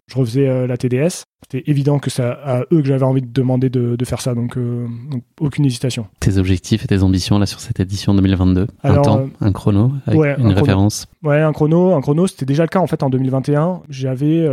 je 0.07 0.19
refaisais 0.19 0.49
euh, 0.49 0.67
la 0.67 0.77
TDS. 0.77 1.25
C'était 1.51 1.71
évident 1.71 1.99
que 1.99 2.11
c'est 2.11 2.23
à 2.23 2.65
eux 2.73 2.81
que 2.81 2.87
j'avais 2.87 3.05
envie 3.05 3.23
de 3.23 3.33
demander 3.33 3.71
de, 3.71 4.05
faire 4.05 4.21
ça, 4.21 4.35
donc, 4.35 4.57
euh, 4.57 4.87
donc, 5.11 5.23
aucune 5.41 5.65
hésitation. 5.65 6.07
Tes 6.21 6.37
objectifs 6.39 6.85
et 6.85 6.87
tes 6.87 7.03
ambitions 7.03 7.39
là 7.39 7.47
sur 7.47 7.61
cette 7.61 7.81
édition 7.81 8.15
2022 8.15 8.67
Un 8.83 9.01
temps, 9.01 9.21
euh, 9.21 9.27
un 9.41 9.53
chrono, 9.53 9.93
avec 10.07 10.39
une 10.39 10.53
référence? 10.53 11.07
Ouais, 11.23 11.41
un 11.41 11.53
chrono, 11.53 11.95
un 11.95 12.01
chrono, 12.01 12.27
c'était 12.27 12.45
déjà 12.45 12.65
le 12.65 12.69
cas 12.69 12.81
en 12.81 12.87
fait 12.87 13.03
en 13.03 13.11
2021. 13.11 13.83
J'avais 13.89 14.47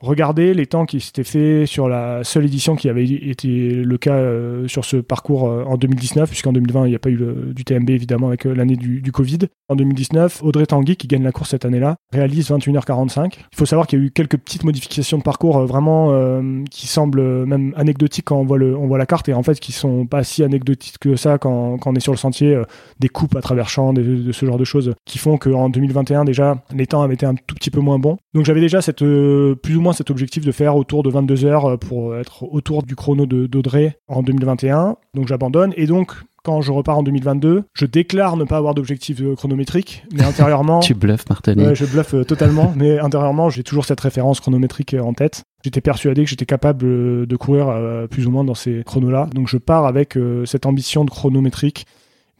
regardé 0.00 0.54
les 0.54 0.66
temps 0.66 0.86
qui 0.86 1.00
s'étaient 1.00 1.24
faits 1.24 1.66
sur 1.66 1.88
la 1.88 2.24
seule 2.24 2.44
édition 2.44 2.76
qui 2.76 2.88
avait 2.88 3.04
été 3.04 3.70
le 3.70 3.98
cas 3.98 4.18
sur 4.66 4.84
ce 4.84 4.96
parcours 4.96 5.44
en 5.44 5.76
2019, 5.76 6.28
puisqu'en 6.28 6.52
2020 6.52 6.86
il 6.86 6.90
n'y 6.90 6.96
a 6.96 6.98
pas 6.98 7.10
eu 7.10 7.18
du 7.54 7.64
TMB 7.64 7.90
évidemment 7.90 8.28
avec 8.28 8.44
l'année 8.44 8.76
du, 8.76 9.00
du, 9.00 9.12
Covid. 9.12 9.38
En 9.68 9.76
2019, 9.76 10.42
Audrey 10.42 10.66
Tanguy 10.66 10.96
qui 10.96 11.06
gagne 11.06 11.22
la 11.22 11.32
course 11.32 11.50
cette 11.50 11.64
année-là 11.64 11.96
réalise 12.12 12.50
21h45. 12.50 13.34
Il 13.34 13.56
faut 13.56 13.66
savoir 13.66 13.86
qu'il 13.86 13.98
y 13.98 14.02
a 14.02 14.04
eu 14.04 14.10
quelques 14.10 14.36
petites 14.36 14.64
modifications 14.64 15.18
de 15.18 15.22
parcours 15.22 15.58
euh, 15.58 15.66
vraiment 15.66 16.10
euh, 16.26 16.64
qui 16.70 16.86
semblent 16.86 17.46
même 17.46 17.72
anecdotiques 17.76 18.26
quand 18.26 18.36
on 18.36 18.44
voit, 18.44 18.58
le, 18.58 18.76
on 18.76 18.86
voit 18.86 18.98
la 18.98 19.06
carte 19.06 19.28
et 19.28 19.34
en 19.34 19.42
fait 19.42 19.58
qui 19.60 19.72
sont 19.72 20.06
pas 20.06 20.24
si 20.24 20.42
anecdotiques 20.42 20.98
que 20.98 21.16
ça 21.16 21.38
quand, 21.38 21.78
quand 21.78 21.92
on 21.92 21.94
est 21.94 22.00
sur 22.00 22.12
le 22.12 22.18
sentier, 22.18 22.54
euh, 22.54 22.64
des 23.00 23.08
coupes 23.08 23.36
à 23.36 23.40
travers 23.40 23.68
champs, 23.68 23.92
de 23.92 24.32
ce 24.32 24.46
genre 24.46 24.58
de 24.58 24.64
choses 24.64 24.94
qui 25.04 25.18
font 25.18 25.38
qu'en 25.38 25.68
2021 25.68 26.24
déjà 26.24 26.62
les 26.74 26.86
temps 26.86 27.02
avaient 27.02 27.14
été 27.14 27.26
un 27.26 27.34
tout 27.34 27.54
petit 27.54 27.70
peu 27.70 27.80
moins 27.80 27.98
bons. 27.98 28.18
Donc 28.34 28.44
j'avais 28.44 28.60
déjà 28.60 28.82
cette, 28.82 28.98
plus 28.98 29.76
ou 29.76 29.80
moins 29.80 29.92
cet 29.92 30.10
objectif 30.10 30.44
de 30.44 30.52
faire 30.52 30.76
autour 30.76 31.02
de 31.02 31.10
22 31.10 31.44
heures 31.44 31.78
pour 31.78 32.16
être 32.16 32.44
autour 32.44 32.82
du 32.82 32.96
chrono 32.96 33.26
d'Audrey 33.26 33.98
en 34.08 34.22
2021. 34.22 34.96
Donc 35.14 35.28
j'abandonne 35.28 35.72
et 35.76 35.86
donc 35.86 36.12
quand 36.46 36.62
je 36.62 36.70
repars 36.70 36.98
en 36.98 37.02
2022, 37.02 37.64
je 37.74 37.86
déclare 37.86 38.36
ne 38.36 38.44
pas 38.44 38.56
avoir 38.56 38.72
d'objectif 38.72 39.20
euh, 39.20 39.34
chronométrique, 39.34 40.04
mais 40.12 40.22
intérieurement. 40.32 40.78
tu 40.78 40.94
bluffes, 40.94 41.28
Martin. 41.28 41.74
je 41.74 41.84
bluffe 41.84 42.14
euh, 42.14 42.22
totalement, 42.22 42.72
mais 42.76 43.00
intérieurement, 43.00 43.50
j'ai 43.50 43.64
toujours 43.64 43.84
cette 43.84 44.00
référence 44.00 44.38
chronométrique 44.38 44.94
euh, 44.94 45.00
en 45.00 45.12
tête. 45.12 45.42
J'étais 45.66 45.80
persuadé 45.80 46.22
que 46.22 46.30
j'étais 46.30 46.46
capable 46.46 47.26
de 47.26 47.36
courir 47.36 47.66
plus 48.08 48.28
ou 48.28 48.30
moins 48.30 48.44
dans 48.44 48.54
ces 48.54 48.84
chronos-là. 48.84 49.26
Donc 49.34 49.48
je 49.48 49.56
pars 49.56 49.84
avec 49.84 50.16
cette 50.44 50.64
ambition 50.64 51.04
de 51.04 51.10
chronométrique. 51.10 51.86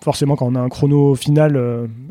Forcément, 0.01 0.37
quand 0.37 0.47
on 0.47 0.55
a 0.55 0.61
un 0.61 0.69
chrono 0.69 1.17
final 1.17 1.61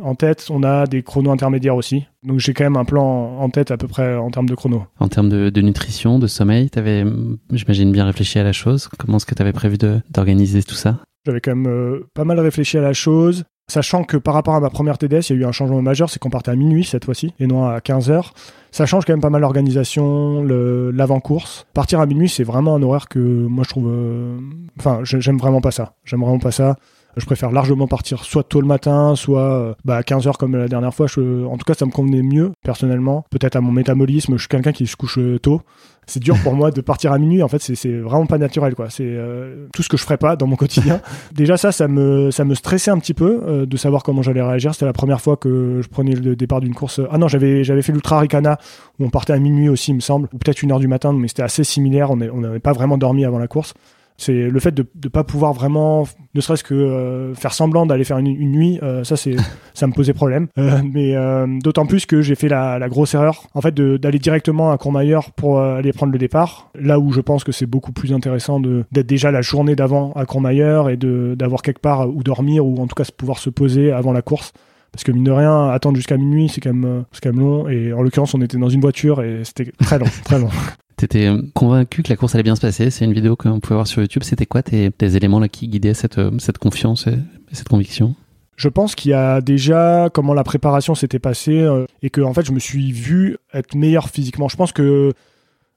en 0.04 0.14
tête, 0.14 0.48
on 0.50 0.62
a 0.64 0.88
des 0.88 1.04
chronos 1.04 1.32
intermédiaires 1.32 1.78
aussi. 1.78 2.06
Donc 2.22 2.40
j'ai 2.40 2.54
quand 2.54 2.66
même 2.66 2.76
un 2.76 2.84
plan 2.84 3.38
en 3.40 3.50
tête 3.50 3.72
à 3.72 3.78
peu 3.78 3.88
près 3.88 4.18
en 4.18 4.30
termes 4.30 4.50
de 4.50 4.56
chrono. 4.56 4.84
En 5.00 5.08
termes 5.08 5.30
de, 5.30 5.62
nutrition, 5.62 6.20
de 6.20 6.28
sommeil, 6.28 6.70
tu 6.70 6.80
avais, 6.80 7.06
j'imagine, 7.54 7.94
bien 7.94 8.04
réfléchi 8.04 8.38
à 8.38 8.44
la 8.44 8.52
chose. 8.52 8.90
Comment 9.00 9.16
est-ce 9.16 9.26
que 9.26 9.36
tu 9.36 9.42
avais 9.42 9.54
prévu 9.54 9.78
d'organiser 10.10 10.64
tout 10.64 10.76
ça? 10.76 11.00
J'avais 11.26 11.40
quand 11.40 11.56
même 11.56 11.72
euh, 11.72 12.10
pas 12.14 12.26
mal 12.26 12.42
réfléchi 12.42 12.78
à 12.78 12.82
la 12.82 12.92
chose, 12.92 13.46
sachant 13.68 14.04
que 14.04 14.18
par 14.18 14.34
rapport 14.34 14.56
à 14.56 14.60
ma 14.60 14.70
première 14.70 14.98
TDS, 14.98 15.30
il 15.30 15.36
y 15.36 15.40
a 15.40 15.42
eu 15.42 15.46
un 15.46 15.52
changement 15.52 15.82
majeur, 15.82 16.10
c'est 16.10 16.20
qu'on 16.20 16.30
partait 16.30 16.52
à 16.52 16.56
minuit 16.56 16.84
cette 16.84 17.06
fois-ci, 17.06 17.34
et 17.40 17.48
non 17.48 17.66
à 17.66 17.80
15h. 17.80 18.32
Ça 18.72 18.86
change 18.86 19.06
quand 19.06 19.14
même 19.14 19.22
pas 19.22 19.30
mal 19.30 19.42
l'organisation, 19.42 20.44
l'avant-course. 20.44 21.66
Partir 21.74 22.00
à 22.00 22.06
minuit, 22.06 22.30
c'est 22.30 22.44
vraiment 22.44 22.76
un 22.76 22.82
horaire 22.82 23.08
que 23.08 23.20
moi 23.20 23.64
je 23.64 23.70
trouve... 23.70 23.88
Euh, 23.90 24.38
enfin, 24.80 25.00
j'aime 25.04 25.38
vraiment 25.38 25.62
pas 25.62 25.72
ça. 25.72 25.94
J'aime 26.04 26.22
vraiment 26.22 26.40
pas 26.40 26.52
ça. 26.52 26.76
Je 27.18 27.26
préfère 27.26 27.52
largement 27.52 27.88
partir 27.88 28.26
soit 28.26 28.44
tôt 28.44 28.60
le 28.60 28.68
matin, 28.68 29.16
soit 29.16 29.42
euh, 29.42 29.74
bah, 29.86 29.96
à 29.96 30.02
15h 30.02 30.36
comme 30.36 30.58
la 30.58 30.68
dernière 30.68 30.94
fois. 30.94 31.06
en 31.06 31.58
tout 31.58 31.64
cas, 31.66 31.74
ça 31.74 31.86
me 31.86 31.92
convenait 31.92 32.22
mieux, 32.22 32.52
personnellement. 32.64 33.26
Peut-être 33.30 33.56
à 33.56 33.62
mon 33.62 33.72
métabolisme, 33.72 34.34
je 34.34 34.40
suis 34.40 34.50
quelqu'un 34.50 34.74
qui 34.74 34.86
se 34.88 34.98
couche 34.98 35.18
tôt 35.42 35.62
c'est 36.08 36.22
dur 36.22 36.36
pour 36.44 36.54
moi 36.54 36.72
de 36.72 36.82
partir 36.82 37.12
à 37.12 37.18
minuit. 37.18 37.42
En 37.44 37.48
fait, 37.48 37.60
c'est 37.60 37.98
vraiment 37.98 38.26
pas 38.26 38.38
naturel, 38.38 38.76
quoi. 38.76 38.90
C'est 38.90 39.04
euh, 39.06 39.68
tout 39.74 39.84
ce 39.84 39.90
que 39.90 39.98
je 39.98 40.04
ferais 40.04 40.18
pas 40.18 40.36
dans 40.36 40.48
mon 40.48 40.56
quotidien. 40.56 41.02
Déjà, 41.34 41.58
ça, 41.58 41.72
ça 41.72 41.88
me, 41.88 42.32
ça 42.32 42.46
me 42.46 42.56
stressait 42.56 42.92
un 42.92 43.00
petit 43.00 43.14
peu 43.14 43.42
euh, 43.46 43.66
de 43.66 43.78
savoir 43.78 44.04
comment 44.04 44.22
j'allais 44.22 44.42
réagir. 44.42 44.74
C'était 44.74 44.86
la 44.86 44.94
première 44.94 45.22
fois 45.22 45.38
que 45.38 45.82
je 45.82 45.88
prenais 45.88 46.14
le 46.14 46.36
départ 46.36 46.62
d'une 46.62 46.76
course. 46.76 47.02
Ah 47.12 47.18
non, 47.18 47.28
j'avais, 47.28 47.64
j'avais 47.64 47.82
fait 47.82 47.92
l'Ultra 47.92 48.20
Ricana 48.20 48.58
où 49.00 49.06
on 49.06 49.10
partait 49.10 49.34
à 49.34 49.40
minuit 49.40 49.70
aussi, 49.70 49.92
il 49.92 49.96
me 49.96 50.00
semble, 50.00 50.30
ou 50.34 50.38
peut-être 50.38 50.62
une 50.62 50.72
heure 50.72 50.80
du 50.80 50.88
matin, 50.88 51.14
mais 51.14 51.28
c'était 51.28 51.44
assez 51.44 51.64
similaire. 51.64 52.12
On 52.12 52.18
n'avait 52.18 52.60
pas 52.60 52.74
vraiment 52.74 52.98
dormi 52.98 53.26
avant 53.26 53.40
la 53.40 53.48
course. 53.48 53.74
C'est 54.18 54.50
le 54.50 54.60
fait 54.60 54.72
de 54.72 54.86
ne 55.04 55.10
pas 55.10 55.26
pouvoir 55.26 55.52
vraiment, 55.52 56.08
ne 56.34 56.42
serait-ce 56.42 56.64
que 56.64 56.74
euh, 56.74 57.34
faire 57.36 57.54
semblant 57.54 57.86
d'aller 57.86 58.06
faire 58.06 58.18
une, 58.18 58.34
nuit, 58.52 58.80
euh, 58.82 59.04
ça 59.04 59.18
c'est, 59.18 59.36
ça 59.74 59.88
me 59.88 59.94
posait 59.94 60.14
problème. 60.14 60.48
Euh, 60.58 60.82
mais 60.84 61.16
d'autant 61.60 61.86
plus 61.86 62.06
que 62.06 62.22
j'ai 62.22 62.36
fait 62.36 62.48
la, 62.48 62.80
la, 62.80 62.88
grosse 62.88 63.14
erreur, 63.14 63.44
en 63.54 63.62
fait, 63.62 63.76
d'aller 63.76 64.20
directement 64.20 64.72
à 64.72 64.78
Courmayeur 64.78 65.32
pour 65.32 65.60
aller 65.60 65.92
prendre 65.92 66.14
le 66.14 66.20
départ. 66.20 66.70
Là 66.76 67.00
où 67.00 67.12
je 67.12 67.22
pense 67.22 67.44
que 67.44 67.52
c'est 67.52 67.66
beaucoup 67.66 67.92
plus 67.92 68.14
intéressant 68.14 68.60
d'être 68.60 69.08
déjà 69.08 69.32
la 69.32 69.42
journée 69.42 69.76
d'avant 69.76 70.14
à 70.14 70.26
Courmayeur 70.26 70.90
et 70.90 70.98
d'avoir 70.98 71.62
quelque 71.62 71.82
part 71.82 72.10
où 72.10 72.24
dormir 72.24 72.66
ou 72.66 72.82
en 72.82 72.88
tout 72.88 72.96
cas 72.96 73.04
pouvoir 73.16 73.40
se 73.40 73.50
poser 73.50 73.92
avant 73.92 74.14
la 74.14 74.22
course. 74.22 74.54
Parce 74.92 75.04
que 75.04 75.12
mine 75.12 75.26
de 75.26 75.32
rien, 75.32 75.68
attendre 75.70 75.98
jusqu'à 75.98 76.16
minuit, 76.16 76.48
c'est 76.48 76.62
quand 76.62 76.74
même, 76.74 77.04
c'est 77.12 77.22
quand 77.22 77.34
même 77.34 77.42
long. 77.42 77.68
Et 77.68 77.92
en 77.92 78.02
l'occurrence, 78.02 78.34
on 78.34 78.42
était 78.42 78.58
dans 78.58 78.70
une 78.70 78.80
voiture 78.80 79.22
et 79.22 79.44
c'était 79.44 79.70
très 79.78 80.00
long, 80.00 80.06
très 80.24 80.40
long. 80.40 80.50
T'étais 80.98 81.28
euh, 81.28 81.42
convaincu 81.54 82.04
que 82.04 82.10
la 82.10 82.16
course 82.16 82.36
allait 82.36 82.44
bien 82.44 82.56
se 82.56 82.62
passer. 82.62 82.90
C'est 82.90 83.06
une 83.06 83.14
vidéo 83.14 83.36
qu'on 83.36 83.60
pouvait 83.60 83.76
voir 83.76 83.88
sur 83.88 84.02
YouTube. 84.02 84.24
C'était 84.24 84.46
quoi 84.46 84.64
tes, 84.64 84.92
éléments 85.02 85.40
là 85.40 85.50
qui 85.50 85.68
guidaient 85.68 85.94
cette, 85.94 86.18
euh, 86.18 86.32
confiance 86.60 87.08
et, 87.08 87.18
cette 87.52 87.68
conviction? 87.68 88.16
Je 88.56 88.70
pense 88.70 88.96
qu'il 88.96 89.12
y 89.12 89.14
a 89.14 89.42
déjà 89.42 90.10
comment 90.14 90.34
la 90.34 90.46
préparation 90.46 90.96
s'était 90.96 91.20
passée 91.20 91.60
euh, 91.60 91.86
et 92.02 92.10
que 92.10 92.22
en 92.22 92.34
fait 92.34 92.46
je 92.46 92.54
me 92.54 92.60
suis 92.60 92.94
vu 92.94 93.38
être 93.54 93.76
meilleur 93.76 94.10
physiquement. 94.10 94.48
Je 94.48 94.56
pense 94.56 94.72
que 94.72 95.12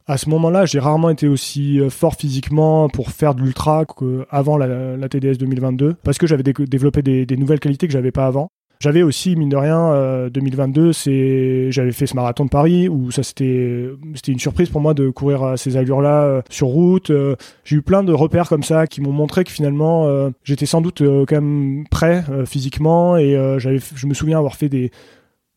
à 0.07 0.17
ce 0.17 0.31
moment-là, 0.31 0.65
j'ai 0.65 0.79
rarement 0.79 1.11
été 1.11 1.29
aussi 1.29 1.81
fort 1.91 2.15
physiquement 2.15 2.89
pour 2.89 3.11
faire 3.11 3.35
de 3.35 3.43
l'ultra 3.43 3.85
qu'avant 3.85 4.57
la, 4.57 4.97
la, 4.97 5.09
TDS 5.11 5.37
2022 5.37 5.97
parce 6.03 6.17
que 6.17 6.27
j'avais 6.27 6.43
développé 6.43 7.03
des, 7.03 7.27
des, 7.27 7.37
nouvelles 7.37 7.61
qualités 7.61 7.87
que 7.87 7.93
j'avais 7.93 8.11
pas 8.11 8.27
avant. 8.27 8.49
J'avais 8.81 9.03
aussi, 9.03 9.35
mine 9.35 9.49
de 9.49 9.57
rien, 9.57 10.29
2022, 10.31 10.81
euh, 10.81 10.93
c'est, 10.93 11.73
j'avais 11.73 11.91
fait 11.91 12.07
ce 12.07 12.15
marathon 12.15 12.45
de 12.45 12.51
Paris 12.51 12.89
où 12.89 13.11
ça 13.11 13.25
c'était, 13.25 13.89
c'était 14.15 14.31
une 14.31 14.39
surprise 14.39 14.69
pour 14.69 14.81
moi 14.81 14.95
de 14.95 15.11
courir 15.11 15.43
à 15.43 15.57
ces 15.57 15.77
allures-là 15.77 16.23
euh, 16.23 16.43
sur 16.49 16.69
route. 16.69 17.11
Euh, 17.11 17.35
j'ai 17.65 17.77
eu 17.77 17.83
plein 17.83 18.05
de 18.05 18.13
repères 18.13 18.49
comme 18.49 18.63
ça 18.63 18.87
qui 18.87 19.01
m'ont 19.01 19.13
montré 19.13 19.43
que 19.43 19.51
finalement 19.51 20.09
j'étais 20.45 20.67
sans 20.67 20.81
doute 20.81 21.03
quand 21.03 21.35
même 21.35 21.85
prêt 21.91 22.25
physiquement 22.47 23.17
et 23.17 23.37
j'avais, 23.59 23.79
je 23.95 24.07
me 24.07 24.15
souviens 24.15 24.39
avoir 24.39 24.55
fait 24.55 24.69
des 24.69 24.91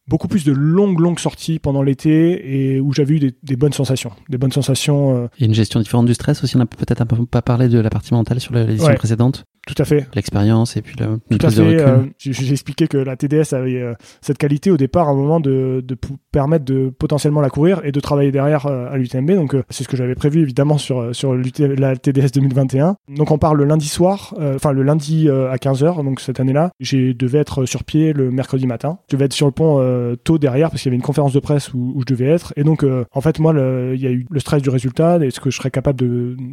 beaucoup 0.08 0.28
plus 0.28 0.44
de 0.44 0.52
longues, 0.52 1.00
longues 1.00 1.20
sorties 1.20 1.60
pendant 1.60 1.84
l'été 1.84 2.74
et 2.74 2.80
où 2.80 2.92
j'avais 2.92 3.16
eu 3.16 3.20
des, 3.44 3.56
bonnes 3.56 3.74
sensations. 3.74 4.12
Des 4.30 4.38
bonnes 4.38 4.52
sensations. 4.52 5.30
Et 5.40 5.46
une 5.46 5.54
gestion 5.54 5.80
différente 5.80 6.08
du 6.08 6.14
stress 6.14 6.44
aussi. 6.44 6.56
On 6.56 6.60
n'a 6.60 6.66
peut-être 6.66 7.02
un 7.02 7.06
peu 7.06 7.26
pas 7.26 7.42
parlé 7.42 7.70
de 7.70 7.80
la 7.80 7.90
partie 7.90 8.14
mentale 8.14 8.40
sur 8.40 8.54
l'édition 8.54 8.94
précédente. 8.96 9.46
Tout 9.68 9.76
à 9.78 9.86
fait. 9.86 10.08
L'expérience 10.16 10.76
et 10.76 10.82
puis 10.82 10.96
le 11.00 11.20
Tout 11.38 11.46
à 11.46 11.52
fait. 11.52 11.62
Euh, 11.62 12.04
j'ai 12.18 12.52
expliqué 12.52 12.88
que 12.88 12.98
la 12.98 13.16
TDS 13.16 13.54
avait 13.54 13.80
euh, 13.80 13.94
cette 14.20 14.40
qualité 14.40 14.72
au 14.72 14.78
départ, 14.78 15.08
à 15.08 15.12
un 15.12 15.16
moment, 15.16 15.40
de, 15.40 15.84
de 15.86 15.96
permettre 16.32 16.66
de 16.66 16.90
potentiellement 16.90 17.42
la 17.42 17.52
courir 17.52 17.82
et 17.84 17.92
de 17.92 18.00
travailler 18.00 18.32
derrière 18.32 18.66
euh, 18.66 18.92
à 18.92 18.98
l'UTMB. 18.98 19.32
Donc, 19.34 19.56
c'est 19.70 19.84
ce 19.84 19.88
que 19.88 19.96
j'avais 19.96 20.16
prévu 20.16 20.42
évidemment 20.42 20.80
sur, 20.80 21.16
sur 21.16 21.36
la 21.36 21.96
TDS 21.96 22.32
2021. 22.34 22.96
Donc, 23.16 23.30
on 23.30 23.38
parle 23.38 23.58
le 23.58 23.66
lundi 23.66 23.88
soir, 23.88 24.34
enfin 24.40 24.72
le 24.72 24.82
lundi 24.82 25.30
à 25.30 25.56
15h, 25.56 26.04
donc 26.04 26.22
cette 26.22 26.40
année-là. 26.40 26.72
J'ai 26.80 27.14
devais 27.14 27.40
être 27.40 27.66
sur 27.66 27.84
pied 27.84 28.14
le 28.14 28.32
mercredi 28.32 28.66
matin. 28.66 28.98
Je 29.10 29.16
devais 29.16 29.26
être 29.26 29.34
sur 29.34 29.46
le 29.46 29.52
pont 29.52 29.80
tôt 30.24 30.38
derrière 30.40 30.70
parce 30.70 30.82
qu'il 30.82 30.90
y 30.90 30.92
avait 30.92 30.98
une 30.98 31.04
conférence 31.04 31.34
de 31.34 31.40
presse 31.40 31.74
où, 31.74 31.94
où 31.96 32.02
je 32.02 32.14
devais 32.14 32.28
être. 32.28 32.54
Et 32.56 32.64
donc, 32.64 32.84
en 33.12 33.22
fait, 33.22 33.40
moi, 33.40 33.54
il 33.94 34.02
y 34.02 34.08
a 34.08 34.12
eu 34.12 34.26
le 34.30 34.40
stress 34.40 34.62
du 34.62 34.70
résultat. 34.70 35.18
Est-ce 35.20 35.40
que 35.40 35.52
je 35.52 35.58
serais 35.58 35.72
capable 35.72 36.04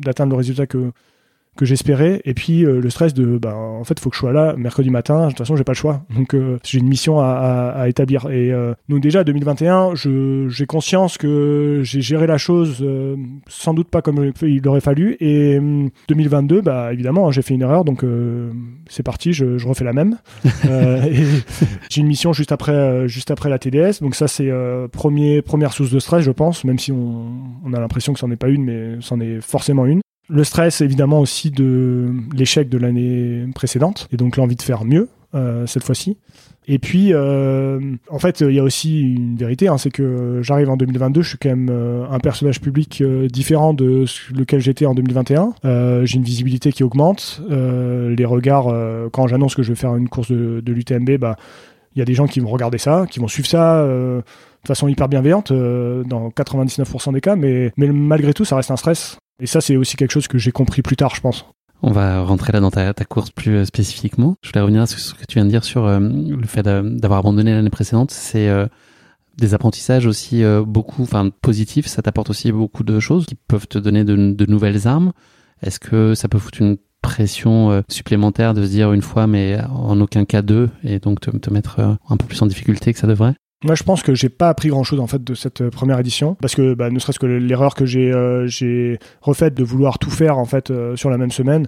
d'atteindre 0.03 0.33
le 0.33 0.37
résultat 0.37 0.67
que 0.67 0.93
que 1.59 1.67
j'espérais. 1.67 2.23
Et 2.25 2.35
puis 2.35 2.61
le 2.63 2.89
stress 2.89 3.13
de, 3.13 3.37
bah, 3.37 3.55
en 3.55 3.85
fait, 3.85 4.01
faut 4.01 4.11
que 4.11 4.17
je 4.17 4.21
sois 4.21 4.33
là 4.33 4.55
mercredi 4.57 4.91
matin. 4.91 5.25
De 5.25 5.29
toute 5.29 5.39
façon, 5.39 5.57
j'ai 5.57 5.65
pas 5.65 5.73
le 5.73 5.77
choix. 5.77 6.05
Donc 6.15 6.35
j'ai 6.65 6.79
une 6.79 6.89
mission 6.89 7.21
à, 7.21 7.73
à, 7.77 7.89
établir. 7.89 8.31
Et 8.31 8.53
donc 8.89 9.01
déjà 9.01 9.25
2021, 9.25 9.95
j'ai 9.95 10.67
conscience 10.67 11.19
que 11.19 11.81
j'ai 11.83 12.01
géré 12.01 12.27
la 12.27 12.39
chose 12.39 12.87
sans 13.49 13.75
doute 13.75 13.89
pas 13.89 14.03
comme 14.03 14.33
il 14.43 14.67
aurait 14.69 14.81
fallu. 14.81 15.17
Et 15.21 15.59
2022, 16.09 16.61
bah 16.61 16.93
évidemment, 16.93 17.29
hein, 17.29 17.33
j'ai 17.33 17.43
fait 17.43 17.55
une 17.55 17.63
erreur. 17.63 17.85
Donc 17.85 18.05
c'est 18.89 19.03
parti, 19.03 19.33
je, 19.33 19.59
je, 19.59 19.69
refais 19.69 19.85
la 19.85 19.93
même. 19.93 20.19
j'ai 21.91 22.01
une 22.01 22.07
mission 22.07 22.33
juste 22.33 22.53
après, 22.53 23.09
juste 23.09 23.31
après 23.31 23.51
la 23.51 23.59
TDS. 23.59 24.01
Donc 24.01 24.15
ça, 24.15 24.29
c'est 24.29 24.51
premier, 24.93 25.43
première 25.43 25.73
source 25.73 25.91
de 25.91 25.99
stress, 25.99 26.23
je 26.23 26.31
pense, 26.31 26.65
même 26.65 26.79
si 26.79 26.93
on, 26.93 27.27
on 27.65 27.73
a 27.73 27.81
l'impression 27.81 28.13
que 28.13 28.19
c'en 28.19 28.31
est 28.31 28.37
pas 28.37 28.49
une, 28.49 28.65
mais 28.65 28.97
c'en 29.01 29.21
est 29.21 29.41
forcément 29.41 29.87
une. 29.87 30.01
Le 30.31 30.45
stress, 30.45 30.83
évidemment, 30.83 31.21
aussi 31.21 31.51
de 31.51 32.13
l'échec 32.35 32.69
de 32.69 32.77
l'année 32.77 33.47
précédente, 33.55 34.09
et 34.13 34.17
donc 34.17 34.37
l'envie 34.37 34.57
de 34.57 34.63
faire 34.63 34.85
mieux 34.85 35.09
euh, 35.35 35.67
cette 35.67 35.85
fois-ci. 35.85 36.19
Et 36.67 36.79
puis, 36.79 37.15
euh, 37.15 37.81
en 38.11 38.19
fait, 38.19 38.41
il 38.43 38.53
y 38.53 38.59
a 38.59 38.63
aussi 38.63 39.01
une 39.01 39.37
vérité, 39.37 39.69
hein, 39.69 39.79
c'est 39.79 39.91
que 39.91 40.41
j'arrive 40.43 40.69
en 40.69 40.77
2022, 40.77 41.23
je 41.23 41.29
suis 41.31 41.39
quand 41.39 41.49
même 41.49 41.71
euh, 41.71 42.07
un 42.11 42.19
personnage 42.19 42.61
public 42.61 43.03
différent 43.33 43.73
de 43.73 44.05
lequel 44.35 44.61
j'étais 44.61 44.85
en 44.85 44.95
2021. 44.95 45.55
J'ai 46.05 46.17
une 46.17 46.25
visibilité 46.25 46.73
qui 46.73 46.83
augmente. 46.83 47.43
les 47.49 48.25
regards, 48.27 48.75
quand 49.13 49.27
j'annonce 49.29 49.55
que 49.55 49.63
je 49.63 49.73
vais 49.73 49.77
faire 49.77 49.97
une 49.97 50.11
course 50.11 50.31
de, 50.31 50.61
de 50.61 50.73
l'UTMB, 50.75 51.17
bah, 51.19 51.37
il 51.95 52.01
y 52.01 52.03
a 52.03 52.05
des 52.05 52.15
gens 52.15 52.27
qui 52.27 52.41
vont 52.41 52.51
regarder 52.51 52.79
ça, 52.79 53.07
qui 53.09 53.19
vont 53.19 53.29
suivre 53.29 53.49
ça 53.49 53.83
de 53.83 54.23
façon 54.67 54.89
hyper 54.89 55.09
bienveillante 55.09 55.53
dans 55.53 56.29
99% 56.29 57.15
des 57.15 57.21
cas, 57.23 57.35
mais, 57.35 57.73
mais 57.79 57.89
malgré 57.89 58.35
tout, 58.35 58.45
ça 58.45 58.57
reste 58.57 58.71
un 58.71 58.77
stress. 58.77 59.19
Et 59.41 59.47
ça, 59.47 59.61
c'est 59.61 59.77
aussi 59.77 59.97
quelque 59.97 60.11
chose 60.11 60.29
que 60.29 60.39
j'ai 60.39 60.53
compris 60.53 60.83
plus 60.83 60.97
tard, 60.97 61.15
je 61.15 61.21
pense. 61.21 61.47
On 61.83 61.93
va 61.93 62.23
rentrer 62.23 62.53
là 62.53 62.61
dans 62.61 62.71
ta, 62.71 62.93
course 63.05 63.31
plus 63.31 63.59
euh, 63.59 63.65
spécifiquement. 63.65 64.35
Je 64.43 64.49
voulais 64.49 64.61
revenir 64.63 64.89
sur 64.89 64.99
ce 64.99 65.15
que 65.15 65.25
tu 65.29 65.35
viens 65.35 65.45
de 65.45 65.51
dire 65.51 65.63
sur 65.63 65.87
euh, 65.87 66.01
le 66.01 66.47
fait 66.47 66.63
d'avoir 66.63 67.21
abandonné 67.21 67.53
l'année 67.55 67.71
précédente. 67.71 68.11
C'est 68.11 68.49
euh, 68.49 68.67
des 69.37 69.55
apprentissages 69.55 70.07
aussi 70.07 70.43
beaucoup, 70.67 71.03
enfin 71.03 71.31
positifs. 71.31 71.87
Ça 71.87 72.03
t'apporte 72.03 72.31
aussi 72.31 72.51
beaucoup 72.51 72.83
de 72.83 72.99
choses 72.99 73.27
qui 73.27 73.37
peuvent 73.37 73.69
te 73.69 73.79
donner 73.79 74.03
de, 74.03 74.47
nouvelles 74.47 74.89
armes. 74.89 75.13
Est-ce 75.63 75.79
que 75.79 76.17
ça 76.17 76.27
peut 76.29 76.39
foutre 76.39 76.61
une 76.61 76.77
pression 77.03 77.85
supplémentaire 77.89 78.53
de 78.53 78.65
se 78.65 78.71
dire 78.71 78.93
une 78.93 79.03
fois, 79.03 79.29
mais 79.29 79.61
en 79.71 80.01
aucun 80.01 80.25
cas 80.25 80.43
deux, 80.43 80.71
et 80.83 80.99
donc 80.99 81.21
te, 81.21 81.31
te 81.31 81.51
mettre 81.51 81.79
un 82.09 82.17
peu 82.17 82.27
plus 82.27 82.43
en 82.43 82.47
difficulté 82.47 82.93
que 82.93 82.99
ça 82.99 83.07
devrait? 83.07 83.35
Moi, 83.65 83.75
je 83.75 83.83
pense 83.83 84.03
que 84.03 84.15
j'ai 84.15 84.29
pas 84.29 84.49
appris 84.49 84.69
grand 84.69 84.85
chose 84.85 85.01
en 85.01 85.09
fait 85.09 85.23
de 85.25 85.35
cette 85.35 85.63
euh, 85.63 85.71
première 85.71 85.99
édition 85.99 86.37
parce 86.37 86.55
que 86.55 86.75
bah, 86.75 86.91
ne 86.91 86.99
serait-ce 87.01 87.19
que 87.19 87.27
l'erreur 87.27 87.75
que 87.75 87.87
j'ai 87.87 88.13
euh, 88.13 88.97
refaite 89.21 89.55
de 89.55 89.65
vouloir 89.65 89.99
tout 89.99 90.11
faire 90.11 90.39
en 90.39 90.45
fait 90.45 90.71
euh, 90.71 90.95
sur 90.95 91.11
la 91.11 91.19
même 91.19 91.33
semaine, 91.33 91.67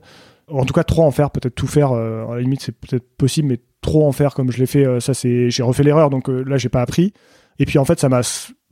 en 0.48 0.64
tout 0.64 0.72
cas 0.72 0.84
trop 0.84 1.02
en 1.02 1.10
faire, 1.10 1.32
peut-être 1.32 1.54
tout 1.54 1.66
faire. 1.66 1.92
à 1.92 2.34
la 2.34 2.40
limite, 2.40 2.62
c'est 2.62 2.76
peut-être 2.76 3.08
possible, 3.16 3.48
mais 3.48 3.58
trop 3.80 4.06
en 4.06 4.12
faire 4.12 4.34
comme 4.34 4.52
je 4.52 4.58
l'ai 4.58 4.66
fait, 4.66 5.00
ça 5.00 5.14
c'est 5.14 5.50
j'ai 5.50 5.62
refait 5.62 5.82
l'erreur 5.82 6.10
donc 6.10 6.28
là 6.28 6.58
j'ai 6.58 6.68
pas 6.68 6.82
appris. 6.82 7.12
Et 7.58 7.66
puis 7.66 7.78
en 7.78 7.84
fait, 7.84 8.00
ça 8.00 8.08
m'a 8.08 8.20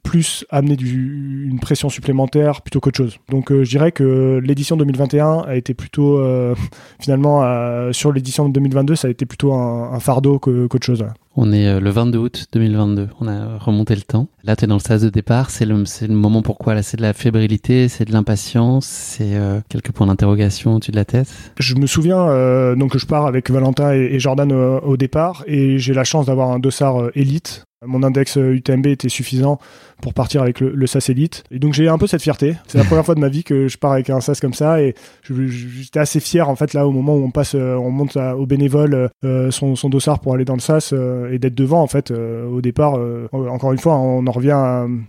plus 0.02 0.44
amené 0.50 0.76
une 0.80 1.60
pression 1.60 1.88
supplémentaire 1.88 2.62
plutôt 2.62 2.80
qu'autre 2.80 2.96
chose. 2.96 3.18
Donc 3.28 3.52
je 3.52 3.68
dirais 3.68 3.92
que 3.92 4.40
l'édition 4.42 4.76
2021 4.76 5.44
a 5.46 5.54
été 5.54 5.72
plutôt 5.72 6.20
finalement 7.00 7.92
sur 7.92 8.12
l'édition 8.12 8.48
2022 8.48 8.96
ça 8.96 9.08
a 9.08 9.10
été 9.10 9.24
plutôt 9.24 9.52
un 9.54 10.00
fardeau 10.00 10.38
qu'autre 10.40 10.84
chose. 10.84 11.04
On 11.40 11.52
est 11.52 11.68
euh, 11.68 11.78
le 11.78 11.90
22 11.90 12.18
août 12.18 12.46
2022. 12.52 13.10
On 13.20 13.28
a 13.28 13.58
remonté 13.58 13.94
le 13.94 14.00
temps. 14.00 14.26
Là, 14.42 14.56
tu 14.56 14.64
es 14.64 14.66
dans 14.66 14.74
le 14.74 14.80
stade 14.80 15.02
de 15.02 15.08
départ. 15.08 15.50
C'est 15.50 15.66
le, 15.66 15.84
moment 16.08 16.42
pourquoi 16.42 16.74
Là, 16.74 16.82
c'est 16.82 16.96
de 16.96 17.02
la 17.02 17.12
fébrilité, 17.12 17.86
c'est 17.86 18.04
de 18.04 18.12
l'impatience, 18.12 18.86
c'est 18.86 19.36
euh, 19.36 19.60
quelques 19.68 19.92
points 19.92 20.08
d'interrogation 20.08 20.74
au-dessus 20.74 20.90
de 20.90 20.96
la 20.96 21.04
tête? 21.04 21.28
Je 21.60 21.76
me 21.76 21.86
souviens 21.86 22.28
euh, 22.28 22.74
donc 22.74 22.90
que 22.90 22.98
je 22.98 23.06
pars 23.06 23.26
avec 23.26 23.52
Valentin 23.52 23.92
et, 23.92 24.18
Jordan 24.18 24.50
au 24.52 24.96
départ 24.96 25.44
et 25.46 25.78
j'ai 25.78 25.94
la 25.94 26.02
chance 26.02 26.26
d'avoir 26.26 26.50
un 26.50 26.58
dossard 26.58 27.10
élite 27.14 27.68
mon 27.86 28.02
index 28.02 28.34
UTMB 28.34 28.86
était 28.86 29.08
suffisant 29.08 29.60
pour 30.00 30.14
partir 30.14 30.42
avec 30.42 30.60
le, 30.60 30.86
SAS 30.86 31.08
Elite. 31.10 31.44
Et 31.50 31.58
donc 31.58 31.74
j'ai 31.74 31.88
un 31.88 31.98
peu 31.98 32.06
cette 32.06 32.22
fierté. 32.22 32.56
C'est 32.66 32.78
la 32.78 32.84
première 32.84 33.04
fois 33.04 33.14
de 33.14 33.20
ma 33.20 33.28
vie 33.28 33.44
que 33.44 33.68
je 33.68 33.78
pars 33.78 33.92
avec 33.92 34.10
un 34.10 34.20
SAS 34.20 34.40
comme 34.40 34.54
ça. 34.54 34.80
Et 34.80 34.94
j'étais 35.28 36.00
assez 36.00 36.20
fier 36.20 36.48
en 36.48 36.56
fait 36.56 36.72
là 36.72 36.86
au 36.86 36.92
moment 36.92 37.14
où 37.14 37.24
on 37.24 37.30
passe, 37.30 37.54
euh, 37.54 37.74
on 37.74 37.90
monte 37.90 38.16
au 38.16 38.46
bénévole 38.46 39.10
euh, 39.24 39.50
son, 39.50 39.76
son, 39.76 39.88
dossard 39.88 40.20
pour 40.20 40.34
aller 40.34 40.44
dans 40.44 40.54
le 40.54 40.60
SAS 40.60 40.92
euh, 40.92 41.32
et 41.32 41.38
d'être 41.38 41.54
devant 41.54 41.82
en 41.82 41.86
fait 41.86 42.10
au 42.10 42.60
départ. 42.60 42.98
encore 43.32 43.72
une 43.72 43.78
fois, 43.78 43.96
on 43.96 44.26
en 44.26 44.32
revient 44.32 44.50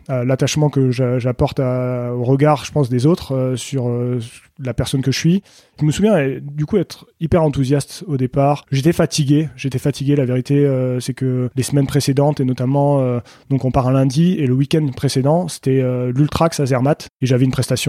à, 0.07 0.23
l'attachement 0.23 0.69
que 0.69 0.91
j'apporte 0.91 1.59
au 1.59 2.23
regard, 2.23 2.65
je 2.65 2.71
pense, 2.71 2.89
des 2.89 3.05
autres 3.05 3.53
sur 3.55 3.89
la 4.61 4.73
personne 4.73 5.01
que 5.01 5.11
je 5.11 5.17
suis. 5.17 5.43
Je 5.79 5.85
me 5.85 5.91
souviens 5.91 6.17
du 6.41 6.65
coup 6.65 6.77
être 6.77 7.07
hyper 7.19 7.43
enthousiaste 7.43 8.03
au 8.07 8.17
départ. 8.17 8.65
J'étais 8.71 8.91
fatigué, 8.91 9.49
j'étais 9.55 9.79
fatigué. 9.79 10.15
La 10.15 10.25
vérité, 10.25 10.67
c'est 10.99 11.13
que 11.13 11.49
les 11.55 11.63
semaines 11.63 11.87
précédentes 11.87 12.39
et 12.39 12.45
notamment 12.45 13.19
donc 13.49 13.65
on 13.65 13.71
part 13.71 13.87
un 13.87 13.93
lundi 13.93 14.33
et 14.33 14.47
le 14.47 14.53
week-end 14.53 14.78
précédent 14.87 15.47
c'était 15.47 15.81
euh, 15.81 16.11
l'Ultrax 16.15 16.59
à 16.59 16.65
Zermatt 16.65 17.07
et 17.21 17.25
j'avais 17.25 17.45
une 17.45 17.51
prestation 17.51 17.79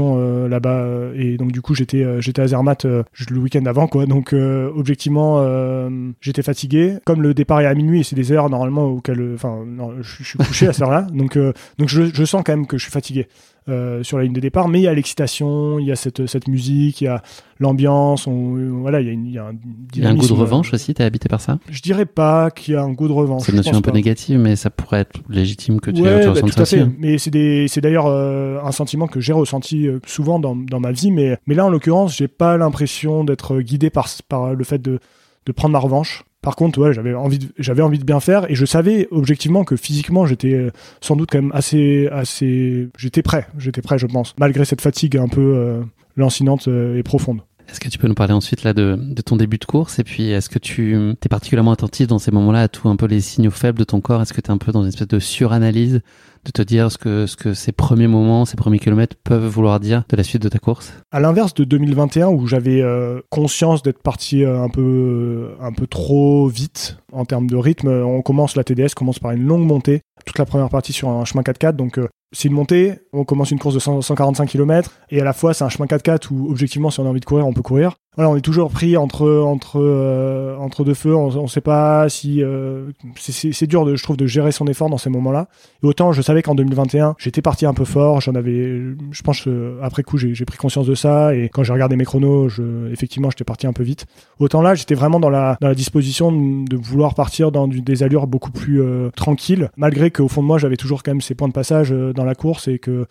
là-bas 0.49 1.11
et 1.15 1.37
donc 1.37 1.53
du 1.53 1.63
coup 1.63 1.75
j'étais 1.75 2.05
j'étais 2.21 2.43
à 2.43 2.49
Zermatt 2.49 2.85
le 2.85 3.39
week-end 3.39 3.65
avant 3.67 3.87
quoi. 3.87 4.07
Donc 4.07 4.33
objectivement 4.33 5.45
j'étais 6.21 6.43
fatigué. 6.43 6.99
Comme 7.05 7.23
le 7.23 7.35
départ 7.35 7.61
est 7.61 7.67
à 7.67 7.75
minuit 7.75 8.05
c'est 8.05 8.17
des 8.17 8.33
heures 8.33 8.51
normalement 8.51 8.85
auxquelles 8.85 9.33
enfin 9.35 9.65
je, 10.01 10.25
suis 10.25 10.39
couché 10.39 10.69
à 10.69 10.73
cette 10.73 10.83
heure-là. 10.83 11.07
Donc 11.13 11.39
donc 11.79 11.89
je 11.89 12.25
sens 12.25 12.43
quand 12.45 12.53
même 12.53 12.67
que 12.67 12.79
je 12.79 12.83
suis 12.83 12.93
fatigué. 12.93 13.29
Euh, 13.71 14.03
sur 14.03 14.19
la 14.19 14.25
ligne 14.25 14.33
de 14.33 14.41
départ, 14.41 14.69
mais 14.69 14.81
il 14.81 14.83
y 14.83 14.89
a 14.89 14.95
l'excitation, 14.95 15.79
il 15.79 15.87
y 15.87 15.93
a 15.93 15.97
cette, 15.97 16.27
cette 16.27 16.49
musique, 16.49 17.01
il 17.03 17.05
y 17.05 17.07
a 17.07 17.23
l'ambiance, 17.61 18.27
voilà, 18.27 19.01
il 19.01 19.07
y 19.07 19.11
a, 19.11 19.13
il 19.13 19.31
y 19.31 19.39
a 19.39 19.45
un 19.45 19.53
Il 19.95 20.03
y 20.03 20.07
a 20.07 20.11
un 20.11 20.15
goût 20.15 20.27
de 20.27 20.33
revanche 20.33 20.73
aussi, 20.73 20.93
t'es 20.93 21.05
habité 21.05 21.29
par 21.29 21.41
ça? 21.41 21.59
Je 21.71 21.81
dirais 21.81 22.07
pas 22.07 22.51
qu'il 22.51 22.75
y 22.75 22.77
a 22.77 22.83
un 22.83 22.93
goût 22.93 23.07
de 23.07 23.13
revanche. 23.13 23.43
C'est 23.45 23.53
une 23.53 23.59
notion 23.59 23.77
un 23.77 23.83
peu 23.83 23.93
négative, 23.93 24.39
mais 24.41 24.57
ça 24.57 24.71
pourrait 24.71 25.01
être 25.01 25.21
légitime 25.29 25.81
que 25.81 25.91
tu, 25.91 26.03
ouais, 26.03 26.21
tu 26.21 26.27
bah, 26.31 26.41
tout 26.41 26.61
à 26.61 26.65
fait. 26.65 26.87
Mais 26.99 27.19
c'est 27.19 27.81
d'ailleurs 27.81 28.07
euh, 28.07 28.59
un 28.65 28.73
sentiment 28.73 29.07
que 29.07 29.21
j'ai 29.21 29.33
ressenti 29.33 29.87
euh, 29.87 30.01
souvent 30.07 30.41
dans, 30.41 30.57
dans, 30.57 30.81
ma 30.81 30.91
vie, 30.91 31.13
mais, 31.13 31.39
mais 31.47 31.55
là, 31.55 31.67
en 31.67 31.71
l'occurrence, 31.71 32.17
j'ai 32.17 32.29
pas 32.29 32.57
l'impression 32.57 33.25
d'être 33.25 33.61
guidé 33.61 33.91
par, 33.91 34.09
par 34.29 34.55
le 34.55 34.65
fait 34.65 34.81
de, 34.81 34.99
de 35.47 35.53
prendre 35.53 35.73
ma 35.73 35.79
revanche. 35.79 36.25
Par 36.43 36.57
contre, 36.57 36.79
ouais, 36.81 36.95
j'avais 36.95 37.13
envie, 37.15 37.39
de, 37.39 37.49
j'avais 37.59 37.83
envie 37.83 37.99
de 37.99 38.05
bien 38.05 38.21
faire 38.21 38.51
et 38.51 38.55
je 38.55 38.65
savais 38.65 39.09
objectivement 39.11 39.65
que 39.65 39.77
physiquement 39.77 40.25
j'étais 40.25 40.55
euh, 40.55 40.71
sans 41.03 41.15
doute 41.15 41.29
quand 41.31 41.43
même 41.43 41.53
assez, 41.53 42.09
assez, 42.11 42.89
j'étais 42.97 43.23
prêt, 43.23 43.47
j'étais 43.59 43.83
prêt, 43.83 43.99
je 43.99 44.07
pense, 44.07 44.35
malgré 44.39 44.65
cette 44.65 44.81
fatigue 44.81 45.19
un 45.19 45.29
peu 45.29 45.55
euh, 45.57 45.83
lancinante 46.17 46.69
euh, 46.69 46.97
et 46.97 47.03
profonde. 47.03 47.43
Est-ce 47.69 47.79
que 47.79 47.89
tu 47.89 47.99
peux 47.99 48.09
nous 48.09 48.15
parler 48.15 48.33
ensuite 48.33 48.65
là 48.65 48.73
de, 48.73 48.97
de 48.99 49.23
ton 49.23 49.37
début 49.37 49.59
de 49.59 49.65
course 49.67 49.99
et 49.99 50.05
puis 50.05 50.31
est-ce 50.31 50.49
que 50.49 50.59
tu 50.59 50.97
es 50.97 51.29
particulièrement 51.29 51.73
attentif 51.73 52.09
dans 52.09 52.19
ces 52.19 52.33
moments-là 52.33 52.63
à 52.63 52.69
tout 52.69 52.89
un 52.89 52.97
peu 52.97 53.07
les 53.07 53.21
signaux 53.21 53.53
faibles 53.53 53.79
de 53.79 53.85
ton 53.85 54.01
corps? 54.01 54.23
Est-ce 54.23 54.33
que 54.33 54.41
tu 54.41 54.49
es 54.49 54.51
un 54.51 54.59
peu 54.59 54.73
dans 54.73 54.83
une 54.83 54.89
espèce 54.89 55.07
de 55.09 55.19
suranalyse 55.21 56.01
de 56.45 56.51
te 56.51 56.63
dire 56.63 56.91
ce 56.91 56.99
que, 56.99 57.27
ce 57.27 57.37
que 57.37 57.55
ces 57.55 57.73
premiers 57.73 58.07
moments, 58.07 58.45
ces 58.45 58.57
premiers 58.57 58.79
kilomètres 58.79 59.17
peuvent 59.23 59.47
vouloir 59.47 59.81
dire 59.81 60.05
de 60.09 60.17
la 60.17 60.23
suite 60.23 60.43
de 60.43 60.49
ta 60.49 60.59
course 60.59 60.93
À 61.13 61.21
l'inverse 61.21 61.55
de 61.55 61.65
2021 61.65 62.29
où 62.29 62.47
j'avais 62.47 62.81
euh, 62.81 63.21
conscience 63.29 63.83
d'être 63.83 64.03
parti 64.03 64.45
euh, 64.45 64.63
un 64.63 64.69
peu, 64.69 64.81
euh, 64.81 65.55
un 65.61 65.73
peu 65.73 65.87
trop 65.87 66.49
vite 66.49 66.99
en 67.13 67.25
termes 67.25 67.49
de 67.49 67.57
rythme, 67.57 67.89
on 67.89 68.23
commence 68.23 68.57
la 68.57 68.65
TDS 68.65 68.95
commence 68.95 69.19
par 69.19 69.33
une 69.33 69.45
longue 69.45 69.67
montée, 69.67 70.03
toute 70.25 70.39
la 70.39 70.47
première 70.47 70.69
partie 70.69 70.93
sur 70.93 71.09
un 71.09 71.25
chemin 71.25 71.43
4x4, 71.43 71.73
donc 71.73 71.99
c'est 72.33 72.49
une 72.49 72.55
montée, 72.55 73.01
on 73.13 73.25
commence 73.25 73.51
une 73.51 73.59
course 73.59 73.75
de 73.75 73.81
145 73.81 74.47
km 74.47 74.93
et 75.11 75.21
à 75.21 75.25
la 75.25 75.33
fois 75.33 75.53
c'est 75.53 75.65
un 75.65 75.69
chemin 75.69 75.87
4x4 75.87 76.31
où 76.31 76.51
objectivement 76.51 76.91
si 76.91 77.01
on 77.01 77.07
a 77.07 77.09
envie 77.09 77.21
de 77.21 77.25
courir 77.25 77.47
on 77.47 77.53
peut 77.53 77.63
courir. 77.63 77.97
Voilà, 78.17 78.29
on 78.29 78.37
est 78.37 78.41
toujours 78.41 78.73
pris 78.73 78.97
entre 78.97 79.31
entre 79.31 79.81
euh, 79.81 80.57
entre 80.57 80.83
deux 80.83 80.95
feux, 80.95 81.15
on, 81.15 81.43
ne 81.43 81.47
sait 81.47 81.61
pas 81.61 82.09
si 82.09 82.43
euh, 82.43 82.91
c'est 83.17 83.69
dur 83.69 83.85
de 83.85 83.95
je 83.95 84.03
trouve 84.03 84.17
de 84.17 84.27
gérer 84.27 84.51
son 84.51 84.67
effort 84.67 84.91
dans 84.91 84.99
ces 84.99 85.11
moments-là. 85.11 85.47
Autant 85.85 86.11
je 86.11 86.21
savais 86.21 86.43
qu'en 86.43 86.57
2021 86.57 87.15
j'étais 87.19 87.41
parti 87.41 87.67
un 87.67 87.73
peu 87.73 87.85
fort, 87.85 88.21
j'en 88.21 88.35
avais, 88.35 88.81
je 89.13 89.23
pense 89.23 89.47
euh, 89.47 89.79
après 89.81 90.03
coup 90.03 90.19
j'ai 90.19 90.45
pris 90.45 90.59
conscience 90.59 90.89
de 90.89 90.97
ça 90.97 91.37
et 91.37 91.49
quand 91.51 91.63
j'ai 91.63 91.73
regardé 91.73 91.95
mes 91.95 92.05
chronos, 92.05 92.49
je, 92.49 92.91
effectivement 92.91 93.31
j'étais 93.31 93.45
parti 93.45 93.69
un 93.69 93.73
peu 93.73 93.85
vite. 93.85 94.07
Autant 94.41 94.61
là 94.61 94.75
j'étais 94.75 94.97
vraiment 94.97 95.21
dans 95.21 95.31
la 95.31 95.57
dans 95.61 95.69
la 95.69 95.77
disposition 95.77 96.33
de, 96.33 96.77
vouloir 96.77 97.15
partir 97.15 97.53
dans 97.53 97.69
des 97.69 98.03
allures 98.03 98.27
beaucoup 98.27 98.51
plus 98.51 98.83
tranquilles, 99.15 99.71
malgré 99.77 100.11
qu'au 100.11 100.27
fond 100.27 100.43
de 100.43 100.49
moi 100.49 100.59
j'avais 100.59 100.77
toujours 100.77 101.05
quand 101.05 101.13
même 101.13 101.21
ces 101.21 101.37
points 101.37 101.49
de 101.49 101.53
passage 101.53 101.91
dans 101.91 102.25
la 102.25 102.35
course 102.35 102.67
et 102.67 102.81
que 102.81 103.07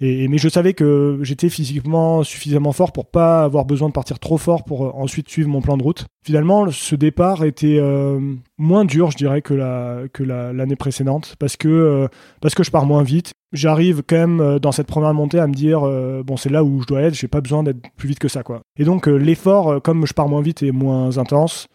et, 0.00 0.26
mais 0.26 0.38
je 0.38 0.48
savais 0.48 0.74
que 0.74 1.18
j'étais 1.22 1.48
physiquement 1.48 2.24
suffisamment 2.24 2.72
fort 2.72 2.92
pour 2.92 3.06
pas 3.06 3.44
avoir 3.44 3.64
besoin 3.64 3.88
de 3.88 3.92
partir 3.92 4.18
trop 4.18 4.38
fort 4.38 4.64
pour 4.64 4.86
euh, 4.86 4.90
ensuite 4.94 5.28
suivre 5.28 5.48
mon 5.48 5.60
plan 5.60 5.76
de 5.76 5.82
route. 5.82 6.06
Finalement, 6.24 6.70
ce 6.70 6.96
départ 6.96 7.44
était 7.44 7.78
euh, 7.78 8.18
moins 8.58 8.84
dur, 8.84 9.12
je 9.12 9.16
dirais, 9.16 9.40
que 9.40 9.54
la 9.54 10.52
l'année 10.52 10.76
précédente, 10.76 11.36
parce 11.38 11.56
que 11.56 11.68
euh, 11.68 12.08
parce 12.40 12.54
que 12.54 12.64
je 12.64 12.70
pars 12.70 12.86
moins 12.86 13.02
vite. 13.02 13.32
J'arrive 13.52 14.02
quand 14.04 14.16
même 14.16 14.58
dans 14.58 14.72
cette 14.72 14.88
première 14.88 15.14
montée 15.14 15.38
à 15.38 15.46
me 15.46 15.54
dire 15.54 15.82
bon 16.24 16.36
c'est 16.36 16.48
là 16.48 16.64
où 16.64 16.80
je 16.82 16.86
dois 16.88 17.02
être, 17.02 17.14
j'ai 17.14 17.28
pas 17.28 17.40
besoin 17.40 17.62
d'être 17.62 17.78
plus 17.96 18.08
vite 18.08 18.18
que 18.18 18.26
ça 18.26 18.42
quoi. 18.42 18.62
Et 18.80 18.84
donc 18.84 19.06
l'effort, 19.06 19.80
comme 19.80 20.06
je 20.08 20.12
pars 20.12 20.28
moins 20.28 20.42
vite 20.42 20.64
et 20.64 20.72
moins 20.72 21.18
intense, 21.18 21.68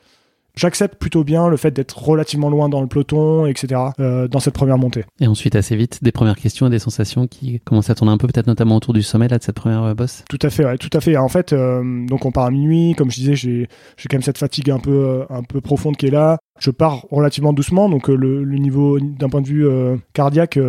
j'accepte 0.55 0.95
plutôt 0.95 1.23
bien 1.23 1.47
le 1.47 1.57
fait 1.57 1.71
d'être 1.71 1.97
relativement 1.97 2.49
loin 2.49 2.69
dans 2.69 2.81
le 2.81 2.87
peloton, 2.87 3.45
etc. 3.45 3.81
Euh, 3.99 4.27
dans 4.27 4.39
cette 4.39 4.53
première 4.53 4.77
montée. 4.77 5.05
Et 5.19 5.27
ensuite, 5.27 5.55
assez 5.55 5.75
vite, 5.75 6.03
des 6.03 6.11
premières 6.11 6.35
questions 6.35 6.67
et 6.67 6.69
des 6.69 6.79
sensations 6.79 7.27
qui 7.27 7.59
commencent 7.61 7.89
à 7.89 7.95
tourner 7.95 8.11
un 8.11 8.17
peu, 8.17 8.27
peut-être 8.27 8.47
notamment 8.47 8.75
autour 8.75 8.93
du 8.93 9.03
sommet 9.03 9.27
là, 9.27 9.37
de 9.37 9.43
cette 9.43 9.55
première 9.55 9.83
euh, 9.83 9.93
bosse. 9.93 10.23
Tout 10.29 10.39
à 10.41 10.49
fait, 10.49 10.65
ouais, 10.65 10.77
tout 10.77 10.89
à 10.93 10.99
fait. 10.99 11.17
En 11.17 11.29
fait, 11.29 11.53
euh, 11.53 12.05
donc 12.05 12.25
on 12.25 12.31
part 12.31 12.45
à 12.45 12.51
minuit. 12.51 12.93
Comme 12.97 13.09
je 13.11 13.15
disais, 13.15 13.35
j'ai 13.35 13.67
quand 14.09 14.13
même 14.13 14.21
cette 14.21 14.37
fatigue 14.37 14.69
un 14.69 14.79
peu, 14.79 15.25
un 15.29 15.43
peu 15.43 15.61
profonde 15.61 15.97
qui 15.97 16.07
est 16.07 16.11
là. 16.11 16.37
Je 16.59 16.71
pars 16.71 17.05
relativement 17.09 17.53
doucement, 17.53 17.87
donc 17.87 18.09
le, 18.09 18.43
le, 18.43 18.57
niveau 18.57 18.99
d'un 18.99 19.29
point 19.29 19.41
de 19.41 19.47
vue 19.47 19.65
cardiaque, 20.13 20.59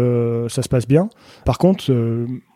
ça 0.49 0.63
se 0.63 0.69
passe 0.69 0.87
bien. 0.87 1.09
Par 1.45 1.59
contre, 1.59 1.93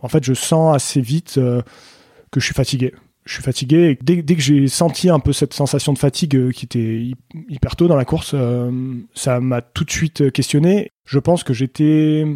en 0.01 0.09
fait, 0.09 0.23
je 0.23 0.35
sens 0.35 0.73
assez 0.77 1.01
vite 1.01 1.35
que 1.35 2.41
je 2.41 2.45
suis 2.45 2.55
fatigué 2.55 2.93
je 3.25 3.35
suis 3.35 3.43
fatigué. 3.43 3.91
Et 3.91 3.99
dès, 4.03 4.23
dès 4.23 4.35
que 4.35 4.43
j'ai 4.43 4.69
senti 4.69 5.09
un 5.09 5.19
peu 5.19 5.33
cette 5.33 5.55
sensation 5.55 5.93
de 5.93 5.99
fatigue 5.99 6.37
euh, 6.37 6.51
qui 6.51 6.67
était 6.67 7.11
hyper 7.49 7.77
tôt 7.77 7.89
dans 7.89 7.97
la 7.97 8.05
course, 8.05 8.33
euh, 8.35 8.71
ça 9.15 9.41
m'a 9.41 9.63
tout 9.63 9.85
de 9.85 9.91
suite 9.91 10.31
questionné. 10.31 10.91
Je 11.07 11.19
pense 11.19 11.43
que 11.43 11.55
j'étais 11.55 12.27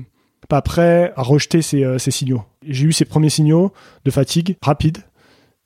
pas 0.48 0.62
prêt 0.62 1.12
à 1.16 1.22
rejeter 1.22 1.62
ces, 1.62 1.84
euh, 1.84 1.98
ces 1.98 2.10
signaux. 2.10 2.42
J'ai 2.66 2.86
eu 2.86 2.92
ces 2.92 3.04
premiers 3.04 3.30
signaux 3.30 3.72
de 4.04 4.10
fatigue 4.10 4.56
rapide. 4.62 4.98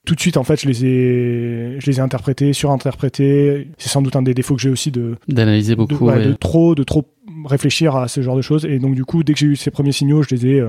Tout 0.04 0.16
de 0.16 0.20
suite, 0.20 0.36
en 0.36 0.42
fait, 0.42 0.60
je 0.60 0.66
les 0.66 0.84
ai, 0.84 1.76
je 1.78 1.86
les 1.86 1.98
ai 1.98 2.00
interprétés, 2.00 2.52
surinterprétés. 2.52 3.68
C'est 3.78 3.88
sans 3.88 4.02
doute 4.02 4.16
un 4.16 4.22
des 4.22 4.34
défauts 4.34 4.56
que 4.56 4.60
j'ai 4.60 4.70
aussi 4.70 4.90
de 4.90 5.14
d'analyser 5.28 5.76
beaucoup, 5.76 6.10
de, 6.10 6.24
de, 6.24 6.32
trop, 6.32 6.74
de 6.74 6.82
trop 6.82 7.06
réfléchir 7.46 7.94
à 7.94 8.08
ce 8.08 8.20
genre 8.20 8.34
de 8.34 8.42
choses. 8.42 8.64
Et 8.64 8.80
donc, 8.80 8.96
du 8.96 9.04
coup, 9.04 9.22
dès 9.22 9.32
que 9.32 9.38
j'ai 9.38 9.46
eu 9.46 9.54
ces 9.54 9.70
premiers 9.70 9.92
signaux, 9.92 10.24
je 10.24 10.34
les 10.34 10.46
ai 10.46 10.62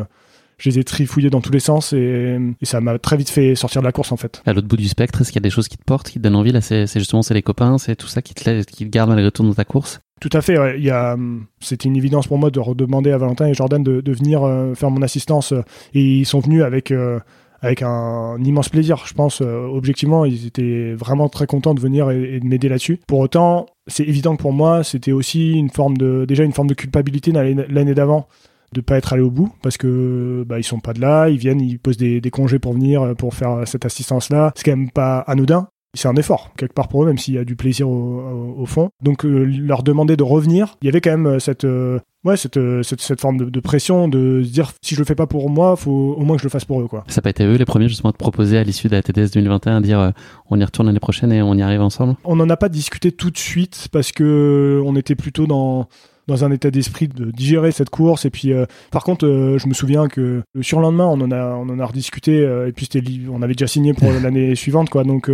je 0.57 0.69
les 0.69 0.79
ai 0.79 0.83
trifouillés 0.83 1.29
dans 1.29 1.41
tous 1.41 1.51
les 1.51 1.59
sens 1.59 1.93
et, 1.93 2.37
ça 2.63 2.81
m'a 2.81 2.97
très 2.97 3.17
vite 3.17 3.29
fait 3.29 3.55
sortir 3.55 3.81
de 3.81 3.85
la 3.85 3.91
course 3.91 4.11
en 4.11 4.17
fait. 4.17 4.41
À 4.45 4.53
l'autre 4.53 4.67
bout 4.67 4.77
du 4.77 4.87
spectre, 4.87 5.21
est-ce 5.21 5.31
qu'il 5.31 5.41
y 5.41 5.43
a 5.43 5.47
des 5.47 5.49
choses 5.49 5.67
qui 5.67 5.77
te 5.77 5.83
portent, 5.83 6.09
qui 6.09 6.19
te 6.19 6.23
donnent 6.23 6.35
envie 6.35 6.51
Là, 6.51 6.61
c'est 6.61 6.87
justement 6.95 7.21
c'est 7.21 7.33
les 7.33 7.41
copains, 7.41 7.77
c'est 7.77 7.95
tout 7.95 8.07
ça 8.07 8.21
qui 8.21 8.33
te, 8.33 8.63
qui 8.63 8.85
te 8.85 8.89
garde 8.89 9.09
malgré 9.09 9.31
tout 9.31 9.43
dans 9.43 9.53
ta 9.53 9.65
course? 9.65 10.01
Tout 10.23 10.29
à 10.31 10.41
fait. 10.41 10.77
Il 10.77 10.83
y 10.83 10.89
a, 10.89 11.17
c'était 11.59 11.89
une 11.89 11.97
évidence 11.97 12.27
pour 12.27 12.37
moi 12.37 12.49
de 12.49 12.59
redemander 12.59 13.11
à 13.11 13.17
Valentin 13.17 13.47
et 13.47 13.53
Jordan 13.53 13.83
de, 13.83 14.11
venir 14.13 14.43
euh, 14.43 14.73
faire 14.73 14.89
mon 14.89 15.01
assistance. 15.01 15.53
et 15.93 16.01
ils 16.01 16.25
sont 16.25 16.39
venus 16.39 16.63
avec, 16.63 16.91
euh, 16.91 17.19
avec 17.61 17.81
un, 17.81 18.37
immense 18.43 18.69
plaisir. 18.69 19.03
Je 19.05 19.13
pense, 19.13 19.41
euh, 19.41 19.65
objectivement, 19.65 20.25
ils 20.25 20.47
étaient 20.47 20.93
vraiment 20.93 21.29
très 21.29 21.45
contents 21.45 21.73
de 21.73 21.79
venir 21.79 22.09
et, 22.11 22.39
de 22.39 22.45
m'aider 22.45 22.69
là-dessus. 22.69 22.99
Pour 23.07 23.19
autant, 23.19 23.65
c'est 23.87 24.03
évident 24.03 24.35
que 24.35 24.41
pour 24.41 24.53
moi, 24.53 24.83
c'était 24.83 25.11
aussi 25.11 25.53
une 25.53 25.69
forme 25.69 25.97
de, 25.97 26.25
déjà 26.25 26.43
une 26.43 26.53
forme 26.53 26.67
de 26.67 26.73
culpabilité 26.73 27.31
l'année 27.31 27.93
d'avant 27.93 28.27
de 28.74 28.82
pas 28.82 28.97
être 28.97 29.13
allé 29.13 29.21
au 29.21 29.32
bout 29.32 29.51
parce 29.61 29.78
que 29.78 30.43
bah, 30.47 30.59
ils 30.59 30.63
sont 30.63 30.80
pas 30.80 30.93
de 30.93 31.01
là, 31.01 31.30
ils 31.30 31.38
viennent, 31.38 31.61
ils 31.61 31.80
posent 31.80 31.97
des, 31.97 32.21
congés 32.32 32.59
pour 32.59 32.74
venir 32.74 33.01
euh, 33.01 33.13
pour 33.13 33.34
faire 33.34 33.61
cette 33.65 33.86
assistance 33.86 34.30
là. 34.30 34.51
C'est 34.55 34.65
quand 34.65 34.76
même 34.76 34.91
pas 34.91 35.19
anodin. 35.19 35.67
C'est 35.95 36.07
un 36.07 36.15
effort 36.15 36.49
quelque 36.57 36.74
part 36.74 36.88
pour 36.88 37.03
eux, 37.03 37.05
même 37.05 37.19
s'il 37.19 37.36
y 37.36 37.38
a 37.38 37.45
du 37.45 37.55
plaisir 37.55 37.88
au, 37.88 38.65
fond. 38.65 38.89
Donc 39.03 39.26
euh, 39.26 39.43
leur 39.43 39.84
demander 39.84 40.17
de 40.17 40.24
revenir, 40.24 40.76
il 40.82 40.86
y 40.86 40.89
avait 40.89 41.01
quand 41.01 41.11
même 41.11 41.28
euh, 41.28 41.39
cette 41.39 41.67
ouais 42.24 42.36
cette, 42.36 42.59
cette, 42.82 43.21
forme 43.21 43.51
de, 43.51 43.59
pression 43.59 44.07
de 44.07 44.41
se 44.43 44.49
dire 44.49 44.71
si 44.82 44.95
je 44.95 44.99
le 44.99 45.05
fais 45.05 45.13
pas 45.13 45.28
pour 45.28 45.51
moi, 45.51 45.76
faut 45.76 46.15
au 46.17 46.24
moins 46.24 46.36
que 46.36 46.41
je 46.41 46.47
le 46.47 46.49
fasse 46.49 46.65
pour 46.65 46.82
eux 46.82 46.88
quoi. 46.88 47.03
Ça 47.09 47.17
n'a 47.17 47.21
pas 47.21 47.30
été 47.30 47.45
eux 47.45 47.57
les 47.57 47.65
premiers 47.65 47.89
justement 47.89 48.11
de 48.11 48.17
proposer 48.17 48.57
à 48.57 48.63
l'issue 48.63 48.88
de 48.88 48.93
la 48.95 49.03
TDS 49.03 49.32
2021 49.34 49.82
de 49.82 49.86
dire 49.86 50.13
on 50.49 50.59
y 50.59 50.63
retourne 50.63 50.88
l'année 50.88 50.99
prochaine 50.99 51.32
et 51.32 51.43
on 51.43 51.53
y 51.53 51.61
arrive 51.61 51.82
ensemble? 51.82 52.15
On 52.24 52.38
n'en 52.38 52.49
a 52.49 52.57
pas 52.57 52.69
discuté 52.69 53.11
tout 53.11 53.30
de 53.30 53.38
suite 53.38 53.88
parce 53.91 54.11
que 54.11 54.82
on 54.84 54.95
était 54.95 55.15
plutôt 55.15 55.45
dans 55.45 55.88
dans 56.28 56.45
un 56.45 56.51
état 56.51 56.71
d'esprit 56.71 57.07
de 57.07 57.32
digérer 57.32 57.71
cette 57.71 57.89
course. 57.89 58.26
Et 58.26 58.30
puis, 58.30 58.53
euh, 58.53 58.65
par 58.91 59.03
contre, 59.03 59.26
euh, 59.26 59.57
je 59.57 59.67
me 59.67 59.74
souviens 59.74 60.07
que 60.07 60.41
le 60.53 60.63
surlendemain, 60.63 61.05
on 61.05 61.19
en 61.21 61.32
a, 61.32 61.55
on 61.55 61.69
en 61.69 61.80
a 61.80 61.86
rediscuté. 61.86 62.39
Euh, 62.39 62.67
et 62.67 62.71
puis, 62.71 62.88
c'était, 62.91 63.03
on 63.30 63.41
avait 63.41 63.53
déjà 63.53 63.67
signé 63.67 63.93
pour 63.93 64.11
l'année 64.24 64.55
suivante, 64.55 64.89
quoi. 64.89 65.03
Donc, 65.03 65.30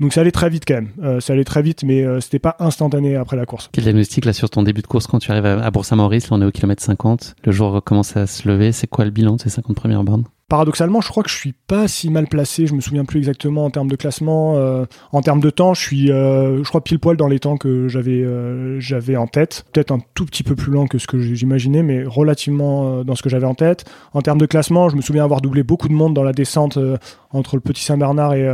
donc 0.00 0.12
ça 0.12 0.22
allait 0.22 0.32
très 0.32 0.50
vite 0.50 0.64
quand 0.66 0.74
même. 0.74 1.20
ça 1.20 1.32
allait 1.32 1.44
très 1.44 1.62
vite, 1.62 1.84
mais 1.84 2.04
c'était 2.20 2.38
pas 2.38 2.56
instantané 2.58 3.14
après 3.14 3.36
la 3.36 3.46
course. 3.46 3.68
Quel 3.72 3.84
diagnostic 3.84 4.24
là 4.24 4.32
sur 4.32 4.50
ton 4.50 4.62
début 4.62 4.82
de 4.82 4.86
course 4.86 5.06
quand 5.06 5.18
tu 5.18 5.30
arrives 5.30 5.46
à, 5.46 5.64
à 5.64 5.70
Bourg-Saint-Maurice 5.70 6.30
Là, 6.30 6.36
on 6.38 6.42
est 6.42 6.46
au 6.46 6.50
kilomètre 6.50 6.82
50. 6.82 7.36
Le 7.44 7.52
jour 7.52 7.82
commence 7.84 8.16
à 8.16 8.26
se 8.26 8.48
lever. 8.48 8.72
C'est 8.72 8.88
quoi 8.88 9.04
le 9.04 9.10
bilan 9.10 9.36
de 9.36 9.40
ces 9.40 9.50
50 9.50 9.76
premières 9.76 10.02
bornes? 10.02 10.24
Paradoxalement, 10.52 11.00
je 11.00 11.08
crois 11.08 11.22
que 11.22 11.30
je 11.30 11.34
suis 11.34 11.54
pas 11.54 11.88
si 11.88 12.10
mal 12.10 12.26
placé. 12.26 12.66
Je 12.66 12.74
me 12.74 12.82
souviens 12.82 13.06
plus 13.06 13.16
exactement 13.16 13.64
en 13.64 13.70
termes 13.70 13.88
de 13.88 13.96
classement. 13.96 14.58
Euh, 14.58 14.84
en 15.10 15.22
termes 15.22 15.40
de 15.40 15.48
temps, 15.48 15.72
je 15.72 15.80
suis, 15.80 16.12
euh, 16.12 16.62
je 16.62 16.68
crois 16.68 16.84
pile 16.84 16.98
poil 16.98 17.16
dans 17.16 17.26
les 17.26 17.38
temps 17.38 17.56
que 17.56 17.88
j'avais, 17.88 18.22
euh, 18.22 18.78
j'avais 18.78 19.16
en 19.16 19.26
tête. 19.26 19.64
Peut-être 19.72 19.92
un 19.92 20.00
tout 20.12 20.26
petit 20.26 20.42
peu 20.42 20.54
plus 20.54 20.70
lent 20.70 20.86
que 20.88 20.98
ce 20.98 21.06
que 21.06 21.18
j'imaginais, 21.18 21.82
mais 21.82 22.04
relativement 22.04 23.02
dans 23.02 23.14
ce 23.14 23.22
que 23.22 23.30
j'avais 23.30 23.46
en 23.46 23.54
tête. 23.54 23.86
En 24.12 24.20
termes 24.20 24.36
de 24.36 24.44
classement, 24.44 24.90
je 24.90 24.96
me 24.96 25.00
souviens 25.00 25.24
avoir 25.24 25.40
doublé 25.40 25.62
beaucoup 25.62 25.88
de 25.88 25.94
monde 25.94 26.12
dans 26.12 26.22
la 26.22 26.34
descente 26.34 26.78
entre 27.30 27.56
le 27.56 27.62
Petit 27.62 27.82
Saint-Bernard 27.82 28.34
et 28.34 28.46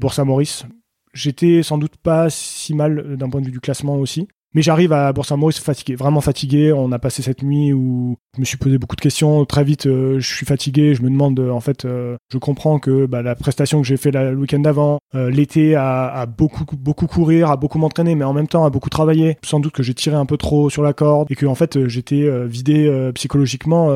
pour 0.00 0.14
Saint-Maurice. 0.14 0.64
J'étais 1.12 1.62
sans 1.62 1.76
doute 1.76 1.98
pas 2.02 2.30
si 2.30 2.74
mal 2.74 3.18
d'un 3.18 3.28
point 3.28 3.42
de 3.42 3.46
vue 3.46 3.52
du 3.52 3.60
classement 3.60 3.96
aussi. 3.96 4.26
Mais 4.54 4.60
j'arrive 4.60 4.92
à 4.92 5.12
Bourg-Saint-Maurice 5.12 5.60
fatigué, 5.60 5.94
vraiment 5.96 6.20
fatigué. 6.20 6.72
On 6.74 6.92
a 6.92 6.98
passé 6.98 7.22
cette 7.22 7.42
nuit 7.42 7.72
où 7.72 8.16
je 8.34 8.40
me 8.40 8.44
suis 8.44 8.58
posé 8.58 8.76
beaucoup 8.76 8.96
de 8.96 9.00
questions. 9.00 9.44
Très 9.46 9.64
vite, 9.64 9.86
euh, 9.86 10.20
je 10.20 10.34
suis 10.34 10.44
fatigué. 10.44 10.94
Je 10.94 11.02
me 11.02 11.08
demande, 11.08 11.40
euh, 11.40 11.50
en 11.50 11.60
fait, 11.60 11.86
euh, 11.86 12.16
je 12.30 12.36
comprends 12.36 12.78
que 12.78 13.06
bah, 13.06 13.22
la 13.22 13.34
prestation 13.34 13.80
que 13.80 13.86
j'ai 13.86 13.96
fait 13.96 14.10
le 14.10 14.36
week-end 14.36 14.58
d'avant, 14.58 14.98
l'été, 15.14 15.74
à, 15.74 16.26
beaucoup, 16.26 16.64
beaucoup 16.76 17.06
courir, 17.06 17.50
à 17.50 17.56
beaucoup 17.56 17.78
m'entraîner, 17.78 18.14
mais 18.14 18.24
en 18.24 18.32
même 18.32 18.48
temps 18.48 18.64
à 18.64 18.70
beaucoup 18.70 18.90
travailler. 18.90 19.36
Sans 19.42 19.60
doute 19.60 19.72
que 19.72 19.82
j'ai 19.82 19.94
tiré 19.94 20.16
un 20.16 20.26
peu 20.26 20.36
trop 20.36 20.70
sur 20.70 20.82
la 20.82 20.92
corde 20.92 21.30
et 21.30 21.34
que 21.34 21.46
en 21.46 21.54
fait, 21.54 21.86
j'étais 21.86 22.28
vidé 22.46 23.10
psychologiquement 23.14 23.88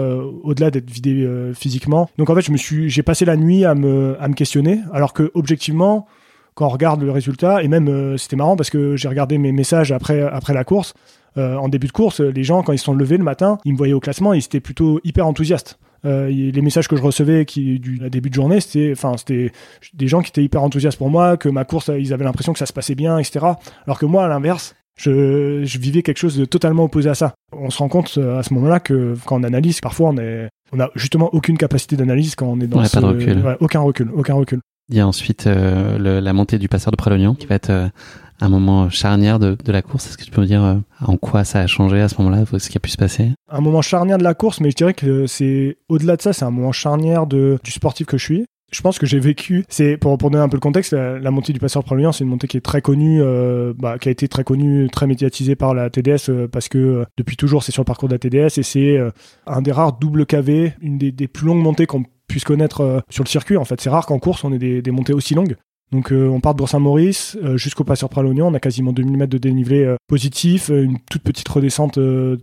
au-delà 0.44 0.70
d'être 0.70 0.90
vidé 0.90 1.26
physiquement. 1.54 2.10
Donc 2.18 2.28
en 2.28 2.34
fait, 2.34 2.42
je 2.42 2.52
me 2.52 2.56
suis, 2.56 2.90
j'ai 2.90 3.02
passé 3.02 3.24
la 3.24 3.36
nuit 3.36 3.64
à 3.64 3.74
me, 3.74 4.16
à 4.20 4.28
me 4.28 4.34
questionner, 4.34 4.80
alors 4.92 5.12
que 5.12 5.30
objectivement 5.34 6.06
quand 6.56 6.66
on 6.66 6.70
regarde 6.70 7.02
le 7.02 7.12
résultat, 7.12 7.62
et 7.62 7.68
même 7.68 7.86
euh, 7.88 8.16
c'était 8.16 8.34
marrant 8.34 8.56
parce 8.56 8.70
que 8.70 8.96
j'ai 8.96 9.08
regardé 9.08 9.38
mes 9.38 9.52
messages 9.52 9.92
après, 9.92 10.20
après 10.22 10.54
la 10.54 10.64
course. 10.64 10.94
Euh, 11.36 11.54
en 11.56 11.68
début 11.68 11.86
de 11.86 11.92
course, 11.92 12.20
les 12.20 12.44
gens, 12.44 12.62
quand 12.62 12.72
ils 12.72 12.78
se 12.78 12.86
sont 12.86 12.94
levés 12.94 13.18
le 13.18 13.24
matin, 13.24 13.58
ils 13.66 13.74
me 13.74 13.76
voyaient 13.76 13.92
au 13.92 14.00
classement, 14.00 14.32
ils 14.32 14.42
étaient 14.42 14.60
plutôt 14.60 14.98
hyper 15.04 15.26
enthousiastes. 15.26 15.78
Euh, 16.06 16.28
les 16.28 16.62
messages 16.62 16.88
que 16.88 16.96
je 16.96 17.02
recevais 17.02 17.44
qui, 17.44 17.78
du 17.78 17.98
début 18.08 18.30
de 18.30 18.34
journée, 18.34 18.60
c'était, 18.60 18.90
enfin, 18.92 19.16
c'était 19.18 19.52
des 19.92 20.08
gens 20.08 20.22
qui 20.22 20.30
étaient 20.30 20.42
hyper 20.42 20.62
enthousiastes 20.62 20.96
pour 20.96 21.10
moi, 21.10 21.36
que 21.36 21.50
ma 21.50 21.66
course, 21.66 21.90
ils 21.98 22.14
avaient 22.14 22.24
l'impression 22.24 22.54
que 22.54 22.58
ça 22.58 22.64
se 22.64 22.72
passait 22.72 22.94
bien, 22.94 23.18
etc. 23.18 23.44
Alors 23.86 23.98
que 23.98 24.06
moi, 24.06 24.24
à 24.24 24.28
l'inverse, 24.28 24.74
je, 24.98 25.62
je, 25.62 25.78
vivais 25.78 26.02
quelque 26.02 26.16
chose 26.16 26.38
de 26.38 26.46
totalement 26.46 26.84
opposé 26.84 27.10
à 27.10 27.14
ça. 27.14 27.34
On 27.52 27.68
se 27.68 27.78
rend 27.78 27.88
compte 27.88 28.16
à 28.16 28.42
ce 28.42 28.54
moment-là 28.54 28.80
que 28.80 29.14
quand 29.26 29.38
on 29.38 29.42
analyse, 29.42 29.82
parfois 29.82 30.08
on 30.08 30.16
est, 30.16 30.48
on 30.72 30.80
a 30.80 30.90
justement 30.94 31.28
aucune 31.34 31.58
capacité 31.58 31.96
d'analyse 31.96 32.34
quand 32.34 32.46
on 32.46 32.58
est 32.60 32.66
dans 32.66 32.82
ce, 32.82 32.98
Ouais, 32.98 33.56
aucun 33.60 33.80
recul, 33.80 34.10
aucun 34.14 34.32
recul. 34.32 34.60
Il 34.88 34.96
y 34.96 35.00
a 35.00 35.06
ensuite 35.06 35.48
euh, 35.48 36.20
la 36.20 36.32
montée 36.32 36.58
du 36.58 36.68
passeur 36.68 36.92
de 36.92 36.96
Pralognan 36.96 37.34
qui 37.34 37.46
va 37.46 37.56
être 37.56 37.70
euh, 37.70 37.88
un 38.40 38.48
moment 38.48 38.88
charnière 38.88 39.40
de, 39.40 39.56
la 39.66 39.82
course. 39.82 40.06
Est-ce 40.06 40.16
que 40.16 40.22
tu 40.22 40.30
peux 40.30 40.42
me 40.42 40.46
dire 40.46 40.62
euh, 40.62 40.76
en 41.04 41.16
quoi 41.16 41.42
ça 41.42 41.60
a 41.60 41.66
changé 41.66 42.00
à 42.00 42.08
ce 42.08 42.14
moment-là 42.22 42.44
Ce 42.58 42.68
qui 42.70 42.76
a 42.76 42.80
pu 42.80 42.90
se 42.90 42.96
passer? 42.96 43.32
Un 43.50 43.60
moment 43.60 43.82
charnière 43.82 44.18
de 44.18 44.22
la 44.22 44.34
course, 44.34 44.60
mais 44.60 44.70
je 44.70 44.76
dirais 44.76 44.94
que 44.94 45.26
c'est 45.26 45.78
au-delà 45.88 46.16
de 46.16 46.22
ça, 46.22 46.32
c'est 46.32 46.44
un 46.44 46.52
moment 46.52 46.70
charnière 46.70 47.26
du 47.26 47.58
sportif 47.66 48.06
que 48.06 48.16
je 48.16 48.24
suis. 48.24 48.44
Je 48.72 48.80
pense 48.80 48.98
que 48.98 49.06
j'ai 49.06 49.20
vécu, 49.20 49.64
pour, 50.00 50.18
donner 50.18 50.38
un 50.38 50.48
peu 50.48 50.56
le 50.56 50.60
contexte, 50.60 50.92
la, 50.92 51.30
montée 51.30 51.52
du 51.52 51.60
passeur 51.60 51.84
Pralognan, 51.84 52.10
c'est 52.10 52.24
une 52.24 52.30
montée 52.30 52.48
qui 52.48 52.56
est 52.56 52.60
très 52.60 52.82
connue, 52.82 53.22
bah, 53.78 53.96
qui 53.98 54.08
a 54.08 54.12
été 54.12 54.26
très 54.28 54.42
connue, 54.44 54.88
très 54.90 55.06
médiatisée 55.06 55.54
par 55.54 55.72
la 55.72 55.88
TDS 55.88 56.48
parce 56.50 56.68
que 56.68 57.04
depuis 57.16 57.36
toujours 57.36 57.62
c'est 57.62 57.72
sur 57.72 57.82
le 57.82 57.86
parcours 57.86 58.08
de 58.08 58.14
la 58.14 58.18
TDS 58.18 58.58
et 58.58 58.62
c'est 58.64 58.98
un 59.46 59.62
des 59.62 59.72
rares 59.72 59.98
double 59.98 60.26
KV, 60.26 60.74
une 60.80 60.98
des, 60.98 61.12
des 61.12 61.28
plus 61.28 61.46
longues 61.46 61.62
montées 61.62 61.86
qu'on 61.86 62.04
puisse 62.26 62.44
connaître 62.44 62.80
euh, 62.80 63.00
sur 63.10 63.24
le 63.24 63.28
circuit. 63.28 63.56
En 63.56 63.64
fait, 63.64 63.80
c'est 63.80 63.90
rare 63.90 64.06
qu'en 64.06 64.18
course 64.18 64.44
on 64.44 64.52
ait 64.52 64.82
des, 64.82 64.90
montées 64.90 65.12
aussi 65.12 65.34
longues. 65.34 65.56
Donc 65.92 66.12
euh, 66.12 66.28
on 66.28 66.40
part 66.40 66.54
de 66.54 66.58
Bourg-Saint-Maurice 66.58 67.38
euh, 67.44 67.56
jusqu'au 67.56 67.84
Passeur 67.84 68.08
Pralognan, 68.08 68.48
on 68.48 68.54
a 68.54 68.60
quasiment 68.60 68.92
2000 68.92 69.16
mètres 69.16 69.32
de 69.32 69.38
dénivelé 69.38 69.94
positif, 70.08 70.68
une 70.68 70.98
toute 71.08 71.22
petite 71.22 71.48
redescente 71.48 71.98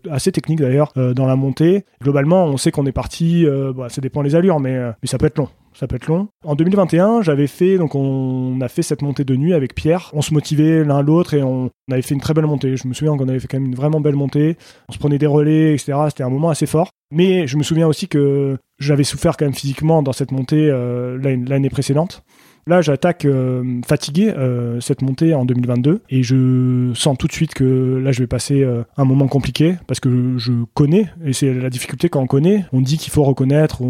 assez 0.09 0.31
technique 0.31 0.59
d'ailleurs 0.59 0.93
dans 0.95 1.25
la 1.25 1.35
montée. 1.35 1.83
Globalement, 2.01 2.45
on 2.45 2.57
sait 2.57 2.71
qu'on 2.71 2.85
est 2.85 2.93
parti, 2.93 3.45
bah, 3.75 3.89
ça 3.89 3.99
dépend 3.99 4.21
les 4.21 4.35
allures, 4.35 4.61
mais, 4.61 4.79
mais 4.79 5.07
ça 5.07 5.17
peut 5.17 5.25
être 5.25 5.37
long 5.37 5.49
ça 5.73 5.87
peut 5.87 5.95
être 5.95 6.07
long. 6.07 6.27
En 6.45 6.55
2021, 6.55 7.21
j'avais 7.21 7.47
fait, 7.47 7.77
donc 7.77 7.95
on 7.95 8.59
a 8.61 8.67
fait 8.67 8.81
cette 8.81 9.01
montée 9.01 9.23
de 9.23 9.35
nuit 9.35 9.53
avec 9.53 9.75
Pierre. 9.75 10.09
On 10.13 10.21
se 10.21 10.33
motivait 10.33 10.83
l'un 10.83 11.01
l'autre 11.01 11.33
et 11.33 11.43
on, 11.43 11.69
avait 11.91 12.01
fait 12.01 12.13
une 12.13 12.21
très 12.21 12.33
belle 12.33 12.45
montée. 12.45 12.77
Je 12.77 12.87
me 12.87 12.93
souviens 12.93 13.15
qu'on 13.17 13.27
avait 13.27 13.39
fait 13.39 13.47
quand 13.47 13.59
même 13.59 13.67
une 13.67 13.75
vraiment 13.75 14.01
belle 14.01 14.15
montée. 14.15 14.57
On 14.89 14.91
se 14.93 14.99
prenait 14.99 15.17
des 15.17 15.27
relais, 15.27 15.73
etc. 15.73 15.93
C'était 16.07 16.23
un 16.23 16.29
moment 16.29 16.49
assez 16.49 16.65
fort. 16.65 16.89
Mais 17.11 17.47
je 17.47 17.57
me 17.57 17.63
souviens 17.63 17.87
aussi 17.87 18.07
que 18.07 18.57
j'avais 18.79 19.03
souffert 19.03 19.37
quand 19.37 19.45
même 19.45 19.53
physiquement 19.53 20.01
dans 20.01 20.13
cette 20.13 20.31
montée 20.31 20.69
euh, 20.69 21.17
l'année 21.47 21.69
précédente. 21.69 22.23
Là, 22.65 22.81
j'attaque 22.81 23.25
euh, 23.25 23.81
fatigué 23.85 24.29
euh, 24.29 24.79
cette 24.79 25.01
montée 25.01 25.33
en 25.33 25.43
2022 25.43 26.01
et 26.09 26.23
je 26.23 26.91
sens 26.95 27.17
tout 27.17 27.27
de 27.27 27.33
suite 27.33 27.53
que 27.53 27.99
là, 28.01 28.13
je 28.13 28.19
vais 28.19 28.27
passer 28.27 28.63
euh, 28.63 28.83
un 28.95 29.03
moment 29.03 29.27
compliqué 29.27 29.75
parce 29.85 29.99
que 29.99 30.37
je, 30.37 30.53
connais 30.73 31.09
et 31.25 31.33
c'est 31.33 31.53
la 31.53 31.69
difficulté 31.69 32.07
quand 32.07 32.21
on 32.21 32.27
connaît. 32.27 32.65
On 32.71 32.79
dit 32.79 32.97
qu'il 32.97 33.11
faut 33.11 33.23
reconnaître. 33.23 33.81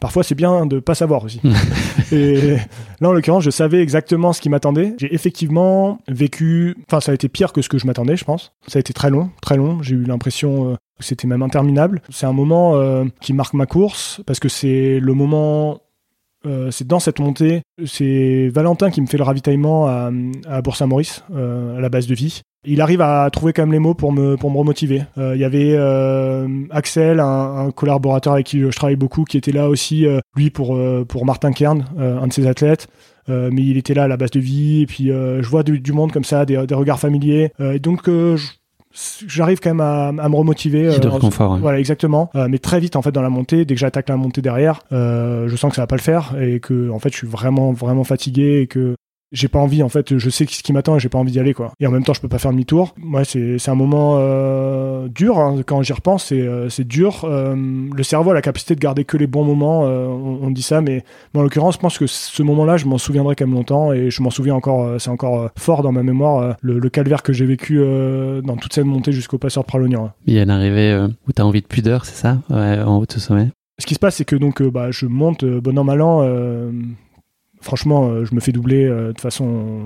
parfois, 0.00 0.24
c'est 0.24 0.34
bien 0.34 0.66
de 0.66 0.80
pas 0.80 0.94
savoir 0.94 1.24
aussi. 1.24 1.40
et 2.12 2.56
là, 3.00 3.08
en 3.08 3.12
l'occurrence, 3.12 3.44
je 3.44 3.50
savais 3.50 3.80
exactement 3.80 4.32
ce 4.32 4.40
qui 4.40 4.48
m'attendait. 4.48 4.94
J'ai 4.98 5.14
effectivement 5.14 5.98
vécu. 6.08 6.76
Enfin, 6.88 7.00
ça 7.00 7.12
a 7.12 7.14
été 7.14 7.28
pire 7.28 7.52
que 7.52 7.62
ce 7.62 7.68
que 7.68 7.78
je 7.78 7.86
m'attendais, 7.86 8.16
je 8.16 8.24
pense. 8.24 8.52
Ça 8.66 8.78
a 8.78 8.80
été 8.80 8.92
très 8.92 9.10
long, 9.10 9.30
très 9.40 9.56
long. 9.56 9.82
J'ai 9.82 9.94
eu 9.94 10.04
l'impression 10.04 10.76
que 10.98 11.04
c'était 11.04 11.28
même 11.28 11.42
interminable. 11.42 12.02
C'est 12.08 12.26
un 12.26 12.32
moment 12.32 12.74
qui 13.20 13.32
marque 13.32 13.54
ma 13.54 13.66
course 13.66 14.20
parce 14.26 14.40
que 14.40 14.48
c'est 14.48 14.98
le 15.00 15.14
moment 15.14 15.80
Euh, 16.46 16.70
c'est 16.70 16.86
dans 16.86 17.00
cette 17.00 17.18
montée, 17.18 17.62
c'est 17.84 18.48
Valentin 18.48 18.90
qui 18.90 19.00
me 19.00 19.06
fait 19.06 19.18
le 19.18 19.24
ravitaillement 19.24 19.86
à, 19.86 20.10
à 20.48 20.62
Bourg-Saint-Maurice, 20.62 21.24
euh, 21.34 21.76
à 21.76 21.80
la 21.80 21.88
base 21.88 22.06
de 22.06 22.14
vie. 22.14 22.42
Il 22.66 22.82
arrive 22.82 23.00
à 23.00 23.30
trouver 23.30 23.54
quand 23.54 23.62
même 23.62 23.72
les 23.72 23.78
mots 23.78 23.94
pour 23.94 24.12
me, 24.12 24.36
pour 24.36 24.50
me 24.50 24.58
remotiver. 24.58 25.02
Euh, 25.16 25.34
il 25.34 25.40
y 25.40 25.44
avait 25.44 25.72
euh, 25.74 26.46
Axel, 26.70 27.18
un, 27.18 27.56
un, 27.56 27.70
collaborateur 27.70 28.34
avec 28.34 28.46
qui 28.46 28.60
je 28.60 28.68
travaille 28.76 28.96
beaucoup, 28.96 29.24
qui 29.24 29.38
était 29.38 29.52
là 29.52 29.70
aussi, 29.70 30.04
euh, 30.04 30.20
lui, 30.36 30.50
pour, 30.50 30.78
pour 31.08 31.24
Martin 31.24 31.52
Kern, 31.52 31.86
un 31.98 32.26
de 32.26 32.32
ses 32.32 32.46
athlètes. 32.46 32.88
mais 33.28 33.62
il 33.62 33.78
était 33.78 33.94
là 33.94 34.04
à 34.04 34.08
la 34.08 34.16
base 34.18 34.30
de 34.32 34.40
vie, 34.40 34.82
et 34.82 34.86
puis 34.86 35.06
je 35.06 35.48
vois 35.48 35.62
du, 35.62 35.80
du, 35.80 35.92
monde 35.92 36.12
comme 36.12 36.24
ça, 36.24 36.44
des, 36.44 36.66
des 36.66 36.74
regards 36.74 37.00
familiers. 37.00 37.52
et 37.60 37.78
donc, 37.78 38.02
je, 38.06 38.36
j'arrive 39.26 39.60
quand 39.60 39.70
même 39.70 39.80
à, 39.80 40.08
à 40.08 40.28
me 40.28 40.36
remotiver. 40.36 40.86
Euh, 40.86 40.98
de. 40.98 41.08
Voilà, 41.60 41.78
exactement. 41.78 42.30
Euh, 42.34 42.48
mais 42.48 42.58
très 42.58 42.80
vite 42.80 42.96
en 42.96 43.02
fait 43.02 43.12
dans 43.12 43.22
la 43.22 43.30
montée, 43.30 43.64
dès 43.64 43.74
que 43.74 43.80
j'attaque 43.80 44.08
la 44.08 44.16
montée 44.16 44.42
derrière, 44.42 44.80
euh, 44.92 45.48
je 45.48 45.56
sens 45.56 45.70
que 45.70 45.76
ça 45.76 45.82
va 45.82 45.86
pas 45.86 45.96
le 45.96 46.02
faire 46.02 46.34
et 46.40 46.60
que 46.60 46.90
en 46.90 46.98
fait 46.98 47.10
je 47.10 47.16
suis 47.16 47.26
vraiment 47.26 47.72
vraiment 47.72 48.04
fatigué 48.04 48.60
et 48.62 48.66
que 48.66 48.94
j'ai 49.32 49.48
pas 49.48 49.58
envie 49.58 49.82
en 49.82 49.88
fait 49.88 50.18
je 50.18 50.30
sais 50.30 50.46
ce 50.46 50.62
qui 50.62 50.72
m'attend 50.72 50.96
et 50.96 51.00
j'ai 51.00 51.08
pas 51.08 51.18
envie 51.18 51.32
d'y 51.32 51.40
aller 51.40 51.54
quoi. 51.54 51.72
Et 51.80 51.86
en 51.86 51.90
même 51.90 52.04
temps 52.04 52.14
je 52.14 52.20
peux 52.20 52.28
pas 52.28 52.38
faire 52.38 52.50
demi-tour. 52.52 52.94
Moi 52.96 53.24
c'est 53.24 53.58
c'est 53.58 53.70
un 53.70 53.74
moment 53.74 54.16
euh, 54.18 55.08
dur 55.08 55.38
hein. 55.38 55.60
quand 55.66 55.82
j'y 55.82 55.92
repense 55.92 56.26
c'est 56.26 56.40
euh, 56.40 56.68
c'est 56.68 56.86
dur. 56.86 57.24
Euh, 57.24 57.54
le 57.56 58.02
cerveau 58.02 58.30
a 58.30 58.34
la 58.34 58.42
capacité 58.42 58.74
de 58.74 58.80
garder 58.80 59.04
que 59.04 59.16
les 59.16 59.26
bons 59.26 59.44
moments 59.44 59.86
euh, 59.86 60.06
on, 60.06 60.40
on, 60.42 60.50
dit 60.50 60.62
ça 60.62 60.80
mais, 60.80 61.04
mais 61.32 61.40
en 61.40 61.42
l'occurrence 61.42 61.74
je 61.74 61.80
pense 61.80 61.98
que 61.98 62.06
ce 62.06 62.42
moment 62.42 62.64
là 62.64 62.76
je 62.76 62.86
m'en 62.86 62.98
souviendrai 62.98 63.36
quand 63.36 63.46
même 63.46 63.54
longtemps 63.54 63.92
et 63.92 64.10
je 64.10 64.22
m'en 64.22 64.30
souviens 64.30 64.54
encore 64.54 64.84
euh, 64.84 64.98
c'est 64.98 65.10
encore 65.10 65.40
euh, 65.40 65.48
fort 65.56 65.82
dans 65.82 65.92
ma 65.92 66.02
mémoire 66.02 66.56
le, 66.60 66.78
le, 66.78 66.90
calvaire 66.90 67.22
que 67.22 67.32
j'ai 67.32 67.46
vécu 67.46 67.78
dans 68.44 68.56
toute 68.56 68.72
cette 68.72 68.84
montée 68.84 69.12
jusqu'au 69.12 69.38
passeur 69.38 69.62
de 69.62 69.68
Pralognan 69.68 70.12
il 70.26 70.34
y 70.34 70.38
a 70.38 70.42
une 70.42 70.50
arrivée 70.50 71.06
où 71.28 71.32
tu 71.32 71.40
as 71.40 71.46
envie 71.46 71.62
de 71.62 71.66
pudeur 71.66 72.04
c'est 72.04 72.16
ça? 72.16 72.38
Ouais, 72.50 72.80
en 72.80 72.98
haut 72.98 73.06
de 73.06 73.12
ce 73.12 73.20
sommet. 73.20 73.48
Ce 73.78 73.86
qui 73.86 73.94
se 73.94 73.98
passe 74.00 74.16
c'est 74.16 74.24
que 74.24 74.36
donc 74.36 74.62
bah, 74.62 74.90
je 74.90 75.06
monte 75.06 75.44
bon 75.44 75.78
an 75.78 75.84
mal 75.84 76.02
an 76.02 76.22
franchement, 77.60 78.08
euh, 78.08 78.24
je 78.24 78.34
me 78.34 78.40
fais 78.40 78.52
doubler 78.52 78.84
euh, 78.84 79.12
de 79.12 79.20
façon 79.20 79.82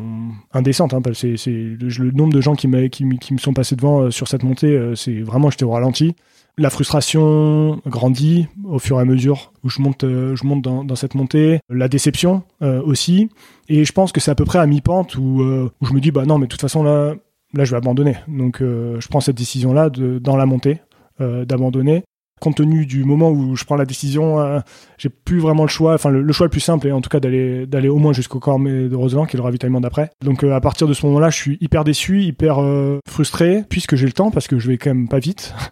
indécente. 0.53 0.95
Hein, 0.95 1.01
c'est, 1.15 1.35
le 1.47 2.11
nombre 2.13 2.33
de 2.33 2.41
gens 2.41 2.55
qui, 2.55 2.69
me 2.69 3.39
sont 3.39 3.53
passés 3.53 3.77
devant 3.77 4.03
euh, 4.03 4.11
sur 4.11 4.29
cette 4.29 4.43
montée, 4.43 4.93
c'est 4.95 5.21
vraiment, 5.21 5.51
j'étais 5.51 5.65
au 5.65 5.71
ralenti. 5.71 6.15
La 6.57 6.71
frustration 6.71 7.81
grandit 7.85 8.47
au 8.65 8.79
fur 8.79 8.99
et 8.99 9.03
à 9.03 9.05
mesure 9.05 9.53
où 9.65 9.69
je 9.69 9.83
monte, 9.83 10.05
dans, 10.05 10.95
cette 10.95 11.17
montée. 11.17 11.59
La 11.69 11.89
déception 11.89 12.45
aussi. 12.61 13.29
Et 13.69 13.85
je 13.85 13.91
pense 13.91 14.13
que 14.13 14.21
c'est 14.21 14.31
à 14.31 14.37
peu 14.37 14.45
près 14.45 14.61
à 14.61 14.67
mi-pente 14.67 15.17
où, 15.17 15.43
je 15.83 15.93
me 15.93 15.99
dis, 15.99 16.13
bah 16.13 16.27
non, 16.27 16.39
mais 16.39 16.47
de 16.47 16.51
toute 16.51 16.61
façon, 16.61 16.85
là, 16.85 17.15
là 17.55 17.65
je 17.65 17.73
vais 17.73 17.77
abandonner. 17.77 18.15
Donc 18.29 18.59
je 18.61 19.09
prends 19.09 19.21
cette 19.21 19.37
décision-là 19.37 19.91
dans 19.91 20.37
la 20.37 20.47
montée. 20.47 20.79
D'abandonner 21.19 22.05
compte 22.41 22.57
tenu 22.57 22.85
du 22.85 23.05
moment 23.05 23.31
où 23.31 23.57
je 23.57 23.65
prends 23.65 23.77
la 23.77 23.87
décision, 23.87 24.63
plus 25.09 25.39
vraiment 25.39 25.63
le 25.63 25.69
choix. 25.69 25.95
Enfin, 25.95 26.11
le, 26.11 26.33
choix 26.33 26.47
le 26.47 26.51
plus 26.51 26.61
simple 26.61 26.87
est 26.87 26.93
en 26.93 27.01
tout 27.01 27.11
cas 27.11 27.21
d'aller 27.21 27.67
d'aller 27.67 27.89
au 27.89 27.99
moins 27.99 28.13
jusqu'au 28.13 28.41
corps 28.41 28.59
de 28.59 28.95
Roseland, 28.95 29.27
qui 29.27 29.37
est 29.37 29.39
le 29.39 29.43
ravitaillement 29.43 29.81
d'après. 29.81 30.11
Donc, 30.23 30.45
euh, 30.45 30.55
à 30.55 30.61
partir 30.61 30.87
de 30.87 30.95
ce 30.95 31.05
moment-là, 31.07 31.31
je 31.31 31.37
suis 31.37 31.59
hyper 31.61 31.85
déçu, 31.85 32.23
hyper 32.23 32.63
euh, 32.63 32.99
frustré, 33.09 33.65
puisque 33.69 33.97
j'ai 33.97 34.07
le 34.07 34.13
temps, 34.13 34.31
parce 34.31 34.47
que 34.47 34.59
je 34.59 34.69
vais 34.69 34.79
quand 34.79 34.91
même 34.91 35.09
pas 35.09 35.19
vite. 35.19 35.55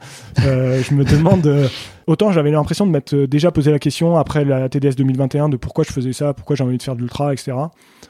Euh, 0.46 0.82
je 0.82 0.94
me 0.94 1.04
demande. 1.04 1.68
Autant 2.06 2.32
j'avais 2.32 2.50
l'impression 2.50 2.86
de 2.86 2.90
m'être 2.90 3.14
déjà 3.14 3.50
posé 3.50 3.70
la 3.70 3.78
question 3.78 4.16
après 4.16 4.44
la 4.44 4.68
TDS 4.68 4.96
2021 4.96 5.48
de 5.48 5.56
pourquoi 5.56 5.84
je 5.86 5.92
faisais 5.92 6.12
ça, 6.12 6.34
pourquoi 6.34 6.56
j'ai 6.56 6.64
envie 6.64 6.78
de 6.78 6.82
faire 6.82 6.96
de 6.96 7.00
l'ultra, 7.00 7.32
etc. 7.32 7.52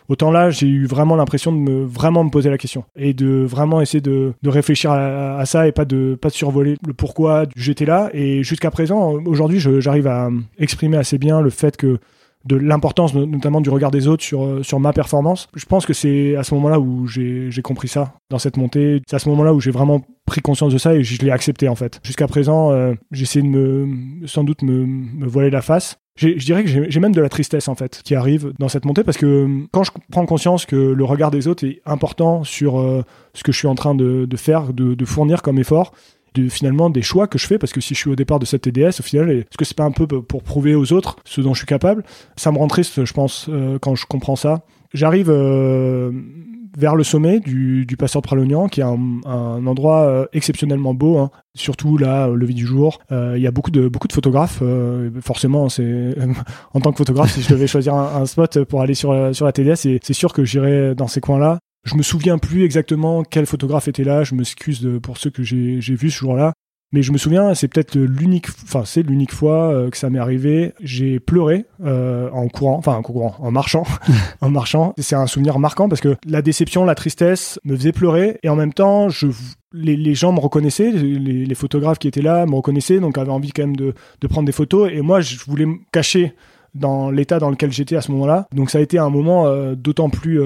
Autant 0.08 0.30
là, 0.30 0.50
j'ai 0.50 0.66
eu 0.66 0.86
vraiment 0.86 1.16
l'impression 1.16 1.52
de 1.52 1.58
me 1.58 1.84
vraiment 1.84 2.24
me 2.24 2.30
poser 2.30 2.50
la 2.50 2.58
question 2.58 2.84
et 2.96 3.12
de 3.12 3.44
vraiment 3.44 3.80
essayer 3.80 4.00
de, 4.00 4.32
de 4.42 4.48
réfléchir 4.48 4.90
à, 4.90 5.36
à, 5.36 5.46
ça 5.46 5.66
et 5.68 5.72
pas 5.72 5.84
de 5.84 6.18
pas 6.20 6.28
de 6.28 6.34
survoler 6.34 6.76
le 6.86 6.94
pourquoi 6.94 7.44
j'étais 7.54 7.84
là. 7.84 8.10
Et 8.14 8.42
jusqu'à 8.42 8.70
présent, 8.70 9.14
aujourd'hui, 9.26 9.60
j'arrive 9.60 10.06
à 10.06 10.30
exprimer 10.58 10.96
assez 10.96 11.11
bien 11.18 11.40
le 11.40 11.51
fait 11.51 11.76
que 11.76 11.98
de 12.44 12.56
l'importance 12.56 13.14
notamment 13.14 13.60
du 13.60 13.70
regard 13.70 13.93
des 13.93 14.09
autres 14.09 14.24
sur, 14.24 14.64
sur 14.64 14.80
ma 14.80 14.93
performance. 14.93 15.48
Je 15.55 15.64
pense 15.64 15.86
que 15.86 15.93
c'est 15.93 16.34
à 16.34 16.43
ce 16.43 16.55
moment-là 16.55 16.80
où 16.80 17.06
j'ai 17.06 17.62
compris 17.62 17.86
ça 17.86 18.14
dans 18.30 18.40
cette 18.40 18.56
montée. 18.56 19.01
C'est 19.06 19.14
à 19.14 19.20
ce 19.20 19.28
moment-là 19.28 19.55
où 19.55 19.60
j'ai 19.60 19.70
vraiment 19.70 20.02
pris 20.26 20.40
conscience 20.40 20.72
de 20.72 20.78
ça 20.78 20.94
et 20.94 21.05
je 21.05 21.22
l'ai 21.22 21.30
accepté 21.30 21.68
en 21.68 21.76
fait. 21.76 22.01
Jusqu'à 22.02 22.26
présent, 22.26 22.72
euh, 22.72 22.94
de 23.12 23.43
me 23.43 24.26
sans 24.26 24.43
doute 24.43 24.62
me, 24.62 25.26
voiler 25.28 25.51
la 25.51 25.62
face 25.62 25.98
je 26.16 26.44
dirais 26.44 26.62
que 26.64 26.90
j'ai 26.90 27.01
même 27.01 27.14
de 27.14 27.20
la 27.20 27.28
tristesse 27.28 27.68
en 27.68 27.74
fait 27.74 28.02
qui 28.05 28.14
arrive 28.14 28.52
dans 28.59 28.68
cette 28.68 28.84
montée 28.84 29.02
parce 29.02 29.16
que 29.16 29.26
euh, 29.26 29.66
quand 29.72 29.82
je 29.82 29.93
prends 30.10 30.26
conscience 30.26 30.66
que 30.66 30.76
le 30.76 31.05
regard 31.05 31.30
des 31.30 31.48
autres 31.48 31.64
est 31.66 31.80
important 31.86 32.44
sur 32.44 32.78
euh, 32.78 33.02
ce 33.34 33.43
que 33.43 33.52
je 33.52 33.59
suis 33.59 33.68
en 33.68 33.74
train 33.74 33.94
de, 33.94 34.28
faire, 34.36 34.72
de, 34.72 35.05
fournir 35.05 35.43
comme 35.43 35.59
effort, 35.59 35.93
de 36.34 36.48
finalement 36.48 36.90
des 36.90 37.02
choix 37.02 37.26
que 37.26 37.38
je 37.38 37.46
fais 37.46 37.59
parce 37.59 37.72
que 37.72 37.80
si 37.80 37.94
je 37.94 37.98
suis 38.00 38.10
au 38.10 38.16
départ 38.16 38.38
de 38.38 38.46
cette 38.46 38.62
TDS 38.62 39.00
au 39.00 39.02
final 39.02 39.30
est-ce 39.30 39.56
que 39.56 39.64
c'est 39.64 39.76
pas 39.76 39.84
un 39.84 39.90
peu 39.90 40.06
pour 40.06 40.42
prouver 40.42 40.74
aux 40.74 40.92
autres 40.92 41.16
ce 41.24 41.40
dont 41.40 41.54
je 41.54 41.59
suis 41.59 41.66
capable? 41.66 42.04
Ça 42.36 42.52
me 42.52 42.59
rend 42.59 42.68
triste 42.68 43.04
je 43.04 43.12
pense 43.12 43.46
euh, 43.48 43.78
quand 43.78 43.94
je 43.94 44.06
comprends 44.06 44.36
ça 44.36 44.64
j'arrive 44.94 45.30
euh, 45.30 46.10
vers 46.76 46.94
le 46.94 47.04
sommet 47.04 47.40
du, 47.40 47.84
du 47.86 47.96
passeur 47.96 48.22
de 48.22 48.26
Pralognan, 48.26 48.68
qui 48.68 48.80
est 48.80 48.84
un, 48.84 49.20
un 49.26 49.66
endroit 49.66 50.02
euh, 50.02 50.26
exceptionnellement 50.32 50.94
beau, 50.94 51.18
hein. 51.18 51.30
surtout 51.54 51.98
là, 51.98 52.28
au 52.28 52.34
lever 52.34 52.54
du 52.54 52.66
jour. 52.66 52.98
Euh, 53.10 53.34
il 53.36 53.42
y 53.42 53.46
a 53.46 53.50
beaucoup 53.50 53.70
de, 53.70 53.88
beaucoup 53.88 54.09
de 54.09 54.12
photographes. 54.12 54.60
Euh, 54.62 55.10
forcément, 55.20 55.68
c'est 55.68 56.14
en 56.74 56.80
tant 56.80 56.92
que 56.92 56.98
photographe, 56.98 57.32
si 57.32 57.42
je 57.42 57.50
devais 57.50 57.66
choisir 57.66 57.94
un, 57.94 58.22
un 58.22 58.26
spot 58.26 58.64
pour 58.64 58.80
aller 58.80 58.94
sur, 58.94 59.34
sur 59.34 59.44
la 59.44 59.52
TDS, 59.52 59.76
c'est 60.02 60.12
sûr 60.12 60.32
que 60.32 60.44
j'irais 60.44 60.94
dans 60.94 61.09
ces 61.09 61.20
coins-là. 61.20 61.59
Je 61.84 61.96
me 61.96 62.02
souviens 62.02 62.38
plus 62.38 62.64
exactement 62.64 63.24
quel 63.24 63.46
photographe 63.46 63.88
était 63.88 64.04
là. 64.04 64.24
Je 64.24 64.34
m'excuse 64.34 64.88
pour 65.02 65.18
ceux 65.18 65.30
que 65.30 65.42
j'ai 65.42 65.94
vus 65.94 66.10
ce 66.10 66.18
jour-là. 66.18 66.52
Mais 66.92 67.02
je 67.02 67.10
me 67.10 67.16
souviens, 67.16 67.54
c'est 67.54 67.68
peut-être 67.68 67.96
l'unique, 67.96 68.48
enfin 68.64 68.82
c'est 68.84 69.02
l'unique 69.02 69.32
fois 69.32 69.72
euh, 69.72 69.88
que 69.88 69.96
ça 69.96 70.10
m'est 70.10 70.18
arrivé. 70.18 70.74
J'ai 70.82 71.20
pleuré 71.20 71.64
euh, 71.82 72.28
en 72.32 72.48
courant, 72.48 72.76
enfin 72.76 72.92
en 72.92 73.02
courant, 73.02 73.34
en 73.38 73.50
marchant, 73.50 73.84
en 74.42 74.50
marchant. 74.50 74.92
C'est 74.98 75.16
un 75.16 75.26
souvenir 75.26 75.59
marquant 75.59 75.88
parce 75.88 76.02
que 76.02 76.16
la 76.26 76.42
déception, 76.42 76.84
la 76.84 76.94
tristesse 76.94 77.59
me 77.64 77.74
faisait 77.76 77.92
pleurer 77.92 78.38
et 78.42 78.50
en 78.50 78.56
même 78.56 78.74
temps, 78.74 79.09
les, 79.72 80.14
gens 80.14 80.32
me 80.32 80.40
reconnaissaient, 80.40 80.90
les, 80.92 81.54
photographes 81.54 81.98
qui 81.98 82.09
étaient 82.09 82.20
là 82.20 82.44
me 82.44 82.56
reconnaissaient, 82.56 83.00
donc 83.00 83.16
avaient 83.16 83.30
envie 83.30 83.52
quand 83.52 83.62
même 83.62 83.76
de, 83.76 83.94
prendre 84.28 84.44
des 84.44 84.52
photos. 84.52 84.90
Et 84.92 85.00
moi, 85.00 85.22
je 85.22 85.38
voulais 85.46 85.66
me 85.66 85.76
cacher 85.92 86.34
dans 86.74 87.10
l'état 87.10 87.38
dans 87.38 87.48
lequel 87.48 87.72
j'étais 87.72 87.96
à 87.96 88.02
ce 88.02 88.12
moment-là. 88.12 88.48
Donc 88.54 88.68
ça 88.68 88.78
a 88.78 88.80
été 88.82 88.98
un 88.98 89.09
moment 89.09 89.46
euh, 89.46 89.74
d'autant 89.74 90.10
plus 90.10 90.40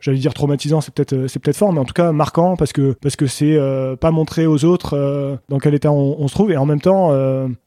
j'allais 0.00 0.18
dire 0.18 0.34
traumatisant, 0.34 0.80
c'est 0.80 0.92
peut-être 0.92 1.12
euh, 1.12 1.28
c'est 1.28 1.38
peut-être 1.38 1.56
fort, 1.56 1.72
mais 1.72 1.80
en 1.80 1.84
tout 1.84 1.94
cas 1.94 2.12
marquant 2.12 2.56
parce 2.56 2.72
que 2.72 2.92
parce 3.00 3.16
que 3.16 3.26
c'est 3.26 3.56
euh, 3.56 3.96
pas 3.96 4.10
montrer 4.10 4.46
aux 4.46 4.64
autres 4.64 4.94
euh, 4.94 5.36
dans 5.48 5.58
quel 5.58 5.74
état 5.74 5.90
on, 5.92 6.28
se 6.28 6.34
trouve 6.34 6.50
et 6.50 6.56
en 6.56 6.66
même 6.66 6.80
temps 6.80 7.10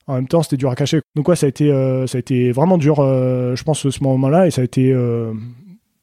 en 0.08 0.14
même 0.14 0.28
temps 0.28 0.44
c'était 0.44 0.58
dur 0.58 0.70
à 0.70 0.76
cacher. 0.76 1.02
Donc 1.16 1.28
ouais, 1.28 1.36
ça 1.36 1.46
a 1.46 1.50
été 1.50 1.70
ça 2.08 2.18
a 2.18 2.20
été 2.20 2.52
vraiment 2.52 2.78
dur, 2.78 2.98
je 2.98 3.64
pense 3.64 3.90
ce 3.90 4.04
moment-là 4.04 4.48
et 4.48 4.52
ça 4.52 4.62
a 4.62 4.64
été 4.64 4.96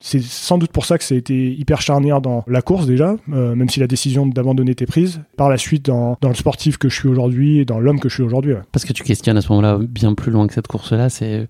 c'est 0.01 0.23
sans 0.23 0.59
doute 0.59 0.73
pour 0.73 0.85
ça 0.85 0.99
que 0.99 1.05
ça 1.05 1.15
a 1.15 1.19
été 1.19 1.53
hyper 1.53 1.81
charnière 1.81 2.21
dans 2.21 2.45
la 2.47 2.63
course 2.63 2.87
déjà, 2.87 3.17
même 3.27 3.69
si 3.69 3.81
la 3.81 3.87
décision 3.87 4.27
d'abandonner 4.27 4.73
était 4.73 4.87
prise. 4.87 5.21
Par 5.37 5.49
la 5.49 5.59
suite, 5.59 5.87
dans, 5.87 6.17
dans 6.21 6.29
le 6.29 6.35
sportif 6.35 6.79
que 6.79 6.89
je 6.89 6.95
suis 6.95 7.09
aujourd'hui 7.09 7.59
et 7.59 7.65
dans 7.65 7.81
l'homme 7.81 8.01
que 8.01 8.09
je 8.09 8.15
suis 8.15 8.23
aujourd'hui. 8.23 8.55
Parce 8.73 8.85
que 8.85 8.93
tu 8.93 9.05
questionnes 9.05 9.37
à 9.37 9.41
ce 9.41 9.49
moment-là 9.51 9.79
bien 9.81 10.15
plus 10.15 10.33
loin 10.33 10.47
que 10.47 10.55
cette 10.55 10.69
course-là, 10.69 11.09
c'est 11.09 11.49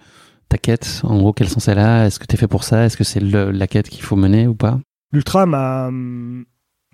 ta 0.49 0.59
quête 0.59 1.01
En 1.05 1.19
gros, 1.19 1.33
quel 1.33 1.49
sens 1.49 1.69
elle 1.69 1.79
a 1.79 2.07
Est-ce 2.07 2.19
que 2.19 2.27
tu 2.27 2.35
es 2.35 2.39
fait 2.39 2.49
pour 2.49 2.65
ça 2.65 2.85
Est-ce 2.85 2.97
que 2.97 3.05
c'est 3.05 3.21
la 3.21 3.67
quête 3.67 3.89
qu'il 3.89 4.03
faut 4.03 4.17
mener 4.17 4.47
ou 4.47 4.55
pas? 4.55 4.79
L'ultra 5.13 5.47
m'a 5.47 5.91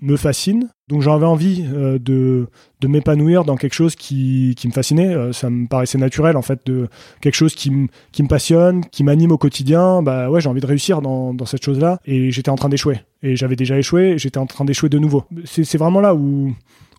me 0.03 0.17
fascine. 0.17 0.69
Donc 0.89 1.01
j'avais 1.01 1.25
envie 1.25 1.65
euh, 1.73 1.99
de, 1.99 2.49
de 2.81 2.89
m'épanouir 2.89 3.45
dans 3.45 3.57
quelque 3.57 3.73
chose 3.73 3.95
qui, 3.95 4.55
qui 4.59 4.69
me 4.69 4.73
fascinait. 4.73 5.15
Euh, 5.15 5.33
ça 5.33 5.49
me 5.49 5.67
paraissait 5.67 5.97
naturel 5.97 6.37
en 6.37 6.43
fait 6.43 6.67
de 6.67 6.89
quelque 7.21 7.37
chose 7.37 7.55
qui, 7.55 7.73
qui 8.11 8.23
me 8.23 8.29
passionne, 8.29 8.85
qui 8.87 9.05
m'anime 9.05 9.33
au 9.33 9.39
quotidien. 9.39 10.03
Bah 10.03 10.29
ouais, 10.29 10.41
j'ai 10.41 10.49
envie 10.49 10.61
de 10.61 10.67
réussir 10.67 11.01
dans, 11.01 11.33
dans 11.33 11.47
cette 11.47 11.65
chose-là. 11.65 12.01
Et 12.05 12.31
j'étais 12.31 12.51
en 12.51 12.57
train 12.57 12.69
d'échouer. 12.69 13.01
Et 13.23 13.37
j'avais 13.37 13.57
déjà 13.57 13.79
échoué. 13.79 14.19
J'étais 14.19 14.39
en 14.39 14.47
train 14.47 14.65
d'échouer 14.65 14.89
de 14.89 14.99
nouveau. 14.99 15.25
C'est 15.45 15.79
vraiment 15.79 16.01
là 16.01 16.15
où 16.15 16.53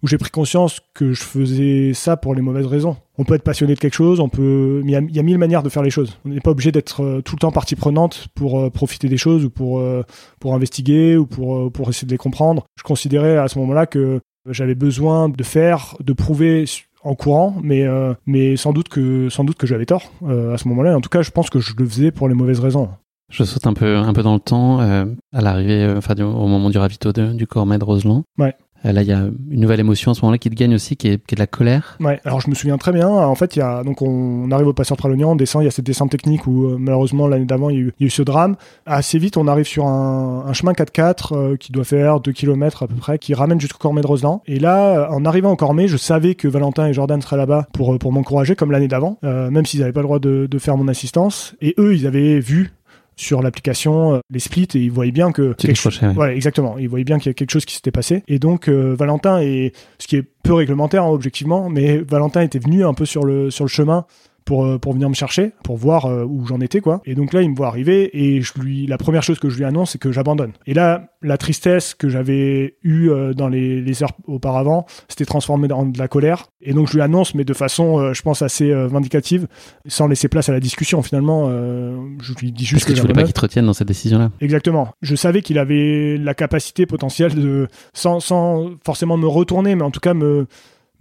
où 0.04 0.08
j'ai 0.08 0.18
pris 0.18 0.30
conscience 0.30 0.82
que 0.94 1.14
je 1.14 1.24
faisais 1.24 1.94
ça 1.94 2.18
pour 2.18 2.36
les 2.36 2.42
mauvaises 2.42 2.66
raisons. 2.66 2.98
On 3.18 3.24
peut 3.24 3.36
être 3.36 3.44
passionné 3.44 3.74
de 3.74 3.80
quelque 3.80 3.94
chose, 3.94 4.20
on 4.20 4.28
peut, 4.28 4.82
il 4.84 4.92
y 4.92 4.96
a, 4.96 5.00
il 5.00 5.16
y 5.16 5.20
a 5.20 5.24
mille 5.24 5.38
manières 5.38 5.64
de 5.64 5.70
faire 5.70 5.82
les 5.82 5.90
choses. 5.90 6.20
On 6.26 6.30
n'est 6.30 6.42
pas 6.42 6.52
obligé 6.52 6.72
d'être 6.72 7.02
euh, 7.02 7.22
tout 7.22 7.36
le 7.36 7.40
temps 7.40 7.52
partie 7.52 7.76
prenante 7.76 8.28
pour 8.36 8.60
euh, 8.60 8.70
profiter 8.70 9.08
des 9.08 9.18
choses 9.18 9.46
ou 9.46 9.50
pour 9.50 9.80
euh, 9.80 10.04
pour 10.40 10.54
investiguer 10.54 11.16
ou 11.16 11.26
pour 11.26 11.72
pour 11.72 11.90
essayer 11.90 12.06
de 12.06 12.12
les 12.12 12.18
comprendre. 12.18 12.66
Je 12.76 12.84
considérais 12.84 13.38
à 13.38 13.48
ce 13.48 13.58
moment-là 13.60 13.86
que 13.86 14.20
j'avais 14.50 14.76
besoin 14.76 15.30
de 15.30 15.44
faire, 15.44 15.96
de 16.02 16.12
prouver 16.12 16.66
en 17.04 17.16
courant, 17.16 17.56
mais 17.64 17.86
mais 18.26 18.58
sans 18.58 18.74
doute 18.74 18.90
que 18.90 19.30
sans 19.30 19.46
doute 19.46 19.58
que 19.58 19.68
j'avais 19.68 19.86
tort 19.86 20.12
à 20.22 20.58
ce 20.58 20.68
moment-là. 20.68 20.98
En 20.98 21.02
tout 21.02 21.10
cas, 21.10 21.22
je 21.22 21.32
pense 21.32 21.50
que 21.50 21.60
je 21.60 21.74
le 21.78 21.86
faisais 21.86 22.12
pour 22.12 22.28
les 22.28 22.36
mauvaises 22.36 22.60
raisons. 22.60 22.90
Je 23.32 23.46
saute 23.46 23.66
un 23.68 23.74
peu 23.74 23.96
un 23.96 24.12
peu 24.12 24.22
dans 24.22 24.34
le 24.34 24.42
temps 24.42 24.80
à 24.80 25.42
l'arrivée, 25.42 25.94
enfin 25.96 26.16
au 26.18 26.48
moment 26.48 26.70
du 26.70 26.78
ravito 26.78 27.14
de, 27.14 27.32
du 27.32 27.48
Cormet 27.48 27.78
de 27.78 27.86
Roseland. 27.86 28.24
Ouais. 28.38 28.54
Là, 28.92 29.02
il 29.02 29.08
y 29.08 29.14
a 29.14 29.26
une 29.50 29.62
nouvelle 29.62 29.80
émotion 29.80 30.12
à 30.12 30.14
ce 30.14 30.22
moment-là 30.22 30.38
qui 30.38 30.50
te 30.50 30.56
gagne 30.56 30.76
aussi, 30.76 30.98
qui 30.98 31.08
est, 31.08 31.26
qui 31.26 31.36
est 31.36 31.38
de 31.38 31.40
la 31.40 31.48
colère. 31.48 31.98
Ouais, 32.00 32.20
alors 32.26 32.42
je 32.42 32.50
me 32.50 32.56
souviens 32.56 32.78
très 32.78 32.92
bien. 32.92 33.08
En 33.08 33.36
fait, 33.36 33.56
il 33.56 33.60
y 33.60 33.62
a, 33.62 33.84
donc 33.84 34.02
on, 34.02 34.52
arrive 34.52 34.68
au 34.68 34.74
Passeur 34.74 34.98
Pralognan, 34.98 35.32
on 35.32 35.36
descend, 35.36 35.62
il 35.62 35.66
y 35.66 35.68
a 35.68 35.72
cette 35.72 35.86
descente 35.86 36.12
technique 36.12 36.48
où 36.48 36.78
malheureusement 36.78 37.28
l'année 37.28 37.46
d'avant, 37.46 37.70
il, 37.70 37.94
y, 38.00 38.04
a 38.04 38.08
eu 38.08 38.10
ce 38.10 38.22
drame. 38.22 38.56
Assez 38.86 39.18
vite, 39.18 39.38
on 39.38 39.48
arrive 39.48 39.66
sur 39.66 39.86
un, 39.86 40.52
chemin 40.54 40.74
4x4 40.74 41.58
qui 41.58 41.72
doit 41.72 41.84
faire 41.84 42.20
2 42.20 42.32
km 42.32 42.84
à 42.84 42.88
peu 42.88 42.96
près, 42.96 43.18
qui 43.20 43.34
ramène 43.34 43.60
jusqu'au 43.60 43.78
Cormet 43.78 44.02
de 44.02 44.08
Roseland. 44.08 44.42
Et 44.48 44.60
là, 44.60 45.08
en 45.12 45.26
arrivant 45.26 45.52
au 45.52 45.56
Cormet, 45.56 45.88
je 45.88 45.98
savais 45.98 46.36
que 46.36 46.48
Valentin 46.48 46.88
et 46.88 46.94
Jordan 46.94 47.22
seraient 47.22 47.38
là-bas 47.38 47.68
pour, 47.74 47.98
pour 48.00 48.12
m'encourager, 48.12 48.56
comme 48.56 48.72
l'année 48.72 48.88
d'avant, 48.88 49.18
même 49.24 49.66
s'ils 49.66 49.80
n'avaient 49.80 49.94
pas 49.94 50.02
le 50.02 50.08
droit 50.08 50.20
de 50.20 50.58
faire 50.60 50.78
mon 50.78 50.88
assistance. 50.88 51.56
Et 51.62 51.74
eux, 51.78 51.96
ils 51.96 52.08
avaient 52.08 52.40
vu 52.40 52.74
sur 53.16 53.42
l'application 53.42 54.16
euh, 54.16 54.20
les 54.30 54.40
splits 54.40 54.68
et 54.76 54.80
ils 54.80 54.92
voyaient 54.92 55.12
bien 55.12 55.32
que 55.32 55.54
quelque 55.54 55.76
chose 55.76 56.00
exactement. 56.32 56.78
Ils 56.78 56.90
voyaient 56.90 57.06
bien 57.06 57.20
qu'il 57.20 57.28
y 57.28 57.32
a 57.32 57.34
quelque 57.34 57.52
chose 57.52 57.66
qui 57.66 57.76
s'était 57.76 57.92
passé. 57.92 58.24
Et 58.28 58.40
donc 58.40 58.68
euh, 58.68 58.96
Valentin 58.98 59.40
et 59.42 59.74
ce 60.00 60.08
qui 60.08 60.16
est 60.16 60.24
peu 60.44 60.54
réglementaire 60.54 61.04
hein, 61.04 61.10
objectivement 61.10 61.70
mais 61.70 61.98
Valentin 61.98 62.42
était 62.42 62.60
venu 62.60 62.86
un 62.86 62.94
peu 62.94 63.06
sur 63.06 63.24
le 63.24 63.52
sur 63.52 63.66
le 63.66 63.70
chemin 63.70 64.06
pour, 64.46 64.66
euh, 64.66 64.78
pour 64.78 64.94
venir 64.94 65.10
me 65.10 65.14
chercher, 65.14 65.52
pour 65.64 65.78
voir 65.78 66.06
euh, 66.06 66.26
où 66.26 66.46
j'en 66.46 66.60
étais, 66.60 66.82
quoi. 66.82 67.02
Et 67.06 67.16
donc 67.16 67.34
là, 67.34 67.42
il 67.42 67.50
me 67.50 67.56
voit 67.56 67.68
arriver 67.68 68.10
et 68.14 68.42
je 68.42 68.54
lui, 68.60 68.88
la 68.88 68.98
première 68.98 69.24
chose 69.24 69.40
que 69.40 69.50
je 69.50 69.58
lui 69.58 69.66
annonce, 69.66 69.92
c'est 69.92 69.98
que 69.98 70.12
j'abandonne. 70.12 70.52
Et 70.68 70.74
là, 70.74 71.10
la 71.22 71.38
tristesse 71.38 71.94
que 71.94 72.10
j'avais 72.10 72.76
eue 72.84 73.10
euh, 73.10 73.34
dans 73.34 73.48
les, 73.48 73.82
les, 73.82 74.04
heures 74.04 74.14
auparavant, 74.28 74.86
s'était 75.08 75.26
transformée 75.26 75.72
en 75.72 75.86
de 75.86 75.98
la 75.98 76.08
colère. 76.08 76.48
Et 76.62 76.74
donc 76.74 76.88
je 76.88 76.94
lui 76.94 77.02
annonce, 77.02 77.36
mais 77.36 77.44
de 77.44 77.54
façon, 77.54 78.14
je 78.14 78.22
pense, 78.22 78.42
assez 78.42 78.74
vindicative, 78.74 79.48
sans 79.86 80.08
laisser 80.08 80.28
place 80.28 80.50
à 80.50 80.54
la 80.54 80.60
discussion. 80.60 81.02
Finalement, 81.02 81.50
je 81.50 82.34
lui 82.40 82.52
dis 82.52 82.66
juste 82.66 82.86
Parce 82.86 82.94
que, 82.94 82.96
tu 82.96 83.02
voulais 83.02 83.14
pas 83.14 83.24
qu'il 83.24 83.34
te 83.34 83.42
retienne 83.42 83.66
dans 83.66 83.74
cette 83.74 83.88
décision-là. 83.88 84.32
Exactement. 84.42 84.90
Je 85.02 85.16
savais 85.16 85.42
qu'il 85.42 85.60
avait 85.60 86.18
la 86.18 86.34
capacité 86.34 86.86
potentielle 86.86 87.36
de, 87.36 87.68
sans, 87.94 88.20
sans 88.20 88.72
forcément 88.86 89.18
me 89.18 89.28
retourner, 89.28 89.76
mais 89.76 89.84
en 89.84 89.92
tout 89.92 90.00
cas 90.00 90.14
me 90.14 90.48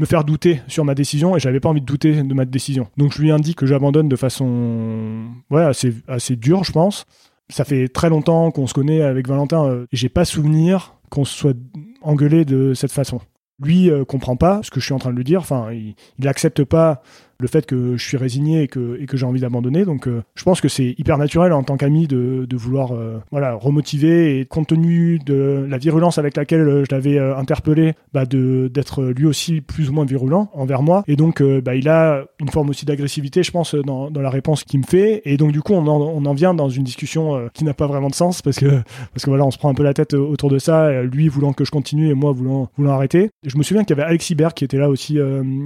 me 0.03 0.07
faire 0.07 0.25
douter 0.25 0.61
sur 0.67 0.85
ma 0.85 0.95
décision 0.95 1.37
et 1.37 1.41
j'avais 1.41 1.61
pas 1.61 1.69
envie 1.69 1.81
de 1.81 1.87
douter 1.87 2.23
de 2.23 2.35
ma 2.35 2.45
décision. 2.45 2.89
Donc 2.97 3.13
je 3.15 3.23
lui 3.23 3.31
indique 3.31 3.57
que 3.57 3.67
j'abandonne 3.67 4.09
de 4.09 4.17
façon 4.17 5.29
ouais, 5.51 5.63
assez, 5.63 5.95
assez 6.09 6.37
dure, 6.37 6.65
je 6.65 6.73
pense. 6.73 7.07
Ça 7.49 7.65
fait 7.65 7.89
très 7.89 8.11
longtemps 8.11 8.51
qu'on 8.51 8.67
se 8.67 8.75
connaît 8.75 9.03
avec 9.03 9.29
Valentin 9.29 9.65
euh, 9.65 9.87
et 9.93 9.97
j'ai 9.97 10.09
pas 10.09 10.25
souvenir 10.25 10.95
qu'on 11.09 11.25
se 11.25 11.37
soit 11.37 11.57
engueulé 12.03 12.45
de 12.45 12.75
cette 12.75 12.93
façon. 12.93 13.21
Lui 13.63 13.91
euh, 13.91 14.05
comprend 14.05 14.37
pas 14.37 14.61
ce 14.65 14.71
que 14.71 14.81
je 14.81 14.87
suis 14.87 14.95
en 14.95 14.99
train 14.99 15.11
de 15.11 15.17
lui 15.17 15.25
dire, 15.25 15.41
enfin 15.41 15.71
il, 15.71 15.95
il 16.19 16.27
accepte 16.27 16.65
pas 16.65 17.03
le 17.43 17.49
fait 17.49 17.67
que 17.67 17.97
je 17.97 18.07
suis 18.07 18.17
résigné 18.17 18.63
et 18.63 18.69
que, 18.69 18.99
et 19.01 19.07
que 19.07 19.17
j'ai 19.17 19.27
envie 19.27 19.41
d'abandonner. 19.41 19.85
Donc 19.85 20.07
euh, 20.07 20.23
je 20.35 20.45
pense 20.45 20.61
que 20.61 20.69
c'est 20.69 20.95
hyper 20.97 21.19
naturel 21.19 21.53
en 21.53 21.65
tant 21.65 21.77
qu'ami 21.77 22.07
de, 22.07 22.47
de, 22.49 22.57
vouloir 22.57 22.93
euh, 22.93 23.19
voilà, 23.33 23.55
remotiver 23.55 24.39
et 24.39 24.47
compte 24.47 24.69
tenu 24.69 25.19
de 25.19 25.67
la 25.69 25.77
virulence 25.77 26.19
avec 26.19 26.37
laquelle 26.37 26.61
euh, 26.61 26.85
je 26.89 26.95
l'avais 26.95 27.19
interpellé, 27.19 27.95
bah, 28.13 28.25
d'être 28.27 29.03
lui 29.03 29.27
aussi 29.27 29.61
plus 29.61 29.91
ou 29.91 29.93
moins 29.93 30.05
virulent 30.05 30.49
envers 30.55 30.83
moi. 30.83 31.03
Et 31.09 31.17
donc 31.17 31.43
bah, 31.43 31.75
il 31.75 31.89
a 31.89 32.25
une 32.39 32.49
forme 32.49 32.71
aussi 32.71 32.87
d'agressivité, 32.87 33.43
je 33.43 33.51
pense, 33.51 33.75
dans, 33.75 34.11
dans, 34.11 34.21
la 34.21 34.31
réponse 34.31 34.63
qu'il 34.63 34.79
me 34.81 34.85
fait. 34.85 35.23
Et 35.25 35.37
donc 35.37 35.51
du 35.51 35.61
coup 35.61 35.73
on 35.73 35.87
en, 35.89 36.01
on 36.01 36.25
en 36.25 36.35
vient 36.35 36.55
dans 36.55 36.69
une 36.69 36.85
discussion 36.85 37.49
qui 37.53 37.65
n'a 37.65 37.75
pas 37.75 37.89
vraiment 37.89 38.09
de 38.09 38.15
sens 38.15 38.41
parce 38.41 38.59
que, 38.59 38.67
parce 39.13 39.25
que 39.25 39.31
voilà, 39.31 39.45
on 39.45 39.51
se 39.51 39.59
prend 39.59 39.69
un 39.69 39.75
peu 39.75 39.83
la 39.83 39.95
tête 39.95 40.15
autour 40.15 40.49
de 40.49 40.59
ça, 40.59 41.03
lui 41.03 41.29
voulant 41.29 41.53
que 41.53 41.65
je 41.65 41.73
continue 41.73 42.09
et 42.09 42.15
moi 42.15 42.31
voulant, 42.31 42.69
voulant 42.77 42.93
arrêter. 42.93 43.31
je 43.45 43.59
me 43.59 43.65
souviens 43.65 43.83
qu'il 43.83 43.97
y 43.97 44.01
avait 44.01 44.09
Alexis 44.09 44.37
Berg 44.37 44.55
qui 44.55 44.65
était 44.65 44.79
là 44.79 44.89
aussi, 44.89 45.19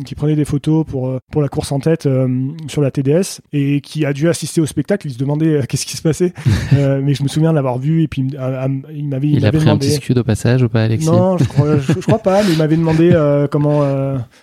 qui 0.07 0.15
prenait 0.15 0.37
des 0.37 0.47
photos 0.47 0.87
pour, 0.87 1.13
pour 1.31 1.43
la 1.43 1.49
course 1.49 1.66
en 1.73 1.81
tête 1.81 2.07
euh, 2.07 2.29
sur 2.69 2.83
la 2.83 2.91
TDS 2.91 3.41
et 3.53 3.81
qui 3.81 4.05
a 4.05 4.13
dû 4.13 4.29
assister 4.29 4.61
au 4.61 4.67
spectacle. 4.67 5.07
Il 5.07 5.13
se 5.13 5.19
demandait 5.19 5.47
euh, 5.47 5.63
qu'est-ce 5.69 5.87
qui 5.87 5.97
se 5.97 6.03
passait. 6.03 6.33
Euh, 6.77 7.01
mais 7.03 7.15
je 7.15 7.23
me 7.23 7.29
souviens 7.29 7.51
de 7.51 7.55
l'avoir 7.55 7.79
vu 7.79 8.03
et 8.03 8.09
puis 8.09 8.23
il 8.23 9.09
m'avait 9.09 9.29
il, 9.29 9.47
a 9.47 9.53
pris 9.53 9.69
un 9.69 9.79
petit 9.79 9.93
scud 9.93 10.19
au 10.19 10.25
passage 10.25 10.63
ou 10.63 10.69
pas, 10.69 10.83
Alexis 10.83 11.07
Non, 11.07 11.39
je 11.39 11.45
crois, 11.45 11.77
crois 12.03 12.19
pas, 12.19 12.43
mais 12.43 12.53
il 12.53 12.59
m'avait 12.59 12.77
demandé 12.77 13.13
comment, 13.51 13.81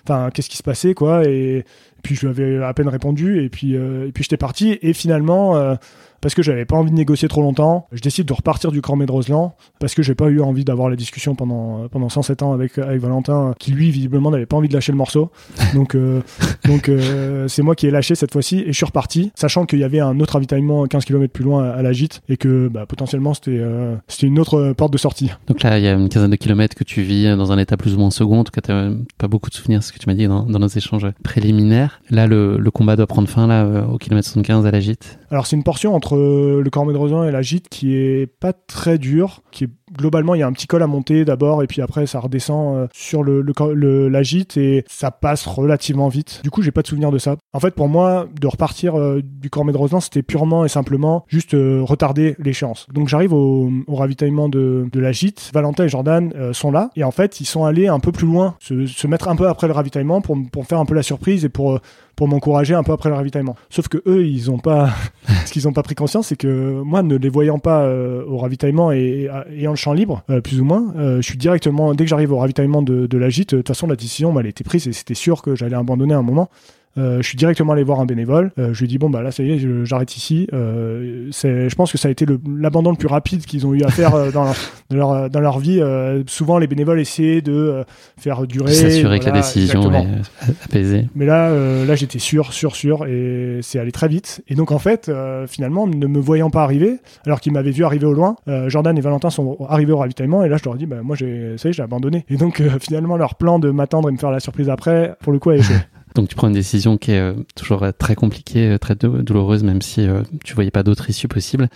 enfin, 0.04 0.30
qu'est-ce 0.34 0.50
qui 0.50 0.58
se 0.58 0.64
passait, 0.64 0.94
quoi. 0.94 1.26
Et 1.26 1.66
puis 2.02 2.16
je 2.16 2.22
lui 2.22 2.30
avais 2.30 2.64
à 2.64 2.74
peine 2.74 2.88
répondu 2.88 3.44
et 3.44 3.50
puis, 3.50 3.74
et 3.74 4.12
puis 4.14 4.24
j'étais 4.24 4.38
parti. 4.38 4.80
Et 4.82 4.94
finalement, 4.94 5.78
parce 6.24 6.36
que 6.36 6.41
j'avais 6.41 6.64
pas 6.64 6.78
envie 6.78 6.90
de 6.90 6.95
négocier 6.95 7.28
trop 7.28 7.41
longtemps. 7.41 7.86
Je 7.91 8.02
décide 8.02 8.26
de 8.26 8.34
repartir 8.34 8.72
du 8.72 8.82
Cormet 8.82 9.06
de 9.06 9.12
Roseland 9.12 9.56
parce 9.80 9.94
que 9.94 10.02
j'ai 10.02 10.16
pas 10.16 10.30
eu 10.30 10.40
envie 10.40 10.64
d'avoir 10.64 10.90
la 10.90 10.95
discussion 10.95 11.36
pendant, 11.36 11.90
pendant 11.90 12.08
107 12.08 12.44
ans 12.44 12.54
avec, 12.54 12.78
avec 12.78 13.02
Valentin, 13.02 13.54
qui 13.60 13.72
lui, 13.72 13.91
visiblement, 13.91 14.32
n'avait 14.32 14.45
pas 14.45 14.56
envie 14.56 14.70
de 14.70 14.74
lâcher 14.74 14.94
le 14.94 14.98
morceau. 14.98 15.32
Donc, 15.74 15.95
euh, 15.95 16.22
donc 16.66 16.88
euh, 16.88 17.48
c'est 17.50 17.62
moi 17.62 17.76
qui 17.76 17.88
ai 17.88 17.91
lâché 17.91 18.16
cette 18.16 18.32
fois-ci 18.32 18.60
et 18.60 18.68
je 18.68 18.72
suis 18.72 18.86
reparti, 18.86 19.32
sachant 19.36 19.66
qu'il 19.66 19.80
y 19.80 19.84
avait 19.84 20.00
un 20.00 20.20
autre 20.20 20.34
ravitaillement 20.34 20.86
15 20.86 21.04
km 21.04 21.34
plus 21.34 21.44
loin 21.44 21.70
à, 21.72 21.82
la 21.82 21.91
gîte 21.91 22.22
et 22.30 22.38
que 22.38 22.70
bah, 22.70 22.86
potentiellement 22.86 23.34
c'était 23.34 23.58
euh, 23.60 23.95
c'était 24.08 24.28
une 24.28 24.40
autre 24.40 24.74
porte 24.74 24.94
de 24.94 24.98
sortie. 24.98 25.32
Donc 25.48 25.62
là, 25.64 25.78
il 25.78 25.84
y 25.84 25.88
a 25.88 25.94
une 25.94 26.08
quinzaine 26.08 26.32
de 26.32 26.36
kilomètres 26.38 26.76
que 26.76 26.86
tu 26.86 27.02
vis 27.02 27.36
dans 27.36 27.52
un 27.52 27.58
état 27.58 27.76
plus 27.76 27.95
ou 27.95 28.00
moins 28.00 28.12
second. 28.12 28.40
En 28.40 28.44
tout 28.44 28.52
cas, 28.52 28.62
tu 28.62 28.72
pas 29.18 29.28
beaucoup 29.28 29.50
de 29.50 29.56
souvenirs, 29.56 29.84
ce 29.84 29.91
que 29.91 30.00
tu 30.00 30.08
m'as 30.08 30.16
dit 30.16 30.28
dans, 30.28 30.44
dans, 30.44 30.60
nos 30.60 30.68
échanges 30.68 31.08
préliminaires. 31.24 32.02
Là, 32.10 32.28
le, 32.28 32.58
le 32.58 32.72
combat 32.72 32.95
doit 32.95 33.08
prendre 33.08 33.28
fin 33.28 33.48
là 33.48 33.86
au 33.91 33.98
kilomètre 33.98 34.28
75 34.28 34.66
à 34.66 34.72
la 34.72 34.80
gîte. 34.80 35.20
Alors 35.32 35.48
c'est 35.48 35.56
une 35.56 35.64
portion 35.64 35.95
entre 35.95 36.12
le 36.15 36.69
Cormet 36.69 36.94
de 36.94 36.98
Rosan 36.98 37.23
et 37.26 37.31
la 37.31 37.41
gîte 37.41 37.69
qui 37.69 37.95
est 37.95 38.27
pas 38.27 38.53
très 38.53 38.98
dur, 38.98 39.41
qui 39.52 39.65
est 39.65 39.69
globalement 39.98 40.36
il 40.36 40.40
y 40.40 40.44
a 40.44 40.48
un 40.48 40.53
petit 40.53 40.68
col 40.68 40.84
à 40.84 40.88
monter 40.88 41.26
d'abord 41.26 41.64
et 41.64 41.68
puis 41.68 41.82
après 41.82 42.07
ça 42.07 42.20
redescend 42.20 42.78
euh, 42.78 42.88
sur 42.94 43.24
le, 43.24 43.41
le, 43.74 44.10
la 44.10 44.24
gîte 44.24 44.57
et 44.57 44.84
ça 44.88 45.11
passe 45.11 45.45
relativement 45.45 46.07
vite. 46.07 46.41
Du 46.44 46.49
coup 46.49 46.61
j'ai 46.61 46.72
pas 46.72 46.82
de 46.82 46.88
souvenir 46.88 47.11
de 47.11 47.18
ça. 47.18 47.36
En 47.53 47.60
fait 47.60 47.76
pour 47.76 47.88
moi 47.88 48.28
de 48.40 48.48
repartir 48.48 48.98
euh, 48.99 49.22
du 49.24 49.49
Cormet 49.49 49.74
de 49.74 49.80
c'était 49.99 50.24
purement 50.24 50.65
et 50.65 50.70
simplement 50.70 51.26
juste 51.28 51.53
euh, 51.53 51.82
retarder 51.84 52.36
l'échéance. 52.40 52.88
Donc 52.94 53.07
j'arrive 53.07 53.34
au, 53.34 53.70
ravitaillement 53.88 54.49
de, 54.49 54.88
de, 54.91 54.99
la 54.99 55.11
gîte. 55.11 55.52
Valentin 55.53 55.86
et 55.86 55.90
Jordan 55.90 56.34
sont 56.53 56.72
là 56.72 56.90
et 56.95 57.03
en 57.03 57.11
fait 57.11 57.40
ils 57.40 57.45
sont 57.45 57.65
allés 57.65 57.88
un 57.88 57.99
peu 57.99 58.11
plus 58.11 58.28
loin, 58.28 58.56
se, 58.60 58.86
se 58.86 59.07
mettre 59.07 59.28
un 59.28 59.36
peu 59.36 59.48
après 59.48 59.68
le 59.68 59.74
ravitaillement 59.74 60.22
pour, 60.22 60.38
pour 60.52 60.65
faire 60.65 60.80
un 60.80 60.86
peu 60.86 60.95
la 60.95 61.03
surprise 61.03 61.45
et 61.45 61.49
pour 61.49 61.80
pour 62.15 62.28
m'encourager 62.28 62.76
un 62.76 62.84
peu 62.84 62.91
après 62.91 63.10
le 63.10 63.15
ravitaillement. 63.15 63.56
Sauf 63.72 63.88
que 63.88 63.98
eux, 64.06 64.28
ils 64.28 64.52
ont 64.52 64.60
pas, 64.60 64.91
ce 65.45 65.52
qu'ils 65.52 65.68
ont 65.68 65.74
pas 65.74 65.82
pris 65.82 65.95
conscience, 65.95 66.28
c'est 66.28 66.36
que 66.36 66.82
moi, 66.84 67.02
ne 67.02 67.15
les 67.15 67.30
voyant 67.30 67.57
pas 67.57 67.90
au 67.90 68.38
ravitaillement 68.38 68.91
et, 68.91 69.30
ayant 69.52 69.72
le 69.72 69.78
libre, 69.91 70.23
euh, 70.30 70.39
plus 70.39 70.61
ou 70.61 70.64
moins. 70.64 70.93
Euh, 70.95 71.18
je 71.18 71.23
suis 71.23 71.38
directement, 71.38 71.93
dès 71.93 72.05
que 72.05 72.10
j'arrive 72.10 72.31
au 72.31 72.38
ravitaillement 72.38 72.81
de, 72.81 73.18
la 73.18 73.30
gîte, 73.30 73.53
de 73.53 73.57
toute 73.57 73.68
façon, 73.68 73.88
la 73.88 73.97
décision, 73.97 74.39
elle 74.39 74.45
a 74.45 74.49
été 74.49 74.64
prise 74.64 74.88
et 74.88 74.93
c'était 74.93 75.14
sûr 75.14 75.41
que 75.41 75.55
j'allais 75.55 75.76
abandonner 75.76 76.14
à 76.14 76.19
un 76.19 76.23
moment. 76.23 76.49
Euh, 76.98 77.22
je 77.22 77.28
suis 77.28 77.38
directement 77.38 77.74
allé 77.74 77.84
voir 77.84 77.99
un 77.99 78.06
bénévole. 78.06 78.52
Euh, 78.60 78.74
je 78.74 78.80
lui 78.80 78.86
ai 78.86 78.88
dit 78.88 78.98
bon 78.98 79.10
bah 79.10 79.22
là 79.22 79.32
ça 79.32 79.44
y 79.44 79.52
est, 79.52 79.86
j'arrête 79.86 80.15
ici. 80.15 80.48
Euh, 80.53 81.28
c'est, 81.32 81.70
je 81.70 81.76
pense 81.76 81.91
que 81.91 81.98
ça 81.98 82.07
a 82.07 82.11
été 82.11 82.26
l'abandon 82.48 82.91
le, 82.91 82.98
plus 82.98 83.07
rapide 83.07 83.45
qu'ils 83.45 83.65
ont 83.65 83.74
eu 83.74 83.84
à 83.84 83.90
faire 83.90 84.14
euh, 84.15 84.32
dans, 84.32 84.45
leur, 84.91 85.30
dans, 85.30 85.40
leur, 85.40 85.60
vie. 85.60 85.82
souvent 86.28 86.57
les 86.57 86.68
bénévoles 86.68 86.99
essayaient 86.99 87.41
de 87.41 87.84
faire 88.18 88.45
durer, 88.45 88.74
s'assurer 88.74 89.20
que 89.20 89.26
la 89.26 89.32
décision 89.32 89.91
est 89.91 90.07
apaisée. 90.65 91.07
Mais 91.15 91.26
là, 91.26 91.49
là 91.86 91.95
j'étais 91.95 92.20
sûr, 92.20 92.53
sûr, 92.53 92.76
sûr, 92.76 93.06
et 93.06 93.60
c'est 93.61 93.80
allé 93.80 93.91
très 93.91 94.07
vite. 94.07 94.44
Et 94.48 94.56
donc 94.56 94.72
en 94.72 94.80
fait, 94.80 95.11
finalement, 95.48 95.88
ne 95.88 96.07
me 96.07 96.20
voyant 96.20 96.49
pas 96.49 96.64
arriver, 96.64 96.98
alors 97.26 97.40
qu'ils 97.40 97.53
m'avaient 97.53 97.72
vu 97.72 97.84
arriver 97.84 98.06
au 98.06 98.14
loin, 98.14 98.36
Jordan 98.68 98.98
et 98.98 99.02
Valentin 99.02 99.30
sont 99.30 99.57
arrivés 99.68 99.94
au 99.94 99.98
ravitaillement, 99.98 100.44
et 100.44 100.49
là 100.49 100.57
je 100.57 100.65
leur 100.65 100.76
ai 100.76 100.78
dit 100.78 100.86
bah 100.86 101.02
moi 101.03 101.15
j'ai, 101.15 101.57
ça 101.57 101.70
y 101.70 101.72
est, 101.72 101.74
j'ai 101.74 101.84
abandonné. 101.84 102.26
Et 102.30 102.38
donc 102.38 102.61
finalement 102.80 103.18
leur 103.18 103.36
plan 103.36 103.60
de 103.60 103.72
m'attendre 103.72 104.10
et 104.10 104.11
me 104.11 104.18
faire 104.18 104.32
la 104.32 104.40
surprise 104.40 104.70
après, 104.70 105.15
pour 105.22 105.34
le 105.34 105.40
coup 105.40 105.49
a 105.52 105.56
échoué. 105.56 105.76
Donc 106.15 106.30
tu 106.30 106.35
prends 106.35 106.48
une 106.48 106.53
décision 106.53 106.98
qui 106.98 107.11
est 107.11 107.19
euh, 107.19 107.34
toujours 107.56 107.84
euh, 107.84 107.91
très 107.91 108.15
compliquée, 108.15 108.69
euh, 108.69 108.77
très 108.77 108.95
douloureuse, 108.95 109.64
même 109.64 109.81
si 109.81 110.07
tu 110.44 110.53
voyais 110.53 110.72
pas 110.72 110.84
d'autre 110.84 111.10
issue 111.10 111.27
possible. 111.27 111.69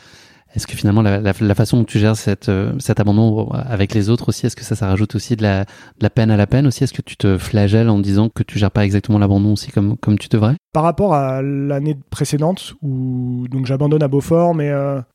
Est-ce 0.57 0.67
que 0.67 0.75
finalement 0.75 1.01
la, 1.01 1.55
façon 1.55 1.77
dont 1.77 1.83
tu 1.83 1.99
gères 1.99 2.15
cette, 2.15 2.51
cet 2.79 2.99
abandon 2.99 3.47
avec 3.51 3.93
les 3.93 4.09
autres 4.09 4.29
aussi, 4.29 4.47
est-ce 4.47 4.55
que 4.55 4.63
ça, 4.63 4.75
ça 4.75 4.87
rajoute 4.87 5.13
aussi 5.13 5.35
de 5.35 5.43
la, 5.43 5.65
la 6.01 6.09
peine 6.09 6.31
à 6.31 6.37
la 6.37 6.47
peine 6.47 6.65
aussi? 6.65 6.83
Est-ce 6.83 6.93
que 6.93 7.03
tu 7.03 7.15
te 7.15 7.37
flagelles 7.37 7.89
en 7.89 7.99
disant 7.99 8.29
que 8.29 8.41
tu 8.41 8.57
gères 8.57 8.71
pas 8.71 8.83
exactement 8.83 9.19
l'abandon 9.19 9.53
aussi 9.53 9.71
comme, 9.71 9.97
comme 9.97 10.17
tu 10.17 10.29
devrais? 10.29 10.55
Par 10.73 10.81
rapport 10.81 11.13
à 11.13 11.43
l'année 11.43 11.95
précédente 12.09 12.73
où 12.81 13.45
donc 13.49 13.67
j'abandonne 13.67 14.01
à 14.01 14.07
Beaufort, 14.07 14.55
mais 14.55 14.71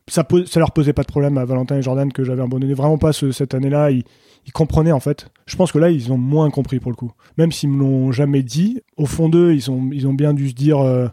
ça, 0.08 0.26
ça 0.46 0.60
leur 0.60 0.70
posait 0.70 0.92
pas 0.92 1.02
de 1.02 1.08
problème 1.08 1.36
à 1.38 1.44
Valentin 1.44 1.76
et 1.76 1.82
Jordan 1.82 2.12
que 2.12 2.22
j'avais 2.22 2.42
abandonné. 2.42 2.72
Vraiment 2.74 2.98
pas 2.98 3.12
ce, 3.12 3.32
cette 3.32 3.54
année-là. 3.54 3.90
Ils, 3.90 4.04
ils 4.46 4.52
comprenaient 4.52 4.92
en 4.92 5.00
fait. 5.00 5.30
Je 5.46 5.56
pense 5.56 5.72
que 5.72 5.78
là, 5.78 5.90
ils 5.90 6.12
ont 6.12 6.18
moins 6.18 6.50
compris 6.50 6.80
pour 6.80 6.90
le 6.90 6.96
coup. 6.96 7.12
Même 7.38 7.52
s'ils 7.52 7.70
me 7.70 7.80
l'ont 7.80 8.12
jamais 8.12 8.42
dit, 8.42 8.80
au 8.96 9.06
fond 9.06 9.28
d'eux, 9.28 9.52
ils 9.52 9.70
ont, 9.70 9.90
ils 9.92 10.06
ont 10.06 10.14
bien 10.14 10.34
dû 10.34 10.48
se 10.48 10.54
dire 10.54 10.78
euh, 10.78 11.08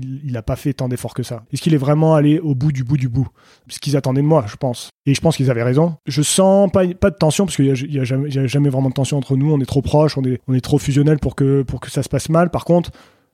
il 0.00 0.32
n'a 0.32 0.42
pas 0.42 0.56
fait 0.56 0.72
tant 0.72 0.88
d'efforts 0.88 1.14
que 1.14 1.22
ça. 1.22 1.44
Est-ce 1.52 1.62
qu'il 1.62 1.74
est 1.74 1.78
vraiment 1.78 2.14
allé 2.14 2.38
au 2.38 2.54
bout 2.54 2.72
du 2.72 2.84
bout 2.84 2.96
du 2.96 3.08
bout? 3.08 3.28
Ce 3.68 3.78
qu'ils 3.78 3.96
attendaient 3.96 4.22
de 4.22 4.26
moi, 4.26 4.44
je 4.48 4.56
pense. 4.56 4.90
Et 5.06 5.14
je 5.14 5.20
pense 5.20 5.36
qu'ils 5.36 5.50
avaient 5.50 5.62
raison. 5.62 5.96
Je 6.06 6.22
sens 6.22 6.70
pas, 6.70 6.86
pas 6.94 7.10
de 7.10 7.16
tension, 7.16 7.46
parce 7.46 7.56
qu'il 7.56 7.72
n'y 7.72 7.98
a, 7.98 8.04
jamais, 8.04 8.68
vraiment 8.68 8.88
de 8.88 8.94
tension 8.94 9.16
entre 9.16 9.36
nous. 9.36 9.52
On 9.52 9.60
est 9.60 9.66
trop 9.66 9.82
proches, 9.82 10.18
on 10.18 10.24
est, 10.24 10.40
on 10.48 10.54
est 10.54 10.60
trop 10.60 10.78
fusionnels 10.78 11.18
pour 11.18 11.34
que, 11.34 11.62
pour 11.62 11.80
que 11.80 11.90
ça 11.90 12.02
se 12.02 12.08
passe 12.08 12.28
mal. 12.28 12.50
Par 12.50 12.64
contre, 12.64 12.90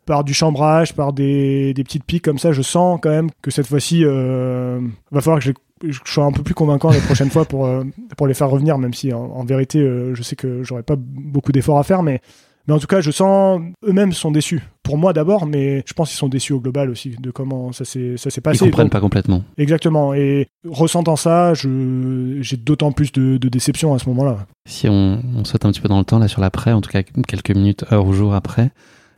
par 0.07 0.24
du 0.24 0.35
chambrage, 0.35 0.95
par 0.95 1.12
des, 1.12 1.73
des 1.74 1.85
petites 1.85 2.05
piques 2.05 2.24
comme 2.24 2.39
ça, 2.39 2.53
je 2.53 2.62
sens 2.62 2.99
quand 3.03 3.11
même 3.11 3.31
que 3.43 3.51
cette 3.51 3.66
fois-ci, 3.66 4.05
euh, 4.05 4.81
va 5.11 5.20
falloir 5.20 5.41
que 5.41 5.53
je 5.82 5.99
suis 6.05 6.20
un 6.20 6.32
peu 6.32 6.43
plus 6.43 6.55
convaincant 6.55 6.91
les 6.91 7.01
prochaines 7.01 7.31
fois 7.31 7.45
pour, 7.45 7.66
euh, 7.66 7.85
pour 8.16 8.27
les 8.27 8.35
faire 8.35 8.51
revenir, 8.51 8.78
même 8.78 8.93
si 8.95 9.12
en, 9.12 9.45
vérité, 9.45 9.78
euh, 9.78 10.15
je 10.15 10.23
sais 10.23 10.37
que 10.37 10.62
j'aurais 10.62 10.82
pas 10.82 10.97
beaucoup 10.99 11.53
d'efforts 11.53 11.78
à 11.78 11.85
faire, 11.85 12.03
mais, 12.03 12.20
mais 12.66 12.74
en 12.74 12.78
tout 12.78 12.87
cas, 12.87 13.01
je 13.01 13.11
sens 13.11 13.61
eux-mêmes 13.87 14.12
sont 14.12 14.31
déçus 14.31 14.62
pour 14.91 14.99
moi 14.99 15.12
d'abord, 15.12 15.47
mais 15.47 15.85
je 15.87 15.93
pense 15.93 16.09
qu'ils 16.09 16.19
sont 16.19 16.29
déçus 16.29 16.53
au 16.53 16.59
global 16.59 16.91
aussi 16.91 17.11
de 17.11 17.31
comment 17.31 17.71
ça 17.71 17.85
s'est 17.85 18.17
passé. 18.43 18.65
Ils 18.65 18.71
comprennent 18.71 18.91
pas 18.91 19.01
complètement. 19.01 19.45
Exactement. 19.57 20.15
Et 20.15 20.49
ressentant 20.69 21.15
ça, 21.15 21.55
je 21.55 22.39
j'ai 22.41 22.57
d'autant 22.57 22.91
plus 22.91 23.12
de, 23.12 23.37
de, 23.37 23.49
déception 23.49 23.95
à 23.95 24.01
ce 24.01 24.09
moment-là. 24.09 24.47
Si 24.69 24.89
on, 24.89 25.23
on, 25.37 25.45
saute 25.45 25.65
un 25.65 25.71
petit 25.71 25.81
peu 25.81 25.89
dans 25.89 26.01
le 26.01 26.05
temps 26.05 26.19
là 26.19 26.27
sur 26.27 26.41
l'après, 26.41 26.73
en 26.73 26.81
tout 26.81 26.91
cas 26.91 27.05
quelques 27.05 27.55
minutes, 27.55 27.85
heures 27.93 28.05
ou 28.05 28.12
jours 28.12 28.35
après. 28.35 28.73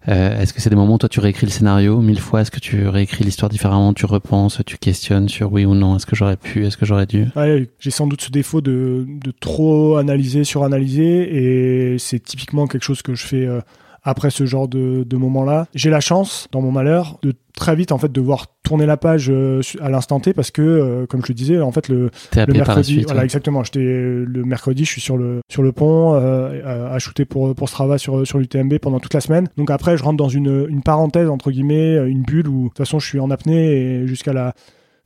Euh, 0.08 0.40
est-ce 0.40 0.52
que 0.52 0.60
c'est 0.60 0.68
des 0.68 0.76
moments 0.76 0.94
où 0.94 0.98
toi 0.98 1.08
tu 1.08 1.20
réécris 1.20 1.46
le 1.46 1.52
scénario 1.52 2.02
mille 2.02 2.20
fois? 2.20 2.42
Est-ce 2.42 2.50
que 2.50 2.60
tu 2.60 2.86
réécris 2.88 3.24
l'histoire 3.24 3.48
différemment? 3.48 3.94
Tu 3.94 4.04
repenses, 4.04 4.60
tu 4.66 4.76
questionnes 4.76 5.30
sur 5.30 5.54
oui 5.54 5.64
ou 5.64 5.74
non? 5.74 5.96
Est-ce 5.96 6.04
que 6.04 6.16
j'aurais 6.16 6.36
pu? 6.36 6.66
Est-ce 6.66 6.76
que 6.76 6.84
j'aurais 6.84 7.06
dû? 7.06 7.28
Ouais, 7.34 7.66
J'ai 7.78 7.90
sans 7.90 8.06
doute 8.06 8.20
ce 8.20 8.30
défaut 8.30 8.60
de, 8.60 9.06
de 9.08 9.30
trop 9.30 9.96
analyser, 9.96 10.44
suranalyser, 10.44 11.92
et 11.94 11.98
c'est 11.98 12.22
typiquement 12.22 12.66
quelque 12.66 12.84
chose 12.84 13.00
que 13.00 13.14
je 13.14 13.24
fais 13.24 13.46
euh, 13.46 13.60
après 14.02 14.30
ce 14.30 14.46
genre 14.46 14.68
de, 14.68 15.04
de 15.04 15.16
moment-là. 15.16 15.66
J'ai 15.74 15.90
la 15.90 16.00
chance, 16.00 16.48
dans 16.52 16.60
mon 16.60 16.72
malheur, 16.72 17.18
de 17.22 17.32
très 17.54 17.76
vite 17.76 17.92
en 17.92 17.98
fait 17.98 18.10
devoir 18.10 18.46
tourner 18.62 18.86
la 18.86 18.96
page 18.96 19.30
euh, 19.30 19.60
à 19.80 19.90
l'instant 19.90 20.20
T 20.20 20.32
parce 20.32 20.50
que 20.50 20.62
euh, 20.62 21.06
comme 21.06 21.22
je 21.22 21.28
le 21.28 21.34
disais 21.34 21.60
en 21.60 21.70
fait 21.70 21.88
le, 21.88 22.10
le 22.34 22.52
mercredi 22.52 23.02
voilà 23.02 23.24
exactement 23.24 23.62
j'étais 23.62 23.80
le 23.80 24.42
mercredi 24.44 24.84
je 24.84 24.90
suis 24.90 25.00
sur 25.00 25.16
le 25.16 25.40
sur 25.50 25.62
le 25.62 25.70
pont 25.70 26.14
euh, 26.14 26.90
à 26.92 26.98
shooter 26.98 27.24
pour 27.24 27.54
pour 27.54 27.68
Strava 27.68 27.98
sur 27.98 28.26
sur 28.26 28.38
l'UTMB 28.38 28.78
pendant 28.78 29.00
toute 29.00 29.14
la 29.14 29.20
semaine 29.20 29.48
donc 29.56 29.70
après 29.70 29.96
je 29.96 30.02
rentre 30.02 30.16
dans 30.16 30.30
une 30.30 30.66
une 30.68 30.82
parenthèse 30.82 31.28
entre 31.28 31.50
guillemets 31.50 31.96
une 32.08 32.22
bulle 32.22 32.48
où 32.48 32.62
de 32.64 32.68
toute 32.68 32.78
façon 32.78 32.98
je 32.98 33.06
suis 33.06 33.20
en 33.20 33.30
apnée 33.30 33.72
et 33.72 34.06
jusqu'à 34.06 34.32
la 34.32 34.54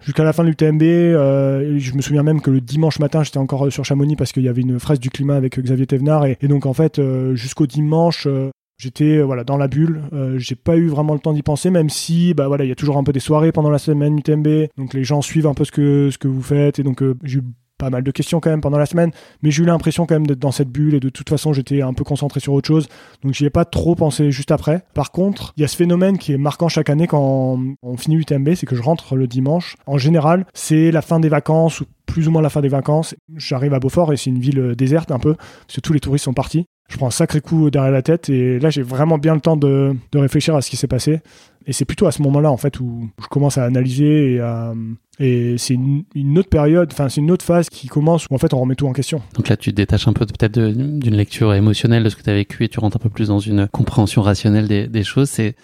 jusqu'à 0.01 0.25
la 0.25 0.33
fin 0.33 0.45
de 0.45 0.49
l'UTMB. 0.49 0.83
Euh, 0.83 1.79
je 1.79 1.95
me 1.95 2.03
souviens 2.03 2.23
même 2.23 2.41
que 2.43 2.51
le 2.51 2.61
dimanche 2.61 2.99
matin, 2.99 3.23
j'étais 3.23 3.39
encore 3.39 3.73
sur 3.73 3.85
Chamonix 3.85 4.15
parce 4.15 4.31
qu'il 4.31 4.43
y 4.43 4.49
avait 4.49 4.61
une 4.61 4.79
fraise 4.79 5.01
du 5.01 5.09
climat 5.09 5.37
avec 5.37 5.59
Xavier 5.59 5.87
Thévenard. 5.87 6.27
Et, 6.27 6.37
et 6.43 6.49
donc, 6.49 6.67
en 6.67 6.75
fait, 6.75 7.01
jusqu'au 7.35 7.67
dimanche, 7.67 8.29
J'étais 8.79 9.17
euh, 9.17 9.45
dans 9.45 9.57
la 9.57 9.69
bulle, 9.69 10.03
euh, 10.13 10.39
j'ai 10.39 10.55
pas 10.55 10.77
eu 10.77 10.89
vraiment 10.89 11.15
le 11.15 11.19
temps 11.19 11.33
d'y 11.33 11.43
penser, 11.43 11.71
même 11.71 11.89
si 11.89 12.35
bah 12.35 12.47
voilà 12.47 12.65
il 12.65 12.69
y 12.69 12.73
a 12.73 12.75
toujours 12.75 12.99
un 12.99 13.05
peu 13.05 13.13
des 13.13 13.21
soirées 13.21 13.51
pendant 13.51 13.71
la 13.71 13.79
semaine 13.79 14.19
UTMB, 14.19 14.69
donc 14.77 14.93
les 14.93 15.03
gens 15.03 15.23
suivent 15.23 15.47
un 15.47 15.55
peu 15.55 15.65
ce 15.65 15.73
que 15.73 16.29
vous 16.29 16.43
faites 16.43 16.79
et 16.79 16.83
donc 16.83 17.03
euh, 17.03 17.17
j'ai 17.23 17.39
eu 17.39 17.43
pas 17.79 17.89
mal 17.89 18.03
de 18.03 18.11
questions 18.11 18.39
quand 18.39 18.51
même 18.51 18.61
pendant 18.61 18.79
la 18.79 18.85
semaine, 18.85 19.13
mais 19.43 19.51
j'ai 19.51 19.63
eu 19.63 19.67
l'impression 19.67 20.05
quand 20.07 20.15
même 20.15 20.27
d'être 20.27 20.39
dans 20.39 20.53
cette 20.53 20.69
bulle 20.69 20.95
et 20.95 21.01
de 21.01 21.09
toute 21.09 21.29
façon 21.29 21.55
j'étais 21.55 21.81
un 21.81 21.95
peu 21.95 22.05
concentré 22.05 22.39
sur 22.39 22.53
autre 22.53 22.69
chose, 22.69 22.87
donc 23.23 23.33
j'y 23.33 23.47
ai 23.47 23.51
pas 23.51 23.65
trop 23.65 23.95
pensé 23.95 24.31
juste 24.31 24.51
après. 24.51 24.83
Par 24.93 25.11
contre, 25.11 25.55
il 25.57 25.63
y 25.63 25.65
a 25.65 25.69
ce 25.69 25.77
phénomène 25.77 26.19
qui 26.19 26.33
est 26.33 26.39
marquant 26.39 26.69
chaque 26.69 26.91
année 26.91 27.07
quand 27.07 27.59
on 27.83 27.97
finit 27.97 28.17
l'UTMB, 28.17 28.55
c'est 28.57 28.67
que 28.67 28.77
je 28.77 28.83
rentre 28.83 29.17
le 29.17 29.27
dimanche. 29.27 29.77
En 29.87 29.97
général, 29.97 30.45
c'est 30.53 30.91
la 30.91 31.01
fin 31.01 31.19
des 31.19 31.31
vacances 31.31 31.81
ou 31.81 31.87
plus 32.05 32.29
ou 32.29 32.31
moins 32.31 32.43
la 32.43 32.51
fin 32.51 32.61
des 32.61 32.69
vacances. 32.69 33.15
J'arrive 33.37 33.73
à 33.73 33.81
Beaufort 33.81 34.13
et 34.13 34.19
c'est 34.19 34.31
une 34.31 34.39
ville 34.39 34.75
déserte 34.77 35.11
un 35.13 35.19
peu, 35.19 35.35
parce 35.35 35.77
que 35.77 35.81
tous 35.81 35.95
les 35.95 36.01
touristes 36.01 36.27
sont 36.27 36.35
partis 36.35 36.67
je 36.89 36.97
prends 36.97 37.09
un 37.09 37.11
sacré 37.11 37.41
coup 37.41 37.71
derrière 37.71 37.93
la 37.93 38.03
tête 38.03 38.29
et 38.29 38.59
là 38.59 38.71
j'ai 38.71 38.83
vraiment 38.83 39.19
bien 39.19 39.35
le 39.35 39.41
temps 39.41 39.57
de, 39.57 39.95
de, 40.13 40.19
réfléchir 40.19 40.55
à 40.55 40.63
ce 40.63 40.71
qui 40.71 40.77
s'est 40.77 40.87
passé. 40.87 41.21
Et 41.67 41.73
c'est 41.73 41.85
plutôt 41.85 42.07
à 42.07 42.13
ce 42.13 42.23
moment-là 42.23 42.51
en 42.51 42.57
fait 42.57 42.79
où 42.79 43.09
je 43.21 43.27
commence 43.27 43.59
à 43.59 43.65
analyser 43.65 44.35
et, 44.35 44.41
à, 44.41 44.73
et 45.19 45.57
c'est 45.59 45.75
une, 45.75 46.39
autre 46.39 46.49
période 46.49 46.91
enfin 46.93 47.09
c'est 47.09 47.21
une 47.21 47.31
autre 47.31 47.45
phase 47.45 47.69
qui 47.69 47.89
commence 47.89 48.27
où 48.31 48.35
en 48.35 48.39
fait 48.39 48.55
on 48.55 48.61
remet 48.61 48.77
tout 48.77 48.87
en 48.87 48.93
question. 48.93 49.21
Donc 49.35 49.49
là 49.49 49.57
tu 49.57 49.71
te 49.71 49.77
détaches 49.77 50.07
un 50.07 50.13
peu 50.13 50.27
peut-être 50.27 50.59
d'une 50.59 51.17
lecture 51.17 51.55
émotionnelle 51.55 52.05
de 52.05 52.09
ce 52.09 52.17
que 52.17 52.23
tu 52.23 52.31
as 52.31 52.35
vécu 52.35 52.65
et 52.65 52.69
tu 52.69 52.79
rentres 52.79 52.97
un 52.97 53.01
peu 53.01 53.11
plus 53.11 53.29
dans 53.29 53.41
une 53.41 53.67
compréhension 53.69 54.23
rationnelle 54.23 54.69
des, 54.69 55.05
choses. 55.05 55.29
C'est 55.29 55.57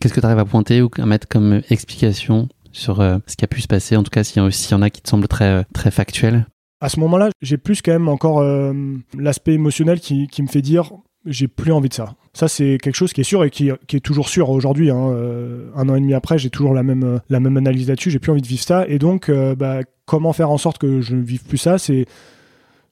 qu'est-ce 0.00 0.14
que 0.14 0.20
tu 0.20 0.26
arrives 0.26 0.38
à 0.38 0.44
pointer 0.44 0.80
ou 0.82 0.90
à 0.98 1.06
mettre 1.06 1.26
comme 1.26 1.60
explication 1.70 2.48
sur 2.70 3.00
euh, 3.00 3.18
ce 3.26 3.34
qui 3.36 3.44
a 3.44 3.48
pu 3.48 3.60
se 3.60 3.66
passer? 3.66 3.96
En 3.96 4.04
tout 4.04 4.10
cas 4.10 4.22
s'il 4.22 4.40
y, 4.40 4.70
y, 4.70 4.74
en 4.74 4.82
a 4.82 4.90
qui 4.90 5.02
te 5.02 5.08
semblent 5.08 5.26
très 5.26 5.48
euh, 5.48 5.62
très 5.72 5.90
factuels 5.90 6.46
à 6.80 6.88
ce 6.88 7.00
moment-là, 7.00 7.30
j'ai 7.42 7.58
plus 7.58 7.82
quand 7.82 7.92
même 7.92 8.08
encore 8.08 8.40
euh, 8.40 8.72
l'aspect 9.16 9.54
émotionnel 9.54 10.00
qui, 10.00 10.28
me 10.40 10.46
fait 10.46 10.62
dire 10.62 10.92
j'ai 11.26 11.48
plus 11.48 11.72
envie 11.72 11.88
de 11.88 11.94
ça. 11.94 12.14
Ça, 12.32 12.46
c'est 12.46 12.78
quelque 12.80 12.94
chose 12.94 13.12
qui 13.12 13.20
est 13.20 13.24
sûr 13.24 13.44
et 13.44 13.50
qui, 13.50 13.70
qui 13.86 13.96
est 13.96 14.00
toujours 14.00 14.28
sûr 14.28 14.50
aujourd'hui. 14.50 14.90
Hein. 14.90 15.10
Euh, 15.10 15.70
un 15.74 15.88
an 15.88 15.96
et 15.96 16.00
demi 16.00 16.14
après, 16.14 16.38
j'ai 16.38 16.50
toujours 16.50 16.72
la 16.72 16.82
même, 16.82 17.02
euh, 17.02 17.18
la 17.28 17.40
même 17.40 17.56
analyse 17.56 17.88
là-dessus. 17.88 18.10
J'ai 18.10 18.20
plus 18.20 18.30
envie 18.30 18.42
de 18.42 18.46
vivre 18.46 18.62
ça. 18.62 18.86
Et 18.86 18.98
donc, 18.98 19.30
bah, 19.30 19.80
comment 20.06 20.32
faire 20.32 20.50
en 20.50 20.58
sorte 20.58 20.78
que 20.78 21.00
je 21.00 21.16
ne 21.16 21.22
vive 21.22 21.44
plus 21.44 21.58
ça? 21.58 21.78
C'est, 21.78 22.06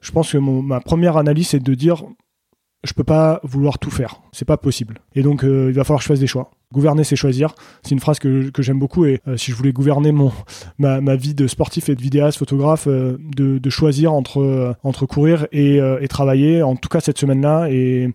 je 0.00 0.12
pense 0.12 0.32
que 0.32 0.38
ma 0.38 0.80
première 0.80 1.16
analyse, 1.16 1.48
c'est 1.48 1.62
de 1.62 1.74
dire 1.74 2.04
je 2.86 2.94
peux 2.94 3.04
pas 3.04 3.40
vouloir 3.42 3.78
tout 3.78 3.90
faire. 3.90 4.20
C'est 4.32 4.44
pas 4.44 4.56
possible. 4.56 4.98
Et 5.14 5.22
donc, 5.22 5.42
il 5.42 5.72
va 5.72 5.84
falloir 5.84 5.98
que 5.98 6.04
je 6.04 6.08
fasse 6.08 6.20
des 6.20 6.26
choix. 6.26 6.50
Gouverner, 6.72 7.04
c'est 7.04 7.16
choisir. 7.16 7.54
C'est 7.82 7.92
une 7.92 8.00
phrase 8.00 8.18
que, 8.18 8.50
j'aime 8.58 8.80
beaucoup. 8.80 9.04
Et 9.04 9.20
euh, 9.28 9.36
si 9.36 9.52
je 9.52 9.56
voulais 9.56 9.72
gouverner 9.72 10.10
mon, 10.10 10.32
ma, 10.78 11.16
vie 11.16 11.34
de 11.34 11.46
sportif 11.46 11.88
et 11.88 11.94
de 11.94 12.02
vidéaste, 12.02 12.38
photographe, 12.38 12.86
euh, 12.88 13.16
de, 13.20 13.70
choisir 13.70 14.12
entre, 14.12 14.42
euh, 14.42 14.74
entre 14.82 15.06
courir 15.06 15.46
et, 15.52 15.76
et, 15.76 16.08
travailler, 16.08 16.62
en 16.62 16.76
tout 16.76 16.88
cas 16.88 17.00
cette 17.00 17.18
semaine-là. 17.18 17.68
Et, 17.70 18.10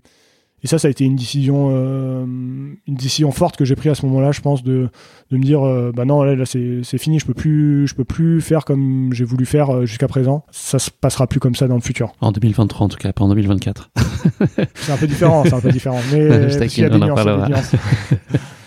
et 0.63 0.67
ça, 0.67 0.77
ça 0.77 0.87
a 0.87 0.91
été 0.91 1.05
une 1.05 1.15
décision, 1.15 1.69
euh, 1.71 2.23
une 2.25 2.95
décision 2.95 3.31
forte 3.31 3.57
que 3.57 3.65
j'ai 3.65 3.75
prise 3.75 3.91
à 3.91 3.95
ce 3.95 4.05
moment-là, 4.05 4.31
je 4.31 4.41
pense, 4.41 4.63
de, 4.63 4.89
de 5.31 5.37
me 5.37 5.43
dire, 5.43 5.65
euh, 5.65 5.91
bah 5.95 6.05
non, 6.05 6.21
là, 6.21 6.35
là 6.35 6.45
c'est 6.45 6.97
fini, 6.99 7.19
je 7.19 7.25
peux 7.25 7.33
plus, 7.33 7.87
je 7.87 7.95
peux 7.95 8.03
plus 8.03 8.41
faire 8.41 8.63
comme 8.63 9.11
j'ai 9.11 9.25
voulu 9.25 9.45
faire 9.45 9.73
euh, 9.73 9.85
jusqu'à 9.85 10.07
présent. 10.07 10.45
Ça 10.51 10.77
se 10.77 10.91
passera 10.91 11.25
plus 11.25 11.39
comme 11.39 11.55
ça 11.55 11.67
dans 11.67 11.75
le 11.75 11.81
futur. 11.81 12.13
En 12.21 12.31
2023, 12.31 12.85
en 12.85 12.89
tout 12.89 12.97
cas, 12.97 13.11
pas 13.11 13.23
en 13.23 13.29
2024. 13.29 13.89
c'est 14.75 14.91
un 14.91 14.97
peu 14.97 15.07
différent, 15.07 15.43
c'est 15.45 15.53
un 15.53 15.61
peu 15.61 15.71
différent. 15.71 15.99
Mais 16.11 16.27
il 16.27 16.79
y 16.79 16.85
a 16.85 16.89
des 16.89 16.99
nuances, 16.99 17.75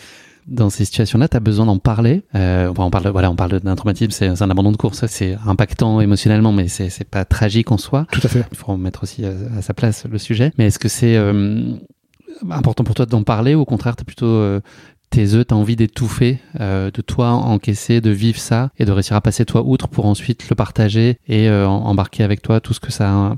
dans 0.47 0.71
ces 0.71 0.85
situations-là, 0.85 1.29
tu 1.29 1.37
as 1.37 1.41
besoin 1.41 1.67
d'en 1.67 1.79
parler. 1.79 2.23
Euh, 2.35 2.73
on 2.77 2.91
parle, 2.91 3.09
voilà, 3.09 3.31
on 3.31 3.37
parle 3.37 3.61
d'un 3.61 3.77
traumatisme, 3.77 4.11
c'est 4.11 4.43
un 4.43 4.51
abandon 4.51 4.73
de 4.73 4.77
course, 4.77 5.07
c'est 5.07 5.37
impactant 5.47 6.01
émotionnellement, 6.01 6.53
mais 6.53 6.69
c'est 6.69 7.09
pas 7.09 7.25
tragique 7.25 7.73
en 7.73 7.79
soi. 7.79 8.07
Tout 8.13 8.21
à 8.23 8.29
fait. 8.29 8.45
Il 8.51 8.57
faut 8.57 8.73
remettre 8.73 9.03
aussi 9.03 9.25
à, 9.25 9.63
sa 9.63 9.75
place 9.75 10.05
le 10.05 10.19
sujet. 10.19 10.53
Mais 10.59 10.67
est-ce 10.67 10.79
que 10.79 10.89
c'est 10.89 11.17
euh, 11.17 11.75
important 12.51 12.85
pour 12.85 12.95
toi 12.95 13.07
d'en 13.07 13.23
parler 13.23 13.55
ou 13.55 13.61
au 13.61 13.65
contraire, 13.65 13.97
tu 13.97 14.05
plutôt 14.05 14.27
euh, 14.27 14.61
tes 15.11 15.35
œufs, 15.35 15.47
tu 15.47 15.55
as 15.55 15.57
envie 15.57 15.77
d'étouffer, 15.77 16.41
euh, 16.61 16.91
de 16.91 17.01
toi 17.01 17.31
encaisser, 17.31 18.01
de 18.01 18.11
vivre 18.11 18.39
ça 18.39 18.71
et 18.79 18.85
de 18.85 18.93
réussir 18.93 19.17
à 19.17 19.21
passer 19.21 19.45
toi 19.45 19.63
outre 19.63 19.89
pour 19.89 20.07
ensuite 20.07 20.49
le 20.49 20.57
partager 20.57 21.19
et 21.29 21.49
euh, 21.49 21.67
embarquer 21.67 22.25
avec 22.25 22.43
toi 22.43 22.61
tout 22.61 22.75
ce 22.75 22.81
que 22.81 22.93
ça, 22.93 23.37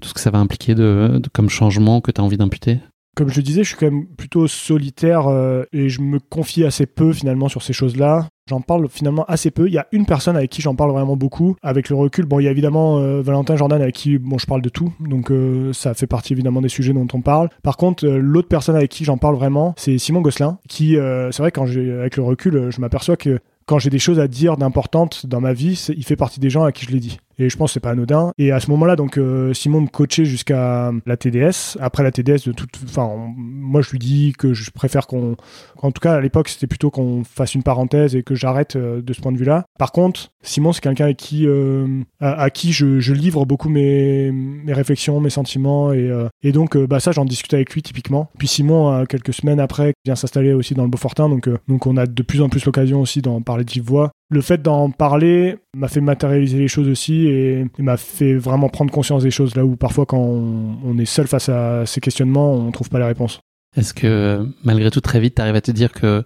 tout 0.00 0.08
ce 0.08 0.14
que 0.14 0.20
ça 0.20 0.30
va 0.30 0.38
impliquer 0.38 0.74
de, 0.74 1.18
de 1.22 1.28
comme 1.28 1.48
changement 1.48 2.00
que 2.00 2.10
tu 2.10 2.20
as 2.20 2.24
envie 2.24 2.36
d'imputer? 2.36 2.80
Comme 3.18 3.30
je 3.30 3.40
disais, 3.40 3.64
je 3.64 3.70
suis 3.70 3.76
quand 3.76 3.90
même 3.90 4.06
plutôt 4.06 4.46
solitaire 4.46 5.26
euh, 5.26 5.64
et 5.72 5.88
je 5.88 6.00
me 6.00 6.20
confie 6.20 6.64
assez 6.64 6.86
peu 6.86 7.12
finalement 7.12 7.48
sur 7.48 7.64
ces 7.64 7.72
choses-là. 7.72 8.28
J'en 8.48 8.60
parle 8.60 8.88
finalement 8.88 9.24
assez 9.24 9.50
peu. 9.50 9.66
Il 9.66 9.74
y 9.74 9.78
a 9.78 9.88
une 9.90 10.06
personne 10.06 10.36
avec 10.36 10.50
qui 10.50 10.62
j'en 10.62 10.76
parle 10.76 10.92
vraiment 10.92 11.16
beaucoup. 11.16 11.56
Avec 11.60 11.88
le 11.88 11.96
recul, 11.96 12.26
bon, 12.26 12.38
il 12.38 12.44
y 12.44 12.48
a 12.48 12.52
évidemment 12.52 12.98
euh, 12.98 13.20
Valentin 13.20 13.56
Jordan 13.56 13.82
avec 13.82 13.96
qui 13.96 14.18
bon, 14.18 14.38
je 14.38 14.46
parle 14.46 14.62
de 14.62 14.68
tout. 14.68 14.92
Donc 15.00 15.32
euh, 15.32 15.72
ça 15.72 15.94
fait 15.94 16.06
partie 16.06 16.32
évidemment 16.32 16.60
des 16.60 16.68
sujets 16.68 16.92
dont 16.92 17.08
on 17.12 17.20
parle. 17.20 17.48
Par 17.64 17.76
contre, 17.76 18.06
l'autre 18.06 18.46
personne 18.46 18.76
avec 18.76 18.88
qui 18.88 19.04
j'en 19.04 19.18
parle 19.18 19.34
vraiment, 19.34 19.74
c'est 19.76 19.98
Simon 19.98 20.20
Gosselin, 20.20 20.60
qui, 20.68 20.92
c'est 20.94 21.38
vrai, 21.38 21.50
quand 21.50 21.66
j'ai, 21.66 21.90
avec 21.90 22.16
le 22.16 22.22
recul, 22.22 22.70
je 22.70 22.80
m'aperçois 22.80 23.16
que 23.16 23.40
quand 23.66 23.80
j'ai 23.80 23.90
des 23.90 23.98
choses 23.98 24.20
à 24.20 24.28
dire 24.28 24.56
d'importantes 24.56 25.26
dans 25.26 25.40
ma 25.40 25.52
vie, 25.52 25.88
il 25.88 26.04
fait 26.04 26.16
partie 26.16 26.38
des 26.38 26.50
gens 26.50 26.62
à 26.62 26.70
qui 26.70 26.86
je 26.86 26.92
l'ai 26.92 27.00
dit. 27.00 27.18
Et 27.38 27.48
je 27.48 27.56
pense 27.56 27.70
que 27.70 27.74
c'est 27.74 27.80
pas 27.80 27.90
anodin. 27.90 28.32
Et 28.38 28.52
à 28.52 28.60
ce 28.60 28.70
moment-là, 28.70 28.96
donc 28.96 29.16
euh, 29.16 29.52
Simon 29.54 29.82
me 29.82 29.86
coachait 29.86 30.24
jusqu'à 30.24 30.92
la 31.06 31.16
TDS. 31.16 31.78
Après 31.80 32.02
la 32.02 32.10
TDS, 32.10 32.46
de 32.46 32.52
toute, 32.52 32.70
enfin, 32.84 33.10
moi 33.36 33.80
je 33.80 33.90
lui 33.90 33.98
dis 33.98 34.32
que 34.36 34.54
je 34.54 34.70
préfère 34.70 35.06
qu'on, 35.06 35.36
en 35.76 35.90
tout 35.92 36.00
cas 36.00 36.14
à 36.14 36.20
l'époque, 36.20 36.48
c'était 36.48 36.66
plutôt 36.66 36.90
qu'on 36.90 37.22
fasse 37.24 37.54
une 37.54 37.62
parenthèse 37.62 38.16
et 38.16 38.22
que 38.22 38.34
j'arrête 38.34 38.76
euh, 38.76 39.00
de 39.02 39.12
ce 39.12 39.20
point 39.20 39.32
de 39.32 39.38
vue-là. 39.38 39.64
Par 39.78 39.92
contre, 39.92 40.32
Simon, 40.42 40.72
c'est 40.72 40.80
quelqu'un 40.80 41.04
avec 41.04 41.16
qui, 41.16 41.46
euh, 41.46 42.02
à, 42.20 42.50
qui 42.50 42.72
je, 42.72 43.00
je, 43.00 43.12
livre 43.12 43.44
beaucoup 43.44 43.68
mes, 43.68 44.30
mes 44.32 44.72
réflexions, 44.72 45.20
mes 45.20 45.30
sentiments, 45.30 45.92
et, 45.92 46.10
et 46.42 46.52
donc 46.52 46.76
bah 46.76 47.00
ça, 47.00 47.10
j'en 47.12 47.24
discute 47.24 47.52
avec 47.54 47.72
lui 47.74 47.82
typiquement. 47.82 48.30
Puis 48.38 48.46
Simon, 48.46 49.04
quelques 49.06 49.34
semaines 49.34 49.60
après, 49.60 49.94
vient 50.04 50.14
s'installer 50.14 50.52
aussi 50.52 50.74
dans 50.74 50.84
le 50.84 50.88
Beaufortin, 50.88 51.28
donc 51.28 51.48
donc 51.66 51.86
on 51.86 51.96
a 51.96 52.06
de 52.06 52.22
plus 52.22 52.40
en 52.40 52.48
plus 52.48 52.64
l'occasion 52.64 53.00
aussi 53.00 53.20
d'en 53.20 53.42
parler 53.42 53.64
de 53.64 53.70
vive 53.70 53.84
voix 53.84 54.12
le 54.30 54.40
fait 54.40 54.60
d'en 54.60 54.90
parler 54.90 55.56
m'a 55.74 55.88
fait 55.88 56.00
matérialiser 56.00 56.58
les 56.58 56.68
choses 56.68 56.88
aussi 56.88 57.26
et, 57.26 57.66
m'a 57.78 57.96
fait 57.96 58.34
vraiment 58.34 58.68
prendre 58.68 58.90
conscience 58.90 59.22
des 59.22 59.30
choses 59.30 59.54
là 59.54 59.64
où 59.64 59.76
parfois 59.76 60.06
quand 60.06 60.18
on, 60.18 60.98
est 60.98 61.04
seul 61.04 61.26
face 61.26 61.48
à 61.48 61.86
ces 61.86 62.00
questionnements, 62.00 62.54
on 62.54 62.66
ne 62.66 62.72
trouve 62.72 62.90
pas 62.90 62.98
les 62.98 63.04
réponses. 63.04 63.40
Est-ce 63.76 63.94
que 63.94 64.46
malgré 64.64 64.90
tout 64.90 65.00
très 65.00 65.20
vite, 65.20 65.36
tu 65.36 65.42
à 65.42 65.60
te 65.60 65.70
dire 65.70 65.92
que 65.92 66.24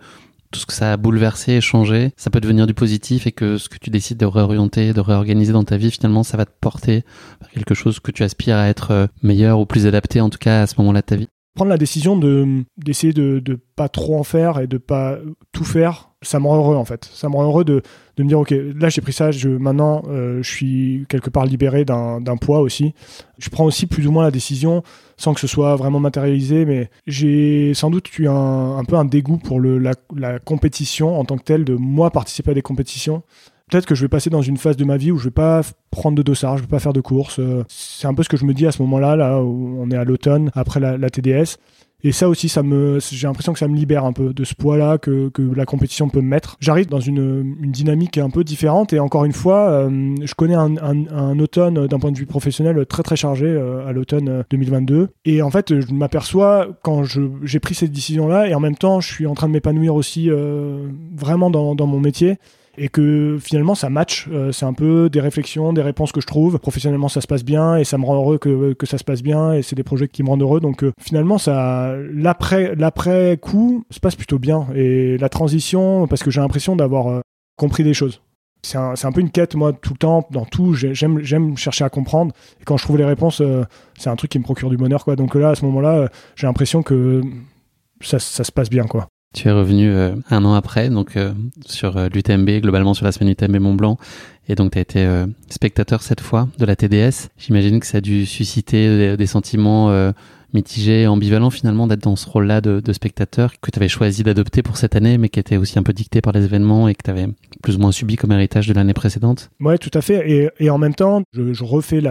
tout 0.51 0.61
ce 0.61 0.67
que 0.67 0.73
ça 0.73 0.93
a 0.93 0.97
bouleversé 0.97 1.53
et 1.53 1.61
changé, 1.61 2.11
ça 2.17 2.31
peut 2.31 2.41
devenir 2.41 2.67
du 2.67 2.75
positif 2.75 3.27
et 3.27 3.33
que 3.33 3.57
ce 3.57 3.69
que 3.69 3.79
tu 3.81 3.91
décides 3.91 4.19
de 4.19 4.27
réorienter, 4.27 4.93
de 4.93 5.01
réorganiser 5.01 5.53
dans 5.53 5.65
ta 5.65 5.77
vie, 5.77 5.91
finalement, 5.91 6.23
ça 6.23 6.37
va 6.37 6.45
te 6.45 6.53
porter 6.61 7.05
vers 7.41 7.51
quelque 7.51 7.75
chose 7.75 8.01
que 8.01 8.13
tu 8.13 8.23
aspires 8.23 8.57
à 8.57 8.69
être 8.69 8.91
euh, 8.91 9.07
meilleur 9.23 9.59
ou 9.59 9.67
plus 9.67 9.87
adapté, 9.87 10.21
en 10.21 10.29
tout 10.29 10.39
cas 10.39 10.63
à 10.63 10.67
ce 10.67 10.75
moment-là 10.79 11.01
de 11.01 11.07
ta 11.07 11.17
vie? 11.17 11.29
Prendre 11.55 11.71
la 11.71 11.79
décision 11.79 12.17
de 12.17 12.65
d'essayer 12.79 13.13
de, 13.13 13.39
de 13.41 13.59
pas 13.77 13.89
trop 13.89 14.19
en 14.19 14.25
faire 14.25 14.59
et 14.61 14.67
de 14.67 14.79
pas 14.79 15.19
tout 15.53 15.65
faire 15.65 16.13
ça 16.23 16.39
me 16.39 16.47
rend 16.47 16.57
heureux 16.57 16.77
en 16.77 16.85
fait. 16.85 17.05
Ça 17.13 17.29
me 17.29 17.35
rend 17.35 17.45
heureux 17.45 17.65
de, 17.65 17.83
de 18.17 18.23
me 18.23 18.29
dire 18.29 18.39
ok 18.39 18.55
là 18.77 18.89
j'ai 18.89 19.01
pris 19.01 19.13
ça, 19.13 19.31
je, 19.31 19.49
maintenant 19.49 20.03
euh, 20.09 20.43
je 20.43 20.51
suis 20.51 21.05
quelque 21.09 21.31
part 21.31 21.45
libéré 21.45 21.85
d'un 21.85 22.37
poids 22.41 22.61
aussi. 22.61 22.95
Je 23.39 23.51
prends 23.51 23.65
aussi 23.65 23.87
plus 23.87 24.07
ou 24.07 24.13
moins 24.13 24.25
la 24.25 24.31
décision 24.31 24.83
sans 25.17 25.35
que 25.35 25.41
ce 25.41 25.47
soit 25.47 25.77
vraiment 25.77 26.01
matérialisé, 26.01 26.65
mais 26.65 26.91
j'ai 27.07 27.75
sans 27.75 27.91
doute 27.91 28.19
eu 28.19 28.29
un, 28.29 28.77
un, 28.77 28.85
peu 28.85 28.97
un 28.97 29.05
dégoût 29.05 29.39
pour 29.39 29.61
le, 29.61 29.79
la, 29.79 29.93
la, 30.17 30.39
compétition 30.39 31.19
en 31.19 31.25
tant 31.25 31.37
que 31.37 31.45
telle, 31.45 31.65
de 31.65 31.75
moi 31.75 32.11
participer 32.11 32.53
à 32.53 32.55
des 32.55 32.63
compétitions. 32.63 33.23
Peut-être 33.73 33.87
que 33.87 33.95
je 33.95 34.03
vais 34.03 34.09
passer 34.09 34.29
dans 34.29 34.43
une 34.43 34.59
phase 34.59 34.77
de 34.77 34.85
ma 34.85 34.99
vie 34.99 35.11
où 35.13 35.17
je 35.17 35.25
vais 35.25 35.31
pas 35.31 35.63
prendre 35.91 36.15
de 36.15 36.21
dossard, 36.21 36.59
je 36.59 36.63
vais 36.63 36.69
pas 36.69 36.79
faire 36.79 36.93
de 36.93 37.01
course. 37.01 37.39
Euh, 37.39 37.65
c'est 37.69 38.07
un 38.07 38.13
peu 38.13 38.23
ce 38.23 38.29
que 38.29 38.37
je 38.37 38.45
me 38.45 38.53
dis 38.53 38.67
à 38.67 38.71
ce 38.71 38.83
moment-là, 38.83 39.17
là 39.17 39.41
où 39.41 39.79
on 39.81 39.91
est 39.91 39.97
à 39.97 40.05
l'automne 40.05 40.51
après 40.55 40.79
la, 40.79 41.09
TDS 41.09 41.57
Et 42.05 42.13
ça 42.13 42.29
aussi, 42.29 42.51
ça 42.51 42.63
me, 42.63 42.99
j'ai 43.01 43.27
l'impression 43.27 43.55
que 43.55 43.59
ça 43.59 43.69
me 43.69 43.75
libère 43.75 44.05
un 44.05 44.13
peu 44.13 44.35
de 44.35 44.45
ce 44.45 44.55
poids-là 44.55 44.99
que, 44.99 45.33
la 45.57 45.65
compétition 45.65 46.11
peut 46.11 46.21
me 46.21 46.29
mettre. 46.29 46.59
J'arrive 46.61 46.87
dans 46.89 47.01
une, 47.01 47.57
une 47.63 47.73
dynamique 47.73 48.19
un 48.19 48.29
peu 48.29 48.45
différente 48.45 48.93
et 48.93 49.01
encore 49.01 49.25
une 49.25 49.33
fois, 49.33 49.71
euh, 49.71 50.17
je 50.23 50.35
connais 50.35 50.55
un, 50.55 51.39
automne 51.39 51.87
d'un 51.87 51.99
point 51.99 52.13
de 52.13 52.19
vue 52.19 52.27
professionnel 52.27 52.85
très 52.85 53.03
très 53.03 53.17
chargé 53.17 53.47
euh, 53.47 53.89
à 53.89 53.93
l'automne 53.93 54.45
2022. 54.51 55.09
Et 55.25 55.41
en 55.41 55.51
fait, 55.51 55.81
je 55.81 55.95
m'aperçois 55.95 56.69
quand 56.83 57.05
j'ai 57.05 57.59
pris 57.59 57.75
cette 57.75 57.93
décision-là 57.93 58.49
et 58.49 58.55
en 58.55 58.61
même 58.61 58.77
temps, 58.77 59.01
je 59.01 59.11
suis 59.11 59.27
en 59.27 59.33
train 59.33 59.49
de 59.49 59.55
m'épanouir 59.55 59.95
aussi 59.95 60.29
vraiment 61.17 61.49
dans 61.49 61.87
mon 61.87 62.01
métier 62.01 62.37
et 62.79 62.89
que 62.89 63.39
finalement 63.41 63.75
ça 63.75 63.91
match. 63.91 64.29
Euh, 64.31 64.53
c'est 64.53 64.65
un 64.65 64.73
peu 64.73 65.11
des 65.11 65.21
réflexions, 65.21 65.73
des 65.73 65.83
réponses 65.83 66.13
que 66.13 66.21
je 66.21 66.27
trouve. 66.27 66.59
Professionnellement, 66.59 67.09
ça 67.09 67.21
se 67.21 67.27
passe 67.27 67.45
bien 67.45 67.77
et 67.77 67.85
ça 67.85 67.99
me 67.99 68.05
rend 68.05 68.17
heureux 68.17 68.39
que, 68.39 68.75
ça 68.85 68.99
se 68.99 69.05
passe 69.05 69.23
bien 69.23 69.53
et 69.53 69.63
c'est 69.63 69.77
des 69.77 69.83
projets 69.83 70.09
qui 70.09 70.23
me 70.23 70.29
rendent 70.29 70.43
heureux. 70.43 70.61
Donc 70.61 70.85
euh, 70.85 70.93
finalement, 71.01 71.39
ça, 71.39 71.95
l'après, 72.13 73.39
coup 73.41 73.85
se 73.91 74.01
passe 74.01 74.17
plutôt 74.17 74.39
bien 74.39 74.67
et 74.75 75.17
la 75.19 75.29
transition, 75.29 76.07
parce 76.07 76.23
que 76.23 76.31
j'ai 76.31 76.41
l'impression 76.41 76.77
d'avoir 76.77 77.09
euh, 77.09 77.21
compris 77.57 77.85
des 77.85 77.95
choses. 77.95 78.23
C'est 78.65 78.79
un, 78.79 78.95
un, 79.03 79.13
peu 79.13 79.21
une 79.21 79.31
quête, 79.31 79.57
moi, 79.57 79.73
tout 79.73 79.95
le 79.95 79.99
temps, 79.99 80.29
dans 80.31 80.45
tout. 80.45 80.75
J'aime, 80.75 81.19
j'aime 81.19 81.57
chercher 81.57 81.83
à 81.85 81.91
comprendre. 81.91 82.33
Et 82.61 82.65
quand 82.65 82.77
je 82.77 82.85
trouve 82.85 82.97
les 82.97 83.05
réponses, 83.05 83.43
c'est 83.99 84.09
un 84.09 84.15
truc 84.15 84.31
qui 84.31 84.39
me 84.39 84.45
procure 84.45 84.71
du 84.71 84.77
bonheur, 84.77 85.05
quoi. 85.05 85.17
Donc 85.17 85.35
là, 85.35 85.49
à 85.49 85.55
ce 85.57 85.65
moment-là, 85.65 86.09
j'ai 86.37 86.47
l'impression 86.47 86.85
que 86.85 87.23
ça, 88.01 88.21
ça 88.21 88.45
se 88.45 88.53
passe 88.53 88.71
bien, 88.71 88.85
quoi. 88.85 89.09
Tu 89.33 89.49
es 89.49 89.51
revenu 89.51 89.91
euh, 89.91 90.15
un 90.31 90.45
an 90.45 90.53
après, 90.53 90.91
donc 90.91 91.17
euh, 91.17 91.33
sur 91.65 91.97
euh, 91.97 92.09
l'UTMB, 92.13 92.61
globalement 92.61 92.93
sur 92.93 93.07
la 93.07 93.13
semaine 93.13 93.31
UTMB 93.31 93.57
Mont 93.57 93.75
Blanc, 93.75 93.97
et 94.47 94.55
donc 94.55 94.73
tu 94.73 94.79
as 94.79 94.83
été 94.83 95.09
spectateur 95.49 96.03
cette 96.03 96.21
fois 96.21 96.49
de 96.59 96.67
la 96.67 96.77
TDS. 96.77 97.29
J'imagine 97.39 97.81
que 97.81 97.87
ça 97.87 97.99
a 97.99 98.01
dû 98.01 98.27
susciter 98.27 99.17
des, 99.17 99.27
sentiments 99.27 100.13
mitigés, 100.53 101.07
ambivalents 101.07 101.51
finalement 101.51 101.87
d'être 101.87 102.03
dans 102.03 102.17
ce 102.17 102.29
rôle-là 102.29 102.61
de, 102.61 102.93
spectateur 102.93 103.53
que 103.61 103.71
tu 103.71 103.79
avais 103.79 103.89
choisi 103.89 104.25
d'adopter 104.25 104.63
pour 104.63 104.77
cette 104.77 104.97
année, 104.97 105.17
mais 105.17 105.29
qui 105.29 105.39
était 105.39 105.59
aussi 105.59 105.79
un 105.79 105.85
peu 105.85 105.93
dicté 105.93 106.21
par 106.21 106.33
les 106.33 106.45
événements 106.45 106.89
et 106.89 106.97
que 106.97 107.05
tu 107.05 107.11
avais 107.11 107.29
plus 107.63 107.77
ou 107.77 107.79
moins 107.79 107.93
subi 107.93 108.17
comme 108.17 108.33
héritage 108.33 108.67
de 108.67 108.75
l'année 108.75 108.95
précédente. 108.95 109.53
Ouais, 109.61 109.79
tout 109.79 109.93
à 109.95 110.01
fait. 110.03 110.51
Et, 110.59 110.71
en 110.71 110.79
même 110.79 110.97
temps, 110.97 111.23
je, 111.33 111.63
refais 111.63 112.03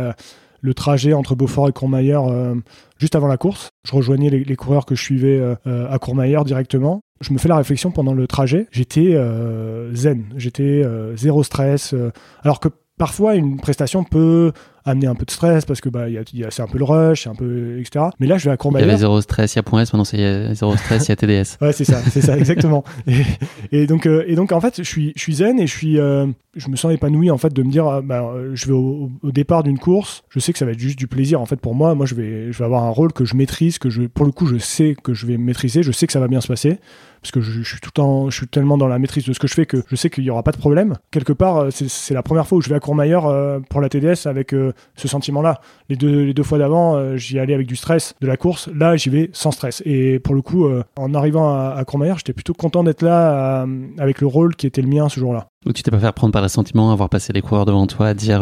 le 0.61 0.73
trajet 0.73 1.11
entre 1.11 1.35
Beaufort 1.35 1.67
et 1.67 1.73
Courmayeur 1.73 2.55
juste 2.97 3.15
avant 3.15 3.27
la 3.27 3.37
course. 3.37 3.71
Je 3.85 3.93
rejoignais 3.93 4.29
les, 4.29 4.55
coureurs 4.55 4.85
que 4.85 4.95
je 4.95 5.03
suivais 5.03 5.41
à 5.65 5.99
Courmayeur 5.99 6.45
directement. 6.45 7.03
Je 7.21 7.33
me 7.33 7.37
fais 7.37 7.47
la 7.47 7.57
réflexion 7.57 7.91
pendant 7.91 8.13
le 8.13 8.27
trajet. 8.27 8.67
J'étais 8.71 9.13
euh, 9.13 9.93
zen, 9.95 10.25
j'étais 10.37 10.83
zéro 11.15 11.43
stress. 11.43 11.95
alors 12.43 12.59
que 12.59 12.69
parfois 13.01 13.33
une 13.33 13.59
prestation 13.59 14.03
peut 14.03 14.51
amener 14.85 15.07
un 15.07 15.15
peu 15.15 15.25
de 15.25 15.31
stress 15.31 15.65
parce 15.65 15.81
que 15.81 15.89
bah 15.89 16.07
y 16.07 16.19
a, 16.19 16.21
y 16.33 16.43
a, 16.43 16.51
c'est 16.51 16.61
un 16.61 16.67
peu 16.67 16.77
le 16.77 16.83
rush, 16.83 17.23
c'est 17.23 17.29
un 17.29 17.35
peu 17.35 17.79
etc. 17.79 18.05
Mais 18.19 18.27
là 18.27 18.37
je 18.37 18.45
vais 18.45 18.51
à 18.51 18.57
Courmayeur. 18.57 18.87
Il 18.87 18.91
y 18.91 18.93
avait 18.93 18.99
zéro 18.99 19.19
stress, 19.21 19.55
il 19.55 19.57
y 19.57 19.59
a 19.59 19.63
point 19.63 19.81
S, 19.81 19.91
maintenant 19.91 20.03
c'est 20.03 20.53
zéro 20.53 20.77
stress, 20.77 21.07
il 21.07 21.09
y 21.09 21.11
a 21.11 21.15
TDS. 21.15 21.57
ouais 21.61 21.73
c'est 21.73 21.83
ça, 21.83 21.99
c'est 22.11 22.21
ça 22.21 22.37
exactement. 22.37 22.83
Et, 23.07 23.23
et 23.71 23.87
donc 23.87 24.05
euh, 24.05 24.23
et 24.27 24.35
donc 24.35 24.51
en 24.51 24.61
fait 24.61 24.77
je 24.77 24.83
suis 24.83 25.13
je 25.15 25.21
suis 25.21 25.33
zen 25.33 25.59
et 25.59 25.65
je 25.65 25.75
suis 25.75 25.99
euh, 25.99 26.27
je 26.55 26.69
me 26.69 26.75
sens 26.75 26.93
épanoui 26.93 27.31
en 27.31 27.39
fait 27.39 27.51
de 27.51 27.63
me 27.63 27.71
dire 27.71 27.87
ah, 27.87 28.01
bah, 28.03 28.31
je 28.53 28.67
vais 28.67 28.73
au, 28.73 29.09
au 29.23 29.31
départ 29.31 29.63
d'une 29.63 29.79
course, 29.79 30.23
je 30.29 30.39
sais 30.39 30.53
que 30.53 30.59
ça 30.59 30.65
va 30.65 30.71
être 30.71 30.79
juste 30.79 30.99
du 30.99 31.07
plaisir 31.07 31.41
en 31.41 31.47
fait 31.47 31.59
pour 31.59 31.73
moi. 31.73 31.95
Moi 31.95 32.05
je 32.05 32.13
vais 32.13 32.51
je 32.51 32.59
vais 32.59 32.65
avoir 32.65 32.83
un 32.83 32.91
rôle 32.91 33.13
que 33.13 33.25
je 33.25 33.35
maîtrise, 33.35 33.79
que 33.79 33.89
je 33.89 34.03
pour 34.03 34.27
le 34.27 34.31
coup 34.31 34.45
je 34.45 34.57
sais 34.57 34.95
que 35.01 35.15
je 35.15 35.25
vais 35.25 35.37
maîtriser, 35.37 35.81
je 35.81 35.91
sais 35.91 36.05
que 36.05 36.13
ça 36.13 36.19
va 36.19 36.27
bien 36.27 36.41
se 36.41 36.47
passer 36.47 36.77
parce 37.21 37.31
que 37.31 37.41
je, 37.41 37.51
je 37.51 37.63
suis 37.63 37.79
tout 37.79 37.99
en, 37.99 38.29
je 38.29 38.35
suis 38.35 38.47
tellement 38.47 38.77
dans 38.77 38.87
la 38.87 38.99
maîtrise 38.99 39.25
de 39.25 39.33
ce 39.33 39.39
que 39.39 39.47
je 39.47 39.53
fais 39.53 39.65
que 39.65 39.83
je 39.87 39.95
sais 39.95 40.09
qu'il 40.09 40.23
y 40.23 40.29
aura 40.29 40.43
pas 40.43 40.51
de 40.51 40.57
problème. 40.57 40.95
Quelque 41.11 41.33
part, 41.33 41.57
euh, 41.57 41.69
c'est 41.71 42.13
la 42.13 42.23
première 42.23 42.47
fois 42.47 42.57
où 42.57 42.61
je 42.61 42.69
vais 42.69 42.75
à 42.75 42.79
Courmayeur 42.79 43.27
euh, 43.27 43.59
pour 43.69 43.79
la 43.81 43.89
TDS 43.89 44.25
avec 44.27 44.53
euh, 44.53 44.73
ce 44.95 45.07
sentiment-là. 45.07 45.61
Les 45.89 45.95
deux, 45.95 46.23
les 46.23 46.33
deux 46.33 46.43
fois 46.43 46.57
d'avant, 46.57 46.95
euh, 46.95 47.17
j'y 47.17 47.37
allais 47.39 47.53
avec 47.53 47.67
du 47.67 47.75
stress 47.75 48.15
de 48.21 48.27
la 48.27 48.37
course. 48.37 48.69
Là, 48.73 48.95
j'y 48.95 49.09
vais 49.09 49.29
sans 49.33 49.51
stress. 49.51 49.83
Et 49.85 50.19
pour 50.19 50.33
le 50.33 50.41
coup, 50.41 50.67
en 50.97 51.13
arrivant 51.13 51.53
à, 51.53 51.75
à 51.77 51.85
Courmayeur, 51.85 52.17
j'étais 52.17 52.33
plutôt 52.33 52.53
content 52.53 52.83
d'être 52.83 53.03
là 53.03 53.65
avec 53.99 54.21
le 54.21 54.27
rôle 54.27 54.55
qui 54.55 54.65
était 54.67 54.81
le 54.81 54.87
mien 54.87 55.09
ce 55.09 55.19
jour-là. 55.19 55.47
Donc 55.65 55.75
tu 55.75 55.83
t'es 55.83 55.91
pas 55.91 55.99
fait 55.99 56.11
prendre 56.11 56.33
par 56.33 56.41
le 56.41 56.47
sentiment, 56.47 56.91
avoir 56.91 57.09
passé 57.09 57.33
les 57.33 57.41
coureurs 57.41 57.65
devant 57.65 57.85
toi, 57.87 58.13
dire 58.13 58.41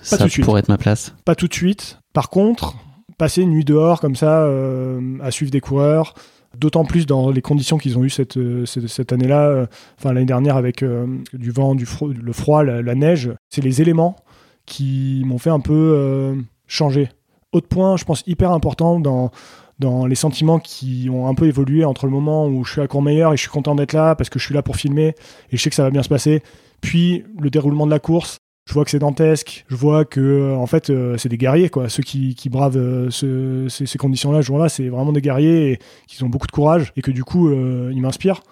ça 0.00 0.26
pourrait 0.42 0.60
être 0.60 0.68
ma 0.68 0.78
place? 0.78 1.14
Pas 1.24 1.34
tout 1.34 1.48
de 1.48 1.54
suite. 1.54 1.98
Par 2.12 2.30
contre, 2.30 2.74
passer 3.18 3.42
une 3.42 3.50
nuit 3.50 3.64
dehors 3.64 4.00
comme 4.00 4.16
ça, 4.16 4.46
à 5.20 5.30
suivre 5.30 5.50
des 5.50 5.60
coureurs, 5.60 6.14
d'autant 6.58 6.84
plus 6.84 7.06
dans 7.06 7.30
les 7.30 7.42
conditions 7.42 7.78
qu'ils 7.78 7.98
ont 7.98 8.04
eues 8.04 8.10
cette, 8.10 8.38
cette 8.64 9.12
année-là, 9.12 9.48
euh, 9.48 9.66
enfin 9.98 10.12
l'année 10.12 10.26
dernière 10.26 10.56
avec 10.56 10.82
euh, 10.82 11.06
du 11.32 11.50
vent, 11.50 11.74
du 11.74 11.86
fro 11.86 12.08
le 12.08 12.32
froid, 12.32 12.62
la, 12.64 12.94
neige. 12.94 13.30
C'est 13.50 13.62
les 13.62 13.82
éléments 13.82 14.16
qui 14.64 15.22
m'ont 15.24 15.38
fait 15.38 15.50
un 15.50 15.60
peu 15.60 15.92
euh, 15.96 16.34
changer. 16.66 17.08
Autre 17.52 17.68
point, 17.68 17.96
je 17.96 18.04
pense, 18.04 18.22
hyper 18.26 18.50
important 18.50 18.98
dans, 19.00 19.30
dans 19.78 20.06
les 20.06 20.14
sentiments 20.14 20.58
qui 20.58 21.08
ont 21.10 21.28
un 21.28 21.34
peu 21.34 21.46
évolué 21.46 21.84
entre 21.84 22.06
le 22.06 22.12
moment 22.12 22.46
où 22.46 22.64
je 22.64 22.72
suis 22.72 22.80
à 22.80 22.86
Courmayeur 22.86 23.32
et 23.32 23.36
je 23.36 23.42
suis 23.42 23.50
content 23.50 23.74
d'être 23.74 23.92
là 23.92 24.14
parce 24.14 24.30
que 24.30 24.38
je 24.38 24.44
suis 24.44 24.54
là 24.54 24.62
pour 24.62 24.76
filmer 24.76 25.14
et 25.50 25.56
je 25.56 25.62
sais 25.62 25.70
que 25.70 25.76
ça 25.76 25.84
va 25.84 25.90
bien 25.90 26.02
se 26.02 26.08
passer, 26.08 26.42
puis 26.80 27.24
le 27.38 27.50
déroulement 27.50 27.86
de 27.86 27.90
la 27.92 27.98
course 28.00 28.38
je 28.66 28.74
vois 28.74 28.84
que 28.84 28.90
c'est 28.90 28.98
dantesque, 28.98 29.64
je 29.68 29.76
vois 29.76 30.04
que 30.04 30.20
euh, 30.20 30.56
en 30.56 30.66
fait 30.66 30.90
euh, 30.90 31.16
c'est 31.16 31.28
des 31.28 31.38
guerriers 31.38 31.70
quoi, 31.70 31.88
ceux 31.88 32.02
qui, 32.02 32.34
qui 32.34 32.48
bravent 32.48 32.76
euh, 32.76 33.08
ce, 33.10 33.68
ces, 33.68 33.98
conditions-là, 33.98 34.42
ce 34.42 34.46
jour-là, 34.46 34.68
c'est 34.68 34.88
vraiment 34.88 35.12
des 35.12 35.20
guerriers 35.22 35.72
et 35.72 35.78
qui 36.08 36.22
ont 36.24 36.28
beaucoup 36.28 36.48
de 36.48 36.52
courage 36.52 36.92
et 36.96 37.02
que 37.02 37.12
du 37.12 37.24
coup 37.24 37.50
ils 37.50 38.00
m'inspirent. 38.00 38.42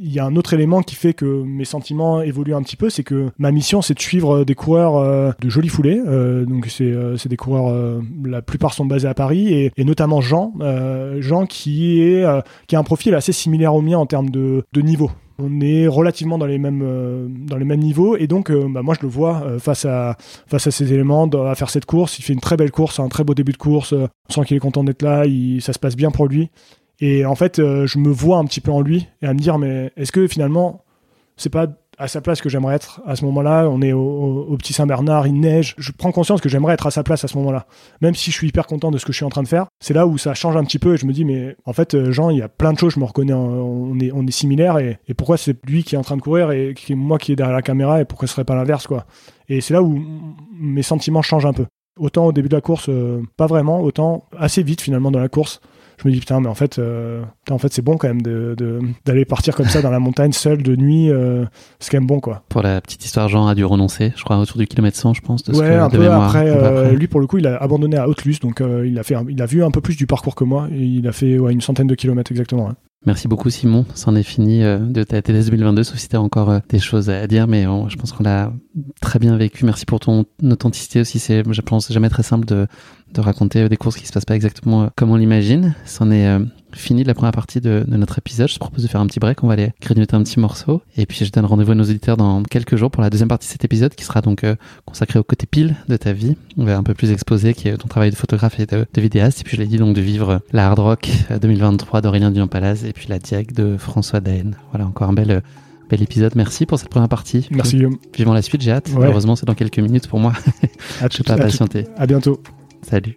Il 0.00 0.12
y 0.12 0.18
a 0.18 0.24
un 0.24 0.34
autre 0.34 0.54
élément 0.54 0.82
qui 0.82 0.96
fait 0.96 1.14
que 1.14 1.24
mes 1.24 1.64
sentiments 1.64 2.20
évoluent 2.20 2.54
un 2.54 2.62
petit 2.62 2.74
peu, 2.74 2.90
c'est 2.90 3.04
que 3.04 3.30
ma 3.38 3.52
mission 3.52 3.80
c'est 3.80 3.94
de 3.94 4.00
suivre 4.00 4.44
des 4.44 4.56
coureurs 4.56 5.34
de 5.38 5.48
jolies 5.48 5.68
foulées, 5.68 6.00
donc 6.46 6.66
c'est 6.68 7.28
des 7.28 7.36
coureurs, 7.36 8.00
la 8.24 8.42
plupart 8.42 8.74
sont 8.74 8.86
basés 8.86 9.08
à 9.08 9.14
Paris 9.14 9.52
et, 9.52 9.72
et 9.76 9.84
notamment 9.84 10.20
Jean, 10.20 10.52
Jean 11.20 11.46
qui 11.46 12.00
est 12.00 12.24
qui 12.66 12.76
a 12.76 12.78
un 12.78 12.84
profil 12.84 13.14
assez 13.14 13.32
similaire 13.32 13.74
au 13.74 13.82
mien 13.82 13.98
en 13.98 14.06
termes 14.06 14.30
de, 14.30 14.64
de 14.72 14.80
niveau 14.80 15.10
on 15.38 15.60
est 15.60 15.86
relativement 15.86 16.38
dans 16.38 16.46
les 16.46 16.58
mêmes 16.58 16.82
euh, 16.84 17.26
dans 17.28 17.56
les 17.56 17.64
mêmes 17.64 17.80
niveaux. 17.80 18.16
Et 18.16 18.26
donc 18.26 18.50
euh, 18.50 18.66
bah, 18.68 18.82
moi 18.82 18.94
je 18.98 19.02
le 19.04 19.08
vois 19.08 19.42
euh, 19.42 19.58
face 19.58 19.84
à 19.84 20.16
face 20.46 20.66
à 20.66 20.70
ces 20.70 20.92
éléments 20.92 21.26
à 21.26 21.54
faire 21.54 21.70
cette 21.70 21.86
course. 21.86 22.18
Il 22.18 22.22
fait 22.22 22.32
une 22.32 22.40
très 22.40 22.56
belle 22.56 22.70
course 22.70 23.00
un 23.00 23.08
très 23.08 23.24
beau 23.24 23.34
début 23.34 23.52
de 23.52 23.58
course. 23.58 23.92
On 23.92 24.32
sent 24.32 24.44
qu'il 24.46 24.56
est 24.56 24.60
content 24.60 24.84
d'être 24.84 25.02
là. 25.02 25.24
Ça 25.60 25.72
se 25.72 25.78
passe 25.78 25.96
bien 25.96 26.10
pour 26.10 26.26
lui. 26.26 26.50
Et 27.00 27.24
en 27.24 27.34
fait 27.34 27.56
je 27.58 27.98
me 27.98 28.10
vois 28.10 28.38
un 28.38 28.44
petit 28.44 28.60
peu 28.60 28.70
en 28.70 28.80
lui 28.80 29.08
et 29.22 29.26
à 29.26 29.34
me 29.34 29.38
dire 29.38 29.58
mais 29.58 29.92
est-ce 29.96 30.12
que 30.12 30.26
finalement 30.28 30.84
c'est 31.36 31.50
pas 31.50 31.66
à 31.98 32.08
sa 32.08 32.20
place 32.20 32.40
que 32.40 32.48
j'aimerais 32.48 32.76
être 32.76 33.00
à 33.06 33.16
ce 33.16 33.24
moment-là. 33.26 33.68
On 33.68 33.80
est 33.82 33.92
au, 33.92 34.56
petit 34.58 34.72
Saint-Bernard, 34.72 35.26
il 35.26 35.40
neige. 35.40 35.74
Je 35.78 35.92
prends 35.92 36.12
conscience 36.12 36.40
que 36.40 36.48
j'aimerais 36.48 36.74
être 36.74 36.86
à 36.86 36.90
sa 36.90 37.02
place 37.02 37.24
à 37.24 37.28
ce 37.28 37.36
moment-là. 37.38 37.66
Même 38.00 38.14
si 38.14 38.30
je 38.30 38.36
suis 38.36 38.48
hyper 38.48 38.66
content 38.66 38.90
de 38.90 38.98
ce 38.98 39.04
que 39.04 39.12
je 39.12 39.16
suis 39.16 39.24
en 39.24 39.30
train 39.30 39.42
de 39.42 39.48
faire, 39.48 39.66
c'est 39.80 39.94
là 39.94 40.06
où 40.06 40.18
ça 40.18 40.34
change 40.34 40.56
un 40.56 40.64
petit 40.64 40.78
peu 40.78 40.94
et 40.94 40.96
je 40.96 41.06
me 41.06 41.12
dis, 41.12 41.24
mais 41.24 41.56
en 41.64 41.72
fait, 41.72 41.94
euh, 41.94 42.12
Jean, 42.12 42.30
il 42.30 42.38
y 42.38 42.42
a 42.42 42.48
plein 42.48 42.72
de 42.72 42.78
choses, 42.78 42.94
je 42.94 43.00
me 43.00 43.04
reconnais, 43.04 43.32
on 43.32 43.98
est, 44.00 44.10
on 44.12 44.26
est 44.26 44.30
similaires 44.30 44.78
et, 44.78 44.98
et 45.08 45.14
pourquoi 45.14 45.36
c'est 45.36 45.56
lui 45.66 45.84
qui 45.84 45.94
est 45.94 45.98
en 45.98 46.02
train 46.02 46.16
de 46.16 46.22
courir 46.22 46.50
et 46.50 46.74
qui, 46.74 46.94
moi 46.94 47.18
qui 47.18 47.32
est 47.32 47.36
derrière 47.36 47.54
la 47.54 47.62
caméra 47.62 48.00
et 48.00 48.04
pourquoi 48.04 48.28
ce 48.28 48.34
serait 48.34 48.44
pas 48.44 48.54
l'inverse, 48.56 48.86
quoi. 48.86 49.06
Et 49.48 49.60
c'est 49.60 49.74
là 49.74 49.82
où 49.82 50.02
mes 50.58 50.82
sentiments 50.82 51.22
changent 51.22 51.46
un 51.46 51.52
peu. 51.52 51.66
Autant 51.98 52.26
au 52.26 52.32
début 52.32 52.48
de 52.48 52.56
la 52.56 52.60
course, 52.60 52.88
euh, 52.88 53.22
pas 53.36 53.46
vraiment, 53.46 53.80
autant 53.80 54.26
assez 54.36 54.62
vite 54.62 54.80
finalement 54.80 55.10
dans 55.10 55.20
la 55.20 55.28
course 55.28 55.60
je 55.98 56.08
me 56.08 56.12
dis 56.12 56.20
putain 56.20 56.40
mais 56.40 56.48
en 56.48 56.54
fait 56.54 56.78
euh, 56.78 57.22
putain, 57.44 57.54
en 57.54 57.58
fait 57.58 57.72
c'est 57.72 57.82
bon 57.82 57.96
quand 57.96 58.08
même 58.08 58.22
de 58.22 58.54
d'aller 59.04 59.24
de, 59.24 59.28
partir 59.28 59.54
comme 59.54 59.66
ça 59.66 59.82
dans 59.82 59.90
la 59.90 59.98
montagne 59.98 60.32
seul 60.32 60.62
de 60.62 60.76
nuit 60.76 61.10
euh, 61.10 61.44
c'est 61.78 61.90
quand 61.90 61.98
même 61.98 62.06
bon 62.06 62.20
quoi. 62.20 62.42
Pour 62.48 62.62
la 62.62 62.80
petite 62.80 63.04
histoire 63.04 63.28
Jean 63.28 63.46
a 63.46 63.54
dû 63.54 63.64
renoncer 63.64 64.12
je 64.16 64.24
crois 64.24 64.38
autour 64.38 64.58
du 64.58 64.66
kilomètre 64.66 64.96
100 64.96 65.14
je 65.14 65.20
pense 65.20 65.42
de 65.44 65.52
ouais 65.52 65.58
ce 65.58 65.62
que, 65.62 65.78
un 65.78 65.90
peu 65.90 65.98
mémoire, 65.98 66.24
après, 66.24 66.48
euh, 66.48 66.86
après, 66.86 66.96
lui 66.96 67.06
pour 67.06 67.20
le 67.20 67.26
coup 67.26 67.38
il 67.38 67.46
a 67.46 67.56
abandonné 67.56 67.96
à 67.96 68.08
Haute-Luce 68.08 68.40
donc 68.40 68.60
euh, 68.60 68.86
il 68.86 68.98
a 68.98 69.02
fait 69.02 69.16
il 69.28 69.40
a 69.40 69.46
vu 69.46 69.64
un 69.64 69.70
peu 69.70 69.80
plus 69.80 69.96
du 69.96 70.06
parcours 70.06 70.34
que 70.34 70.44
moi 70.44 70.68
il 70.72 71.06
a 71.06 71.12
fait 71.12 71.38
ouais, 71.38 71.52
une 71.52 71.60
centaine 71.60 71.86
de 71.86 71.94
kilomètres 71.94 72.32
exactement 72.32 72.66
ouais. 72.66 72.74
Merci 73.06 73.28
beaucoup 73.28 73.50
Simon, 73.50 73.84
c'en 73.94 74.16
est 74.16 74.22
fini 74.22 74.62
euh, 74.62 74.78
de 74.78 75.02
ta 75.02 75.20
TDS 75.20 75.50
2022, 75.50 75.84
sauf 75.84 75.98
si 75.98 76.08
tu 76.08 76.16
as 76.16 76.22
encore 76.22 76.48
euh, 76.48 76.58
des 76.70 76.78
choses 76.78 77.10
à 77.10 77.26
dire, 77.26 77.46
mais 77.46 77.66
on, 77.66 77.90
je 77.90 77.96
pense 77.96 78.12
qu'on 78.12 78.22
l'a 78.22 78.50
très 79.02 79.18
bien 79.18 79.36
vécu. 79.36 79.66
Merci 79.66 79.84
pour 79.84 80.00
ton 80.00 80.24
authenticité 80.42 81.00
aussi, 81.00 81.18
c'est, 81.18 81.42
je 81.46 81.60
pense, 81.60 81.92
jamais 81.92 82.08
très 82.08 82.22
simple 82.22 82.46
de, 82.46 82.66
de 83.12 83.20
raconter 83.20 83.62
euh, 83.64 83.68
des 83.68 83.76
courses 83.76 83.96
qui 83.96 84.06
se 84.06 84.12
passent 84.12 84.24
pas 84.24 84.34
exactement 84.34 84.88
comme 84.96 85.10
on 85.10 85.16
l'imagine. 85.16 85.74
C'en 85.84 86.10
est 86.10 86.26
fini 86.76 87.02
de 87.02 87.08
la 87.08 87.14
première 87.14 87.32
partie 87.32 87.60
de, 87.60 87.84
de, 87.86 87.96
notre 87.96 88.18
épisode. 88.18 88.48
Je 88.48 88.54
te 88.54 88.58
propose 88.58 88.82
de 88.82 88.88
faire 88.88 89.00
un 89.00 89.06
petit 89.06 89.20
break. 89.20 89.42
On 89.42 89.46
va 89.46 89.54
aller 89.54 89.72
grignoter 89.80 90.14
un 90.14 90.22
petit 90.22 90.40
morceau. 90.40 90.82
Et 90.96 91.06
puis, 91.06 91.24
je 91.24 91.30
donne 91.30 91.44
rendez-vous 91.44 91.72
à 91.72 91.74
nos 91.74 91.84
auditeurs 91.84 92.16
dans 92.16 92.42
quelques 92.42 92.76
jours 92.76 92.90
pour 92.90 93.02
la 93.02 93.10
deuxième 93.10 93.28
partie 93.28 93.46
de 93.46 93.52
cet 93.52 93.64
épisode 93.64 93.94
qui 93.94 94.04
sera 94.04 94.20
donc 94.20 94.44
euh, 94.44 94.56
consacré 94.84 95.18
au 95.18 95.22
côté 95.22 95.46
pile 95.46 95.76
de 95.88 95.96
ta 95.96 96.12
vie. 96.12 96.36
On 96.56 96.64
va 96.64 96.76
un 96.76 96.82
peu 96.82 96.94
plus 96.94 97.10
exposer 97.10 97.54
qui 97.54 97.68
est 97.68 97.76
ton 97.76 97.88
travail 97.88 98.10
de 98.10 98.16
photographe 98.16 98.60
et 98.60 98.66
de, 98.66 98.86
de 98.92 99.00
vidéaste. 99.00 99.40
Et 99.40 99.44
puis, 99.44 99.56
je 99.56 99.62
l'ai 99.62 99.68
dit 99.68 99.78
donc 99.78 99.94
de 99.94 100.00
vivre 100.00 100.40
la 100.52 100.68
hard 100.68 100.78
rock 100.78 101.10
2023 101.40 102.00
d'Aurélien 102.00 102.30
Dion-Palaz 102.30 102.84
et 102.84 102.92
puis 102.92 103.06
la 103.08 103.18
diag 103.18 103.52
de 103.52 103.76
François 103.76 104.20
Daen. 104.20 104.56
Voilà, 104.70 104.86
encore 104.86 105.08
un 105.08 105.14
bel, 105.14 105.42
bel 105.88 106.02
épisode. 106.02 106.34
Merci 106.36 106.66
pour 106.66 106.78
cette 106.78 106.88
première 106.88 107.08
partie. 107.08 107.48
Merci 107.50 107.76
Guillaume. 107.76 107.98
Vivons 108.16 108.32
la 108.32 108.42
suite, 108.42 108.62
j'ai 108.62 108.72
hâte. 108.72 108.90
Ouais. 108.90 109.06
Heureusement, 109.06 109.36
c'est 109.36 109.46
dans 109.46 109.54
quelques 109.54 109.78
minutes 109.78 110.08
pour 110.08 110.20
moi. 110.20 110.32
À 111.00 111.08
je 111.10 111.18
peux 111.18 111.24
pas 111.24 111.36
patienter. 111.36 111.86
À 111.96 112.06
bientôt. 112.06 112.40
Salut. 112.82 113.16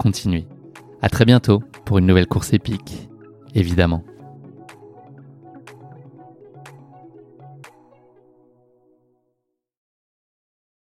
continuez. 0.00 0.46
À 1.02 1.10
très 1.10 1.26
bientôt 1.26 1.62
pour 1.84 1.98
une 1.98 2.06
nouvelle 2.06 2.26
course 2.26 2.54
épique, 2.54 3.10
évidemment. 3.54 4.02